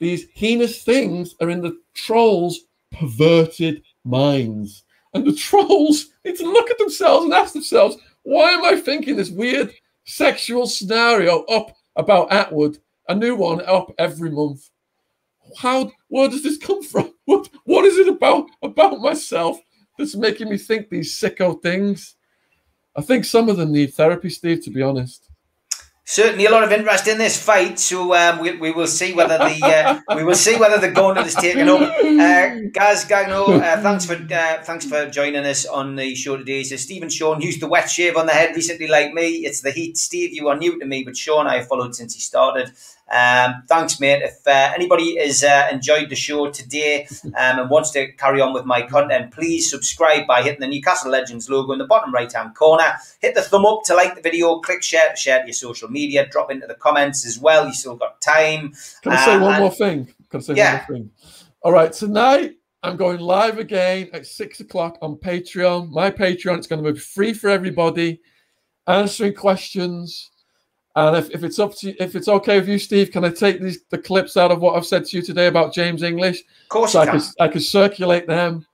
These 0.01 0.27
heinous 0.35 0.83
things 0.83 1.37
are 1.41 1.49
in 1.49 1.61
the 1.61 1.79
trolls' 1.95 2.61
perverted 2.91 3.83
minds. 4.05 4.83
And 5.15 5.25
the 5.25 5.35
trolls 5.35 6.07
need 6.25 6.37
to 6.37 6.51
look 6.51 6.71
at 6.71 6.79
themselves 6.79 7.25
and 7.25 7.33
ask 7.33 7.53
themselves, 7.53 7.97
why 8.25 8.51
am 8.51 8.65
I 8.65 8.77
thinking 8.77 9.17
this 9.17 9.31
weird 9.31 9.73
sexual 10.05 10.67
scenario 10.67 11.45
up 11.45 11.77
about 11.95 12.31
Attwood, 12.31 12.79
A 13.09 13.15
new 13.15 13.37
one 13.37 13.63
up 13.67 13.93
every 13.99 14.31
month. 14.31 14.71
How 15.59 15.93
where 16.09 16.29
does 16.29 16.43
this 16.43 16.59
come 16.59 16.83
from? 16.83 17.13
What 17.27 17.49
what 17.65 17.85
is 17.87 17.97
it 17.97 18.09
about 18.09 18.47
about 18.63 19.01
myself 19.01 19.59
that's 19.97 20.15
making 20.15 20.51
me 20.51 20.59
think 20.59 20.89
these 20.89 21.19
sicko 21.19 21.63
things? 21.63 22.17
I 22.97 23.03
think 23.03 23.25
some 23.25 23.49
of 23.49 23.57
them 23.57 23.73
need 23.73 23.95
therapy, 23.95 24.29
Steve, 24.29 24.63
to 24.65 24.71
be 24.71 24.83
honest 24.83 25.31
certainly 26.05 26.47
a 26.47 26.51
lot 26.51 26.63
of 26.63 26.71
interest 26.71 27.09
in 27.09 27.19
this 27.19 27.43
fight. 27.43 27.79
So 27.79 28.15
um, 28.15 28.39
we, 28.39 28.57
we 28.57 28.71
will 28.71 28.87
see 28.87 29.13
whether 29.13 29.39
the 29.39 29.59
uh, 29.63 30.15
we 30.15 30.25
will 30.25 30.35
see 30.35 30.57
whether 30.57 30.79
the 30.79 30.91
gauntlet 30.93 31.27
is 31.27 31.35
taken 31.35 31.69
up. 31.69 31.81
Uh, 31.81 32.69
Gaz 32.73 33.05
Gagno, 33.05 33.61
uh, 33.61 33.81
thanks 33.81 34.05
for 34.05 34.15
uh, 34.15 34.63
thanks 34.63 34.85
for 34.85 35.09
joining 35.11 35.45
us 35.45 35.67
on 35.67 35.97
the 35.97 36.15
show 36.15 36.37
today. 36.37 36.63
So 36.63 36.77
Stephen 36.77 37.09
Shaun 37.09 37.41
used 37.41 37.61
the 37.61 37.69
wet 37.69 37.91
shave 37.91 38.17
on 38.17 38.27
the 38.27 38.33
head 38.33 38.55
recently, 38.55 38.87
like 38.87 39.13
me. 39.13 39.45
It's 39.45 39.63
the 39.63 39.71
heat. 39.71 39.97
Steve, 39.97 40.33
you 40.33 40.49
are 40.49 40.57
new 40.57 40.79
to 40.79 40.87
me, 40.87 41.05
but 41.05 41.17
Shaun 41.17 41.47
I 41.47 41.57
have 41.57 41.69
followed 41.69 41.95
since 41.95 42.15
he 42.15 42.21
started. 42.21 42.73
Um, 43.11 43.63
thanks, 43.69 44.01
mate. 44.01 44.23
If 44.23 44.47
uh, 44.47 44.73
anybody 44.75 45.19
has 45.19 45.45
uh, 45.45 45.69
enjoyed 45.71 46.09
the 46.09 46.17
show 46.17 46.51
today 46.51 47.07
um, 47.25 47.59
and 47.59 47.71
wants 47.71 47.91
to 47.93 48.11
carry 48.13 48.41
on 48.41 48.55
with 48.55 48.65
my 48.65 48.83
content, 48.83 49.33
please 49.33 49.71
subscribe 49.71 50.27
by 50.27 50.43
hitting 50.43 50.61
the 50.61 50.67
Newcastle 50.67 51.11
Legends 51.11 51.51
logo 51.51 51.73
in 51.73 51.79
the 51.79 51.87
bottom 51.87 52.15
right 52.15 52.33
hand 52.33 52.55
corner. 52.55 52.95
Hit 53.21 53.35
the 53.35 53.43
thumb 53.43 53.67
up 53.67 53.83
to 53.85 53.95
like 53.95 54.15
the 54.15 54.23
video, 54.23 54.59
click 54.61 54.83
share 54.83 55.11
to 55.11 55.17
share 55.17 55.41
to 55.41 55.47
your 55.47 55.55
social 55.55 55.91
media, 55.91 56.27
drop 56.27 56.51
into 56.51 56.67
the 56.67 56.75
comments 56.75 57.27
as 57.27 57.39
well. 57.39 57.67
You 57.67 57.75
still 57.75 57.97
got 57.97 58.21
time. 58.23 58.73
Can 59.03 59.13
I 59.13 59.25
say 59.25 59.35
uh, 59.35 59.43
one 59.43 59.61
more 59.61 59.71
thing? 59.71 60.07
Can 60.31 60.41
I 60.41 60.43
say 60.43 60.55
yeah. 60.55 60.73
one 60.73 60.85
more 60.89 60.99
thing? 60.99 61.11
All 61.63 61.73
right, 61.73 61.93
tonight 61.93 62.57
I'm 62.83 62.97
going 62.97 63.21
live 63.21 63.59
again 63.59 64.09
at 64.15 64.27
six 64.27 64.61
o'clock 64.61 64.99
on 65.03 65.17
Patreon. 65.17 65.91
My 65.91 66.11
Patreon, 66.11 66.59
it's 66.59 66.67
going 66.67 66.83
to 66.83 66.93
be 66.93 66.99
free 66.99 67.35
for 67.35 67.51
everybody, 67.51 68.23
answering 68.87 69.35
questions 69.35 70.31
and 70.97 71.17
if, 71.17 71.31
if 71.31 71.43
it's 71.43 71.59
up 71.59 71.75
to 71.77 71.89
you, 71.89 71.95
if 71.99 72.15
it's 72.15 72.29
okay 72.29 72.61
with 72.61 72.69
you, 72.69 72.79
Steve, 72.79 73.11
can 73.11 73.25
I 73.25 73.31
take 73.31 73.61
these 73.61 73.81
the 73.91 73.99
clips 73.99 74.37
out 74.37 74.53
of 74.53 74.61
what 74.61 74.77
I've 74.77 74.87
said 74.87 75.05
to 75.07 75.17
you 75.17 75.23
today 75.23 75.49
about 75.49 75.75
James 75.75 76.03
English? 76.03 76.41
Of 76.41 76.69
course, 76.69 76.93
so 76.93 77.01
I 77.01 77.07
can. 77.07 77.21
I 77.41 77.49
can 77.49 77.61
circulate 77.61 78.27
them 78.29 78.65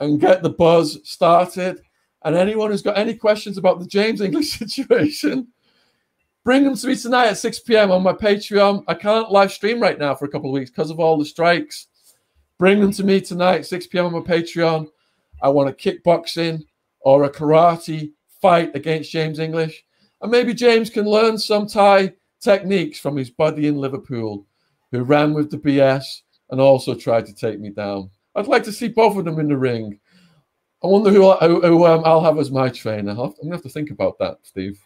and 0.00 0.20
get 0.20 0.42
the 0.42 0.50
buzz 0.50 0.98
started. 1.04 1.80
And 2.22 2.36
anyone 2.36 2.70
who's 2.70 2.82
got 2.82 2.98
any 2.98 3.14
questions 3.14 3.56
about 3.56 3.80
the 3.80 3.86
James 3.86 4.20
English 4.20 4.50
situation, 4.58 5.48
bring 6.44 6.64
them 6.64 6.76
to 6.76 6.86
me 6.86 6.96
tonight 6.96 7.28
at 7.28 7.38
6 7.38 7.60
p.m. 7.60 7.90
on 7.90 8.02
my 8.02 8.12
Patreon. 8.12 8.84
I 8.86 8.94
can't 8.94 9.30
live 9.30 9.52
stream 9.52 9.80
right 9.80 9.98
now 9.98 10.14
for 10.14 10.26
a 10.26 10.28
couple 10.28 10.50
of 10.50 10.54
weeks 10.54 10.70
because 10.70 10.90
of 10.90 11.00
all 11.00 11.16
the 11.16 11.24
strikes. 11.24 11.86
Bring 12.58 12.80
them 12.80 12.92
to 12.92 13.04
me 13.04 13.22
tonight, 13.22 13.64
6 13.64 13.86
p.m. 13.86 14.06
on 14.06 14.12
my 14.12 14.20
Patreon. 14.20 14.88
I 15.42 15.48
want 15.48 15.70
a 15.70 15.72
kickboxing 15.72 16.64
or 17.00 17.24
a 17.24 17.30
karate 17.30 18.12
fight 18.42 18.76
against 18.76 19.10
James 19.10 19.38
English. 19.38 19.82
And 20.22 20.30
maybe 20.30 20.54
James 20.54 20.90
can 20.90 21.06
learn 21.06 21.38
some 21.38 21.66
Thai 21.66 22.12
techniques 22.40 22.98
from 22.98 23.16
his 23.16 23.30
buddy 23.30 23.66
in 23.66 23.78
Liverpool 23.78 24.46
who 24.92 25.04
ran 25.04 25.34
with 25.34 25.50
the 25.50 25.58
BS 25.58 26.04
and 26.50 26.60
also 26.60 26.94
tried 26.94 27.26
to 27.26 27.34
take 27.34 27.60
me 27.60 27.70
down. 27.70 28.10
I'd 28.34 28.46
like 28.46 28.64
to 28.64 28.72
see 28.72 28.88
both 28.88 29.16
of 29.16 29.24
them 29.24 29.38
in 29.38 29.48
the 29.48 29.56
ring. 29.56 29.98
I 30.82 30.86
wonder 30.86 31.10
who, 31.10 31.32
who, 31.32 31.60
who 31.60 31.86
um, 31.86 32.02
I'll 32.04 32.24
have 32.24 32.38
as 32.38 32.50
my 32.50 32.70
trainer. 32.70 33.10
I'm 33.10 33.16
going 33.16 33.34
to 33.44 33.50
have 33.50 33.62
to 33.62 33.68
think 33.68 33.90
about 33.90 34.18
that, 34.18 34.38
Steve. 34.42 34.80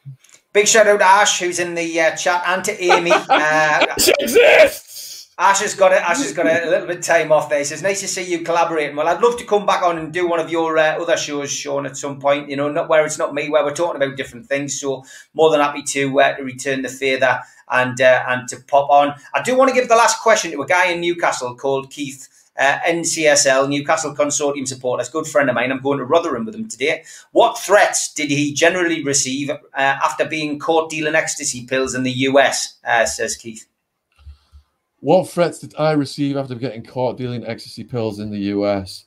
Big 0.53 0.66
shout 0.66 0.89
out 0.89 0.99
to 0.99 1.05
Ash, 1.05 1.39
who's 1.39 1.61
in 1.61 1.74
the 1.74 2.01
uh, 2.01 2.16
chat, 2.16 2.43
and 2.47 2.64
to 2.64 2.82
Amy. 2.82 3.12
Uh, 3.30 3.87
she 3.99 4.12
exists! 4.18 4.93
Ash 5.37 5.61
has 5.61 5.74
got 5.74 5.91
it. 5.91 6.01
Ash 6.01 6.18
has 6.18 6.32
got 6.32 6.47
a, 6.47 6.64
a 6.64 6.70
little 6.70 6.87
bit 6.87 6.99
of 6.99 7.05
time 7.05 7.32
off 7.32 7.49
there. 7.49 7.59
He 7.59 7.64
says, 7.64 7.82
"Nice 7.82 8.01
to 8.01 8.09
see 8.09 8.22
you 8.22 8.45
collaborating." 8.45 8.95
Well, 8.95 9.09
I'd 9.09 9.20
love 9.20 9.37
to 9.39 9.45
come 9.45 9.66
back 9.66 9.82
on 9.82 9.99
and 9.99 10.12
do 10.12 10.28
one 10.28 10.39
of 10.39 10.51
your 10.51 10.78
uh, 10.78 11.01
other 11.03 11.16
shows, 11.16 11.51
Shaun, 11.51 11.87
at 11.87 11.97
some 11.97 12.20
point. 12.20 12.49
You 12.49 12.57
know, 12.57 12.70
not 12.70 12.89
where 12.89 13.05
it's 13.05 13.18
not 13.18 13.35
me, 13.35 13.49
where 13.49 13.64
we're 13.64 13.74
talking 13.74 14.01
about 14.01 14.16
different 14.16 14.47
things. 14.47 14.80
So, 14.80 15.05
more 15.35 15.51
than 15.51 15.61
happy 15.61 15.82
to 15.82 16.20
uh, 16.20 16.37
return 16.41 16.82
the 16.82 16.89
favour 16.89 17.41
and 17.68 18.01
uh, 18.01 18.24
and 18.28 18.49
to 18.49 18.61
pop 18.68 18.89
on. 18.91 19.14
I 19.35 19.43
do 19.43 19.57
want 19.57 19.70
to 19.70 19.74
give 19.74 19.89
the 19.89 19.97
last 19.97 20.20
question 20.20 20.53
to 20.53 20.62
a 20.62 20.66
guy 20.66 20.93
in 20.93 21.01
Newcastle 21.01 21.57
called 21.57 21.91
Keith. 21.91 22.28
Uh, 22.57 22.78
NCSL, 22.87 23.68
Newcastle 23.68 24.14
Consortium 24.14 24.68
supporters, 24.68 25.09
good 25.09 25.26
friend 25.26 25.49
of 25.49 25.57
mine. 25.57 25.72
I'm 25.72 25.82
going 25.82 25.99
to 25.99 26.05
Rotherham 26.05 26.45
with 26.45 26.55
him 26.55 26.68
today. 26.68 27.03
What 27.32 27.59
threats 27.59 28.14
did 28.14 28.30
he 28.30 28.55
generally 28.55 29.03
receive 29.03 29.51
uh, 29.51 29.57
after 29.74 30.24
being 30.24 30.61
caught 30.61 30.89
dealing 30.89 31.16
ecstasy 31.16 31.66
pills 31.66 31.97
in 31.97 32.05
the 32.05 32.12
US? 32.12 32.78
Uh, 32.85 33.07
says 33.07 33.35
Keith. 33.35 33.66
What 35.05 35.29
threats 35.29 35.59
did 35.59 35.75
I 35.79 35.93
receive 35.93 36.39
after 36.39 36.55
getting 36.55 36.83
caught 36.83 37.19
dealing 37.19 37.47
ecstasy 37.47 37.85
pills 37.85 38.21
in 38.21 38.31
the 38.31 38.39
US? 38.55 39.05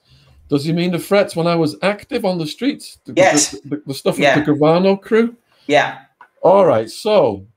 Does 0.47 0.63
he 0.63 0.71
mean 0.71 0.91
the 0.91 0.99
threats 0.99 1.35
when 1.35 1.47
I 1.47 1.55
was 1.55 1.75
active 1.81 2.23
on 2.23 2.37
the 2.37 2.45
streets? 2.45 2.99
The, 3.05 3.13
yes. 3.17 3.49
The, 3.49 3.61
the, 3.69 3.83
the 3.87 3.93
stuff 3.95 4.19
yeah. 4.19 4.37
with 4.37 4.45
the 4.45 4.51
Gravano 4.51 5.01
crew? 5.01 5.35
Yeah. 5.65 6.01
All 6.43 6.67
right. 6.67 6.87
So, 6.87 7.47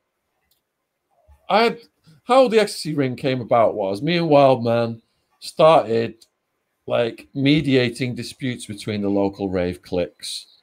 I 1.51 1.65
had, 1.65 1.81
how 2.25 2.49
the 2.49 2.59
ecstasy 2.59 2.95
ring 2.95 3.15
came 3.15 3.43
about 3.43 3.75
was 3.75 4.01
me 4.01 4.17
and 4.17 4.31
Wildman 4.31 5.03
started 5.41 6.25
like 6.87 7.29
mediating 7.35 8.15
disputes 8.15 8.65
between 8.65 9.03
the 9.03 9.11
local 9.11 9.51
rave 9.51 9.83
cliques. 9.83 10.60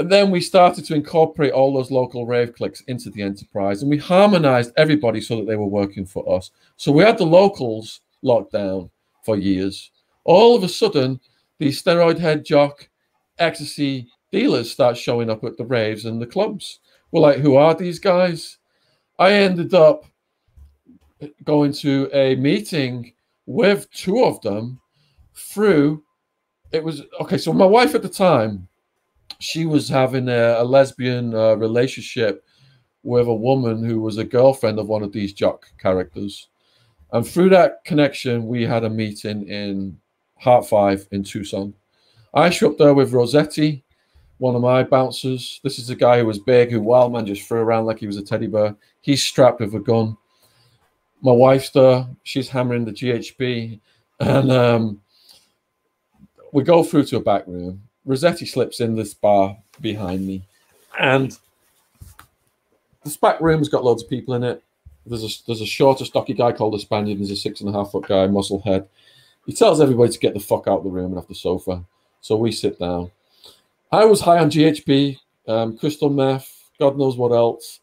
And 0.00 0.10
then 0.10 0.30
we 0.30 0.40
started 0.40 0.86
to 0.86 0.94
incorporate 0.94 1.52
all 1.52 1.74
those 1.74 1.90
local 1.90 2.24
rave 2.24 2.54
cliques 2.54 2.80
into 2.88 3.10
the 3.10 3.20
enterprise 3.20 3.82
and 3.82 3.90
we 3.90 3.98
harmonized 3.98 4.72
everybody 4.78 5.20
so 5.20 5.36
that 5.36 5.46
they 5.46 5.56
were 5.56 5.66
working 5.66 6.06
for 6.06 6.26
us. 6.34 6.52
So 6.78 6.90
we 6.90 7.04
had 7.04 7.18
the 7.18 7.26
locals 7.26 8.00
locked 8.22 8.52
down 8.52 8.88
for 9.26 9.36
years. 9.36 9.90
All 10.24 10.56
of 10.56 10.64
a 10.64 10.70
sudden, 10.70 11.20
these 11.58 11.82
steroid 11.82 12.18
head 12.18 12.46
jock, 12.46 12.88
ecstasy 13.38 14.08
dealers 14.32 14.70
start 14.70 14.96
showing 14.96 15.28
up 15.28 15.44
at 15.44 15.58
the 15.58 15.66
raves 15.66 16.06
and 16.06 16.18
the 16.18 16.26
clubs. 16.26 16.80
We're 17.10 17.20
like, 17.20 17.36
who 17.36 17.56
are 17.56 17.74
these 17.74 17.98
guys? 17.98 18.56
I 19.18 19.32
ended 19.32 19.74
up 19.74 20.06
going 21.44 21.74
to 21.74 22.08
a 22.14 22.36
meeting 22.36 23.12
with 23.44 23.90
two 23.90 24.24
of 24.24 24.40
them 24.40 24.80
through 25.34 26.02
it 26.72 26.82
was 26.82 27.02
okay. 27.20 27.36
So 27.36 27.52
my 27.52 27.66
wife 27.66 27.94
at 27.94 28.02
the 28.02 28.08
time 28.08 28.68
she 29.40 29.64
was 29.64 29.88
having 29.88 30.28
a, 30.28 30.56
a 30.58 30.64
lesbian 30.64 31.34
uh, 31.34 31.54
relationship 31.56 32.44
with 33.02 33.26
a 33.26 33.34
woman 33.34 33.82
who 33.82 34.00
was 34.00 34.18
a 34.18 34.24
girlfriend 34.24 34.78
of 34.78 34.88
one 34.88 35.02
of 35.02 35.12
these 35.12 35.32
jock 35.32 35.66
characters. 35.78 36.48
And 37.12 37.26
through 37.26 37.48
that 37.50 37.82
connection, 37.84 38.46
we 38.46 38.64
had 38.64 38.84
a 38.84 38.90
meeting 38.90 39.48
in 39.48 39.98
Heart 40.38 40.68
Five 40.68 41.08
in 41.10 41.24
Tucson. 41.24 41.74
I 42.34 42.50
showed 42.50 42.72
up 42.72 42.78
there 42.78 42.94
with 42.94 43.12
Rossetti, 43.12 43.82
one 44.36 44.54
of 44.54 44.60
my 44.60 44.84
bouncers. 44.84 45.60
This 45.64 45.78
is 45.78 45.88
a 45.88 45.96
guy 45.96 46.18
who 46.18 46.26
was 46.26 46.38
big, 46.38 46.70
who 46.70 46.82
Wildman 46.82 47.26
just 47.26 47.48
threw 47.48 47.60
around 47.60 47.86
like 47.86 47.98
he 47.98 48.06
was 48.06 48.18
a 48.18 48.22
teddy 48.22 48.46
bear. 48.46 48.76
He's 49.00 49.22
strapped 49.22 49.60
with 49.60 49.74
a 49.74 49.80
gun. 49.80 50.16
My 51.22 51.32
wife's 51.32 51.70
there. 51.70 52.06
She's 52.24 52.48
hammering 52.48 52.84
the 52.84 52.92
GHB. 52.92 53.80
And 54.20 54.52
um, 54.52 55.00
we 56.52 56.62
go 56.62 56.84
through 56.84 57.04
to 57.06 57.16
a 57.16 57.22
back 57.22 57.46
room. 57.46 57.82
Rossetti 58.04 58.46
slips 58.46 58.80
in 58.80 58.96
this 58.96 59.14
bar 59.14 59.56
behind 59.80 60.26
me, 60.26 60.42
and 60.98 61.36
this 63.04 63.16
back 63.16 63.40
room's 63.40 63.68
got 63.68 63.84
loads 63.84 64.02
of 64.02 64.10
people 64.10 64.34
in 64.34 64.44
it. 64.44 64.62
There's 65.06 65.24
a 65.24 65.42
there's 65.46 65.60
a 65.60 65.66
shorter, 65.66 66.04
stocky 66.04 66.34
guy 66.34 66.52
called 66.52 66.74
a 66.74 66.78
Spaniard. 66.78 67.18
There's 67.18 67.30
a 67.30 67.36
six 67.36 67.60
and 67.60 67.68
a 67.68 67.72
half 67.72 67.90
foot 67.92 68.06
guy, 68.06 68.26
muscle 68.26 68.60
head. 68.60 68.88
He 69.46 69.52
tells 69.52 69.80
everybody 69.80 70.12
to 70.12 70.18
get 70.18 70.34
the 70.34 70.40
fuck 70.40 70.66
out 70.66 70.78
of 70.78 70.84
the 70.84 70.90
room 70.90 71.12
and 71.12 71.18
off 71.18 71.28
the 71.28 71.34
sofa. 71.34 71.82
So 72.20 72.36
we 72.36 72.52
sit 72.52 72.78
down. 72.78 73.10
I 73.90 74.04
was 74.04 74.20
high 74.20 74.38
on 74.38 74.50
GHB, 74.50 75.18
um, 75.48 75.76
crystal 75.76 76.10
meth, 76.10 76.70
God 76.78 76.96
knows 76.96 77.16
what 77.16 77.32
else. 77.32 77.80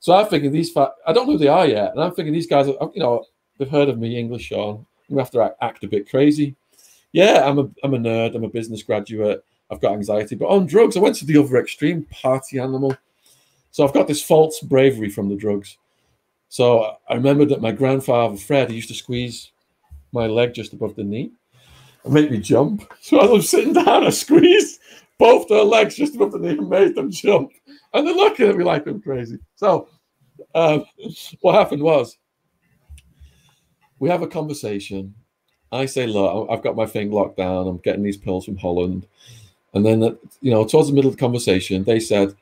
So 0.00 0.14
I'm 0.14 0.26
thinking 0.26 0.52
these. 0.52 0.70
Fa- 0.70 0.92
I 1.06 1.12
don't 1.12 1.26
know 1.26 1.32
who 1.32 1.38
they 1.38 1.48
are 1.48 1.66
yet, 1.66 1.92
and 1.92 2.02
I'm 2.02 2.12
thinking 2.12 2.32
these 2.32 2.46
guys. 2.46 2.68
Are, 2.68 2.90
you 2.94 3.00
know, 3.00 3.24
they've 3.58 3.70
heard 3.70 3.88
of 3.88 3.98
me, 3.98 4.18
English 4.18 4.44
Shaun. 4.44 4.86
I'm 5.10 5.18
have 5.18 5.30
to 5.32 5.42
act, 5.42 5.56
act 5.60 5.84
a 5.84 5.88
bit 5.88 6.08
crazy. 6.08 6.56
Yeah, 7.12 7.44
I'm 7.46 7.58
a 7.58 7.68
I'm 7.84 7.94
a 7.94 7.98
nerd. 7.98 8.34
I'm 8.34 8.44
a 8.44 8.48
business 8.48 8.82
graduate. 8.82 9.44
I've 9.70 9.80
got 9.80 9.92
anxiety. 9.92 10.34
But 10.34 10.48
on 10.48 10.66
drugs, 10.66 10.96
I 10.96 11.00
went 11.00 11.16
to 11.16 11.26
the 11.26 11.38
other 11.38 11.56
extreme, 11.58 12.04
party 12.10 12.58
animal. 12.58 12.96
So 13.70 13.84
I've 13.86 13.94
got 13.94 14.08
this 14.08 14.22
false 14.22 14.60
bravery 14.60 15.08
from 15.08 15.28
the 15.28 15.36
drugs. 15.36 15.76
So 16.48 16.96
I 17.08 17.14
remember 17.14 17.44
that 17.46 17.60
my 17.60 17.70
grandfather, 17.70 18.36
Fred, 18.36 18.70
he 18.70 18.76
used 18.76 18.88
to 18.88 18.94
squeeze 18.94 19.52
my 20.12 20.26
leg 20.26 20.52
just 20.52 20.72
above 20.72 20.96
the 20.96 21.04
knee 21.04 21.30
and 22.04 22.12
make 22.12 22.30
me 22.30 22.38
jump. 22.38 22.92
So 23.00 23.20
I'm 23.20 23.42
sitting 23.42 23.72
down, 23.72 24.04
I 24.04 24.10
squeezed 24.10 24.80
both 25.18 25.46
their 25.48 25.62
legs 25.62 25.94
just 25.94 26.16
above 26.16 26.32
the 26.32 26.38
knee 26.38 26.58
and 26.58 26.68
made 26.68 26.94
them 26.94 27.10
jump. 27.10 27.52
And 27.94 28.06
they're 28.06 28.14
looking 28.14 28.48
at 28.48 28.56
me 28.56 28.64
like 28.64 28.86
I'm 28.86 29.00
crazy. 29.00 29.38
So 29.54 29.88
um, 30.54 30.84
what 31.40 31.54
happened 31.54 31.82
was 31.82 32.16
we 34.00 34.08
have 34.08 34.22
a 34.22 34.26
conversation. 34.26 35.14
I 35.70 35.86
say, 35.86 36.06
look, 36.06 36.48
I've 36.50 36.62
got 36.62 36.74
my 36.74 36.86
thing 36.86 37.12
locked 37.12 37.36
down. 37.36 37.68
I'm 37.68 37.76
getting 37.78 38.02
these 38.02 38.16
pills 38.16 38.44
from 38.44 38.56
Holland. 38.56 39.06
And 39.74 39.84
then, 39.84 40.02
uh, 40.02 40.14
you 40.40 40.50
know, 40.50 40.64
towards 40.64 40.88
the 40.88 40.94
middle 40.94 41.10
of 41.10 41.16
the 41.16 41.20
conversation, 41.20 41.84
they 41.84 42.00
said, 42.00 42.34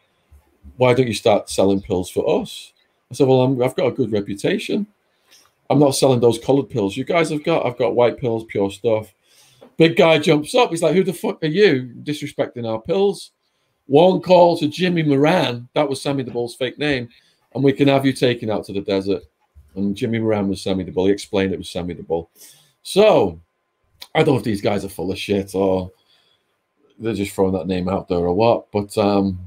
"Why 0.77 0.95
don't 0.95 1.07
you 1.07 1.15
start 1.15 1.51
selling 1.51 1.83
pills 1.83 2.11
for 2.11 2.41
us?" 2.41 2.73
I 3.11 3.15
said, 3.15 3.29
"Well, 3.29 3.43
i 3.43 3.65
have 3.65 3.77
got 3.77 3.89
a 3.89 3.93
good 3.93 4.13
reputation. 4.13 4.87
I'm 5.71 5.79
not 5.79 5.95
selling 5.95 6.21
those 6.21 6.39
coloured 6.39 6.71
pills 6.71 6.97
you 6.97 7.05
guys 7.05 7.31
have 7.31 7.45
got. 7.45 7.67
I've 7.67 7.79
got 7.79 7.95
white 7.95 8.19
pills, 8.19 8.45
pure 8.45 8.71
stuff." 8.71 9.13
Big 9.77 9.97
guy 9.97 10.19
jumps 10.19 10.55
up. 10.55 10.71
He's 10.71 10.83
like, 10.83 10.95
"Who 10.95 11.05
the 11.05 11.13
fuck 11.13 11.43
are 11.43 11.47
you 11.47 11.93
disrespecting 12.03 12.67
our 12.67 12.81
pills?" 12.81 13.33
One 13.87 14.21
call 14.21 14.59
to 14.59 14.69
Jimmy 14.69 15.03
Moran. 15.03 15.69
That 15.75 15.89
was 15.89 16.03
Sammy 16.03 16.23
the 16.23 16.31
Bull's 16.31 16.55
fake 16.55 16.79
name, 16.79 17.09
and 17.55 17.65
we 17.65 17.73
can 17.73 17.89
have 17.89 18.05
you 18.05 18.13
taken 18.13 18.51
out 18.51 18.65
to 18.65 18.73
the 18.73 18.83
desert. 18.83 19.23
And 19.75 19.97
Jimmy 19.97 20.19
Moran 20.19 20.49
was 20.49 20.63
Sammy 20.63 20.85
the 20.85 20.93
Bull. 20.93 21.07
He 21.07 21.13
explained 21.13 21.53
it 21.53 21.59
was 21.59 21.71
Sammy 21.71 21.95
the 21.95 22.03
Bull. 22.03 22.31
So 22.83 23.41
I 24.15 24.23
don't 24.23 24.35
know 24.35 24.39
if 24.39 24.45
these 24.45 24.61
guys 24.61 24.85
are 24.85 24.91
full 24.91 25.11
of 25.11 25.19
shit 25.19 25.55
or 25.55 25.91
they're 26.99 27.15
just 27.15 27.33
throwing 27.33 27.53
that 27.53 27.67
name 27.67 27.89
out 27.89 28.09
there 28.09 28.19
or 28.19 28.33
what. 28.35 28.71
But 28.73 28.97
um, 28.99 29.39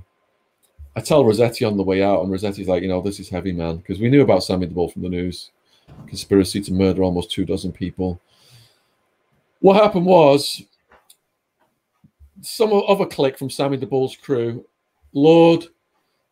I 0.96 1.02
tell 1.02 1.26
Rossetti 1.26 1.66
on 1.66 1.78
the 1.78 1.84
way 1.84 2.04
out, 2.04 2.22
and 2.22 2.32
Rossetti's 2.32 2.68
like, 2.68 2.84
you 2.84 2.90
know, 2.90 3.02
this 3.02 3.20
is 3.20 3.30
heavy, 3.30 3.52
man, 3.52 3.78
because 3.78 4.00
we 4.00 4.10
knew 4.10 4.22
about 4.22 4.44
Sammy 4.44 4.66
the 4.66 4.74
Bull 4.74 4.90
from 4.90 5.02
the 5.02 5.10
news, 5.10 5.52
conspiracy 6.08 6.62
to 6.62 6.74
murder 6.74 7.04
almost 7.04 7.32
two 7.32 7.46
dozen 7.46 7.72
people. 7.72 8.20
What 9.60 9.82
happened 9.82 10.06
was 10.06 10.64
some 12.42 12.74
other 12.74 13.06
clique 13.06 13.38
from 13.38 13.50
Sammy 13.50 13.78
the 13.78 13.86
Bull's 13.86 14.16
crew 14.16 14.66
lured 15.14 15.66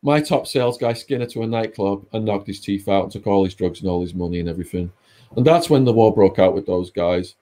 my 0.02 0.22
top 0.22 0.48
sales 0.48 0.78
guy 0.78 0.94
Skinner 0.94 1.26
to 1.28 1.44
a 1.44 1.48
nightclub 1.48 2.06
and 2.14 2.26
knocked 2.26 2.48
his 2.48 2.60
teeth 2.60 2.88
out 2.88 3.04
and 3.04 3.12
took 3.12 3.28
all 3.28 3.44
his 3.44 3.54
drugs 3.54 3.82
and 3.82 3.90
all 3.90 4.02
his 4.02 4.14
money 4.14 4.40
and 4.40 4.50
everything. 4.50 4.92
And 5.36 5.46
that's 5.46 5.70
when 5.70 5.86
the 5.86 5.94
war 5.94 6.14
broke 6.14 6.40
out 6.40 6.54
with 6.54 6.66
those 6.66 6.90
guys. 6.90 7.36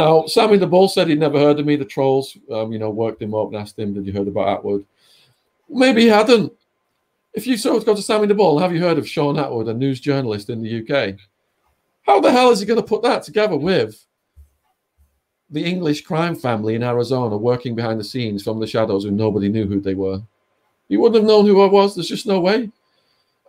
Now, 0.00 0.24
Sammy 0.24 0.56
the 0.56 0.66
Bull 0.66 0.88
said 0.88 1.08
he'd 1.08 1.18
never 1.18 1.38
heard 1.38 1.60
of 1.60 1.66
me. 1.66 1.76
The 1.76 1.84
trolls, 1.84 2.34
um, 2.50 2.72
you 2.72 2.78
know, 2.78 2.88
worked 2.88 3.20
him 3.20 3.34
up 3.34 3.48
and 3.48 3.56
asked 3.56 3.78
him, 3.78 3.92
Did 3.92 4.06
you 4.06 4.14
heard 4.14 4.28
about 4.28 4.62
Attwood? 4.64 4.86
Maybe 5.68 6.00
he 6.00 6.08
hadn't. 6.08 6.54
If 7.34 7.46
you 7.46 7.58
sort 7.58 7.76
of 7.76 7.84
go 7.84 7.94
to 7.94 8.00
Sammy 8.00 8.26
the 8.26 8.34
Bull, 8.34 8.58
have 8.58 8.72
you 8.72 8.80
heard 8.80 8.96
of 8.96 9.06
Shaun 9.06 9.36
Attwood, 9.36 9.68
a 9.68 9.74
news 9.74 10.00
journalist 10.00 10.48
in 10.48 10.62
the 10.62 10.80
UK? 10.80 11.16
How 12.06 12.18
the 12.18 12.32
hell 12.32 12.50
is 12.50 12.60
he 12.60 12.66
going 12.66 12.80
to 12.80 12.86
put 12.86 13.02
that 13.02 13.24
together 13.24 13.58
with 13.58 14.02
the 15.50 15.62
English 15.62 16.00
crime 16.00 16.34
family 16.34 16.76
in 16.76 16.82
Arizona 16.82 17.36
working 17.36 17.74
behind 17.74 18.00
the 18.00 18.04
scenes 18.04 18.42
from 18.42 18.58
the 18.58 18.66
shadows 18.66 19.04
who 19.04 19.10
nobody 19.10 19.50
knew 19.50 19.66
who 19.66 19.82
they 19.82 19.94
were? 19.94 20.22
He 20.88 20.96
wouldn't 20.96 21.22
have 21.22 21.28
known 21.28 21.44
who 21.44 21.60
I 21.60 21.66
was. 21.66 21.94
There's 21.94 22.08
just 22.08 22.26
no 22.26 22.40
way. 22.40 22.70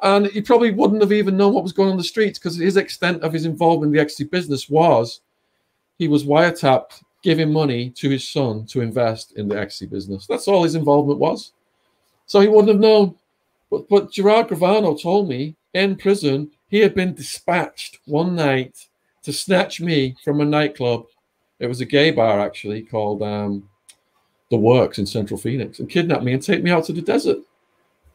And 0.04 0.28
he 0.28 0.42
probably 0.42 0.72
wouldn't 0.72 1.02
have 1.02 1.14
even 1.14 1.38
known 1.38 1.54
what 1.54 1.64
was 1.64 1.72
going 1.72 1.92
on, 1.92 1.98
the 1.98 2.04
streets 2.04 2.38
because 2.38 2.58
his 2.58 2.76
extent 2.76 3.24
of 3.24 3.32
his 3.32 3.46
involvement 3.46 3.92
in 3.92 3.94
the 3.94 4.02
ecstasy 4.02 4.26
business 4.26 4.70
was 4.70 5.22
he 6.02 6.08
was 6.08 6.24
wiretapped 6.24 7.04
giving 7.22 7.54
money 7.54 7.92
to 7.92 8.10
his 8.10 8.28
son 8.28 8.66
to 8.66 8.82
invest 8.82 9.34
in 9.38 9.48
the 9.48 9.56
ecstasy 9.56 9.86
business. 9.86 10.26
That's 10.26 10.48
all 10.48 10.64
his 10.64 10.74
involvement 10.74 11.20
was. 11.20 11.52
So 12.26 12.40
he 12.40 12.48
wouldn't 12.48 12.70
have 12.70 12.80
known. 12.80 13.14
But, 13.70 13.88
but 13.88 14.12
Gerard 14.12 14.48
Gravano 14.48 15.00
told 15.00 15.30
me 15.30 15.56
in 15.76 15.96
prison 15.96 16.50
he 16.70 16.80
had 16.80 16.96
been 16.96 17.14
dispatched 17.14 18.00
one 18.06 18.36
night 18.36 18.88
to 19.22 19.32
snatch 19.32 19.80
me 19.80 20.16
from 20.24 20.42
a 20.42 20.46
nightclub. 20.46 21.06
It 21.60 21.68
was 21.68 21.82
a 21.82 21.86
gay 21.86 22.10
bar 22.10 22.40
actually 22.40 22.82
called 22.82 23.22
um, 23.22 23.70
The 24.50 24.58
Works 24.58 24.98
in 24.98 25.06
Central 25.06 25.40
Phoenix 25.40 25.78
and 25.78 25.88
kidnap 25.88 26.24
me 26.24 26.34
and 26.34 26.42
take 26.42 26.64
me 26.64 26.72
out 26.72 26.86
to 26.86 26.94
the 26.94 27.04
desert. 27.04 27.38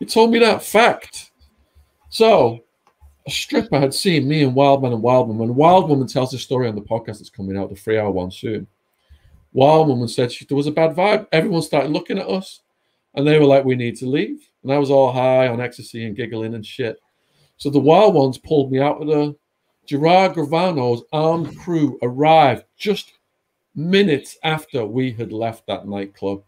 He 0.00 0.06
told 0.06 0.32
me 0.32 0.40
that 0.40 0.64
fact. 0.64 1.30
So 2.08 2.64
a 3.26 3.30
stripper 3.30 3.78
had 3.78 3.92
seen 3.92 4.28
me 4.28 4.44
and 4.44 4.54
Wildman 4.54 4.92
and 4.92 5.02
Wildwoman. 5.02 5.54
Wildwoman 5.54 6.06
tells 6.06 6.30
the 6.30 6.38
story 6.38 6.68
on 6.68 6.74
the 6.74 6.82
podcast 6.82 7.18
that's 7.18 7.30
coming 7.30 7.56
out, 7.56 7.70
the 7.70 7.76
three 7.76 7.98
hour 7.98 8.10
one 8.10 8.30
soon. 8.30 8.66
Wildwoman 9.52 10.08
said 10.08 10.30
she, 10.30 10.44
there 10.44 10.56
was 10.56 10.66
a 10.66 10.72
bad 10.72 10.94
vibe. 10.94 11.26
Everyone 11.32 11.62
started 11.62 11.90
looking 11.90 12.18
at 12.18 12.28
us 12.28 12.60
and 13.14 13.26
they 13.26 13.38
were 13.38 13.46
like, 13.46 13.64
we 13.64 13.74
need 13.74 13.96
to 13.96 14.06
leave. 14.06 14.48
And 14.62 14.72
I 14.72 14.78
was 14.78 14.90
all 14.90 15.12
high 15.12 15.48
on 15.48 15.60
ecstasy 15.60 16.04
and 16.06 16.16
giggling 16.16 16.54
and 16.54 16.64
shit. 16.64 16.98
So 17.56 17.70
the 17.70 17.80
wild 17.80 18.14
ones 18.14 18.38
pulled 18.38 18.70
me 18.70 18.80
out 18.80 19.00
of 19.00 19.08
the 19.08 19.34
Gerard 19.86 20.34
Gravano's 20.34 21.02
armed 21.12 21.56
crew 21.58 21.98
arrived 22.02 22.64
just 22.76 23.12
minutes 23.74 24.36
after 24.42 24.84
we 24.84 25.12
had 25.12 25.32
left 25.32 25.66
that 25.66 25.86
nightclub. 25.86 26.42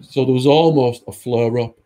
So 0.00 0.24
there 0.24 0.34
was 0.34 0.46
almost 0.46 1.02
a 1.08 1.12
flare 1.12 1.58
up. 1.58 1.78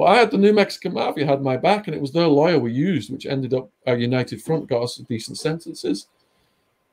But 0.00 0.06
I 0.06 0.16
had 0.16 0.30
the 0.30 0.38
New 0.38 0.54
Mexican 0.54 0.94
Mafia 0.94 1.26
had 1.26 1.42
my 1.42 1.58
back, 1.58 1.86
and 1.86 1.94
it 1.94 2.00
was 2.00 2.10
their 2.10 2.26
lawyer 2.26 2.58
we 2.58 2.72
used, 2.72 3.12
which 3.12 3.26
ended 3.26 3.52
up 3.52 3.68
our 3.86 3.98
United 3.98 4.40
Front 4.40 4.66
got 4.66 4.82
us 4.82 4.96
decent 4.96 5.36
sentences. 5.36 6.06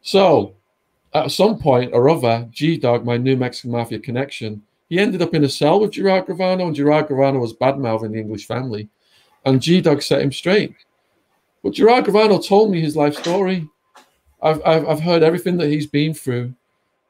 So 0.01 0.55
at 1.13 1.31
some 1.31 1.57
point 1.57 1.93
or 1.93 2.09
other, 2.09 2.45
G 2.51 2.75
Dog, 2.75 3.05
my 3.05 3.15
New 3.15 3.38
Mexican 3.38 3.71
Mafia 3.71 3.99
connection, 3.99 4.61
he 4.89 4.99
ended 4.99 5.21
up 5.21 5.34
in 5.34 5.45
a 5.45 5.47
cell 5.47 5.79
with 5.79 5.91
Gerard 5.91 6.25
Gravano, 6.25 6.67
and 6.67 6.75
Gerard 6.75 7.07
Gravano 7.07 7.39
was 7.39 7.53
bad 7.53 7.79
mouthing 7.79 8.11
the 8.11 8.19
English 8.19 8.45
family. 8.45 8.89
And 9.45 9.61
G 9.61 9.79
Dog 9.79 10.01
set 10.01 10.21
him 10.21 10.34
straight. 10.34 10.75
But 11.63 11.75
Gerard 11.75 12.03
Gravano 12.03 12.45
told 12.45 12.71
me 12.71 12.81
his 12.81 12.97
life 12.97 13.15
story. 13.15 13.69
I've, 14.41 14.61
I've, 14.65 14.85
I've 14.85 14.99
heard 14.99 15.23
everything 15.23 15.55
that 15.59 15.69
he's 15.69 15.88
been 15.88 16.13
through. 16.13 16.53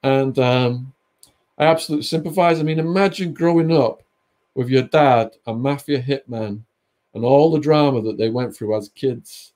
And 0.04 0.38
um, 0.38 0.94
I 1.58 1.66
absolutely 1.66 2.04
sympathize. 2.04 2.60
I 2.60 2.62
mean, 2.62 2.78
imagine 2.78 3.34
growing 3.34 3.76
up 3.76 4.04
with 4.58 4.70
your 4.70 4.82
dad, 4.82 5.36
a 5.46 5.54
mafia 5.54 6.02
hitman, 6.02 6.62
and 7.14 7.24
all 7.24 7.52
the 7.52 7.60
drama 7.60 8.02
that 8.02 8.18
they 8.18 8.30
went 8.30 8.56
through 8.56 8.76
as 8.76 8.90
kids. 8.90 9.54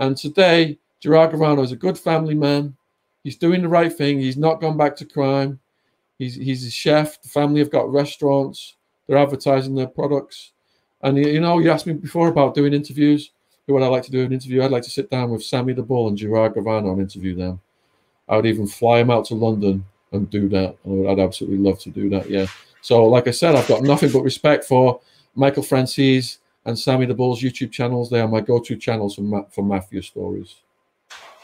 And 0.00 0.16
today, 0.16 0.80
Gerard 0.98 1.30
Gravano 1.30 1.62
is 1.62 1.70
a 1.70 1.76
good 1.76 1.96
family 1.96 2.34
man. 2.34 2.76
He's 3.22 3.36
doing 3.36 3.62
the 3.62 3.68
right 3.68 3.92
thing. 3.92 4.18
He's 4.18 4.36
not 4.36 4.60
gone 4.60 4.76
back 4.76 4.96
to 4.96 5.04
crime. 5.04 5.60
He's 6.18 6.34
he's 6.34 6.66
a 6.66 6.70
chef. 6.70 7.22
The 7.22 7.28
family 7.28 7.60
have 7.60 7.70
got 7.70 7.92
restaurants. 7.92 8.74
They're 9.06 9.16
advertising 9.16 9.76
their 9.76 9.86
products. 9.86 10.50
And 11.02 11.16
you 11.16 11.40
know, 11.40 11.60
you 11.60 11.70
asked 11.70 11.86
me 11.86 11.92
before 11.92 12.26
about 12.28 12.56
doing 12.56 12.74
interviews. 12.74 13.30
Who 13.66 13.74
would 13.74 13.84
I 13.84 13.88
like 13.88 14.02
to 14.04 14.10
do 14.10 14.24
an 14.24 14.32
interview? 14.32 14.62
I'd 14.62 14.72
like 14.72 14.82
to 14.82 14.90
sit 14.90 15.08
down 15.08 15.30
with 15.30 15.44
Sammy 15.44 15.72
the 15.72 15.82
Bull 15.82 16.08
and 16.08 16.18
Gerard 16.18 16.54
Gravano 16.54 16.90
and 16.90 17.00
interview 17.00 17.36
them. 17.36 17.60
I 18.28 18.34
would 18.34 18.46
even 18.46 18.66
fly 18.66 18.98
him 18.98 19.10
out 19.10 19.24
to 19.26 19.36
London 19.36 19.84
and 20.10 20.28
do 20.28 20.48
that. 20.48 20.76
I'd 21.08 21.20
absolutely 21.20 21.58
love 21.58 21.78
to 21.80 21.90
do 21.90 22.10
that. 22.10 22.28
Yeah. 22.28 22.46
So, 22.82 23.06
like 23.06 23.28
I 23.28 23.30
said, 23.30 23.54
I've 23.54 23.68
got 23.68 23.82
nothing 23.82 24.12
but 24.12 24.22
respect 24.22 24.64
for 24.64 25.00
Michael 25.34 25.62
Franzese 25.62 26.38
and 26.64 26.78
Sammy 26.78 27.06
the 27.06 27.14
Bull's 27.14 27.40
YouTube 27.40 27.72
channels. 27.72 28.10
They 28.10 28.20
are 28.20 28.28
my 28.28 28.40
go-to 28.40 28.76
channels 28.76 29.14
for, 29.14 29.46
for 29.50 29.64
mafia 29.64 30.02
stories. 30.02 30.56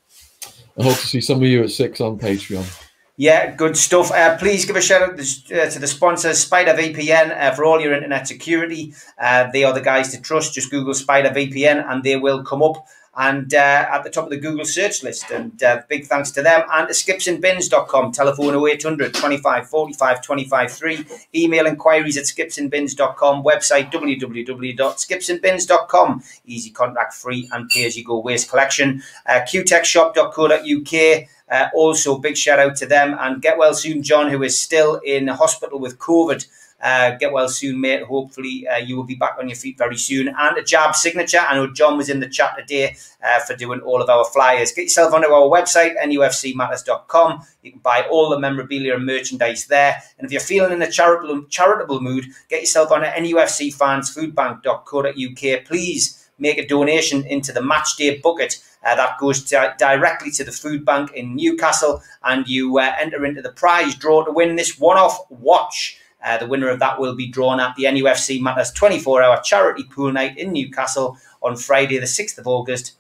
I 0.78 0.82
hope 0.82 0.96
to 0.96 1.06
see 1.06 1.22
some 1.22 1.38
of 1.38 1.48
you 1.48 1.62
at 1.62 1.70
six 1.70 2.00
on 2.00 2.18
Patreon. 2.18 2.84
Yeah, 3.16 3.54
good 3.54 3.76
stuff. 3.76 4.10
Uh, 4.10 4.36
please 4.36 4.64
give 4.64 4.74
a 4.74 4.82
shout 4.82 5.02
out 5.02 5.16
to, 5.16 5.62
uh, 5.62 5.70
to 5.70 5.78
the 5.78 5.86
sponsors, 5.86 6.38
Spider 6.38 6.72
VPN, 6.72 7.30
uh, 7.30 7.54
for 7.54 7.64
all 7.64 7.80
your 7.80 7.94
internet 7.94 8.26
security. 8.26 8.92
Uh, 9.16 9.48
they 9.52 9.62
are 9.62 9.72
the 9.72 9.80
guys 9.80 10.10
to 10.10 10.20
trust. 10.20 10.54
Just 10.54 10.70
Google 10.70 10.94
Spider 10.94 11.28
VPN 11.28 11.88
and 11.88 12.02
they 12.02 12.16
will 12.16 12.42
come 12.42 12.60
up 12.62 12.84
and 13.16 13.54
uh, 13.54 13.86
at 13.90 14.02
the 14.02 14.10
top 14.10 14.24
of 14.24 14.30
the 14.30 14.36
Google 14.36 14.64
search 14.64 15.02
list. 15.02 15.30
And 15.30 15.62
uh, 15.62 15.82
big 15.88 16.06
thanks 16.06 16.30
to 16.32 16.42
them 16.42 16.62
and 16.72 16.88
to 16.88 16.94
skipsandbins.com, 16.94 18.12
telephone 18.12 18.68
0800 18.68 19.14
25 19.14 19.68
45 19.68 20.22
25 20.22 20.72
3, 20.72 21.06
email 21.34 21.66
inquiries 21.66 22.16
at 22.16 22.24
skipsandbins.com, 22.24 23.42
website 23.42 23.92
www.skipsandbins.com, 23.92 26.22
easy 26.46 26.70
contact 26.70 27.12
free 27.14 27.48
and 27.52 27.68
pay 27.70 27.84
as 27.84 27.96
you 27.96 28.04
go 28.04 28.18
waste 28.18 28.50
collection, 28.50 29.02
uh, 29.26 29.40
qtechshop.co.uk. 29.40 31.28
Uh, 31.50 31.68
also, 31.74 32.18
big 32.18 32.36
shout 32.36 32.58
out 32.58 32.74
to 32.74 32.86
them 32.86 33.16
and 33.20 33.42
get 33.42 33.58
well 33.58 33.74
soon, 33.74 34.02
John, 34.02 34.30
who 34.30 34.42
is 34.42 34.58
still 34.58 34.96
in 35.04 35.28
hospital 35.28 35.78
with 35.78 35.98
COVID. 35.98 36.46
Uh, 36.84 37.10
get 37.12 37.32
well 37.32 37.48
soon, 37.48 37.80
mate. 37.80 38.02
Hopefully, 38.02 38.68
uh, 38.68 38.76
you 38.76 38.94
will 38.94 39.04
be 39.04 39.14
back 39.14 39.36
on 39.40 39.48
your 39.48 39.56
feet 39.56 39.78
very 39.78 39.96
soon. 39.96 40.28
And 40.28 40.58
a 40.58 40.62
jab 40.62 40.94
signature. 40.94 41.38
I 41.38 41.54
know 41.54 41.72
John 41.72 41.96
was 41.96 42.10
in 42.10 42.20
the 42.20 42.28
chat 42.28 42.58
today 42.58 42.94
uh, 43.22 43.40
for 43.40 43.56
doing 43.56 43.80
all 43.80 44.02
of 44.02 44.10
our 44.10 44.26
flyers. 44.26 44.70
Get 44.70 44.82
yourself 44.82 45.14
onto 45.14 45.28
our 45.28 45.48
website, 45.48 45.96
nufcmatters.com. 45.96 47.42
You 47.62 47.72
can 47.72 47.80
buy 47.80 48.06
all 48.10 48.28
the 48.28 48.38
memorabilia 48.38 48.96
and 48.96 49.06
merchandise 49.06 49.64
there. 49.66 49.96
And 50.18 50.26
if 50.26 50.32
you're 50.32 50.42
feeling 50.42 50.72
in 50.72 50.82
a 50.82 50.90
charitable, 50.90 51.44
charitable 51.44 52.02
mood, 52.02 52.26
get 52.50 52.60
yourself 52.60 52.92
onto 52.92 53.06
nufcfansfoodbank.co.uk. 53.06 55.64
Please 55.64 56.20
make 56.38 56.58
a 56.58 56.66
donation 56.66 57.24
into 57.26 57.52
the 57.52 57.62
match 57.62 57.96
day 57.96 58.18
bucket. 58.18 58.62
Uh, 58.84 58.94
that 58.94 59.18
goes 59.18 59.42
to, 59.44 59.74
directly 59.78 60.30
to 60.30 60.44
the 60.44 60.52
food 60.52 60.84
bank 60.84 61.10
in 61.14 61.34
Newcastle, 61.34 62.02
and 62.22 62.46
you 62.46 62.78
uh, 62.78 62.92
enter 63.00 63.24
into 63.24 63.40
the 63.40 63.52
prize 63.52 63.94
draw 63.94 64.22
to 64.22 64.30
win 64.30 64.56
this 64.56 64.78
one 64.78 64.98
off 64.98 65.18
watch. 65.30 65.98
Uh, 66.24 66.38
the 66.38 66.46
winner 66.46 66.68
of 66.68 66.78
that 66.80 66.98
will 66.98 67.14
be 67.14 67.28
drawn 67.28 67.60
at 67.60 67.76
the 67.76 67.84
NUFC 67.84 68.40
Matters 68.40 68.72
24 68.72 69.22
hour 69.22 69.40
charity 69.44 69.84
pool 69.84 70.10
night 70.10 70.38
in 70.38 70.52
Newcastle 70.52 71.18
on 71.42 71.56
Friday, 71.56 71.98
the 71.98 72.06
6th 72.06 72.38
of 72.38 72.46
August 72.46 72.96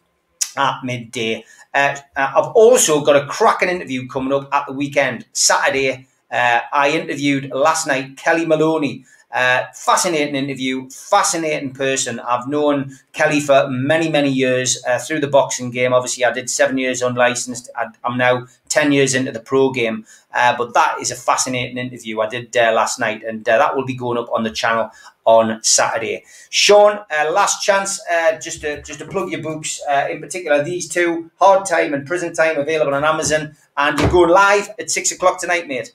at 0.56 0.80
midday. 0.84 1.44
Uh, 1.72 1.96
uh, 2.16 2.32
I've 2.36 2.52
also 2.52 3.04
got 3.04 3.16
a 3.16 3.26
cracking 3.26 3.68
interview 3.68 4.06
coming 4.06 4.32
up 4.32 4.48
at 4.52 4.66
the 4.66 4.72
weekend, 4.72 5.26
Saturday. 5.32 6.06
Uh, 6.30 6.60
I 6.72 6.90
interviewed 6.90 7.50
last 7.50 7.86
night 7.86 8.16
Kellie 8.16 8.46
Maloney. 8.46 9.04
Uh, 9.32 9.64
fascinating 9.74 10.36
interview, 10.36 10.88
fascinating 10.90 11.72
person. 11.72 12.20
I've 12.20 12.46
known 12.46 12.96
Kellie 13.12 13.40
for 13.40 13.66
many, 13.68 14.08
many 14.08 14.30
years 14.30 14.80
uh, 14.86 15.00
through 15.00 15.18
the 15.18 15.26
boxing 15.26 15.72
game. 15.72 15.92
Obviously, 15.92 16.24
I 16.24 16.32
did 16.32 16.48
seven 16.48 16.78
years 16.78 17.02
unlicensed. 17.02 17.68
I, 17.74 17.86
am 18.04 18.16
now 18.16 18.46
10 18.68 18.92
years 18.92 19.12
into 19.12 19.32
the 19.32 19.40
pro 19.40 19.72
game. 19.72 20.06
Uh, 20.34 20.56
but 20.56 20.74
that 20.74 20.98
is 21.00 21.10
a 21.10 21.14
fascinating 21.16 21.78
interview 21.78 22.20
I 22.20 22.28
did 22.28 22.56
uh, 22.56 22.72
last 22.72 22.98
night, 22.98 23.22
and 23.22 23.48
uh, 23.48 23.58
that 23.58 23.76
will 23.76 23.84
be 23.84 23.94
going 23.94 24.18
up 24.18 24.30
on 24.32 24.42
the 24.42 24.50
channel 24.50 24.90
on 25.24 25.62
Saturday. 25.62 26.24
Shaun, 26.50 26.98
uh, 27.10 27.30
last 27.30 27.62
chance 27.62 28.00
just, 28.42 28.60
to, 28.60 28.82
just 28.82 28.98
to 28.98 29.06
plug 29.06 29.30
your 29.30 29.42
books, 29.42 29.80
in 30.10 30.20
particular 30.20 30.62
these 30.62 30.88
two 30.88 31.30
Hard 31.38 31.66
Time 31.66 31.94
and 31.94 32.06
Prison 32.06 32.34
Time, 32.34 32.58
available 32.58 32.94
on 32.94 33.04
Amazon. 33.04 33.56
And 33.76 33.98
you're 33.98 34.10
going 34.10 34.30
live 34.30 34.68
at 34.78 34.90
six 34.90 35.12
o'clock 35.12 35.40
tonight, 35.40 35.66
mate. 35.66 35.94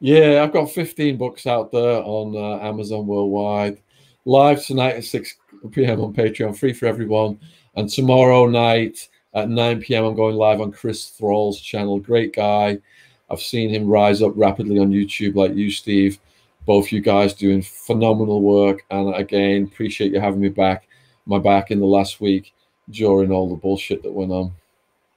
Yeah, 0.00 0.42
I've 0.42 0.52
got 0.52 0.70
15 0.70 1.18
books 1.18 1.46
out 1.46 1.70
there 1.72 2.02
on 2.02 2.34
uh, 2.34 2.64
Amazon 2.64 3.06
worldwide. 3.06 3.82
Live 4.24 4.64
tonight 4.64 4.96
at 4.96 5.04
6 5.04 5.36
p.m. 5.72 6.00
on 6.00 6.14
Patreon, 6.14 6.56
free 6.56 6.72
for 6.72 6.86
everyone. 6.86 7.38
And 7.74 7.88
tomorrow 7.88 8.46
night 8.46 9.08
at 9.34 9.50
9 9.50 9.80
p.m., 9.80 10.04
I'm 10.04 10.14
going 10.14 10.36
live 10.36 10.62
on 10.62 10.72
Chris 10.72 11.10
Thrall's 11.10 11.60
channel. 11.60 12.00
Great 12.00 12.34
guy. 12.34 12.78
I've 13.30 13.40
seen 13.40 13.70
him 13.70 13.86
rise 13.86 14.22
up 14.22 14.32
rapidly 14.34 14.78
on 14.78 14.90
YouTube, 14.90 15.34
like 15.36 15.54
you, 15.54 15.70
Steve. 15.70 16.18
Both 16.66 16.92
you 16.92 17.00
guys 17.00 17.32
doing 17.34 17.62
phenomenal 17.62 18.42
work. 18.42 18.84
And 18.90 19.14
again, 19.14 19.64
appreciate 19.64 20.12
you 20.12 20.20
having 20.20 20.40
me 20.40 20.48
back, 20.48 20.88
my 21.26 21.38
back 21.38 21.70
in 21.70 21.80
the 21.80 21.86
last 21.86 22.20
week 22.20 22.52
during 22.90 23.30
all 23.30 23.48
the 23.48 23.56
bullshit 23.56 24.02
that 24.02 24.12
went 24.12 24.32
on. 24.32 24.52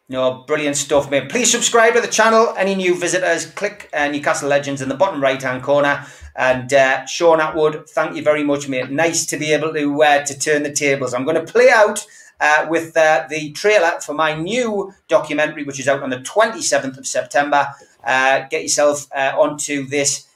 No, 0.09 0.43
brilliant 0.45 0.75
stuff, 0.75 1.09
mate. 1.09 1.29
Please 1.29 1.49
subscribe 1.49 1.93
to 1.95 2.01
the 2.01 2.07
channel. 2.07 2.53
Any 2.57 2.75
new 2.75 2.93
visitors, 2.95 3.45
click 3.45 3.89
uh, 3.93 4.09
Newcastle 4.09 4.49
Legends 4.49 4.81
in 4.81 4.89
the 4.89 4.95
bottom 4.95 5.21
right 5.21 5.41
hand 5.41 5.63
corner. 5.63 6.05
And 6.35 6.71
uh, 6.73 7.05
Shaun 7.05 7.39
Attwood, 7.39 7.89
thank 7.89 8.15
you 8.15 8.21
very 8.21 8.43
much, 8.43 8.67
mate. 8.67 8.91
Nice 8.91 9.25
to 9.27 9.37
be 9.37 9.53
able 9.53 9.73
to 9.73 10.03
uh, 10.03 10.25
to 10.25 10.37
turn 10.37 10.63
the 10.63 10.73
tables. 10.73 11.13
I'm 11.13 11.23
going 11.23 11.43
to 11.43 11.51
play 11.51 11.69
out 11.69 12.05
uh, 12.39 12.67
with 12.69 12.95
uh, 12.97 13.25
the 13.29 13.51
trailer 13.53 13.99
for 14.01 14.13
my 14.13 14.35
new 14.35 14.93
documentary, 15.07 15.63
which 15.63 15.79
is 15.79 15.87
out 15.87 16.03
on 16.03 16.09
the 16.09 16.17
27th 16.17 16.97
of 16.97 17.07
September. 17.07 17.67
Uh, 18.03 18.41
get 18.49 18.61
yourself 18.63 19.07
onto 19.13 19.85
this 19.85 20.27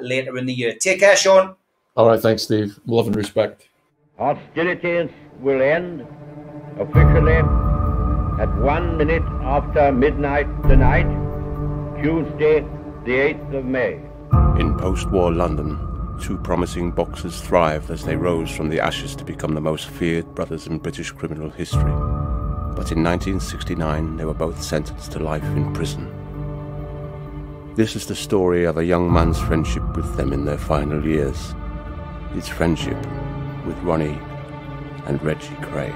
later 0.00 0.36
in 0.38 0.46
the 0.46 0.54
year. 0.54 0.74
Take 0.74 1.00
care, 1.00 1.16
Shaun. 1.16 1.54
All 1.96 2.06
right, 2.06 2.20
thanks, 2.20 2.42
Steve. 2.44 2.78
Love 2.86 3.06
and 3.06 3.16
respect. 3.16 3.68
Hostilities 4.18 5.10
will 5.40 5.60
end 5.60 6.06
officially 6.78 7.42
at 8.40 8.48
one 8.58 8.96
minute 8.96 9.22
after 9.42 9.92
midnight 9.92 10.46
tonight, 10.64 11.06
Tuesday, 12.02 12.60
the 13.04 13.12
8th 13.12 13.54
of 13.58 13.64
May. 13.64 14.00
In 14.58 14.76
post 14.78 15.10
war 15.10 15.32
London, 15.32 16.16
two 16.20 16.38
promising 16.38 16.90
boxers 16.90 17.40
thrived 17.40 17.90
as 17.90 18.04
they 18.04 18.16
rose 18.16 18.50
from 18.50 18.68
the 18.68 18.80
ashes 18.80 19.14
to 19.16 19.24
become 19.24 19.54
the 19.54 19.60
most 19.60 19.88
feared 19.88 20.34
brothers 20.34 20.66
in 20.66 20.78
British 20.78 21.10
criminal 21.10 21.50
history. 21.50 21.92
But 22.74 22.90
in 22.90 23.02
1969, 23.02 24.16
they 24.16 24.24
were 24.24 24.34
both 24.34 24.62
sentenced 24.62 25.12
to 25.12 25.18
life 25.18 25.44
in 25.44 25.72
prison. 25.74 26.21
This 27.74 27.96
is 27.96 28.06
the 28.06 28.14
story 28.14 28.64
of 28.64 28.76
a 28.76 28.84
young 28.84 29.10
man's 29.10 29.40
friendship 29.40 29.96
with 29.96 30.14
them 30.14 30.34
in 30.34 30.44
their 30.44 30.58
final 30.58 31.02
years. 31.06 31.54
His 32.34 32.46
friendship 32.46 32.98
with 33.64 33.78
Ronnie 33.78 34.20
and 35.06 35.22
Reggie 35.22 35.48
Kray. 35.62 35.90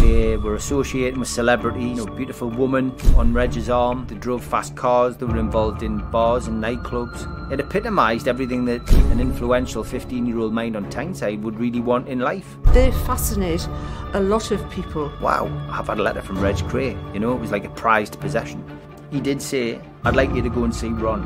They 0.00 0.36
were 0.36 0.56
associating 0.56 1.20
with 1.20 1.28
celebrities, 1.28 1.98
you 1.98 2.04
know, 2.04 2.12
beautiful 2.16 2.50
woman 2.50 2.92
on 3.16 3.32
Reg's 3.32 3.70
arm. 3.70 4.08
They 4.08 4.16
drove 4.16 4.42
fast 4.42 4.74
cars. 4.74 5.16
They 5.16 5.26
were 5.26 5.38
involved 5.38 5.84
in 5.84 5.98
bars 6.10 6.48
and 6.48 6.60
nightclubs. 6.60 7.52
It 7.52 7.60
epitomised 7.60 8.26
everything 8.26 8.64
that 8.64 8.90
an 9.12 9.20
influential 9.20 9.84
15-year-old 9.84 10.52
mind 10.52 10.76
on 10.76 10.90
Tyneside 10.90 11.44
would 11.44 11.60
really 11.60 11.80
want 11.80 12.08
in 12.08 12.18
life. 12.18 12.56
They 12.72 12.90
fascinate 12.90 13.68
a 14.14 14.20
lot 14.20 14.50
of 14.50 14.68
people. 14.70 15.12
Wow, 15.20 15.46
I've 15.70 15.86
had 15.86 16.00
a 16.00 16.02
letter 16.02 16.22
from 16.22 16.40
Reg 16.40 16.56
Kray. 16.56 16.96
You 17.14 17.20
know, 17.20 17.32
it 17.32 17.40
was 17.40 17.52
like 17.52 17.64
a 17.64 17.70
prized 17.70 18.18
possession. 18.20 18.64
He 19.10 19.20
did 19.20 19.40
say, 19.40 19.80
I'd 20.04 20.16
like 20.16 20.34
you 20.34 20.42
to 20.42 20.50
go 20.50 20.64
and 20.64 20.74
see 20.74 20.88
Ron. 20.88 21.22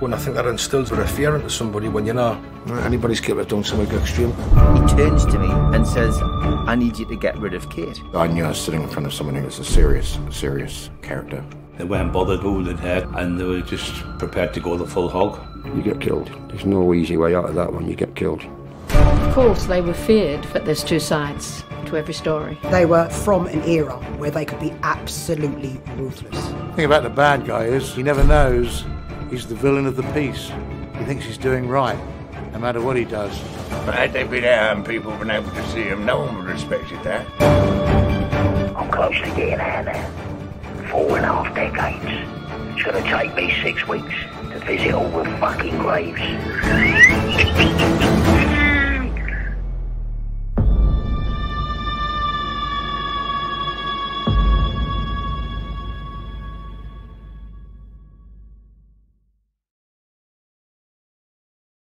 When 0.00 0.12
I 0.12 0.18
think 0.18 0.36
that 0.36 0.46
instills 0.46 0.90
a 0.90 1.06
fear 1.06 1.36
into 1.36 1.48
somebody 1.48 1.88
when 1.88 2.04
you 2.04 2.12
know 2.12 2.42
anybody's 2.82 3.20
capable 3.20 3.42
of 3.42 3.48
doing 3.48 3.64
something 3.64 3.88
extreme. 3.98 4.30
He 4.30 4.96
turns 4.96 5.24
to 5.26 5.38
me 5.38 5.48
and 5.74 5.86
says, 5.86 6.18
I 6.20 6.74
need 6.74 6.98
you 6.98 7.06
to 7.06 7.16
get 7.16 7.38
rid 7.38 7.54
of 7.54 7.70
Kate. 7.70 8.00
I 8.12 8.26
knew 8.26 8.44
I 8.44 8.48
was 8.48 8.60
sitting 8.60 8.82
in 8.82 8.88
front 8.88 9.06
of 9.06 9.14
someone 9.14 9.36
who 9.36 9.44
was 9.44 9.60
a 9.60 9.64
serious, 9.64 10.18
serious 10.30 10.90
character. 11.02 11.44
They 11.78 11.84
weren't 11.84 12.12
bothered 12.12 12.40
who 12.40 12.64
they'd 12.64 12.78
hurt 12.78 13.04
and 13.16 13.38
they 13.38 13.44
were 13.44 13.60
just 13.60 13.92
prepared 14.18 14.52
to 14.54 14.60
go 14.60 14.76
the 14.76 14.86
full 14.86 15.08
hog. 15.08 15.40
You 15.76 15.82
get 15.82 16.00
killed. 16.00 16.30
There's 16.48 16.66
no 16.66 16.92
easy 16.92 17.16
way 17.16 17.34
out 17.34 17.48
of 17.48 17.54
that 17.54 17.72
one. 17.72 17.88
You 17.88 17.94
get 17.94 18.14
killed. 18.16 18.44
Of 19.04 19.34
course, 19.34 19.66
they 19.66 19.80
were 19.80 19.94
feared, 19.94 20.46
but 20.52 20.64
there's 20.64 20.84
two 20.84 21.00
sides 21.00 21.64
to 21.86 21.96
every 21.96 22.14
story. 22.14 22.58
They 22.70 22.86
were 22.86 23.08
from 23.08 23.46
an 23.46 23.62
era 23.64 23.94
where 24.18 24.30
they 24.30 24.44
could 24.44 24.60
be 24.60 24.72
absolutely 24.82 25.80
ruthless. 25.96 26.48
The 26.48 26.72
thing 26.74 26.84
about 26.84 27.02
the 27.02 27.10
bad 27.10 27.46
guy 27.46 27.64
is 27.64 27.94
he 27.94 28.02
never 28.02 28.24
knows 28.24 28.84
he's 29.30 29.46
the 29.46 29.54
villain 29.54 29.86
of 29.86 29.96
the 29.96 30.02
piece. 30.12 30.50
He 30.98 31.04
thinks 31.04 31.24
he's 31.24 31.38
doing 31.38 31.68
right, 31.68 31.98
no 32.52 32.58
matter 32.58 32.80
what 32.80 32.96
he 32.96 33.04
does. 33.04 33.36
But 33.84 33.94
had 33.94 34.12
they 34.12 34.24
been 34.24 34.44
out 34.44 34.76
and 34.76 34.86
people 34.86 35.10
been 35.18 35.30
able 35.30 35.50
to 35.50 35.66
see 35.68 35.82
him, 35.82 36.06
no 36.06 36.20
one 36.20 36.36
would 36.36 36.46
have 36.46 36.54
respected 36.54 37.02
that. 37.02 37.26
I'm 38.76 38.90
close 38.90 39.14
to 39.16 39.26
getting 39.36 39.60
out 39.60 39.84
there. 39.84 40.10
Four 40.90 41.16
and 41.16 41.26
a 41.26 41.28
half 41.28 41.54
decades. 41.54 42.28
It's 42.74 42.82
gonna 42.82 43.02
take 43.02 43.34
me 43.34 43.52
six 43.62 43.86
weeks 43.86 44.14
to 44.50 44.58
visit 44.60 44.94
all 44.94 45.08
the 45.10 45.24
fucking 45.38 45.78
graves. 45.78 46.20